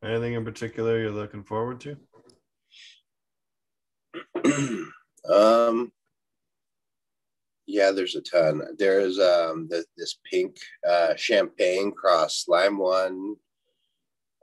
Anything 0.05 0.35
in 0.35 0.45
particular 0.45 1.01
you're 1.01 1.11
looking 1.11 1.43
forward 1.43 1.81
to? 1.81 1.97
um, 5.29 5.91
yeah, 7.67 7.91
there's 7.91 8.15
a 8.15 8.21
ton. 8.21 8.63
There's 8.79 9.19
um 9.19 9.67
the, 9.69 9.85
this 9.97 10.17
pink 10.31 10.59
uh, 10.89 11.17
champagne 11.17 11.91
cross 11.91 12.45
lime 12.47 12.79
one, 12.79 13.35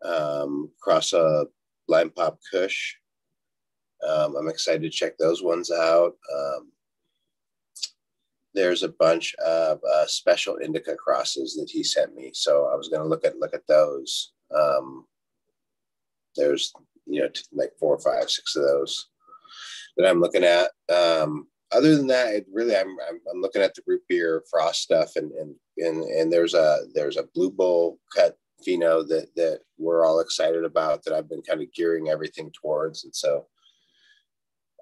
um, 0.04 0.70
cross 0.82 1.14
a 1.14 1.46
lime 1.88 2.10
pop 2.10 2.40
kush. 2.52 2.98
Um, 4.08 4.36
I'm 4.36 4.50
excited 4.50 4.82
to 4.84 4.90
check 4.90 5.18
those 5.18 5.42
ones 5.42 5.72
out. 5.72 6.14
Um, 6.34 6.72
there's 8.54 8.84
a 8.84 8.90
bunch 8.90 9.36
of 9.36 9.80
uh, 9.84 10.06
special 10.08 10.58
indica 10.58 10.96
crosses 10.96 11.56
that 11.56 11.70
he 11.70 11.84
sent 11.84 12.16
me, 12.16 12.32
so 12.34 12.70
I 12.72 12.76
was 12.76 12.90
going 12.90 13.02
to 13.02 13.08
look 13.08 13.24
at 13.26 13.38
look 13.38 13.54
at 13.54 13.68
those. 13.68 14.34
Um, 14.56 15.06
there's 16.36 16.74
you 17.06 17.22
know 17.22 17.30
like 17.52 17.72
four 17.80 18.00
five, 18.00 18.30
six 18.30 18.56
of 18.56 18.64
those 18.64 19.10
that 19.98 20.08
I'm 20.08 20.20
looking 20.20 20.44
at. 20.44 20.72
Um, 20.94 21.48
other 21.72 21.96
than 21.96 22.08
that, 22.08 22.34
it 22.34 22.46
really 22.52 22.76
I'm, 22.76 22.96
I'm, 23.10 23.20
I'm 23.32 23.42
looking 23.42 23.62
at 23.62 23.76
the 23.76 23.84
root 23.86 24.02
beer 24.08 24.44
frost 24.50 24.82
stuff, 24.82 25.16
and 25.16 25.32
and 25.34 25.56
and 25.78 26.04
and 26.04 26.32
there's 26.32 26.54
a 26.54 26.80
there's 26.94 27.18
a 27.18 27.28
blue 27.36 27.52
bowl 27.52 28.00
cut 28.16 28.38
Fino 28.64 29.04
that 29.04 29.28
that 29.36 29.60
we're 29.78 30.06
all 30.06 30.20
excited 30.20 30.64
about 30.64 31.04
that 31.04 31.14
I've 31.14 31.30
been 31.30 31.42
kind 31.42 31.62
of 31.62 31.72
gearing 31.74 32.10
everything 32.10 32.52
towards, 32.60 33.04
and 33.04 33.16
so 33.16 33.46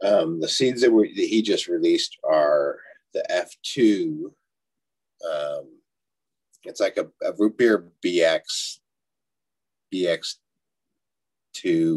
um, 0.04 0.40
the 0.40 0.48
seeds 0.48 0.82
that, 0.82 0.90
that 0.90 1.26
he 1.26 1.42
just 1.42 1.68
released 1.68 2.18
are 2.24 2.80
the 3.14 3.26
F2. 3.32 4.26
Um, 5.26 5.80
it's 6.64 6.82
like 6.82 6.98
a, 6.98 7.08
a 7.26 7.34
root 7.38 7.58
beer 7.58 7.88
BX, 8.04 8.80
BX2, 9.94 10.36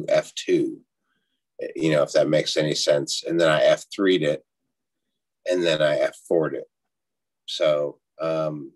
F2, 0.07 0.77
you 1.75 1.93
know, 1.93 2.03
if 2.03 2.12
that 2.12 2.29
makes 2.29 2.57
any 2.57 2.75
sense. 2.75 3.25
And 3.25 3.41
then 3.41 3.51
I 3.51 3.62
F3'd 3.62 4.23
it 4.23 4.45
and 5.51 5.62
then 5.62 5.83
I 5.83 5.99
F4'd 5.99 6.55
it. 6.55 6.70
So 7.47 7.99
um, 8.20 8.73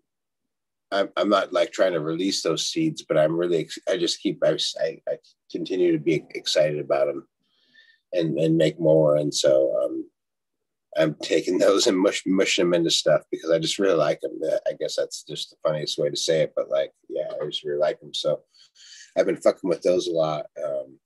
I'm, 0.91 1.11
I'm 1.17 1.29
not 1.29 1.53
like 1.53 1.73
trying 1.73 1.93
to 1.93 2.01
release 2.01 2.43
those 2.43 2.67
seeds, 2.67 3.03
but 3.03 3.19
I'm 3.19 3.37
really, 3.37 3.69
I 3.89 3.97
just 3.99 4.21
keep, 4.21 4.43
I, 4.45 4.57
I 4.81 5.17
continue 5.51 5.93
to 5.93 5.99
be 5.99 6.25
excited 6.31 6.81
about 6.81 7.07
them 7.07 7.29
and, 8.13 8.39
and 8.39 8.57
make 8.57 8.79
more. 8.81 9.17
And 9.17 9.35
so 9.35 9.75
um, 9.83 10.09
I'm 10.97 11.17
taking 11.23 11.59
those 11.59 11.87
and 11.87 11.99
mush, 11.99 12.23
mushing 12.27 12.65
them 12.65 12.75
into 12.75 12.91
stuff 12.91 13.23
because 13.31 13.51
I 13.51 13.59
just 13.59 13.79
really 13.79 13.97
like 13.97 14.21
them. 14.21 14.39
I 14.67 14.73
guess 14.79 14.97
that's 14.97 15.23
just 15.23 15.51
the 15.51 15.57
funniest 15.63 15.99
way 15.99 16.11
to 16.11 16.17
say 16.17 16.43
it, 16.43 16.53
but 16.55 16.71
like, 16.71 16.93
yeah, 17.09 17.29
I 17.41 17.45
just 17.47 17.65
really 17.65 17.79
like 17.79 18.01
them. 18.01 18.15
So 18.15 18.41
I've 19.17 19.27
been 19.27 19.37
fucking 19.37 19.69
with 19.69 19.83
those 19.83 20.07
a 20.07 20.13
lot. 20.13 20.47
Um, 20.63 20.99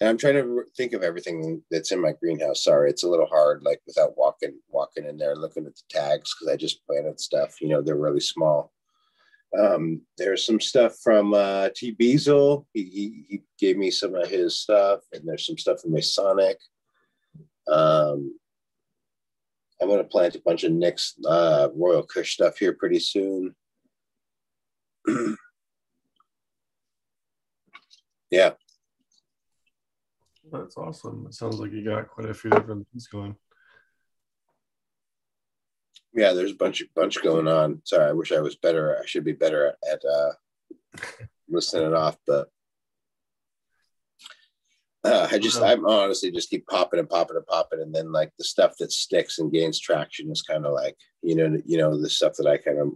and 0.00 0.08
I'm 0.08 0.18
trying 0.18 0.34
to 0.34 0.64
think 0.76 0.94
of 0.94 1.04
everything 1.04 1.62
that's 1.70 1.92
in 1.92 2.00
my 2.00 2.12
greenhouse. 2.20 2.64
Sorry, 2.64 2.90
it's 2.90 3.04
a 3.04 3.08
little 3.08 3.26
hard, 3.26 3.62
like 3.62 3.80
without 3.86 4.18
walking, 4.18 4.58
walking 4.68 5.04
in 5.04 5.16
there, 5.16 5.36
looking 5.36 5.64
at 5.64 5.76
the 5.76 5.82
tags 5.88 6.34
because 6.34 6.52
I 6.52 6.56
just 6.56 6.84
planted 6.86 7.20
stuff. 7.20 7.60
You 7.60 7.68
know, 7.68 7.82
they're 7.82 7.94
really 7.94 8.20
small. 8.20 8.72
Um, 9.58 10.00
there's 10.16 10.46
some 10.46 10.60
stuff 10.60 10.96
from 11.02 11.34
uh, 11.34 11.68
T. 11.74 11.94
Beazle. 11.94 12.64
He, 12.72 12.82
he, 12.84 13.24
he 13.28 13.42
gave 13.58 13.76
me 13.76 13.90
some 13.90 14.14
of 14.14 14.28
his 14.28 14.60
stuff, 14.60 15.00
and 15.12 15.22
there's 15.28 15.46
some 15.46 15.58
stuff 15.58 15.80
from 15.80 15.92
Masonic. 15.92 16.58
Um, 17.68 18.34
I'm 19.80 19.88
going 19.88 19.98
to 19.98 20.04
plant 20.04 20.36
a 20.36 20.40
bunch 20.40 20.64
of 20.64 20.72
Nick's 20.72 21.14
uh, 21.26 21.68
Royal 21.74 22.04
Kush 22.04 22.34
stuff 22.34 22.58
here 22.58 22.72
pretty 22.72 23.00
soon. 23.00 23.54
yeah, 28.30 28.52
That's 30.52 30.76
awesome. 30.76 31.26
It 31.26 31.34
sounds 31.34 31.58
like 31.58 31.72
you 31.72 31.84
got 31.84 32.08
quite 32.08 32.28
a 32.28 32.34
few 32.34 32.50
different 32.50 32.86
things 32.92 33.06
going. 33.06 33.34
Yeah. 36.14 36.32
There's 36.32 36.52
a 36.52 36.56
bunch 36.56 36.82
bunch 36.94 37.22
going 37.22 37.48
on. 37.48 37.82
Sorry, 37.84 38.08
I 38.08 38.12
wish 38.12 38.32
I 38.32 38.40
was 38.40 38.56
better. 38.56 38.98
I 39.00 39.06
should 39.06 39.24
be 39.24 39.32
better 39.32 39.68
at, 39.68 39.76
at 39.92 40.02
uh, 40.04 40.32
listening 41.48 41.88
it 41.88 41.94
off, 41.94 42.16
but 42.26 42.48
uh, 45.04 45.28
I 45.30 45.38
just 45.38 45.60
I'm 45.60 45.84
honestly 45.84 46.30
just 46.30 46.50
keep 46.50 46.66
popping 46.66 47.00
and 47.00 47.08
popping 47.08 47.36
and 47.36 47.46
popping, 47.46 47.80
and 47.80 47.94
then 47.94 48.12
like 48.12 48.32
the 48.38 48.44
stuff 48.44 48.76
that 48.78 48.92
sticks 48.92 49.38
and 49.38 49.52
gains 49.52 49.80
traction 49.80 50.30
is 50.30 50.42
kind 50.42 50.64
of 50.64 50.72
like 50.72 50.96
you 51.22 51.34
know 51.34 51.60
you 51.66 51.76
know 51.76 52.00
the 52.00 52.08
stuff 52.08 52.34
that 52.38 52.46
I 52.46 52.56
kind 52.56 52.78
of 52.78 52.92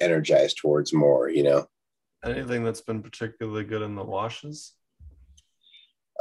energize 0.00 0.54
towards 0.54 0.92
more. 0.92 1.28
You 1.28 1.44
know. 1.44 1.66
Anything 2.24 2.62
that's 2.62 2.82
been 2.82 3.02
particularly 3.02 3.64
good 3.64 3.82
in 3.82 3.96
the 3.96 4.04
washes? 4.04 4.74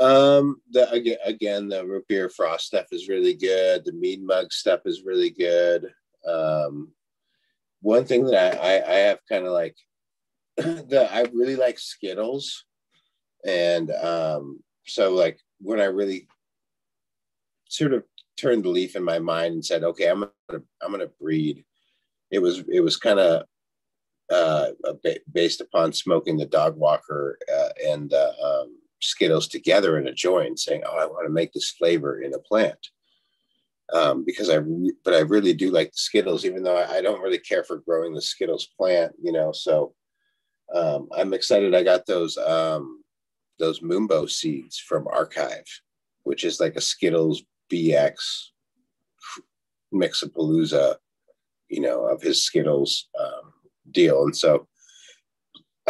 Um, 0.02 0.61
the 0.72 0.90
again, 0.91 1.18
again, 1.23 1.68
the 1.69 1.86
root 1.86 2.07
beer 2.07 2.28
frost 2.28 2.65
stuff 2.65 2.88
is 2.91 3.07
really 3.07 3.36
good. 3.36 3.86
The 3.86 3.94
mead 3.94 4.23
mug 4.23 4.52
stuff 4.52 4.82
is 4.86 5.03
really 5.06 5.30
good. 5.30 5.86
Um, 6.28 6.91
one 7.82 8.06
thing 8.06 8.26
that 8.26 8.60
I 8.60 8.78
I, 8.78 8.91
I 8.91 8.95
have 8.95 9.19
kind 9.30 9.45
of 9.45 9.53
like 9.53 9.76
that 10.57 11.10
I 11.11 11.22
really 11.34 11.56
like 11.56 11.78
Skittles, 11.78 12.65
and 13.45 13.91
um, 13.91 14.64
so 14.88 15.14
like 15.14 15.40
when 15.60 15.80
I 15.80 15.86
really 15.86 16.28
sort 17.69 17.94
of 17.94 18.03
turned 18.38 18.64
the 18.64 18.69
leaf 18.69 18.95
in 18.95 19.03
my 19.03 19.19
mind 19.19 19.53
and 19.53 19.65
said, 19.65 19.84
okay, 19.84 20.07
I'm 20.07 20.22
gonna 20.49 20.64
I'm 20.82 20.91
gonna 20.91 21.07
breed. 21.19 21.64
It 22.32 22.40
was 22.40 22.64
it 22.72 22.82
was 22.82 22.98
kind 22.98 23.19
of 23.19 23.44
uh, 24.32 24.69
based 25.32 25.61
upon 25.61 25.94
smoking 25.94 26.38
the 26.38 26.45
dog 26.48 26.76
walker 26.76 27.38
uh, 27.53 27.69
and 27.88 28.10
the 28.10 28.34
um, 28.44 28.80
Skittles 29.02 29.48
together 29.48 29.98
in 29.98 30.07
a 30.07 30.14
joint, 30.14 30.60
saying, 30.60 30.84
"Oh, 30.86 30.98
I 30.98 31.06
want 31.06 31.26
to 31.26 31.34
make 31.34 31.53
this 31.53 31.72
flavor 31.72 32.22
in 32.22 32.34
a 32.34 32.40
plant." 32.40 32.90
Um, 33.94 34.23
because 34.23 34.49
I, 34.49 34.56
re- 34.56 34.94
but 35.03 35.14
I 35.14 35.19
really 35.19 35.53
do 35.53 35.69
like 35.69 35.91
the 35.91 35.98
Skittles, 35.98 36.45
even 36.45 36.64
though 36.64 36.78
I, 36.78 36.98
I 36.98 37.02
don't 37.02 37.22
really 37.22 37.40
care 37.40 37.64
for 37.64 37.78
growing 37.78 38.14
the 38.14 38.22
Skittles 38.22 38.69
plant, 38.78 39.14
you 39.22 39.34
know. 39.34 39.52
So 39.52 39.94
um, 40.73 41.10
I'm 41.15 41.34
excited. 41.34 41.76
I 41.76 41.84
got 41.84 42.06
those 42.06 42.38
um, 42.38 43.03
those 43.60 43.82
Moonbow 43.82 44.30
seeds 44.30 44.78
from 44.78 45.07
Archive, 45.07 45.65
which 46.23 46.44
is 46.44 46.60
like 46.60 46.76
a 46.76 46.82
Skittles 46.82 47.44
BX 47.72 48.15
Mixapalooza, 49.94 50.95
you 51.69 51.82
know, 51.82 52.06
of 52.06 52.22
his 52.22 52.44
Skittles 52.44 53.10
um, 53.19 53.53
deal, 53.91 54.23
and 54.23 54.36
so 54.36 54.68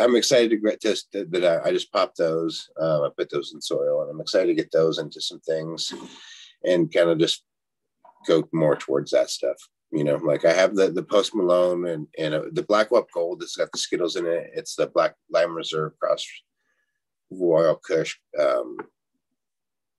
I'm 0.03 0.15
excited 0.15 0.49
to 0.49 0.57
get 0.57 0.81
this. 0.81 1.05
That 1.11 1.43
I, 1.43 1.69
I 1.69 1.71
just 1.71 1.91
popped 1.91 2.17
those. 2.17 2.69
Um, 2.79 3.03
I 3.03 3.09
put 3.15 3.29
those 3.29 3.53
in 3.53 3.61
soil, 3.61 4.01
and 4.01 4.11
I'm 4.11 4.21
excited 4.21 4.47
to 4.47 4.53
get 4.53 4.71
those 4.71 4.97
into 4.97 5.21
some 5.21 5.39
things, 5.41 5.93
and 6.63 6.91
kind 6.91 7.09
of 7.09 7.19
just 7.19 7.43
go 8.27 8.47
more 8.51 8.75
towards 8.75 9.11
that 9.11 9.29
stuff. 9.29 9.57
You 9.91 10.03
know, 10.03 10.15
like 10.15 10.45
I 10.45 10.53
have 10.53 10.75
the 10.75 10.91
the 10.91 11.03
Post 11.03 11.35
Malone 11.35 11.87
and 11.87 12.07
and 12.17 12.33
uh, 12.33 12.43
the 12.51 12.63
Black 12.63 12.91
Web 12.91 13.05
Gold. 13.13 13.43
It's 13.43 13.57
got 13.57 13.71
the 13.71 13.77
Skittles 13.77 14.15
in 14.15 14.25
it. 14.25 14.51
It's 14.53 14.75
the 14.75 14.87
Black 14.87 15.15
Lime 15.29 15.53
Reserve 15.53 15.93
Cross 15.99 16.25
Royal 17.29 17.75
Kush. 17.75 18.17
Um, 18.39 18.77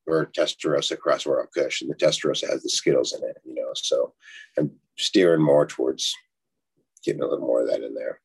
or 0.06 0.26
Testarossa 0.36 0.98
Cross 0.98 1.26
Royal 1.26 1.46
Kush, 1.54 1.80
and 1.80 1.90
the 1.90 1.94
Testarossa 1.94 2.50
has 2.50 2.62
the 2.62 2.68
Skittles 2.68 3.12
in 3.12 3.22
it, 3.22 3.36
you 3.44 3.54
know. 3.54 3.70
So 3.74 4.14
I'm 4.58 4.72
steering 4.98 5.42
more 5.42 5.64
towards 5.64 6.12
getting 7.04 7.22
a 7.22 7.26
little 7.26 7.46
more 7.46 7.62
of 7.62 7.68
that 7.68 7.82
in 7.82 7.94
there. 7.94 8.20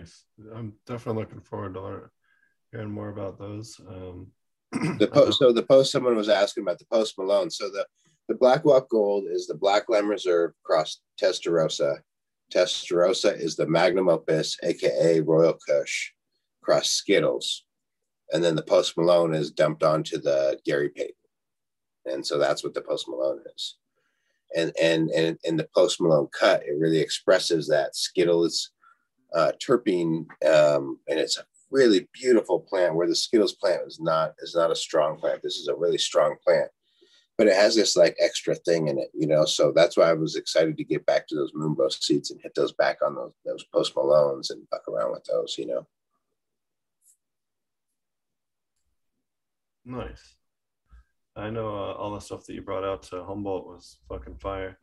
Nice. 0.00 0.24
I'm 0.54 0.72
definitely 0.86 1.22
looking 1.22 1.42
forward 1.42 1.74
to 1.74 1.82
learn, 1.82 2.10
hearing 2.72 2.90
more 2.90 3.10
about 3.10 3.38
those. 3.38 3.78
Um, 3.86 4.28
the 4.98 5.08
post 5.12 5.38
so 5.38 5.52
the 5.52 5.62
post 5.62 5.92
someone 5.92 6.16
was 6.16 6.28
asking 6.28 6.62
about 6.62 6.78
the 6.78 6.86
post 6.86 7.18
malone 7.18 7.50
so 7.50 7.68
the 7.68 7.84
the 8.28 8.36
black 8.36 8.64
walk 8.64 8.88
gold 8.88 9.24
is 9.28 9.48
the 9.48 9.54
black 9.54 9.88
Lime 9.88 10.08
reserve 10.08 10.52
cross 10.62 11.00
testarossa 11.20 11.98
testarossa 12.54 13.36
is 13.36 13.56
the 13.56 13.66
magnum 13.66 14.08
opus 14.08 14.56
aka 14.62 15.20
royal 15.22 15.58
kush 15.68 16.12
cross 16.62 16.88
skittles 16.88 17.64
and 18.32 18.44
then 18.44 18.54
the 18.54 18.62
post 18.62 18.96
malone 18.96 19.34
is 19.34 19.50
dumped 19.50 19.82
onto 19.82 20.18
the 20.18 20.56
gary 20.64 20.90
payton 20.90 21.14
and 22.06 22.24
so 22.24 22.38
that's 22.38 22.62
what 22.62 22.72
the 22.72 22.82
post 22.82 23.08
malone 23.08 23.40
is 23.56 23.76
and 24.56 24.72
and 24.80 25.10
and 25.10 25.36
in 25.42 25.56
the 25.56 25.68
post 25.74 26.00
malone 26.00 26.28
cut 26.28 26.62
it 26.62 26.78
really 26.78 27.00
expresses 27.00 27.66
that 27.66 27.96
skittles 27.96 28.70
uh, 29.34 29.52
terpene 29.64 30.26
um, 30.46 30.98
and 31.08 31.18
it's 31.18 31.38
a 31.38 31.44
really 31.70 32.08
beautiful 32.12 32.60
plant 32.60 32.94
where 32.94 33.06
the 33.06 33.14
skittles 33.14 33.54
plant 33.54 33.82
is 33.86 34.00
not 34.00 34.34
is 34.40 34.54
not 34.54 34.70
a 34.70 34.76
strong 34.76 35.18
plant 35.18 35.40
this 35.42 35.56
is 35.56 35.68
a 35.68 35.74
really 35.74 35.98
strong 35.98 36.36
plant 36.44 36.68
but 37.38 37.46
it 37.46 37.54
has 37.54 37.74
this 37.74 37.96
like 37.96 38.16
extra 38.20 38.54
thing 38.54 38.88
in 38.88 38.98
it 38.98 39.08
you 39.14 39.26
know 39.26 39.44
so 39.44 39.72
that's 39.74 39.96
why 39.96 40.10
i 40.10 40.12
was 40.12 40.36
excited 40.36 40.76
to 40.76 40.84
get 40.84 41.06
back 41.06 41.26
to 41.28 41.36
those 41.36 41.52
moonbow 41.52 41.90
seeds 41.92 42.30
and 42.30 42.40
hit 42.42 42.52
those 42.54 42.72
back 42.72 42.98
on 43.04 43.14
those 43.14 43.32
those 43.44 43.64
post 43.72 43.94
malones 43.94 44.50
and 44.50 44.66
fuck 44.68 44.86
around 44.88 45.12
with 45.12 45.24
those 45.24 45.56
you 45.56 45.66
know 45.66 45.86
nice. 49.84 50.36
I 51.36 51.50
know 51.50 51.68
uh, 51.68 51.92
all 51.92 52.12
the 52.12 52.20
stuff 52.20 52.44
that 52.46 52.54
you 52.54 52.62
brought 52.62 52.84
out 52.84 53.04
to 53.04 53.24
Humboldt 53.24 53.66
was 53.66 53.98
fucking 54.08 54.36
fire. 54.36 54.78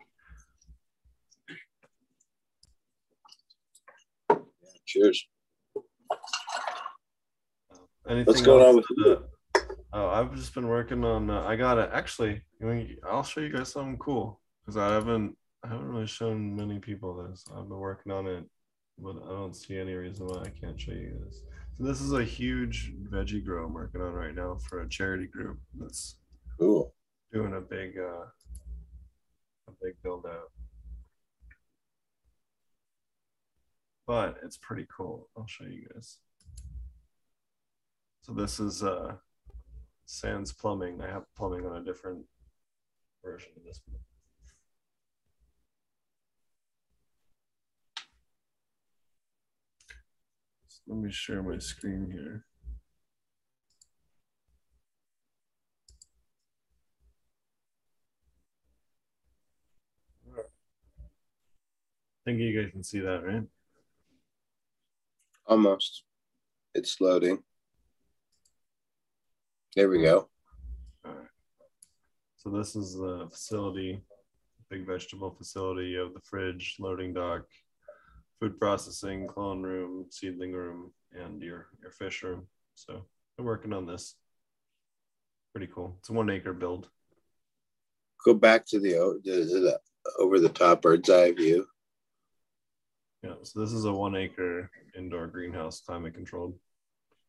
Cheers 4.88 5.28
Anything 8.10 8.26
What's 8.26 8.42
going 8.42 8.66
on 8.66 8.76
with 8.78 8.86
that, 9.04 9.24
uh, 9.56 9.60
oh, 9.92 10.08
I've 10.08 10.34
just 10.34 10.54
been 10.54 10.68
working 10.68 11.04
on. 11.04 11.30
Uh, 11.30 11.42
I 11.42 11.58
got 11.58 11.78
it. 11.78 11.90
Actually, 11.92 12.42
I'll 13.06 13.24
show 13.24 13.42
you 13.42 13.52
guys 13.52 13.74
something 13.74 13.98
cool 13.98 14.40
because 14.62 14.78
I 14.78 14.94
haven't. 14.94 15.36
I 15.64 15.70
haven't 15.70 15.90
really 15.90 16.08
shown 16.08 16.56
many 16.56 16.80
people 16.80 17.28
this. 17.28 17.44
I've 17.50 17.68
been 17.68 17.80
working 17.80 18.14
on 18.14 18.28
it, 18.28 18.46
but 18.98 19.16
I 19.26 19.30
don't 19.30 19.56
see 19.56 19.78
any 19.78 19.94
reason 19.94 20.28
why 20.28 20.44
I 20.44 20.50
can't 20.50 20.80
show 20.80 20.94
you 20.94 21.20
this. 21.26 21.42
So 21.78 21.84
this 21.84 22.00
is 22.00 22.14
a 22.14 22.24
huge 22.24 22.94
veggie 23.12 23.44
grow 23.44 23.66
I'm 23.66 23.74
working 23.74 24.02
on 24.02 24.14
right 24.14 24.34
now 24.34 24.58
for 24.70 24.82
a 24.82 24.90
charity 24.90 25.28
group 25.28 25.60
that's 25.78 26.18
cool 26.60 26.94
doing 27.34 27.56
a 27.56 27.62
big, 27.62 27.98
uh, 27.98 28.26
a 29.68 29.72
big 29.82 29.96
build 30.02 30.26
out. 30.28 30.52
But 34.08 34.38
it's 34.42 34.58
pretty 34.58 34.88
cool. 34.90 35.30
I'll 35.38 35.46
show 35.48 35.66
you 35.66 35.86
guys. 35.94 36.20
So 38.22 38.32
this 38.32 38.58
is 38.58 38.82
uh, 38.82 39.16
Sans 40.06 40.54
Plumbing. 40.54 41.02
I 41.02 41.08
have 41.08 41.26
plumbing 41.36 41.66
on 41.66 41.76
a 41.76 41.84
different 41.84 42.24
version 43.22 43.52
of 43.58 43.66
this. 43.66 43.82
one. 43.86 44.00
So 50.70 50.80
let 50.88 50.98
me 51.00 51.12
share 51.12 51.44
my 51.44 51.58
screen 51.58 52.10
here. 52.10 52.46
I 60.38 60.42
think 62.26 62.40
you 62.40 62.62
guys 62.62 62.72
can 62.72 62.84
see 62.84 63.00
that, 63.00 63.26
right? 63.26 63.44
Almost 65.48 66.04
it's 66.74 67.00
loading 67.02 67.40
there 69.76 69.90
we 69.90 70.02
go 70.02 70.28
All 71.06 71.12
right. 71.12 71.28
So 72.38 72.50
this 72.50 72.76
is 72.76 72.94
the 72.96 73.28
facility 73.32 74.02
big 74.70 74.86
vegetable 74.86 75.32
facility. 75.32 75.96
of 75.96 76.14
the 76.14 76.20
fridge, 76.22 76.76
loading 76.80 77.14
dock, 77.14 77.44
food 78.40 78.60
processing, 78.60 79.28
clone 79.28 79.62
room, 79.62 80.06
seedling 80.10 80.54
room, 80.54 80.92
and 81.14 81.42
your 81.42 81.68
your 81.82 81.92
fish 81.92 82.24
room. 82.24 82.48
So 82.76 83.06
I'm 83.38 83.46
working 83.46 83.74
on 83.74 83.86
this. 83.86 84.16
Pretty 85.54 85.72
cool. 85.74 85.96
It's 86.00 86.10
a 86.10 86.14
one 86.14 86.30
acre 86.30 86.54
build. 86.54 86.90
Go 88.26 88.34
back 88.34 88.66
to 88.68 88.80
the, 88.80 88.92
to 89.24 89.46
the 89.46 89.80
over 90.20 90.40
the 90.40 90.50
top 90.50 90.82
bird's 90.82 91.10
eye 91.10 91.32
view. 91.32 91.68
Yeah. 93.24 93.34
So 93.44 93.60
this 93.60 93.74
is 93.74 93.86
a 93.86 93.92
one 93.92 94.16
acre 94.16 94.70
indoor 94.98 95.28
greenhouse, 95.28 95.82
climate 95.82 96.14
controlled. 96.14 96.58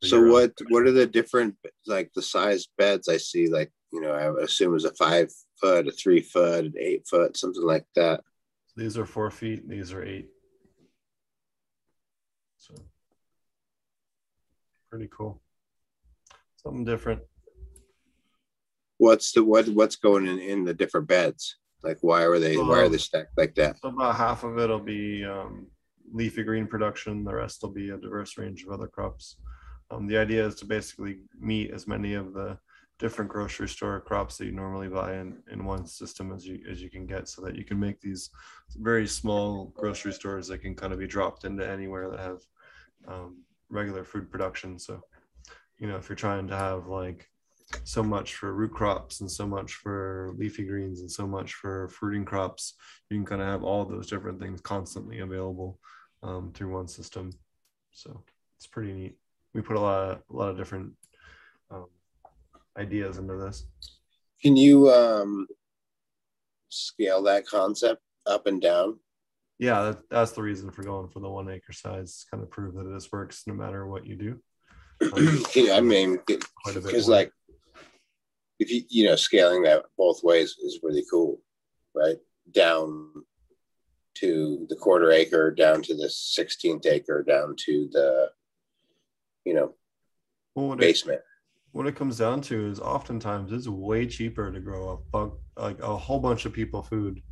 So 0.04 0.22
what 0.30 0.52
what 0.68 0.86
are 0.86 0.92
the 0.92 1.06
different 1.06 1.56
like 1.86 2.10
the 2.14 2.22
size 2.22 2.68
beds 2.78 3.08
I 3.08 3.16
see? 3.16 3.48
Like 3.48 3.72
you 3.92 4.00
know, 4.00 4.12
I 4.12 4.44
assume 4.44 4.76
is 4.76 4.84
a 4.84 4.94
five 4.94 5.32
foot, 5.60 5.88
a 5.88 5.90
three 5.90 6.20
foot, 6.20 6.66
an 6.66 6.74
eight 6.78 7.06
foot, 7.08 7.36
something 7.36 7.64
like 7.64 7.86
that. 7.96 8.20
These 8.76 8.96
are 8.96 9.06
four 9.06 9.30
feet. 9.30 9.68
These 9.68 9.92
are 9.92 10.04
eight. 10.04 10.28
So 12.58 12.74
pretty 14.90 15.08
cool. 15.10 15.40
Something 16.56 16.84
different. 16.84 17.22
What's 18.98 19.32
the 19.32 19.42
what 19.42 19.68
what's 19.68 19.96
going 19.96 20.26
in 20.26 20.38
in 20.38 20.64
the 20.64 20.74
different 20.74 21.08
beds? 21.08 21.56
Like 21.82 21.98
why 22.02 22.22
are 22.22 22.38
they 22.38 22.56
why 22.56 22.80
are 22.80 22.88
they 22.88 22.98
stacked 22.98 23.36
like 23.36 23.54
that? 23.56 23.78
So 23.80 23.88
about 23.88 24.16
half 24.16 24.44
of 24.44 24.58
it 24.58 24.68
will 24.68 24.78
be 24.78 25.24
um, 25.24 25.68
leafy 26.12 26.42
green 26.42 26.66
production. 26.66 27.24
The 27.24 27.34
rest 27.34 27.62
will 27.62 27.70
be 27.70 27.90
a 27.90 27.96
diverse 27.96 28.38
range 28.38 28.64
of 28.64 28.72
other 28.72 28.86
crops. 28.86 29.36
Um, 29.90 30.06
the 30.06 30.18
idea 30.18 30.46
is 30.46 30.54
to 30.56 30.66
basically 30.66 31.20
meet 31.38 31.70
as 31.70 31.86
many 31.86 32.14
of 32.14 32.34
the 32.34 32.58
different 32.98 33.30
grocery 33.30 33.68
store 33.68 34.00
crops 34.00 34.36
that 34.36 34.46
you 34.46 34.52
normally 34.52 34.88
buy 34.88 35.14
in, 35.14 35.38
in 35.52 35.64
one 35.64 35.86
system 35.86 36.32
as 36.32 36.46
you 36.46 36.60
as 36.68 36.82
you 36.82 36.90
can 36.90 37.06
get, 37.06 37.28
so 37.28 37.40
that 37.42 37.56
you 37.56 37.64
can 37.64 37.78
make 37.78 38.00
these 38.00 38.30
very 38.76 39.06
small 39.06 39.72
grocery 39.76 40.12
stores 40.12 40.48
that 40.48 40.58
can 40.58 40.74
kind 40.74 40.92
of 40.92 40.98
be 40.98 41.06
dropped 41.06 41.44
into 41.44 41.68
anywhere 41.68 42.10
that 42.10 42.20
have 42.20 42.40
um, 43.06 43.42
regular 43.70 44.04
food 44.04 44.30
production. 44.30 44.78
So, 44.78 45.00
you 45.78 45.86
know, 45.86 45.96
if 45.96 46.08
you're 46.08 46.16
trying 46.16 46.48
to 46.48 46.56
have 46.56 46.86
like 46.86 47.28
so 47.84 48.02
much 48.02 48.34
for 48.34 48.54
root 48.54 48.72
crops 48.72 49.20
and 49.20 49.30
so 49.30 49.46
much 49.46 49.74
for 49.74 50.32
leafy 50.36 50.64
greens 50.64 51.00
and 51.00 51.10
so 51.10 51.26
much 51.26 51.54
for 51.54 51.88
fruiting 51.88 52.24
crops 52.24 52.74
you 53.10 53.16
can 53.18 53.26
kind 53.26 53.42
of 53.42 53.48
have 53.48 53.62
all 53.62 53.84
those 53.84 54.08
different 54.08 54.40
things 54.40 54.60
constantly 54.60 55.18
available 55.18 55.78
um, 56.22 56.52
through 56.52 56.72
one 56.72 56.88
system. 56.88 57.30
So 57.92 58.22
it's 58.56 58.66
pretty 58.66 58.92
neat. 58.92 59.16
We 59.54 59.60
put 59.60 59.76
a 59.76 59.80
lot 59.80 60.10
of, 60.10 60.22
a 60.30 60.36
lot 60.36 60.50
of 60.50 60.56
different 60.56 60.92
um, 61.70 61.86
ideas 62.76 63.18
into 63.18 63.36
this. 63.36 63.66
Can 64.42 64.56
you 64.56 64.88
um 64.90 65.46
scale 66.68 67.22
that 67.24 67.46
concept 67.46 68.02
up 68.26 68.46
and 68.46 68.60
down? 68.60 68.98
yeah 69.58 69.82
that, 69.82 70.08
that's 70.08 70.32
the 70.32 70.42
reason 70.42 70.70
for 70.70 70.82
going 70.82 71.08
for 71.08 71.20
the 71.20 71.28
one 71.28 71.50
acre 71.50 71.72
size 71.72 72.24
kind 72.30 72.42
of 72.42 72.50
prove 72.50 72.74
that 72.74 72.84
this 72.84 73.10
works 73.10 73.42
no 73.46 73.54
matter 73.54 73.86
what 73.86 74.06
you 74.06 74.16
do. 74.16 74.40
Um, 75.12 75.42
Yeah, 75.54 75.74
I 75.76 75.80
mean, 75.80 76.18
because 76.26 77.08
like 77.08 77.32
if 78.58 78.70
you 78.70 78.82
you 78.88 79.06
know 79.06 79.16
scaling 79.16 79.62
that 79.62 79.84
both 79.96 80.22
ways 80.22 80.56
is 80.62 80.80
really 80.82 81.04
cool, 81.10 81.40
right? 81.94 82.16
Down 82.52 83.10
to 84.20 84.66
the 84.68 84.76
quarter 84.76 85.10
acre, 85.10 85.50
down 85.50 85.82
to 85.82 85.94
the 85.94 86.08
sixteenth 86.10 86.86
acre, 86.86 87.22
down 87.22 87.54
to 87.66 87.88
the 87.92 88.30
you 89.44 89.54
know 89.54 89.74
well, 90.54 90.68
what 90.68 90.78
it- 90.78 90.86
basement. 90.86 91.20
what 91.72 91.86
it 91.86 91.96
comes 91.96 92.18
down 92.18 92.40
to 92.42 92.66
is 92.70 92.80
oftentimes 92.80 93.52
it's 93.52 93.68
way 93.68 94.06
cheaper 94.06 94.50
to 94.52 94.60
grow 94.60 94.90
a 94.90 94.96
bug 94.96 95.38
like 95.56 95.80
a 95.82 95.96
whole 95.96 96.20
bunch 96.20 96.44
of 96.44 96.52
people 96.52 96.82
food 96.82 97.22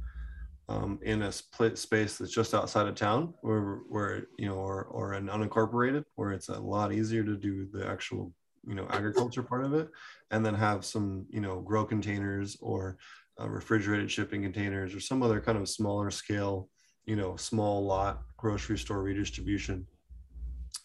um, 0.68 0.98
in 1.02 1.22
a 1.22 1.32
split 1.32 1.78
space 1.78 2.16
that's 2.18 2.32
just 2.32 2.54
outside 2.54 2.86
of 2.86 2.94
town 2.94 3.34
where 3.42 3.80
where 3.88 4.26
you 4.38 4.48
know 4.48 4.54
or 4.56 4.84
or 4.84 5.12
an 5.12 5.28
unincorporated 5.28 6.04
where 6.16 6.32
it's 6.32 6.48
a 6.48 6.58
lot 6.58 6.92
easier 6.92 7.24
to 7.24 7.36
do 7.36 7.68
the 7.72 7.86
actual 7.86 8.32
you 8.66 8.74
know 8.74 8.86
agriculture 8.90 9.42
part 9.42 9.64
of 9.64 9.74
it 9.74 9.88
and 10.30 10.44
then 10.44 10.54
have 10.54 10.84
some 10.84 11.26
you 11.30 11.40
know 11.40 11.60
grow 11.60 11.84
containers 11.84 12.56
or 12.60 12.96
uh, 13.40 13.48
refrigerated 13.48 14.10
shipping 14.10 14.42
containers 14.42 14.94
or 14.94 15.00
some 15.00 15.22
other 15.22 15.40
kind 15.40 15.58
of 15.58 15.68
smaller 15.68 16.10
scale 16.10 16.68
you 17.06 17.16
know 17.16 17.36
small 17.36 17.84
lot 17.84 18.22
grocery 18.36 18.76
store 18.78 19.02
redistribution. 19.02 19.86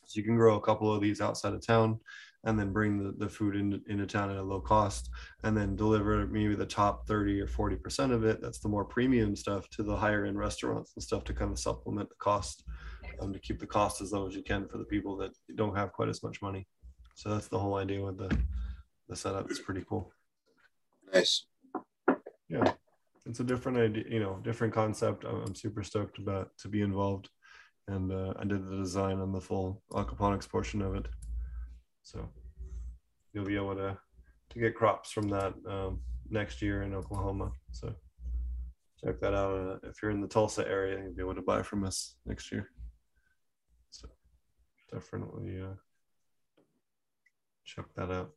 So 0.06 0.18
you 0.18 0.24
can 0.24 0.36
grow 0.36 0.56
a 0.56 0.62
couple 0.62 0.94
of 0.94 1.02
these 1.02 1.22
outside 1.22 1.54
of 1.54 1.66
town 1.66 2.00
and 2.44 2.58
then 2.58 2.74
bring 2.74 3.04
the, 3.04 3.12
the 3.12 3.30
food 3.30 3.56
in, 3.56 3.82
into 3.88 4.06
town 4.06 4.32
at 4.32 4.38
a 4.38 4.42
low 4.42 4.60
cost 4.60 5.10
and 5.44 5.56
then 5.56 5.76
deliver 5.76 6.26
maybe 6.28 6.56
the 6.56 6.66
top 6.66 7.08
30 7.08 7.40
or 7.42 7.48
40 7.48 7.76
percent 7.78 8.12
of 8.12 8.24
it. 8.24 8.42
That's 8.42 8.60
the 8.60 8.70
more 8.70 8.86
premium 8.86 9.36
stuff 9.36 9.70
to 9.72 9.84
the 9.84 9.96
higher 9.96 10.26
end 10.26 10.38
restaurants 10.38 10.94
and 10.96 11.04
stuff 11.04 11.24
to 11.26 11.34
kind 11.34 11.52
of 11.52 11.60
supplement 11.60 12.10
the 12.10 12.16
cost 12.16 12.64
um, 13.20 13.34
to 13.34 13.40
keep 13.40 13.60
the 13.60 13.68
cost 13.68 14.02
as 14.02 14.12
low 14.12 14.28
as 14.28 14.36
you 14.36 14.44
can 14.44 14.68
for 14.68 14.78
the 14.78 14.86
people 14.86 15.16
that 15.18 15.32
don't 15.56 15.76
have 15.76 15.92
quite 15.92 16.10
as 16.10 16.24
much 16.24 16.42
money. 16.42 16.68
So 17.16 17.30
that's 17.30 17.48
the 17.48 17.60
whole 17.60 17.76
idea 17.76 18.04
with 18.04 18.18
the 18.18 18.36
the 19.08 19.16
setup. 19.16 19.50
It's 19.50 19.60
pretty 19.60 19.84
cool. 19.88 20.12
Nice. 21.14 21.46
yeah 22.48 22.74
it's 23.26 23.40
a 23.40 23.44
different 23.44 23.78
idea 23.78 24.04
you 24.10 24.20
know 24.20 24.40
different 24.44 24.74
concept. 24.74 25.26
I'm, 25.26 25.44
I'm 25.44 25.56
super 25.56 25.84
stoked 25.84 26.18
about 26.18 26.50
to 26.60 26.68
be 26.68 26.82
involved. 26.82 27.30
And 27.88 28.12
uh, 28.12 28.34
i 28.40 28.44
did 28.46 28.70
the 28.70 28.78
design 28.78 29.20
on 29.20 29.32
the 29.32 29.42
full 29.42 29.82
aquaponics 29.92 30.48
portion 30.48 30.82
of 30.82 30.96
it. 30.96 31.08
So 32.04 32.30
you'll 33.34 33.46
be 33.46 33.56
able 33.56 33.76
to 33.76 33.98
to 34.52 34.60
get 34.60 34.76
crops 34.76 35.12
from 35.12 35.30
that 35.30 35.54
um, 35.68 36.02
next 36.30 36.62
year 36.62 36.84
in 36.84 36.94
oklahoma. 36.94 37.52
So 37.72 37.94
check 39.04 39.20
that 39.22 39.34
out. 39.34 39.56
Uh, 39.84 39.88
if 39.88 40.02
you're 40.02 40.12
in 40.12 40.22
the 40.22 40.28
tulsa 40.28 40.68
area 40.68 41.02
you'll 41.02 41.16
be 41.16 41.22
able 41.22 41.36
to 41.36 41.42
buy 41.42 41.62
from 41.62 41.84
us 41.84 42.16
next 42.26 42.52
year. 42.52 42.70
So 43.90 44.10
definitely 44.92 45.62
uh, 45.62 45.76
check 47.66 47.86
that 47.96 48.12
out. 48.12 48.32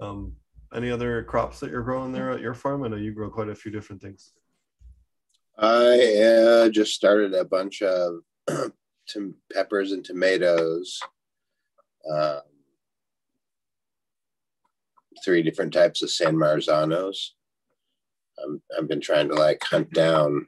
Um, 0.00 0.36
any 0.74 0.90
other 0.90 1.22
crops 1.24 1.60
that 1.60 1.70
you're 1.70 1.82
growing 1.82 2.12
there 2.12 2.30
at 2.30 2.40
your 2.40 2.54
farm? 2.54 2.84
I 2.84 2.88
know 2.88 2.96
you 2.96 3.12
grow 3.12 3.30
quite 3.30 3.48
a 3.48 3.54
few 3.54 3.70
different 3.70 4.02
things. 4.02 4.32
I 5.58 6.22
uh, 6.22 6.68
just 6.68 6.94
started 6.94 7.34
a 7.34 7.44
bunch 7.44 7.82
of 7.82 8.20
tom- 9.12 9.34
peppers 9.52 9.92
and 9.92 10.04
tomatoes. 10.04 11.00
Um, 12.10 12.40
three 15.24 15.42
different 15.42 15.72
types 15.72 16.02
of 16.02 16.10
San 16.10 16.34
Marzanos. 16.34 17.30
I've 18.78 18.88
been 18.88 19.00
trying 19.00 19.28
to 19.28 19.34
like 19.34 19.62
hunt 19.64 19.92
down 19.92 20.46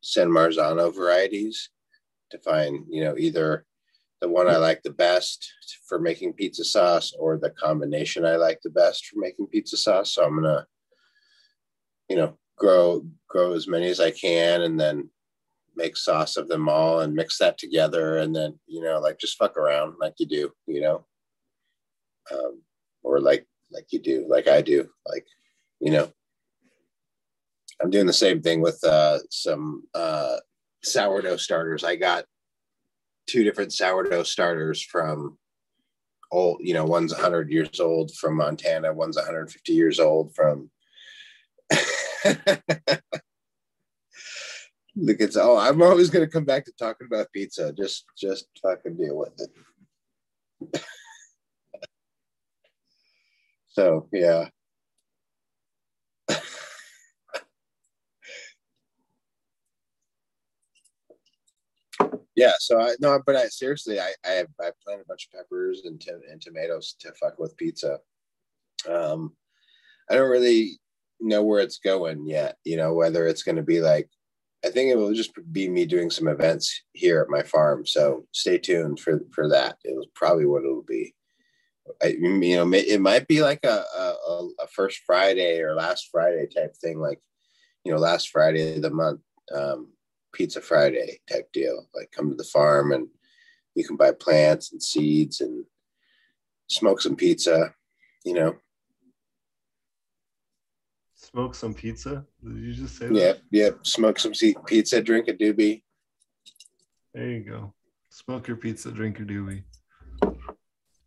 San 0.00 0.28
Marzano 0.28 0.92
varieties 0.94 1.70
to 2.30 2.38
find, 2.38 2.86
you 2.88 3.04
know, 3.04 3.16
either 3.16 3.66
the 4.20 4.28
one 4.28 4.48
I 4.48 4.56
like 4.56 4.82
the 4.82 4.90
best 4.90 5.52
for 5.86 5.98
making 5.98 6.34
pizza 6.34 6.64
sauce 6.64 7.12
or 7.18 7.38
the 7.38 7.50
combination 7.50 8.24
I 8.24 8.36
like 8.36 8.60
the 8.62 8.70
best 8.70 9.06
for 9.06 9.18
making 9.18 9.46
pizza 9.46 9.76
sauce. 9.76 10.14
So 10.14 10.24
I'm 10.24 10.36
gonna, 10.36 10.66
you 12.08 12.16
know, 12.16 12.38
grow 12.56 13.06
grow 13.28 13.52
as 13.52 13.66
many 13.66 13.88
as 13.88 14.00
I 14.00 14.10
can 14.10 14.62
and 14.62 14.78
then 14.78 15.08
make 15.76 15.96
sauce 15.96 16.36
of 16.36 16.48
them 16.48 16.68
all 16.68 17.00
and 17.00 17.14
mix 17.14 17.38
that 17.38 17.56
together 17.56 18.18
and 18.18 18.34
then 18.36 18.58
you 18.66 18.82
know 18.82 18.98
like 18.98 19.18
just 19.18 19.38
fuck 19.38 19.56
around 19.56 19.94
like 20.00 20.14
you 20.18 20.26
do 20.26 20.52
you 20.66 20.80
know? 20.80 21.06
Um, 22.32 22.62
or 23.02 23.20
like 23.20 23.46
like 23.72 23.86
you 23.90 24.00
do 24.00 24.26
like 24.28 24.48
I 24.48 24.62
do 24.62 24.88
like 25.06 25.26
you 25.80 25.90
know? 25.90 26.12
I'm 27.82 27.90
doing 27.90 28.06
the 28.06 28.12
same 28.12 28.42
thing 28.42 28.60
with 28.60 28.78
uh, 28.84 29.20
some 29.30 29.84
uh, 29.94 30.36
sourdough 30.82 31.38
starters. 31.38 31.82
I 31.82 31.96
got 31.96 32.26
two 33.30 33.44
different 33.44 33.72
sourdough 33.72 34.24
starters 34.24 34.82
from 34.82 35.38
old 36.32 36.58
you 36.60 36.74
know 36.74 36.84
one's 36.84 37.12
100 37.12 37.50
years 37.50 37.80
old 37.80 38.12
from 38.14 38.36
Montana 38.36 38.92
one's 38.92 39.16
150 39.16 39.72
years 39.72 40.00
old 40.00 40.34
from 40.34 40.70
Look, 44.96 45.20
it's 45.20 45.36
oh, 45.36 45.56
I'm 45.56 45.80
always 45.82 46.10
gonna 46.10 46.26
come 46.26 46.44
back 46.44 46.64
to 46.64 46.72
talking 46.78 47.06
about 47.06 47.32
pizza. 47.32 47.72
Just, 47.72 48.04
just 48.18 48.48
fucking 48.60 48.96
deal 48.96 49.16
with 49.16 49.40
it. 50.72 50.84
so 53.68 54.08
yeah. 54.12 54.48
Yeah, 62.36 62.52
so 62.58 62.80
I 62.80 62.94
no, 63.00 63.20
but 63.24 63.36
I 63.36 63.48
seriously, 63.48 64.00
I 64.00 64.12
I 64.24 64.44
I 64.60 64.70
planted 64.84 65.02
a 65.02 65.08
bunch 65.08 65.28
of 65.28 65.38
peppers 65.38 65.82
and 65.84 66.00
to, 66.02 66.20
and 66.30 66.40
tomatoes 66.40 66.94
to 67.00 67.12
fuck 67.12 67.38
with 67.38 67.56
pizza. 67.56 67.98
Um, 68.88 69.36
I 70.10 70.14
don't 70.14 70.30
really 70.30 70.78
know 71.20 71.42
where 71.42 71.60
it's 71.60 71.78
going 71.78 72.26
yet. 72.26 72.56
You 72.64 72.76
know 72.76 72.94
whether 72.94 73.26
it's 73.26 73.42
going 73.42 73.56
to 73.56 73.62
be 73.62 73.80
like 73.80 74.08
I 74.64 74.68
think 74.68 74.90
it 74.90 74.96
will 74.96 75.14
just 75.14 75.32
be 75.52 75.68
me 75.68 75.86
doing 75.86 76.10
some 76.10 76.28
events 76.28 76.82
here 76.92 77.20
at 77.20 77.30
my 77.30 77.42
farm. 77.42 77.86
So 77.86 78.26
stay 78.32 78.58
tuned 78.58 79.00
for 79.00 79.20
for 79.32 79.48
that. 79.48 79.76
It'll 79.84 80.06
probably 80.14 80.46
what 80.46 80.64
it'll 80.64 80.82
be. 80.82 81.14
I, 82.02 82.08
you 82.08 82.56
know, 82.56 82.70
it 82.72 83.00
might 83.00 83.26
be 83.26 83.42
like 83.42 83.60
a, 83.64 83.84
a 83.98 84.48
a 84.60 84.66
first 84.68 85.00
Friday 85.06 85.60
or 85.60 85.74
last 85.74 86.08
Friday 86.12 86.46
type 86.46 86.74
thing. 86.76 86.98
Like 86.98 87.20
you 87.84 87.92
know, 87.92 87.98
last 87.98 88.28
Friday 88.28 88.76
of 88.76 88.82
the 88.82 88.90
month, 88.90 89.20
um, 89.54 89.88
Pizza 90.32 90.60
Friday 90.60 91.20
type 91.30 91.50
deal. 91.52 91.86
Like 91.94 92.10
come 92.12 92.30
to 92.30 92.36
the 92.36 92.44
farm 92.44 92.92
and 92.92 93.08
you 93.74 93.86
can 93.86 93.96
buy 93.96 94.12
plants 94.12 94.72
and 94.72 94.82
seeds 94.82 95.40
and 95.40 95.64
smoke 96.68 97.00
some 97.00 97.16
pizza, 97.16 97.74
you 98.24 98.34
know. 98.34 98.56
Smoke 101.14 101.54
some 101.54 101.74
pizza? 101.74 102.24
Did 102.42 102.56
you 102.58 102.72
just 102.72 102.96
say 102.96 103.06
Yeah, 103.06 103.32
that? 103.32 103.40
yeah. 103.50 103.70
Smoke 103.82 104.18
some 104.18 104.32
pizza, 104.66 105.00
drink 105.02 105.28
a 105.28 105.34
doobie. 105.34 105.82
There 107.14 107.28
you 107.28 107.40
go. 107.40 107.74
Smoke 108.08 108.48
your 108.48 108.56
pizza, 108.56 108.90
drink 108.90 109.18
your 109.18 109.28
doobie. 109.28 109.64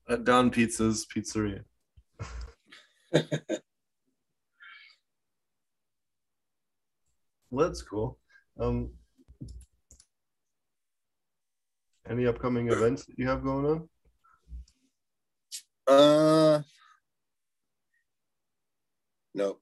At 0.08 0.24
Don 0.26 0.50
Pizza's 0.52 1.06
Pizzeria. 1.06 1.64
well, 7.50 7.68
that's 7.68 7.82
cool. 7.82 8.20
Um, 8.60 8.92
any 12.10 12.26
upcoming 12.28 12.70
events 12.70 13.06
that 13.06 13.18
you 13.18 13.28
have 13.28 13.44
going 13.44 13.66
on? 13.66 13.90
Uh, 15.88 16.62
no. 19.34 19.58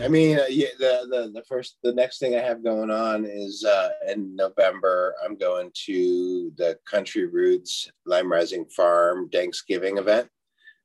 I 0.00 0.06
mean, 0.06 0.38
uh, 0.38 0.44
yeah, 0.48 0.68
the, 0.78 1.06
the 1.10 1.32
the 1.34 1.44
first 1.44 1.78
the 1.82 1.92
next 1.92 2.18
thing 2.18 2.36
I 2.36 2.40
have 2.40 2.62
going 2.62 2.90
on 2.90 3.24
is 3.24 3.64
uh, 3.64 3.90
in 4.08 4.36
November. 4.36 5.14
I'm 5.24 5.36
going 5.36 5.72
to 5.86 6.52
the 6.56 6.78
Country 6.88 7.26
Roots 7.26 7.90
Lime 8.06 8.30
Rising 8.30 8.64
Farm 8.66 9.28
Thanksgiving 9.30 9.98
event. 9.98 10.28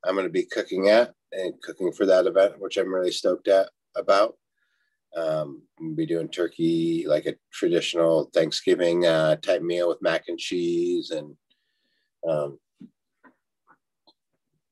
I'm 0.04 0.14
going 0.14 0.26
to 0.26 0.32
be 0.32 0.44
cooking 0.44 0.88
at 0.88 1.12
and 1.32 1.54
cooking 1.62 1.92
for 1.92 2.06
that 2.06 2.26
event, 2.26 2.54
which 2.58 2.76
I'm 2.76 2.92
really 2.92 3.12
stoked 3.12 3.46
at 3.46 3.68
about. 3.96 4.36
Um, 5.16 5.62
I'm 5.80 5.94
be 5.94 6.06
doing 6.06 6.28
turkey, 6.28 7.04
like 7.06 7.26
a 7.26 7.34
traditional 7.52 8.30
Thanksgiving 8.34 9.06
uh, 9.06 9.36
type 9.36 9.62
meal 9.62 9.88
with 9.88 10.02
mac 10.02 10.24
and 10.28 10.38
cheese 10.38 11.10
and 11.10 11.34
um, 12.28 12.58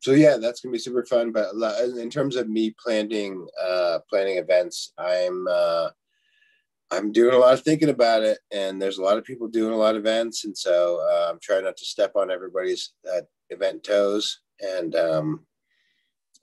so 0.06 0.12
yeah, 0.12 0.36
that's 0.36 0.60
gonna 0.60 0.72
be 0.72 0.78
super 0.78 1.04
fun. 1.04 1.32
But 1.32 1.52
in 1.98 2.10
terms 2.10 2.36
of 2.36 2.48
me 2.48 2.74
planning 2.80 3.44
uh, 3.60 3.98
planning 4.08 4.38
events, 4.38 4.92
I'm 4.96 5.48
uh, 5.50 5.88
I'm 6.92 7.10
doing 7.10 7.34
a 7.34 7.38
lot 7.38 7.54
of 7.54 7.62
thinking 7.62 7.88
about 7.88 8.22
it, 8.22 8.38
and 8.52 8.80
there's 8.80 8.98
a 8.98 9.02
lot 9.02 9.18
of 9.18 9.24
people 9.24 9.48
doing 9.48 9.72
a 9.72 9.76
lot 9.76 9.96
of 9.96 10.02
events, 10.02 10.44
and 10.44 10.56
so 10.56 11.00
uh, 11.00 11.28
I'm 11.28 11.40
trying 11.42 11.64
not 11.64 11.76
to 11.78 11.84
step 11.84 12.12
on 12.14 12.30
everybody's 12.30 12.92
uh, 13.12 13.22
event 13.50 13.82
toes, 13.82 14.42
and 14.60 14.94
um, 14.94 15.44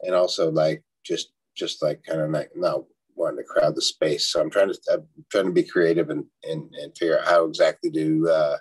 and 0.02 0.14
also 0.14 0.52
like 0.52 0.84
just 1.06 1.32
just 1.56 1.82
like 1.82 2.04
kind 2.04 2.20
of 2.20 2.32
like 2.32 2.52
not 2.58 2.84
wanting 3.16 3.38
to 3.38 3.44
crowd 3.44 3.76
the 3.76 3.82
space. 3.82 4.28
So 4.28 4.42
I'm 4.42 4.50
trying 4.50 4.72
to 4.72 4.80
I'm 4.92 5.06
trying 5.32 5.46
to 5.46 5.52
be 5.52 5.64
creative 5.64 6.10
and 6.10 6.26
and, 6.44 6.74
and 6.76 6.98
figure 6.98 7.20
out 7.20 7.28
how 7.28 7.46
exactly 7.46 7.92
to 7.92 8.30
uh, 8.30 8.58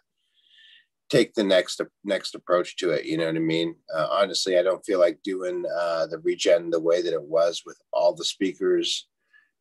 take 1.11 1.35
the 1.35 1.45
next 1.45 1.81
next 2.05 2.35
approach 2.35 2.77
to 2.77 2.91
it. 2.91 3.05
You 3.05 3.19
know 3.19 3.27
what 3.27 3.37
I 3.37 3.41
mean? 3.41 3.74
Uh, 3.95 4.09
honestly, 4.11 4.59
I 4.59 4.62
don't 4.62 4.85
feel 4.85 4.99
like 4.99 5.23
doing 5.23 5.65
uh, 5.79 6.07
the 6.07 6.19
regen 6.19 6.70
the 6.70 6.81
way 6.81 7.03
that 7.03 7.12
it 7.12 7.23
was 7.23 7.62
with 7.66 7.79
all 7.93 8.15
the 8.15 8.24
speakers 8.24 9.09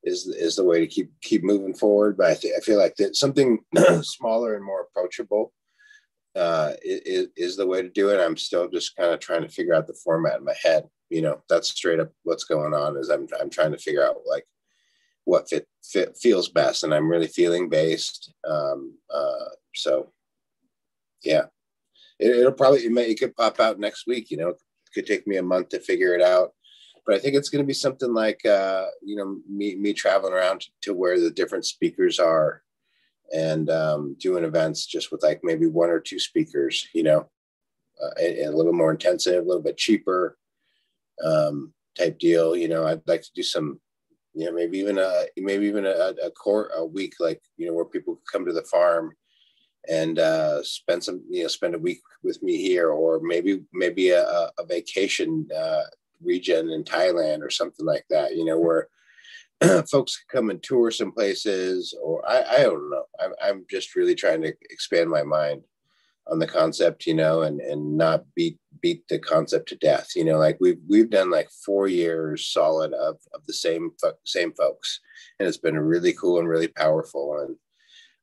is 0.03 0.27
is 0.27 0.55
the 0.55 0.63
way 0.63 0.79
to 0.79 0.87
keep 0.87 1.11
keep 1.21 1.43
moving 1.43 1.73
forward. 1.73 2.17
But 2.17 2.27
I, 2.27 2.33
th- 2.35 2.53
I 2.57 2.61
feel 2.61 2.77
like 2.77 2.95
that 2.95 3.15
something 3.15 3.59
smaller 4.01 4.55
and 4.55 4.63
more 4.63 4.81
approachable 4.81 5.53
uh, 6.35 6.73
is, 6.83 7.27
is 7.35 7.57
the 7.57 7.67
way 7.67 7.81
to 7.81 7.89
do 7.89 8.09
it. 8.09 8.19
I'm 8.19 8.37
still 8.37 8.69
just 8.69 8.95
kind 8.95 9.11
of 9.13 9.19
trying 9.19 9.41
to 9.41 9.49
figure 9.49 9.73
out 9.73 9.87
the 9.87 9.97
format 10.03 10.37
in 10.37 10.45
my 10.45 10.55
head. 10.61 10.85
You 11.09 11.21
know, 11.21 11.41
that's 11.49 11.69
straight 11.69 11.99
up 11.99 12.11
what's 12.23 12.45
going 12.45 12.73
on. 12.73 12.97
Is 12.97 13.09
I'm 13.09 13.27
I'm 13.39 13.49
trying 13.49 13.71
to 13.71 13.77
figure 13.77 14.05
out 14.05 14.17
like 14.25 14.45
what 15.25 15.49
fit, 15.49 15.67
fit 15.83 16.17
feels 16.17 16.49
best, 16.49 16.83
and 16.83 16.93
I'm 16.93 17.09
really 17.09 17.27
feeling 17.27 17.69
based. 17.69 18.33
Um, 18.47 18.97
uh, 19.13 19.49
so 19.75 20.11
yeah, 21.23 21.45
it, 22.19 22.31
it'll 22.31 22.51
probably 22.51 22.85
it, 22.85 22.91
may, 22.91 23.09
it 23.09 23.19
could 23.19 23.35
pop 23.35 23.59
out 23.59 23.79
next 23.79 24.07
week. 24.07 24.31
You 24.31 24.37
know, 24.37 24.49
it 24.49 24.61
could 24.93 25.05
take 25.05 25.27
me 25.27 25.37
a 25.37 25.43
month 25.43 25.69
to 25.69 25.79
figure 25.79 26.15
it 26.15 26.21
out, 26.21 26.53
but 27.05 27.15
I 27.15 27.19
think 27.19 27.35
it's 27.35 27.49
going 27.49 27.63
to 27.63 27.67
be 27.67 27.73
something 27.73 28.13
like 28.13 28.45
uh, 28.45 28.85
you 29.03 29.15
know 29.15 29.37
me 29.49 29.75
me 29.75 29.93
traveling 29.93 30.33
around 30.33 30.65
to 30.81 30.93
where 30.93 31.19
the 31.19 31.31
different 31.31 31.65
speakers 31.65 32.19
are, 32.19 32.61
and 33.33 33.69
um, 33.69 34.15
doing 34.19 34.43
events 34.43 34.85
just 34.85 35.11
with 35.11 35.23
like 35.23 35.41
maybe 35.43 35.67
one 35.67 35.89
or 35.89 35.99
two 35.99 36.19
speakers. 36.19 36.87
You 36.93 37.03
know, 37.03 37.29
uh, 38.03 38.11
and, 38.19 38.37
and 38.37 38.53
a 38.53 38.57
little 38.57 38.73
more 38.73 38.91
intensive, 38.91 39.43
a 39.43 39.47
little 39.47 39.63
bit 39.63 39.77
cheaper, 39.77 40.37
um, 41.23 41.73
type 41.97 42.19
deal. 42.19 42.55
You 42.55 42.67
know, 42.67 42.85
I'd 42.85 43.07
like 43.07 43.21
to 43.21 43.31
do 43.35 43.43
some. 43.43 43.79
Know, 44.33 44.51
maybe 44.51 44.79
even 44.79 44.97
a 44.97 45.25
maybe 45.37 45.67
even 45.67 45.85
a, 45.85 46.13
a 46.23 46.31
core 46.31 46.69
a 46.75 46.85
week 46.85 47.15
like 47.19 47.41
you 47.57 47.67
know 47.67 47.73
where 47.73 47.85
people 47.85 48.21
come 48.31 48.45
to 48.45 48.53
the 48.53 48.63
farm 48.63 49.13
and 49.89 50.19
uh, 50.19 50.63
spend 50.63 51.03
some 51.03 51.21
you 51.29 51.43
know 51.43 51.47
spend 51.49 51.75
a 51.75 51.79
week 51.79 51.99
with 52.23 52.41
me 52.41 52.57
here 52.57 52.91
or 52.91 53.19
maybe 53.21 53.63
maybe 53.73 54.11
a, 54.11 54.23
a 54.57 54.65
vacation 54.67 55.47
uh, 55.55 55.83
region 56.23 56.69
in 56.69 56.83
thailand 56.83 57.41
or 57.41 57.49
something 57.49 57.85
like 57.85 58.05
that 58.09 58.35
you 58.35 58.45
know 58.45 58.57
where 58.57 58.87
folks 59.91 60.23
come 60.31 60.49
and 60.49 60.63
tour 60.63 60.91
some 60.91 61.11
places 61.11 61.93
or 62.01 62.27
i, 62.27 62.43
I 62.43 62.63
don't 62.63 62.89
know. 62.89 63.03
I'm, 63.19 63.31
I'm 63.43 63.65
just 63.69 63.95
really 63.95 64.15
trying 64.15 64.41
to 64.43 64.53
expand 64.69 65.09
my 65.09 65.23
mind 65.23 65.63
on 66.31 66.39
the 66.39 66.47
concept 66.47 67.05
you 67.05 67.13
know 67.13 67.41
and 67.41 67.59
and 67.59 67.97
not 67.97 68.23
beat 68.35 68.57
beat 68.81 69.05
the 69.09 69.19
concept 69.19 69.67
to 69.69 69.75
death 69.75 70.09
you 70.15 70.23
know 70.23 70.37
like 70.37 70.57
we've 70.61 70.79
we've 70.89 71.09
done 71.09 71.29
like 71.29 71.49
four 71.65 71.87
years 71.87 72.47
solid 72.47 72.93
of 72.93 73.17
of 73.33 73.45
the 73.45 73.53
same 73.53 73.91
fo- 74.01 74.13
same 74.25 74.53
folks 74.53 75.01
and 75.39 75.47
it's 75.47 75.57
been 75.57 75.77
really 75.77 76.13
cool 76.13 76.39
and 76.39 76.47
really 76.47 76.69
powerful 76.69 77.37
and 77.45 77.55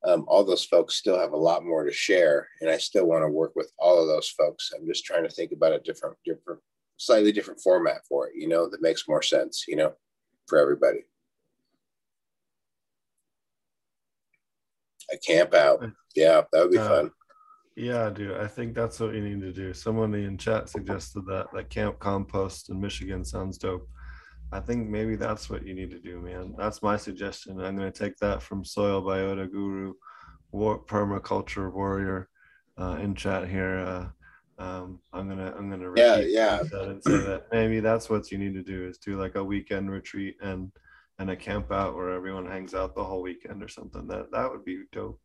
um, 0.04 0.24
all 0.28 0.44
those 0.44 0.64
folks 0.64 0.94
still 0.94 1.18
have 1.18 1.32
a 1.32 1.36
lot 1.36 1.64
more 1.64 1.84
to 1.84 1.92
share 1.92 2.48
and 2.60 2.70
i 2.70 2.78
still 2.78 3.04
want 3.06 3.22
to 3.22 3.28
work 3.28 3.52
with 3.54 3.70
all 3.78 4.00
of 4.00 4.08
those 4.08 4.28
folks. 4.28 4.70
I'm 4.74 4.86
just 4.86 5.04
trying 5.04 5.24
to 5.24 5.28
think 5.30 5.52
about 5.52 5.72
a 5.72 5.80
different 5.80 6.16
different 6.24 6.60
slightly 6.96 7.30
different 7.30 7.60
format 7.60 8.00
for 8.08 8.28
it 8.28 8.32
you 8.36 8.48
know 8.48 8.68
that 8.70 8.80
makes 8.82 9.06
more 9.06 9.22
sense 9.22 9.64
you 9.68 9.76
know 9.76 9.92
for 10.46 10.58
everybody. 10.58 11.00
A 15.12 15.18
camp 15.18 15.52
out. 15.54 15.84
Yeah 16.16 16.42
that 16.52 16.62
would 16.62 16.70
be 16.72 16.78
Uh, 16.78 16.88
fun 16.88 17.10
Yeah, 17.78 18.10
dude. 18.10 18.36
I 18.36 18.48
think 18.48 18.74
that's 18.74 18.98
what 18.98 19.14
you 19.14 19.22
need 19.22 19.40
to 19.40 19.52
do. 19.52 19.72
Someone 19.72 20.12
in 20.14 20.36
chat 20.36 20.68
suggested 20.68 21.24
that 21.26 21.46
that 21.54 21.70
Camp 21.70 22.00
Compost 22.00 22.70
in 22.70 22.80
Michigan 22.80 23.24
sounds 23.24 23.56
dope. 23.56 23.88
I 24.50 24.58
think 24.58 24.88
maybe 24.88 25.14
that's 25.14 25.48
what 25.48 25.64
you 25.64 25.74
need 25.74 25.90
to 25.92 26.00
do, 26.00 26.20
man. 26.20 26.54
That's 26.58 26.82
my 26.82 26.96
suggestion. 26.96 27.60
I'm 27.60 27.76
gonna 27.76 27.92
take 27.92 28.16
that 28.16 28.42
from 28.42 28.64
Soil 28.64 29.00
Biota 29.02 29.48
Guru, 29.50 29.94
war, 30.50 30.82
permaculture 30.84 31.72
warrior, 31.72 32.28
uh, 32.80 32.98
in 33.00 33.14
chat 33.14 33.46
here. 33.48 33.78
Uh, 33.78 34.62
um, 34.62 34.98
I'm 35.12 35.28
gonna 35.28 35.54
I'm 35.56 35.70
gonna 35.70 35.92
Yeah, 35.96 36.16
yeah. 36.16 36.62
said 36.64 36.88
and 36.88 37.04
say 37.04 37.18
that 37.18 37.44
maybe 37.52 37.78
that's 37.78 38.10
what 38.10 38.32
you 38.32 38.38
need 38.38 38.54
to 38.54 38.62
do 38.64 38.88
is 38.88 38.98
do 38.98 39.20
like 39.20 39.36
a 39.36 39.44
weekend 39.44 39.88
retreat 39.88 40.36
and 40.42 40.72
and 41.20 41.30
a 41.30 41.36
camp 41.36 41.70
out 41.70 41.94
where 41.94 42.10
everyone 42.10 42.46
hangs 42.46 42.74
out 42.74 42.96
the 42.96 43.04
whole 43.04 43.22
weekend 43.22 43.62
or 43.62 43.68
something. 43.68 44.08
That 44.08 44.32
that 44.32 44.50
would 44.50 44.64
be 44.64 44.82
dope. 44.90 45.20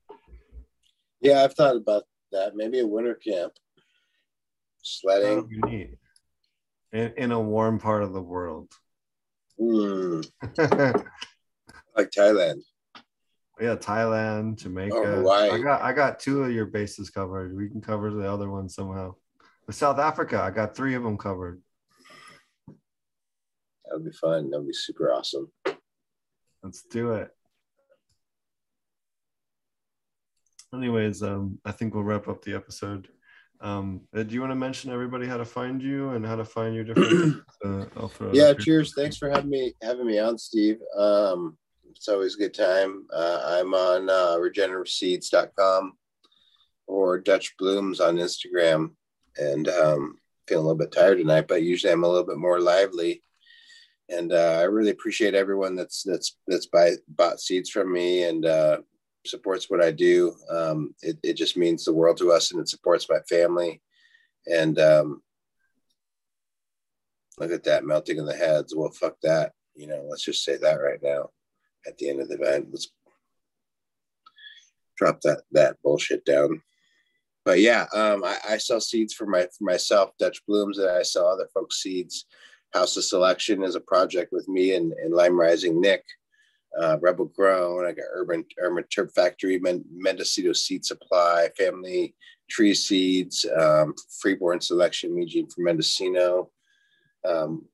yeah 1.21 1.43
i've 1.43 1.53
thought 1.55 1.77
about 1.77 2.03
that 2.34 2.55
maybe 2.55 2.80
a 2.80 2.88
winter 2.88 3.15
camp 3.15 3.53
sledding 4.81 5.47
neat. 5.65 5.91
In, 6.91 7.14
in 7.18 7.31
a 7.31 7.41
warm 7.41 7.80
part 7.80 8.03
of 8.03 8.14
the 8.14 8.22
world. 8.22 8.72
Hmm, 9.57 10.22
like 11.95 12.11
thailand 12.11 12.61
yeah, 13.60 13.76
Thailand, 13.76 14.57
Jamaica. 14.57 14.95
Oh, 14.95 15.15
Hawaii. 15.18 15.51
I 15.51 15.57
got 15.60 15.81
I 15.81 15.93
got 15.93 16.19
two 16.19 16.43
of 16.43 16.51
your 16.51 16.65
bases 16.65 17.10
covered. 17.10 17.55
We 17.55 17.69
can 17.69 17.81
cover 17.81 18.11
the 18.11 18.30
other 18.30 18.49
one 18.49 18.68
somehow. 18.68 19.15
With 19.68 19.76
South 19.76 19.99
Africa, 19.99 20.41
I 20.41 20.51
got 20.51 20.76
three 20.76 20.95
of 20.95 21.03
them 21.03 21.18
covered. 21.18 21.61
that 22.68 23.93
would 23.93 24.05
be 24.05 24.11
fun 24.11 24.49
that 24.49 24.60
would 24.60 24.68
be 24.68 24.73
super 24.73 25.14
awesome 25.14 25.51
Let's 26.64 26.84
do 26.84 27.11
it. 27.11 27.30
Anyways, 30.73 31.21
um, 31.21 31.59
I 31.65 31.71
think 31.71 31.93
we'll 31.93 32.03
wrap 32.03 32.27
up 32.27 32.43
the 32.43 32.55
episode. 32.55 33.07
Um, 33.61 34.01
uh, 34.15 34.23
do 34.23 34.33
you 34.33 34.41
want 34.41 34.51
to 34.51 34.55
mention 34.55 34.91
everybody 34.91 35.25
how 35.25 35.37
to 35.37 35.45
find 35.45 35.81
you 35.81 36.09
and 36.09 36.25
how 36.25 36.35
to 36.35 36.43
find 36.43 36.75
your 36.75 36.83
different? 36.83 37.43
uh, 37.65 37.85
I'll 37.95 38.09
throw 38.09 38.29
it 38.29 38.35
yeah 38.35 38.53
cheers. 38.53 38.93
Thanks 38.93 39.15
for 39.15 39.29
having 39.29 39.49
me 39.49 39.73
having 39.81 40.05
me 40.05 40.19
on 40.19 40.37
steve. 40.37 40.79
Um 40.97 41.57
it's 41.89 42.09
always 42.09 42.35
a 42.35 42.39
good 42.39 42.53
time. 42.53 43.05
Uh, 43.13 43.39
i'm 43.45 43.73
on 43.73 44.09
uh, 44.09 44.35
regenerativeseeds.com 44.37 45.93
or 46.87 47.19
dutch 47.19 47.55
blooms 47.57 48.01
on 48.01 48.17
instagram. 48.17 48.91
And 49.37 49.69
um 49.69 50.17
feeling 50.47 50.65
a 50.65 50.67
little 50.67 50.77
bit 50.77 50.91
tired 50.91 51.19
tonight 51.19 51.47
but 51.47 51.63
usually 51.63 51.93
i'm 51.93 52.03
a 52.03 52.07
little 52.07 52.27
bit 52.27 52.37
more 52.37 52.59
lively. 52.59 53.23
And 54.09 54.33
uh, 54.33 54.57
i 54.59 54.63
really 54.63 54.91
appreciate 54.91 55.35
everyone 55.35 55.77
that's 55.77 56.03
that's 56.03 56.35
that's 56.47 56.65
buy 56.65 56.93
bought 57.07 57.39
seeds 57.39 57.69
from 57.69 57.93
me. 57.93 58.23
And 58.23 58.45
uh 58.45 58.79
supports 59.25 59.69
what 59.69 59.83
i 59.83 59.91
do 59.91 60.35
um 60.49 60.93
it, 61.01 61.17
it 61.23 61.33
just 61.33 61.55
means 61.55 61.85
the 61.85 61.93
world 61.93 62.17
to 62.17 62.31
us 62.31 62.51
and 62.51 62.59
it 62.59 62.67
supports 62.67 63.07
my 63.09 63.19
family 63.29 63.81
and 64.47 64.79
um 64.79 65.21
look 67.39 67.51
at 67.51 67.63
that 67.63 67.85
melting 67.85 68.17
in 68.17 68.25
the 68.25 68.35
heads. 68.35 68.75
Well, 68.75 68.91
fuck 68.91 69.15
that. 69.23 69.53
You 69.75 69.87
know, 69.87 70.05
let's 70.09 70.23
just 70.23 70.43
say 70.43 70.57
that 70.57 70.75
right 70.75 71.01
now. 71.01 71.29
at 71.85 71.97
the 71.97 72.09
end 72.09 72.21
of 72.21 72.29
the 72.29 72.35
event. 72.35 72.67
Let's 72.71 72.89
drop 74.97 75.19
that 75.21 75.41
that 75.51 75.77
bullshit 75.83 76.23
down. 76.25 76.61
But 77.45 77.59
yeah, 77.59 77.87
um, 77.93 78.23
I, 78.23 78.37
I 78.51 78.57
sell 78.57 78.79
seeds 78.79 79.13
for 79.13 79.25
my 79.25 79.41
for 79.57 79.63
myself, 79.65 80.11
Dutch 80.17 80.41
blooms, 80.47 80.77
and 80.77 80.89
I 80.89 81.01
sell 81.03 81.27
other 81.27 81.47
folks 81.53 81.81
seeds. 81.81 82.25
House 82.73 82.97
of 82.97 83.03
Selection 83.03 83.63
is 83.63 83.75
a 83.75 83.81
project 83.81 84.31
with 84.31 84.47
me 84.47 84.73
and, 84.73 84.93
and 84.93 85.13
Lime 85.13 85.39
Rising 85.39 85.79
Nick. 85.79 86.03
Uh, 86.79 86.97
Rebel 87.01 87.25
Grown, 87.25 87.85
I 87.85 87.91
got 87.91 88.05
Urban 88.13 88.45
Urban 88.59 88.83
Turf 88.85 89.11
Factory, 89.13 89.59
Men, 89.59 89.83
Mendocino 89.91 90.53
Seed 90.53 90.83
Supply, 90.83 91.49
Family 91.57 92.15
Tree 92.49 92.73
Seeds, 92.73 93.45
um, 93.57 93.93
Freeborn 94.19 94.59
Selection, 94.59 95.17
Eugene 95.17 95.47
from 95.49 95.65
Mendocino. 95.65 96.49
Um, 97.25 97.65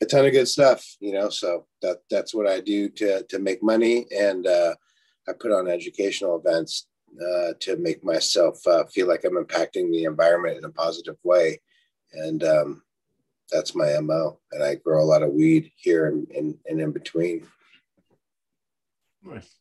a 0.00 0.06
ton 0.06 0.26
of 0.26 0.32
good 0.32 0.48
stuff, 0.48 0.84
you 1.00 1.12
know. 1.12 1.30
So 1.30 1.66
that 1.82 1.98
that's 2.10 2.34
what 2.34 2.46
I 2.46 2.60
do 2.60 2.88
to 2.90 3.24
to 3.24 3.38
make 3.38 3.62
money, 3.62 4.06
and 4.16 4.46
uh, 4.46 4.74
I 5.28 5.32
put 5.32 5.52
on 5.52 5.68
educational 5.68 6.36
events 6.38 6.86
uh, 7.20 7.52
to 7.60 7.76
make 7.76 8.04
myself 8.04 8.64
uh, 8.66 8.84
feel 8.86 9.08
like 9.08 9.24
I'm 9.24 9.36
impacting 9.36 9.90
the 9.90 10.04
environment 10.04 10.58
in 10.58 10.64
a 10.64 10.70
positive 10.70 11.16
way, 11.22 11.60
and 12.12 12.42
um, 12.44 12.82
that's 13.50 13.74
my 13.74 13.98
mo. 14.00 14.38
And 14.52 14.62
I 14.62 14.76
grow 14.76 15.02
a 15.02 15.06
lot 15.06 15.22
of 15.22 15.32
weed 15.32 15.70
here 15.76 16.06
and, 16.06 16.28
and, 16.30 16.56
and 16.66 16.80
in 16.80 16.92
between. 16.92 17.46
Nice. 19.24 19.56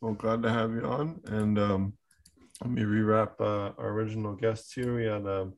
Well, 0.00 0.14
glad 0.14 0.42
to 0.42 0.50
have 0.50 0.72
you 0.72 0.82
on. 0.82 1.20
And 1.26 1.58
um, 1.58 1.92
let 2.62 2.70
me 2.70 2.82
rewrap 2.82 3.40
uh, 3.40 3.72
our 3.76 3.88
original 3.88 4.34
guests 4.34 4.72
here. 4.72 4.94
We 4.94 5.04
had 5.04 5.26
um, 5.26 5.54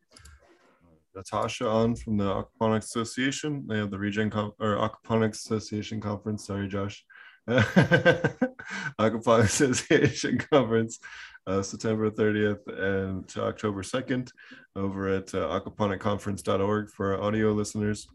Natasha 1.15 1.69
on 1.69 1.95
from 1.95 2.17
the 2.17 2.25
Aquaponics 2.25 2.85
Association. 2.85 3.67
They 3.67 3.77
have 3.77 3.91
the 3.91 3.99
Regen 3.99 4.33
or 4.33 4.77
Aquaponics 4.77 5.45
Association 5.45 6.01
conference. 6.01 6.47
Sorry, 6.47 6.67
Josh. 6.67 7.05
Aquaponics 7.49 9.61
Association 9.61 10.39
conference, 10.39 10.99
uh, 11.47 11.61
September 11.61 12.11
30th 12.11 12.67
and 12.69 13.29
to 13.29 13.45
October 13.45 13.83
2nd, 13.83 14.31
over 14.77 15.09
at 15.09 15.35
uh, 15.35 15.61
aquaponicconference.org 15.61 16.91
for 16.91 17.15
our 17.15 17.23
audio 17.23 17.53
listeners. 17.53 18.09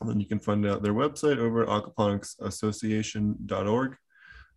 And 0.00 0.10
then 0.10 0.20
you 0.20 0.26
can 0.26 0.38
find 0.38 0.64
out 0.66 0.82
their 0.82 0.94
website 0.94 1.38
over 1.38 1.62
at 1.62 1.68
aquaponicsassociation.org. 1.68 3.96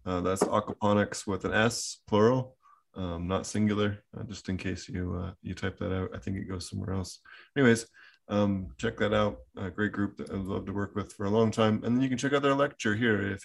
Uh, 0.09 0.21
that's 0.21 0.41
aquaponics 0.41 1.27
with 1.27 1.45
an 1.45 1.53
S, 1.53 1.97
plural, 2.07 2.57
um, 2.95 3.27
not 3.27 3.45
singular. 3.45 3.99
Uh, 4.17 4.23
just 4.23 4.49
in 4.49 4.57
case 4.57 4.89
you 4.89 5.03
uh, 5.21 5.31
you 5.43 5.53
type 5.53 5.77
that 5.77 5.93
out, 5.93 6.09
I 6.15 6.17
think 6.17 6.35
it 6.37 6.49
goes 6.49 6.67
somewhere 6.67 6.93
else. 6.95 7.19
Anyways, 7.55 7.85
um, 8.27 8.69
check 8.79 8.97
that 8.97 9.13
out. 9.13 9.37
A 9.55 9.69
great 9.69 9.91
group 9.91 10.17
that 10.17 10.31
I'd 10.31 10.51
love 10.53 10.65
to 10.65 10.73
work 10.73 10.95
with 10.95 11.13
for 11.13 11.25
a 11.27 11.29
long 11.37 11.51
time. 11.51 11.75
And 11.83 11.95
then 11.95 12.01
you 12.01 12.09
can 12.09 12.17
check 12.17 12.33
out 12.33 12.41
their 12.41 12.55
lecture 12.55 12.95
here. 12.95 13.21
If 13.21 13.43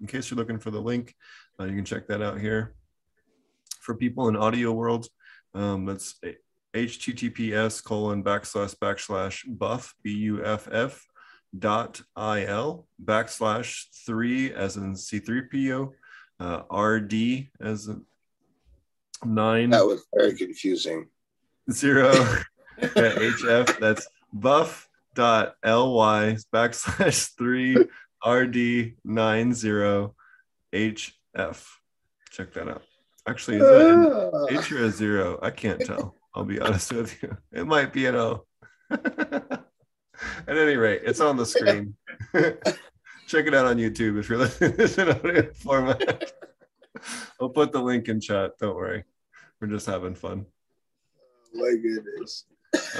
in 0.00 0.08
case 0.08 0.28
you're 0.28 0.38
looking 0.42 0.58
for 0.58 0.72
the 0.72 0.80
link, 0.80 1.14
uh, 1.60 1.66
you 1.66 1.76
can 1.76 1.84
check 1.84 2.08
that 2.08 2.20
out 2.20 2.40
here. 2.40 2.74
For 3.80 3.94
people 3.94 4.28
in 4.28 4.36
audio 4.36 4.72
world, 4.72 5.06
um, 5.54 5.86
that's 5.86 6.20
https 6.74 7.84
colon 7.84 8.24
backslash 8.24 8.74
backslash 8.78 9.36
buff 9.46 9.94
b 10.02 10.10
u 10.32 10.44
f 10.44 10.68
f 10.72 11.06
dot 11.58 12.00
il 12.16 12.86
backslash 13.02 13.86
three 14.06 14.52
as 14.52 14.76
in 14.76 14.94
c3po 14.94 15.92
uh, 16.40 16.62
rd 16.74 17.48
as 17.60 17.88
in 17.88 18.04
nine 19.24 19.70
That 19.70 19.86
was 19.86 20.04
very 20.14 20.34
confusing. 20.36 21.08
zero 21.70 22.12
hf 22.80 23.78
that's 23.78 24.06
buff 24.32 24.88
dot 25.14 25.56
ly 25.64 26.36
backslash 26.52 27.36
three 27.36 27.76
rd 28.26 28.94
nine 29.04 29.52
zero 29.54 30.14
hf 30.72 31.66
check 32.30 32.52
that 32.54 32.68
out 32.68 32.82
actually 33.28 33.58
is 33.58 33.62
that 33.62 34.48
an. 34.50 34.58
H 34.58 34.72
or 34.72 34.84
a 34.84 34.90
zero? 34.90 35.38
I 35.42 35.50
can't 35.50 35.80
tell. 35.80 36.16
I'll 36.34 36.44
be 36.44 36.58
honest 36.60 36.92
with 36.92 37.22
you. 37.22 37.36
It 37.52 37.66
might 37.66 37.92
be 37.92 38.06
an 38.06 38.16
O. 38.16 38.44
At 40.48 40.56
any 40.56 40.76
rate, 40.76 41.02
it's 41.04 41.20
on 41.20 41.36
the 41.36 41.46
screen. 41.46 41.94
Check 42.34 43.46
it 43.46 43.54
out 43.54 43.66
on 43.66 43.76
YouTube 43.76 44.18
if 44.18 44.28
you're 44.28 44.38
listening 44.38 44.72
to 44.72 44.76
this 44.76 44.98
in 44.98 45.08
audio 45.08 45.52
format. 45.54 46.32
I'll 47.40 47.48
put 47.48 47.72
the 47.72 47.80
link 47.80 48.08
in 48.08 48.20
chat. 48.20 48.58
Don't 48.58 48.76
worry. 48.76 49.04
We're 49.60 49.68
just 49.68 49.86
having 49.86 50.14
fun. 50.14 50.46
My 51.54 51.74
goodness. 51.82 52.44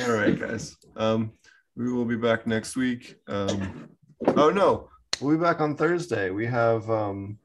All 0.00 0.12
right, 0.12 0.38
guys. 0.38 0.76
Um, 0.96 1.32
we 1.76 1.92
will 1.92 2.04
be 2.04 2.16
back 2.16 2.46
next 2.46 2.76
week. 2.76 3.16
Um, 3.28 3.88
oh 4.36 4.50
no, 4.50 4.88
we'll 5.20 5.36
be 5.36 5.42
back 5.42 5.60
on 5.60 5.76
Thursday. 5.76 6.30
We 6.30 6.46
have 6.46 6.88
um, 6.90 7.38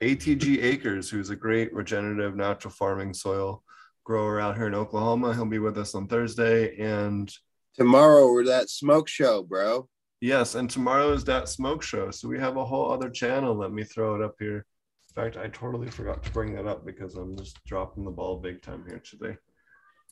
ATG 0.00 0.62
Acres, 0.62 1.10
who's 1.10 1.30
a 1.30 1.36
great 1.36 1.72
regenerative 1.74 2.36
natural 2.36 2.72
farming 2.72 3.14
soil 3.14 3.62
grower 4.04 4.40
out 4.40 4.56
here 4.56 4.66
in 4.66 4.74
Oklahoma. 4.74 5.34
He'll 5.34 5.44
be 5.44 5.58
with 5.58 5.78
us 5.78 5.94
on 5.94 6.08
Thursday. 6.08 6.76
And 6.78 7.32
Tomorrow 7.74 8.32
we're 8.32 8.44
that 8.46 8.68
smoke 8.68 9.08
show, 9.08 9.42
bro. 9.42 9.88
yes, 10.20 10.54
and 10.54 10.68
tomorrow 10.68 11.12
is 11.12 11.24
that 11.24 11.48
smoke 11.48 11.82
show. 11.82 12.10
So 12.10 12.28
we 12.28 12.38
have 12.38 12.56
a 12.56 12.64
whole 12.64 12.90
other 12.90 13.08
channel. 13.08 13.54
Let 13.54 13.72
me 13.72 13.84
throw 13.84 14.16
it 14.16 14.22
up 14.22 14.34
here. 14.38 14.66
In 15.08 15.22
fact, 15.22 15.36
I 15.36 15.48
totally 15.48 15.88
forgot 15.88 16.22
to 16.24 16.30
bring 16.32 16.54
that 16.54 16.66
up 16.66 16.84
because 16.84 17.14
I'm 17.14 17.36
just 17.36 17.62
dropping 17.64 18.04
the 18.04 18.10
ball 18.10 18.38
big 18.38 18.60
time 18.62 18.84
here 18.88 19.00
today. 19.00 19.36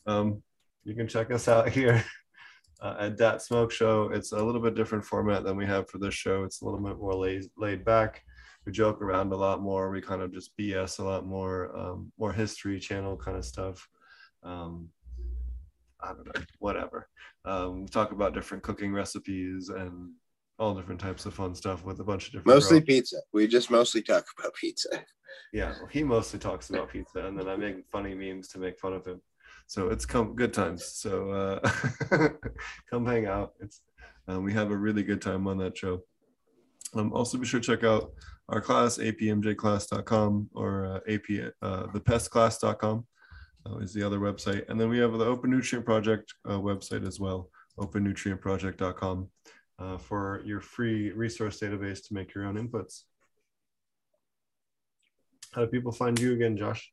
Um, 0.05 0.41
you 0.83 0.95
can 0.95 1.07
check 1.07 1.31
us 1.31 1.47
out 1.47 1.69
here 1.77 2.03
uh, 2.81 2.95
at 2.99 3.17
Dat 3.17 3.41
Smoke 3.41 3.71
Show. 3.71 4.09
It's 4.13 4.31
a 4.31 4.43
little 4.43 4.61
bit 4.61 4.75
different 4.75 5.05
format 5.05 5.43
than 5.43 5.57
we 5.57 5.65
have 5.65 5.89
for 5.89 5.97
this 5.97 6.13
show. 6.13 6.43
It's 6.43 6.61
a 6.61 6.65
little 6.65 6.79
bit 6.79 6.97
more 6.97 7.15
laid, 7.15 7.43
laid 7.57 7.83
back. 7.83 8.23
We 8.65 8.71
joke 8.71 9.01
around 9.01 9.31
a 9.31 9.37
lot 9.37 9.61
more. 9.61 9.89
We 9.89 10.01
kind 10.01 10.21
of 10.21 10.33
just 10.33 10.55
BS 10.57 10.99
a 10.99 11.03
lot 11.03 11.25
more, 11.25 11.75
um, 11.77 12.11
more 12.17 12.33
history 12.33 12.79
channel 12.79 13.15
kind 13.17 13.37
of 13.37 13.45
stuff. 13.45 13.87
Um, 14.43 14.89
I 16.01 16.13
don't 16.13 16.25
know, 16.25 16.41
whatever. 16.59 17.07
Um, 17.45 17.83
we 17.83 17.87
talk 17.87 18.11
about 18.11 18.33
different 18.33 18.63
cooking 18.63 18.93
recipes 18.93 19.69
and 19.69 20.11
all 20.57 20.75
different 20.75 20.99
types 20.99 21.25
of 21.25 21.33
fun 21.33 21.55
stuff 21.55 21.83
with 21.83 21.99
a 21.99 22.03
bunch 22.03 22.27
of 22.27 22.33
different. 22.33 22.47
Mostly 22.47 22.81
pizza. 22.81 23.17
We 23.33 23.47
just 23.47 23.71
mostly 23.71 24.01
talk 24.01 24.25
about 24.37 24.53
pizza. 24.53 24.89
Yeah, 25.53 25.73
well, 25.79 25.89
he 25.91 26.03
mostly 26.03 26.39
talks 26.39 26.69
about 26.69 26.89
pizza, 26.89 27.25
and 27.25 27.37
then 27.39 27.47
I 27.47 27.55
make 27.55 27.87
funny 27.91 28.13
memes 28.13 28.49
to 28.49 28.59
make 28.59 28.79
fun 28.79 28.93
of 28.93 29.05
him. 29.05 29.21
So 29.67 29.89
it's 29.89 30.05
come 30.05 30.35
good 30.35 30.53
times. 30.53 30.85
So 30.85 31.31
uh, 31.31 31.69
come 32.89 33.05
hang 33.05 33.27
out. 33.27 33.53
It's 33.59 33.81
um, 34.27 34.43
we 34.43 34.53
have 34.53 34.71
a 34.71 34.77
really 34.77 35.03
good 35.03 35.21
time 35.21 35.47
on 35.47 35.57
that 35.59 35.77
show. 35.77 36.03
Um, 36.93 37.13
also, 37.13 37.37
be 37.37 37.45
sure 37.45 37.59
to 37.59 37.65
check 37.65 37.83
out 37.83 38.11
our 38.47 38.61
class, 38.61 38.97
apmjclass.com 38.97 40.49
or 40.53 40.85
uh, 40.85 40.99
ap 41.11 41.25
uh, 41.61 41.87
thepestclass.com 41.87 43.05
uh, 43.65 43.77
is 43.77 43.93
the 43.93 44.03
other 44.03 44.19
website, 44.19 44.67
and 44.69 44.79
then 44.79 44.89
we 44.89 44.97
have 44.99 45.13
the 45.13 45.25
Open 45.25 45.49
Nutrient 45.49 45.85
Project 45.85 46.33
uh, 46.45 46.57
website 46.57 47.05
as 47.07 47.19
well, 47.19 47.49
opennutrientproject.com 47.77 49.27
uh, 49.79 49.97
for 49.97 50.41
your 50.45 50.61
free 50.61 51.11
resource 51.11 51.59
database 51.59 52.05
to 52.07 52.13
make 52.13 52.33
your 52.33 52.45
own 52.45 52.55
inputs. 52.55 53.03
How 55.53 55.61
do 55.61 55.67
people 55.67 55.91
find 55.91 56.19
you 56.19 56.33
again, 56.33 56.57
Josh? 56.57 56.91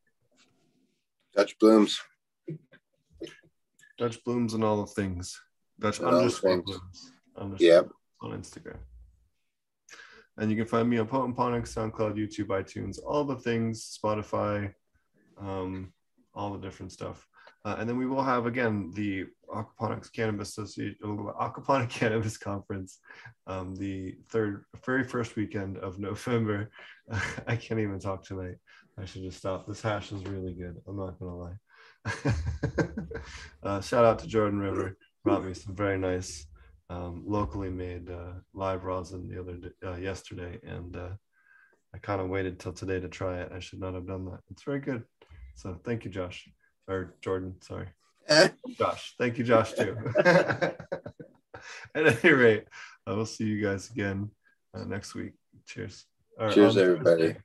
Dutch 1.35 1.59
blooms. 1.59 2.01
Dutch 3.99 4.23
blooms 4.25 4.55
and 4.55 4.65
all 4.65 4.81
the 4.85 4.93
things. 4.93 5.39
Dutch 5.79 5.99
And 5.99 6.09
underscore 6.09 6.63
blooms. 6.63 7.13
Underscore 7.37 7.67
Yep. 7.67 7.89
on 8.23 8.31
Instagram. 8.33 8.79
And 10.39 10.51
you 10.51 10.57
can 10.57 10.67
find 10.67 10.89
me 10.89 10.99
on 10.99 11.07
Potent 11.07 11.37
Ponics, 11.37 11.75
SoundCloud, 11.75 12.17
YouTube, 12.17 12.49
iTunes, 12.49 12.99
all 13.05 13.25
the 13.25 13.37
things, 13.37 13.99
Spotify, 14.03 14.73
um, 15.39 15.93
all 16.37 16.53
the 16.53 16.59
different 16.59 16.93
stuff. 16.93 17.27
Uh, 17.65 17.77
and 17.79 17.89
then 17.89 17.97
we 17.97 18.07
will 18.07 18.23
have 18.23 18.47
again 18.47 18.93
the 18.95 19.25
Aquaponics 19.53 20.13
Cannabis 20.13 20.51
Association, 20.51 20.97
Aquaponic 21.03 21.91
Cannabis 21.91 22.37
Conference, 22.37 22.99
um, 23.47 23.75
the 23.75 24.15
third, 24.29 24.65
very 24.85 25.03
first 25.03 25.35
weekend 25.35 25.79
of 25.79 25.99
November. 25.99 26.71
I 27.47 27.57
can't 27.57 27.81
even 27.81 27.99
talk 27.99 28.25
tonight. 28.25 28.57
I 28.99 29.05
should 29.05 29.23
just 29.23 29.39
stop. 29.39 29.67
This 29.67 29.83
hash 29.83 30.13
is 30.13 30.25
really 30.25 30.55
good. 30.55 30.77
I'm 30.87 30.97
not 30.97 31.19
gonna 31.19 31.37
lie. 31.37 31.57
uh, 33.63 33.81
shout 33.81 34.05
out 34.05 34.21
to 34.21 34.27
Jordan 34.27 34.61
River. 34.61 34.97
Brought 35.25 35.45
me 35.45 35.55
some 35.55 35.75
very 35.75 35.99
nice 35.99 36.47
um, 36.89 37.25
locally 37.27 37.71
made 37.71 38.09
uh, 38.11 38.35
live 38.55 38.85
rosin 38.85 39.29
the 39.29 39.41
other 39.41 39.57
d- 39.57 39.69
uh, 39.85 39.97
yesterday, 39.97 40.61
and 40.63 40.97
uh, 40.97 41.11
I 41.95 41.99
kind 41.99 42.21
of 42.21 42.29
waited 42.29 42.61
till 42.61 42.73
today 42.73 43.01
to 43.01 43.09
try 43.09 43.41
it. 43.41 43.51
I 43.53 43.59
should 43.59 43.81
not 43.81 43.95
have 43.95 44.07
done 44.07 44.25
that. 44.27 44.41
It's 44.51 44.63
very 44.63 44.81
good. 44.81 45.03
So 45.57 45.81
thank 45.85 46.05
you, 46.05 46.11
Josh 46.11 46.49
or 46.87 47.15
Jordan. 47.23 47.57
Sorry, 47.61 47.89
Eh, 48.29 48.49
Josh. 48.79 49.15
Thank 49.19 49.39
you, 49.39 49.45
Josh 49.45 49.73
too. 49.73 49.97
At 50.17 50.77
any 51.95 52.33
rate, 52.33 52.65
I 53.07 53.13
will 53.13 53.27
see 53.27 53.45
you 53.45 53.63
guys 53.63 53.91
again 53.91 54.31
uh, 54.75 54.85
next 54.85 55.15
week. 55.15 55.33
Cheers. 55.67 56.05
Or 56.39 56.51
Cheers, 56.51 56.77
everybody. 56.77 57.23
Thursday. 57.23 57.37